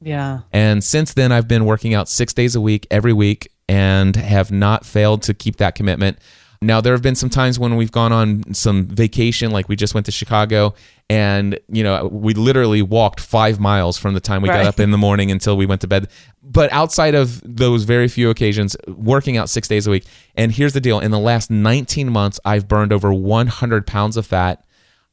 Yeah. 0.00 0.40
And 0.52 0.82
since 0.82 1.14
then, 1.14 1.30
I've 1.30 1.48
been 1.48 1.64
working 1.64 1.94
out 1.94 2.08
six 2.08 2.32
days 2.32 2.56
a 2.56 2.60
week, 2.60 2.86
every 2.90 3.12
week, 3.12 3.52
and 3.68 4.16
have 4.16 4.50
not 4.50 4.86
failed 4.86 5.22
to 5.22 5.34
keep 5.34 5.56
that 5.56 5.74
commitment. 5.74 6.18
Now, 6.62 6.80
there 6.80 6.92
have 6.92 7.02
been 7.02 7.14
some 7.14 7.30
times 7.30 7.58
when 7.58 7.76
we've 7.76 7.92
gone 7.92 8.12
on 8.12 8.54
some 8.54 8.86
vacation, 8.86 9.50
like 9.50 9.68
we 9.68 9.76
just 9.76 9.94
went 9.94 10.06
to 10.06 10.12
Chicago, 10.12 10.74
and 11.10 11.58
you 11.68 11.82
know 11.82 12.06
we 12.06 12.34
literally 12.34 12.82
walked 12.82 13.18
five 13.18 13.58
miles 13.58 13.98
from 13.98 14.14
the 14.14 14.20
time 14.20 14.42
we 14.42 14.48
right. 14.48 14.62
got 14.62 14.66
up 14.66 14.78
in 14.78 14.92
the 14.92 14.96
morning 14.96 15.32
until 15.32 15.56
we 15.56 15.66
went 15.66 15.80
to 15.80 15.88
bed. 15.88 16.06
But 16.40 16.72
outside 16.72 17.16
of 17.16 17.42
those 17.44 17.82
very 17.82 18.06
few 18.06 18.30
occasions, 18.30 18.76
working 18.86 19.36
out 19.36 19.50
six 19.50 19.66
days 19.66 19.88
a 19.88 19.90
week. 19.90 20.06
And 20.36 20.52
here's 20.52 20.72
the 20.72 20.80
deal: 20.80 21.00
in 21.00 21.10
the 21.10 21.18
last 21.18 21.50
19 21.50 22.10
months, 22.12 22.38
I've 22.44 22.68
burned 22.68 22.92
over 22.92 23.12
100 23.12 23.88
pounds 23.88 24.16
of 24.16 24.24
fat, 24.24 24.64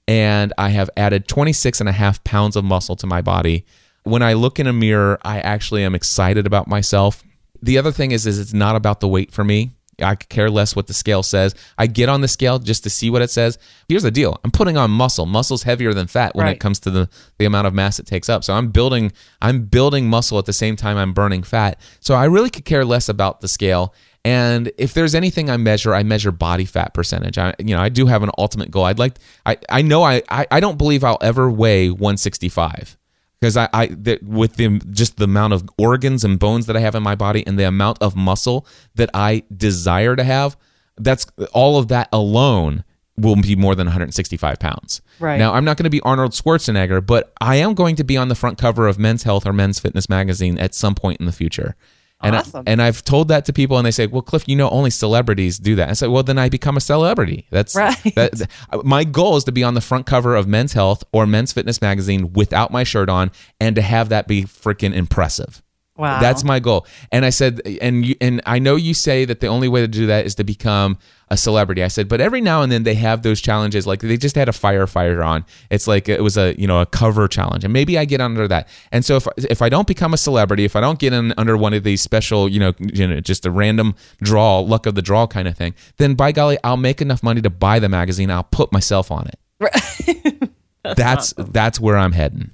and 0.07 0.53
I 0.55 0.69
have 0.69 0.91
added 0.95 1.27
26 1.27 1.79
and 1.79 1.89
a 1.89 1.93
half 1.93 2.23
pounds 2.23 2.55
of 2.55 2.63
muscle 2.63 2.95
to 2.97 3.07
my 3.07 3.23
body. 3.23 3.65
When 4.03 4.21
I 4.21 4.33
look 4.33 4.59
in 4.59 4.67
a 4.67 4.73
mirror, 4.73 5.17
I 5.23 5.39
actually 5.39 5.83
am 5.83 5.95
excited 5.95 6.45
about 6.45 6.67
myself. 6.67 7.23
The 7.59 7.79
other 7.79 7.91
thing 7.91 8.11
is, 8.11 8.27
is 8.27 8.37
it's 8.37 8.53
not 8.53 8.75
about 8.75 8.99
the 8.99 9.07
weight 9.07 9.31
for 9.31 9.43
me. 9.43 9.71
I 10.01 10.15
care 10.15 10.49
less 10.49 10.75
what 10.75 10.87
the 10.87 10.93
scale 10.93 11.23
says. 11.23 11.55
I 11.77 11.87
get 11.87 12.09
on 12.09 12.21
the 12.21 12.27
scale 12.27 12.59
just 12.59 12.83
to 12.83 12.89
see 12.89 13.09
what 13.09 13.21
it 13.21 13.29
says. 13.29 13.57
Here's 13.87 14.03
the 14.03 14.11
deal: 14.11 14.39
I'm 14.43 14.51
putting 14.51 14.77
on 14.77 14.91
muscle. 14.91 15.25
Muscle's 15.25 15.63
heavier 15.63 15.93
than 15.93 16.07
fat 16.07 16.35
when 16.35 16.45
right. 16.45 16.55
it 16.55 16.59
comes 16.59 16.79
to 16.81 16.91
the 16.91 17.09
the 17.37 17.45
amount 17.45 17.67
of 17.67 17.73
mass 17.73 17.99
it 17.99 18.05
takes 18.05 18.29
up. 18.29 18.43
So 18.43 18.53
I'm 18.53 18.69
building 18.69 19.11
I'm 19.41 19.63
building 19.63 20.09
muscle 20.09 20.37
at 20.37 20.45
the 20.45 20.53
same 20.53 20.75
time 20.75 20.97
I'm 20.97 21.13
burning 21.13 21.43
fat. 21.43 21.79
So 21.99 22.15
I 22.15 22.25
really 22.25 22.49
could 22.49 22.65
care 22.65 22.85
less 22.85 23.09
about 23.09 23.41
the 23.41 23.47
scale. 23.47 23.93
And 24.25 24.71
if 24.77 24.93
there's 24.93 25.15
anything 25.15 25.49
I 25.49 25.55
measure, 25.55 25.93
I 25.93 26.03
measure 26.03 26.33
body 26.33 26.65
fat 26.65 26.93
percentage. 26.93 27.37
I, 27.37 27.55
you 27.59 27.73
know, 27.75 27.81
I 27.81 27.87
do 27.87 28.07
have 28.07 28.23
an 28.23 28.31
ultimate 28.37 28.69
goal. 28.69 28.83
I'd 28.83 28.99
like, 28.99 29.13
I, 29.45 29.57
I 29.69 29.81
know 29.81 30.03
I, 30.03 30.21
I, 30.27 30.45
I 30.51 30.59
don't 30.59 30.77
believe 30.77 31.05
I'll 31.05 31.19
ever 31.21 31.49
weigh 31.49 31.89
165 31.89 32.97
because 33.39 33.57
I, 33.57 33.69
I 33.73 33.87
the, 33.87 34.19
with 34.23 34.55
the 34.55 34.79
just 34.91 35.17
the 35.17 35.25
amount 35.25 35.53
of 35.53 35.69
organs 35.77 36.23
and 36.23 36.39
bones 36.39 36.65
that 36.65 36.75
I 36.75 36.79
have 36.79 36.95
in 36.95 37.03
my 37.03 37.15
body 37.15 37.45
and 37.45 37.57
the 37.57 37.67
amount 37.67 38.01
of 38.01 38.15
muscle 38.15 38.65
that 38.95 39.09
I 39.13 39.43
desire 39.55 40.15
to 40.15 40.23
have, 40.23 40.57
that's 40.97 41.27
all 41.53 41.77
of 41.77 41.87
that 41.89 42.09
alone 42.11 42.83
will 43.17 43.35
be 43.35 43.55
more 43.55 43.75
than 43.75 43.87
165 43.87 44.59
pounds. 44.59 45.01
Right. 45.19 45.39
Now, 45.39 45.53
I'm 45.53 45.65
not 45.65 45.77
going 45.77 45.85
to 45.85 45.89
be 45.89 46.01
Arnold 46.01 46.31
Schwarzenegger, 46.31 47.03
but 47.03 47.33
I 47.41 47.55
am 47.55 47.73
going 47.73 47.95
to 47.95 48.03
be 48.03 48.15
on 48.15 48.27
the 48.27 48.35
front 48.35 48.57
cover 48.59 48.87
of 48.87 48.99
Men's 48.99 49.23
Health 49.23 49.45
or 49.45 49.53
Men's 49.53 49.79
Fitness 49.79 50.07
magazine 50.07 50.59
at 50.59 50.75
some 50.75 50.93
point 50.93 51.19
in 51.19 51.25
the 51.25 51.31
future. 51.31 51.75
And 52.21 52.35
Awesome. 52.35 52.63
I, 52.65 52.71
and 52.71 52.81
I've 52.81 53.03
told 53.03 53.27
that 53.27 53.45
to 53.45 53.53
people, 53.53 53.77
and 53.77 53.85
they 53.85 53.91
say, 53.91 54.07
"Well, 54.07 54.23
Cliff, 54.23 54.47
you 54.47 54.55
know, 54.55 54.69
only 54.69 54.89
celebrities 54.89 55.59
do 55.59 55.75
that." 55.75 55.89
I 55.89 55.93
said, 55.93 56.09
"Well, 56.09 56.23
then 56.23 56.39
I 56.39 56.49
become 56.49 56.75
a 56.75 56.81
celebrity." 56.81 57.45
That's 57.51 57.75
Right. 57.75 57.95
That, 58.15 58.33
th- 58.37 58.83
my 58.83 59.03
goal 59.03 59.37
is 59.37 59.43
to 59.43 59.51
be 59.51 59.63
on 59.63 59.75
the 59.75 59.81
front 59.81 60.07
cover 60.07 60.35
of 60.35 60.47
Men's 60.47 60.73
Health 60.73 61.03
or 61.13 61.27
Men's 61.27 61.53
Fitness 61.53 61.79
magazine 61.79 62.33
without 62.33 62.71
my 62.71 62.83
shirt 62.83 63.09
on, 63.09 63.31
and 63.59 63.75
to 63.75 63.83
have 63.83 64.09
that 64.09 64.27
be 64.27 64.43
freaking 64.43 64.93
impressive. 64.93 65.61
Wow. 65.97 66.19
That's 66.19 66.43
my 66.43 66.59
goal. 66.59 66.85
And 67.11 67.25
I 67.25 67.31
said, 67.31 67.61
and 67.81 68.05
you, 68.05 68.15
and 68.21 68.41
I 68.45 68.59
know 68.59 68.75
you 68.75 68.93
say 68.93 69.25
that 69.25 69.39
the 69.39 69.47
only 69.47 69.67
way 69.67 69.81
to 69.81 69.87
do 69.87 70.05
that 70.07 70.25
is 70.25 70.35
to 70.35 70.43
become 70.43 70.97
a 71.29 71.37
celebrity. 71.37 71.83
I 71.83 71.87
said, 71.87 72.07
but 72.07 72.21
every 72.21 72.39
now 72.39 72.61
and 72.61 72.71
then 72.71 72.83
they 72.83 72.93
have 72.95 73.21
those 73.21 73.41
challenges. 73.41 73.85
Like 73.85 73.99
they 73.99 74.15
just 74.15 74.35
had 74.35 74.47
a 74.47 74.53
firefighter 74.53 75.25
on. 75.25 75.45
It's 75.69 75.87
like 75.87 76.07
it 76.07 76.23
was 76.23 76.37
a 76.37 76.57
you 76.59 76.67
know 76.67 76.79
a 76.81 76.85
cover 76.85 77.27
challenge, 77.27 77.63
and 77.63 77.73
maybe 77.73 77.97
I 77.97 78.05
get 78.05 78.21
under 78.21 78.47
that. 78.47 78.67
And 78.91 79.03
so 79.03 79.17
if 79.17 79.27
if 79.37 79.61
I 79.61 79.69
don't 79.69 79.87
become 79.87 80.13
a 80.13 80.17
celebrity, 80.17 80.63
if 80.63 80.75
I 80.75 80.81
don't 80.81 80.99
get 80.99 81.13
in 81.13 81.33
under 81.37 81.57
one 81.57 81.73
of 81.73 81.83
these 81.83 82.01
special, 82.01 82.47
you 82.47 82.59
know, 82.59 82.73
you 82.79 83.07
know, 83.07 83.19
just 83.19 83.45
a 83.45 83.51
random 83.51 83.95
draw, 84.21 84.59
luck 84.59 84.85
of 84.85 84.95
the 84.95 85.01
draw 85.01 85.27
kind 85.27 85.47
of 85.47 85.57
thing, 85.57 85.73
then 85.97 86.15
by 86.15 86.31
golly, 86.31 86.57
I'll 86.63 86.77
make 86.77 87.01
enough 87.01 87.23
money 87.23 87.41
to 87.41 87.49
buy 87.49 87.79
the 87.79 87.89
magazine. 87.89 88.31
I'll 88.31 88.43
put 88.43 88.71
myself 88.71 89.11
on 89.11 89.27
it. 89.27 90.49
that's 90.95 91.33
that's 91.37 91.79
where 91.79 91.97
I'm 91.97 92.13
heading. 92.13 92.51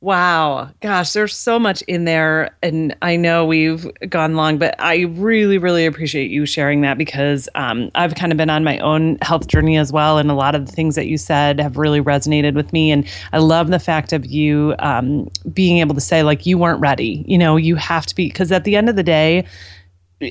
Wow. 0.00 0.70
Gosh, 0.80 1.12
there's 1.12 1.36
so 1.36 1.58
much 1.58 1.82
in 1.82 2.04
there. 2.04 2.56
And 2.62 2.94
I 3.02 3.16
know 3.16 3.44
we've 3.44 3.84
gone 4.08 4.36
long, 4.36 4.56
but 4.56 4.76
I 4.78 5.00
really, 5.02 5.58
really 5.58 5.86
appreciate 5.86 6.30
you 6.30 6.46
sharing 6.46 6.82
that 6.82 6.96
because 6.98 7.48
um, 7.56 7.90
I've 7.96 8.14
kind 8.14 8.30
of 8.30 8.38
been 8.38 8.48
on 8.48 8.62
my 8.62 8.78
own 8.78 9.18
health 9.22 9.48
journey 9.48 9.76
as 9.76 9.92
well. 9.92 10.18
And 10.18 10.30
a 10.30 10.34
lot 10.34 10.54
of 10.54 10.66
the 10.66 10.72
things 10.72 10.94
that 10.94 11.08
you 11.08 11.18
said 11.18 11.58
have 11.58 11.76
really 11.76 12.00
resonated 12.00 12.54
with 12.54 12.72
me. 12.72 12.92
And 12.92 13.08
I 13.32 13.38
love 13.38 13.68
the 13.68 13.80
fact 13.80 14.12
of 14.12 14.24
you 14.24 14.76
um, 14.78 15.28
being 15.52 15.78
able 15.78 15.96
to 15.96 16.00
say, 16.00 16.22
like, 16.22 16.46
you 16.46 16.58
weren't 16.58 16.80
ready. 16.80 17.24
You 17.26 17.36
know, 17.36 17.56
you 17.56 17.74
have 17.74 18.06
to 18.06 18.14
be, 18.14 18.28
because 18.28 18.52
at 18.52 18.62
the 18.62 18.76
end 18.76 18.88
of 18.88 18.94
the 18.94 19.02
day, 19.02 19.46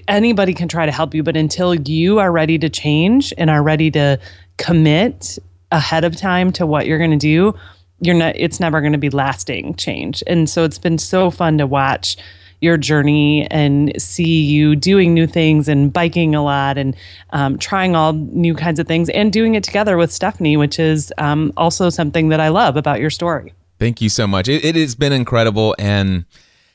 anybody 0.07 0.53
can 0.53 0.70
try 0.70 0.86
to 0.86 0.93
help 0.93 1.13
you, 1.13 1.24
but 1.24 1.36
until 1.36 1.76
you 1.76 2.20
are 2.20 2.32
ready 2.32 2.57
to 2.57 2.70
change 2.70 3.34
and 3.38 3.49
are 3.49 3.63
ready 3.63 3.91
to 3.91 4.18
commit 4.55 5.38
ahead 5.74 6.05
of 6.05 6.15
time 6.15 6.53
to 6.53 6.65
what 6.65 6.88
you're 6.88 6.97
going 6.97 7.11
to 7.11 7.18
do, 7.18 7.53
you're 8.00 8.16
not 8.16 8.36
it's 8.36 8.60
never 8.60 8.80
going 8.82 8.93
to 8.93 8.98
be 9.00 9.10
lasting 9.10 9.76
change. 9.76 10.24
And 10.28 10.50
so 10.50 10.64
it's 10.64 10.78
been 10.80 10.98
so 10.98 11.32
fun 11.32 11.58
to 11.58 11.68
watch 11.68 12.18
your 12.60 12.76
journey 12.78 13.45
and 13.52 13.91
see 14.02 14.41
you 14.41 14.76
doing 14.76 15.14
new 15.14 15.28
things 15.28 15.68
and 15.68 15.93
biking 15.93 16.34
a 16.34 16.43
lot 16.43 16.76
and 16.78 16.95
um, 17.30 17.58
trying 17.60 17.95
all 17.95 18.14
new 18.14 18.56
kinds 18.56 18.80
of 18.80 18.88
things 18.88 19.10
and 19.10 19.32
doing 19.32 19.54
it 19.54 19.64
together 19.64 19.95
with 19.95 20.12
Stephanie, 20.12 20.58
which 20.58 20.80
is 20.80 21.14
um, 21.20 21.54
also 21.56 21.89
something 21.91 22.30
that 22.30 22.39
I 22.39 22.48
love 22.48 22.76
about 22.76 23.00
your 23.00 23.12
story. 23.12 23.54
Thank 23.78 24.02
you 24.02 24.10
so 24.10 24.26
much. 24.26 24.48
It, 24.48 24.66
it 24.66 24.76
has 24.76 24.95
been 24.95 25.14
incredible 25.14 25.76
and 25.78 26.26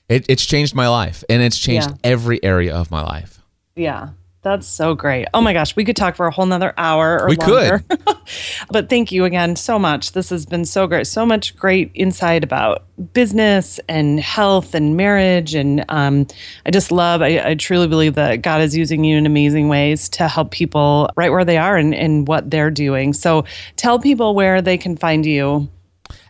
it, 0.08 0.24
it's 0.28 0.46
changed 0.46 0.72
my 0.72 0.86
life 0.88 1.24
and 1.28 1.42
it's 1.42 1.58
changed 1.58 1.88
Yeah. 1.90 1.96
every 2.04 2.42
area 2.44 2.72
of 2.72 2.92
my 2.92 3.02
life. 3.02 3.40
Yeah. 3.74 4.10
That's 4.42 4.66
so 4.66 4.96
great. 4.96 5.28
Oh 5.32 5.40
my 5.40 5.52
gosh, 5.52 5.76
we 5.76 5.84
could 5.84 5.94
talk 5.94 6.16
for 6.16 6.26
a 6.26 6.32
whole 6.32 6.46
nother 6.46 6.74
hour 6.76 7.20
or 7.20 7.28
We 7.28 7.36
longer. 7.36 7.84
but 8.70 8.88
thank 8.88 9.12
you 9.12 9.24
again 9.24 9.54
so 9.54 9.78
much. 9.78 10.12
This 10.12 10.30
has 10.30 10.46
been 10.46 10.64
so 10.64 10.88
great. 10.88 11.06
So 11.06 11.24
much 11.24 11.56
great 11.56 11.92
insight 11.94 12.42
about 12.42 12.84
business 13.12 13.78
and 13.88 14.18
health 14.18 14.74
and 14.74 14.96
marriage. 14.96 15.54
And 15.54 15.84
um, 15.88 16.26
I 16.66 16.72
just 16.72 16.90
love, 16.90 17.22
I, 17.22 17.50
I 17.50 17.54
truly 17.54 17.86
believe 17.86 18.16
that 18.16 18.42
God 18.42 18.60
is 18.62 18.76
using 18.76 19.04
you 19.04 19.16
in 19.16 19.26
amazing 19.26 19.68
ways 19.68 20.08
to 20.10 20.26
help 20.26 20.50
people 20.50 21.08
right 21.16 21.30
where 21.30 21.44
they 21.44 21.56
are 21.56 21.76
and, 21.76 21.94
and 21.94 22.26
what 22.26 22.50
they're 22.50 22.70
doing. 22.70 23.12
So 23.12 23.44
tell 23.76 24.00
people 24.00 24.34
where 24.34 24.60
they 24.60 24.76
can 24.76 24.96
find 24.96 25.24
you. 25.24 25.68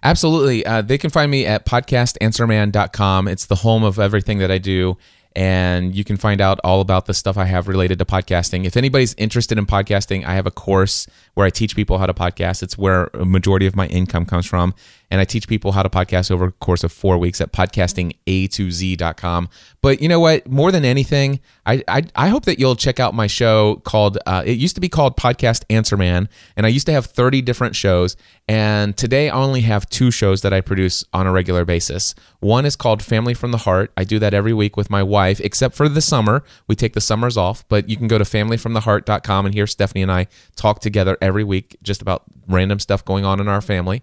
Absolutely. 0.03 0.67
Uh, 0.67 0.83
they 0.83 0.99
can 0.99 1.09
find 1.09 1.31
me 1.31 1.47
at 1.47 1.65
podcastanswerman.com. 1.65 3.27
It's 3.29 3.47
the 3.47 3.57
home 3.57 3.85
of 3.85 3.99
everything 3.99 4.39
that 4.39 4.51
I 4.51 4.59
do. 4.59 4.99
And 5.35 5.95
you 5.95 6.05
can 6.05 6.17
find 6.17 6.41
out 6.41 6.61
all 6.63 6.81
about 6.81 7.07
the 7.07 7.15
stuff 7.15 7.39
I 7.39 7.47
have 7.47 7.69
related 7.69 7.99
to 8.01 8.05
podcasting. 8.05 8.65
If 8.65 8.77
anybody's 8.77 9.15
interested 9.15 9.59
in 9.59 9.67
podcasting, 9.67 10.25
I 10.25 10.35
have 10.35 10.47
a 10.47 10.51
course 10.51 11.07
where 11.35 11.47
I 11.47 11.51
teach 11.51 11.75
people 11.75 11.99
how 11.99 12.07
to 12.07 12.15
podcast. 12.15 12.63
It's 12.63 12.77
where 12.77 13.05
a 13.15 13.25
majority 13.25 13.67
of 13.67 13.75
my 13.75 13.87
income 13.87 14.27
comes 14.27 14.47
from. 14.47 14.75
And 15.13 15.21
I 15.21 15.25
teach 15.25 15.47
people 15.47 15.73
how 15.73 15.83
to 15.83 15.91
podcast 15.91 16.31
over 16.31 16.47
a 16.47 16.53
course 16.53 16.83
of 16.83 16.91
four 16.91 17.19
weeks 17.19 17.43
at 17.43 17.53
podcastinga2z.com. 17.53 19.49
But 19.83 20.01
you 20.01 20.09
know 20.09 20.21
what? 20.21 20.49
More 20.49 20.73
than 20.73 20.87
anything, 20.87 21.41
I, 21.67 21.85
I, 21.87 22.05
I 22.17 22.29
hope 22.29 22.47
that 22.47 22.59
you'll 22.59 22.77
check 22.77 22.99
out 22.99 23.13
my 23.13 23.27
show 23.27 23.83
called, 23.85 24.17
uh, 24.25 24.43
it 24.47 24.57
used 24.57 24.75
to 24.77 24.81
be 24.81 24.89
called 24.89 25.19
Podcast 25.19 25.65
Answer 25.69 25.99
Man. 25.99 26.31
And 26.57 26.65
I 26.65 26.71
used 26.71 26.87
to 26.87 26.93
have 26.93 27.05
30 27.05 27.43
different 27.43 27.77
shows. 27.77 28.17
And 28.49 28.97
today 28.97 29.29
I 29.29 29.37
only 29.37 29.61
have 29.61 29.87
two 29.91 30.11
shows 30.11 30.41
that 30.41 30.55
I 30.55 30.63
produce 30.63 31.05
on 31.13 31.27
a 31.27 31.33
regular 31.33 31.67
basis. 31.67 32.15
One 32.41 32.65
is 32.65 32.75
called 32.75 33.03
Family 33.03 33.35
from 33.35 33.51
the 33.51 33.59
Heart. 33.59 33.93
I 33.99 34.05
do 34.05 34.19
that 34.19 34.33
every 34.33 34.55
week 34.55 34.79
with 34.79 34.89
my 34.89 35.03
wife, 35.03 35.41
except 35.41 35.75
for 35.75 35.91
the 35.91 36.01
summer. 36.01 36.43
We 36.69 36.75
take 36.75 36.95
the 36.95 37.03
summers 37.03 37.37
off, 37.37 37.69
but 37.69 37.87
you 37.87 37.99
can 37.99 38.09
go 38.09 38.17
to 38.17 38.25
familyfromtheheart.com 38.25 39.45
and 39.45 39.55
hear 39.55 39.67
Stephanie 39.67 40.01
and 40.01 40.11
I 40.11 40.27
talk 40.57 40.81
together 40.81 41.19
every 41.21 41.45
week 41.45 41.77
just 41.83 42.01
about 42.01 42.23
random 42.49 42.79
stuff 42.79 43.05
going 43.05 43.27
on 43.27 43.41
in 43.41 43.49
our 43.49 43.61
family. 43.61 44.03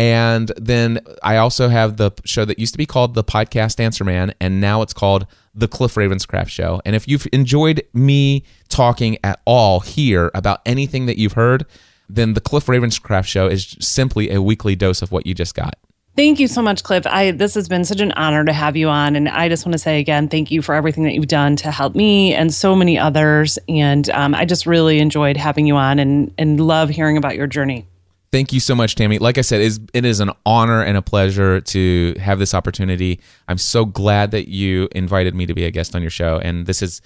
And 0.00 0.50
then 0.56 1.00
I 1.22 1.36
also 1.36 1.68
have 1.68 1.98
the 1.98 2.10
show 2.24 2.46
that 2.46 2.58
used 2.58 2.72
to 2.72 2.78
be 2.78 2.86
called 2.86 3.12
The 3.12 3.22
Podcast 3.22 3.78
Answer 3.78 4.02
Man, 4.02 4.32
and 4.40 4.58
now 4.58 4.80
it's 4.80 4.94
called 4.94 5.26
The 5.54 5.68
Cliff 5.68 5.94
Ravenscraft 5.94 6.48
Show. 6.48 6.80
And 6.86 6.96
if 6.96 7.06
you've 7.06 7.26
enjoyed 7.34 7.82
me 7.92 8.42
talking 8.70 9.18
at 9.22 9.40
all 9.44 9.80
here 9.80 10.30
about 10.32 10.62
anything 10.64 11.04
that 11.04 11.18
you've 11.18 11.34
heard, 11.34 11.66
then 12.08 12.32
The 12.32 12.40
Cliff 12.40 12.64
Ravenscraft 12.64 13.26
Show 13.26 13.46
is 13.46 13.76
simply 13.78 14.30
a 14.30 14.40
weekly 14.40 14.74
dose 14.74 15.02
of 15.02 15.12
what 15.12 15.26
you 15.26 15.34
just 15.34 15.54
got. 15.54 15.74
Thank 16.16 16.40
you 16.40 16.48
so 16.48 16.62
much, 16.62 16.82
Cliff. 16.82 17.06
I 17.06 17.32
this 17.32 17.52
has 17.52 17.68
been 17.68 17.84
such 17.84 18.00
an 18.00 18.12
honor 18.12 18.42
to 18.46 18.54
have 18.54 18.78
you 18.78 18.88
on, 18.88 19.16
and 19.16 19.28
I 19.28 19.50
just 19.50 19.66
want 19.66 19.74
to 19.74 19.78
say 19.78 20.00
again, 20.00 20.28
thank 20.28 20.50
you 20.50 20.62
for 20.62 20.74
everything 20.74 21.04
that 21.04 21.12
you've 21.12 21.28
done 21.28 21.56
to 21.56 21.70
help 21.70 21.94
me 21.94 22.32
and 22.34 22.54
so 22.54 22.74
many 22.74 22.98
others. 22.98 23.58
And 23.68 24.08
um, 24.10 24.34
I 24.34 24.46
just 24.46 24.64
really 24.64 24.98
enjoyed 24.98 25.36
having 25.36 25.66
you 25.66 25.76
on, 25.76 25.98
and 25.98 26.32
and 26.38 26.58
love 26.58 26.88
hearing 26.88 27.18
about 27.18 27.36
your 27.36 27.46
journey. 27.46 27.86
Thank 28.32 28.52
you 28.52 28.60
so 28.60 28.76
much, 28.76 28.94
Tammy. 28.94 29.18
Like 29.18 29.38
I 29.38 29.40
said, 29.40 29.60
it 29.60 30.04
is, 30.04 30.20
an 30.20 30.30
honor 30.46 30.82
and 30.82 30.96
a 30.96 31.02
pleasure 31.02 31.60
to 31.60 32.14
have 32.20 32.38
this 32.38 32.54
opportunity. 32.54 33.18
I'm 33.48 33.58
so 33.58 33.84
glad 33.84 34.30
that 34.30 34.48
you 34.48 34.88
invited 34.92 35.34
me 35.34 35.46
to 35.46 35.54
be 35.54 35.64
a 35.64 35.70
guest 35.72 35.96
on 35.96 36.02
your 36.02 36.12
show. 36.12 36.38
And 36.38 36.66
this 36.66 36.80
is 36.80 37.02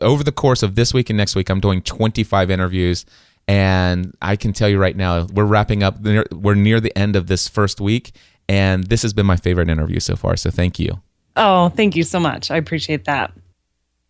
over 0.00 0.22
the 0.22 0.30
course 0.30 0.62
of 0.62 0.76
this 0.76 0.94
week 0.94 1.10
and 1.10 1.16
next 1.16 1.34
week, 1.34 1.50
I'm 1.50 1.58
doing 1.58 1.82
25 1.82 2.50
interviews. 2.50 3.06
And 3.48 4.16
I 4.22 4.36
can 4.36 4.52
tell 4.52 4.68
you 4.68 4.78
right 4.78 4.96
now, 4.96 5.26
we're 5.32 5.46
wrapping 5.46 5.82
up, 5.82 5.98
we're 6.30 6.54
near 6.54 6.80
the 6.80 6.96
end 6.96 7.16
of 7.16 7.26
this 7.26 7.48
first 7.48 7.80
week. 7.80 8.12
And 8.48 8.84
this 8.84 9.02
has 9.02 9.12
been 9.12 9.26
my 9.26 9.36
favorite 9.36 9.68
interview 9.68 9.98
so 9.98 10.14
far. 10.14 10.36
So 10.36 10.50
thank 10.50 10.78
you. 10.78 11.00
Oh, 11.34 11.70
thank 11.70 11.96
you 11.96 12.04
so 12.04 12.20
much. 12.20 12.52
I 12.52 12.56
appreciate 12.56 13.04
that. 13.06 13.32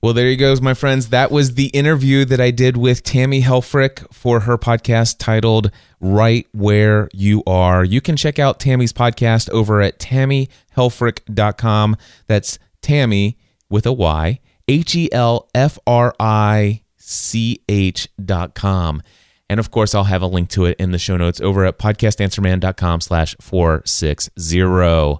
Well, 0.00 0.12
there 0.12 0.28
you 0.28 0.36
goes, 0.36 0.60
my 0.60 0.74
friends. 0.74 1.08
That 1.08 1.32
was 1.32 1.54
the 1.54 1.66
interview 1.68 2.24
that 2.26 2.40
I 2.40 2.52
did 2.52 2.76
with 2.76 3.02
Tammy 3.02 3.42
Helfrich 3.42 4.06
for 4.14 4.38
her 4.40 4.56
podcast 4.56 5.16
titled 5.18 5.72
Right 5.98 6.46
Where 6.52 7.08
You 7.12 7.42
Are. 7.48 7.84
You 7.84 8.00
can 8.00 8.16
check 8.16 8.38
out 8.38 8.60
Tammy's 8.60 8.92
podcast 8.92 9.50
over 9.50 9.82
at 9.82 9.98
tammyhelfrich.com. 9.98 11.96
That's 12.28 12.60
Tammy 12.80 13.38
with 13.68 13.86
a 13.86 13.92
Y, 13.92 14.38
H 14.68 14.94
E 14.94 15.08
L 15.10 15.48
F 15.52 15.80
R 15.84 16.14
I 16.20 16.82
C 16.96 17.64
H 17.68 18.08
dot 18.24 18.54
com. 18.54 19.02
And 19.50 19.58
of 19.58 19.72
course, 19.72 19.96
I'll 19.96 20.04
have 20.04 20.22
a 20.22 20.26
link 20.26 20.48
to 20.50 20.64
it 20.66 20.78
in 20.78 20.92
the 20.92 20.98
show 20.98 21.16
notes 21.16 21.40
over 21.40 21.64
at 21.64 21.76
podcastanswerman.com 21.76 23.00
slash 23.00 23.34
460. 23.40 25.18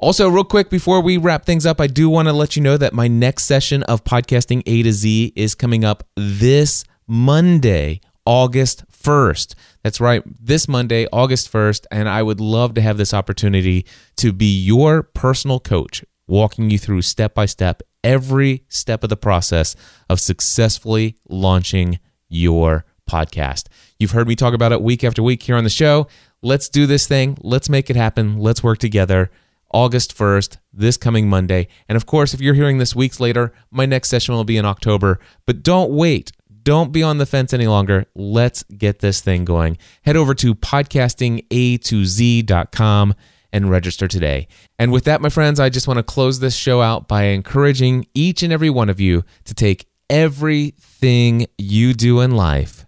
Also, 0.00 0.28
real 0.28 0.44
quick 0.44 0.70
before 0.70 1.00
we 1.00 1.16
wrap 1.16 1.46
things 1.46 1.64
up, 1.64 1.80
I 1.80 1.86
do 1.86 2.10
want 2.10 2.26
to 2.26 2.32
let 2.32 2.56
you 2.56 2.62
know 2.62 2.76
that 2.76 2.92
my 2.92 3.06
next 3.06 3.44
session 3.44 3.84
of 3.84 4.02
Podcasting 4.02 4.62
A 4.66 4.82
to 4.82 4.92
Z 4.92 5.32
is 5.36 5.54
coming 5.54 5.84
up 5.84 6.02
this 6.16 6.84
Monday, 7.06 8.00
August 8.26 8.84
1st. 8.90 9.54
That's 9.84 10.00
right, 10.00 10.22
this 10.26 10.66
Monday, 10.66 11.06
August 11.12 11.52
1st. 11.52 11.86
And 11.92 12.08
I 12.08 12.24
would 12.24 12.40
love 12.40 12.74
to 12.74 12.80
have 12.80 12.98
this 12.98 13.14
opportunity 13.14 13.86
to 14.16 14.32
be 14.32 14.52
your 14.58 15.04
personal 15.04 15.60
coach, 15.60 16.04
walking 16.26 16.70
you 16.70 16.78
through 16.78 17.02
step 17.02 17.32
by 17.32 17.46
step 17.46 17.80
every 18.02 18.64
step 18.68 19.04
of 19.04 19.10
the 19.10 19.16
process 19.16 19.76
of 20.10 20.20
successfully 20.20 21.18
launching 21.28 22.00
your 22.28 22.84
podcast. 23.08 23.68
You've 24.00 24.10
heard 24.10 24.26
me 24.26 24.34
talk 24.34 24.54
about 24.54 24.72
it 24.72 24.82
week 24.82 25.04
after 25.04 25.22
week 25.22 25.44
here 25.44 25.56
on 25.56 25.64
the 25.64 25.70
show. 25.70 26.08
Let's 26.42 26.68
do 26.68 26.86
this 26.86 27.06
thing. 27.06 27.38
Let's 27.40 27.68
make 27.68 27.90
it 27.90 27.96
happen. 27.96 28.38
Let's 28.38 28.62
work 28.62 28.78
together. 28.78 29.30
August 29.74 30.16
1st, 30.16 30.56
this 30.72 30.96
coming 30.96 31.28
Monday. 31.28 31.66
And 31.88 31.96
of 31.96 32.06
course, 32.06 32.32
if 32.32 32.40
you're 32.40 32.54
hearing 32.54 32.78
this 32.78 32.94
weeks 32.94 33.18
later, 33.18 33.52
my 33.72 33.86
next 33.86 34.08
session 34.08 34.32
will 34.34 34.44
be 34.44 34.56
in 34.56 34.64
October. 34.64 35.18
But 35.46 35.64
don't 35.64 35.90
wait. 35.90 36.30
Don't 36.62 36.92
be 36.92 37.02
on 37.02 37.18
the 37.18 37.26
fence 37.26 37.52
any 37.52 37.66
longer. 37.66 38.06
Let's 38.14 38.62
get 38.62 39.00
this 39.00 39.20
thing 39.20 39.44
going. 39.44 39.76
Head 40.02 40.16
over 40.16 40.32
to 40.34 40.54
podcastinga2z.com 40.54 43.14
and 43.52 43.70
register 43.70 44.06
today. 44.06 44.46
And 44.78 44.92
with 44.92 45.02
that, 45.04 45.20
my 45.20 45.28
friends, 45.28 45.58
I 45.58 45.70
just 45.70 45.88
want 45.88 45.98
to 45.98 46.04
close 46.04 46.38
this 46.38 46.54
show 46.56 46.80
out 46.80 47.08
by 47.08 47.24
encouraging 47.24 48.06
each 48.14 48.44
and 48.44 48.52
every 48.52 48.70
one 48.70 48.88
of 48.88 49.00
you 49.00 49.24
to 49.44 49.54
take 49.54 49.88
everything 50.08 51.48
you 51.58 51.94
do 51.94 52.20
in 52.20 52.30
life 52.30 52.86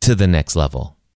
to 0.00 0.16
the 0.16 0.26
next 0.26 0.56
level. 0.56 0.95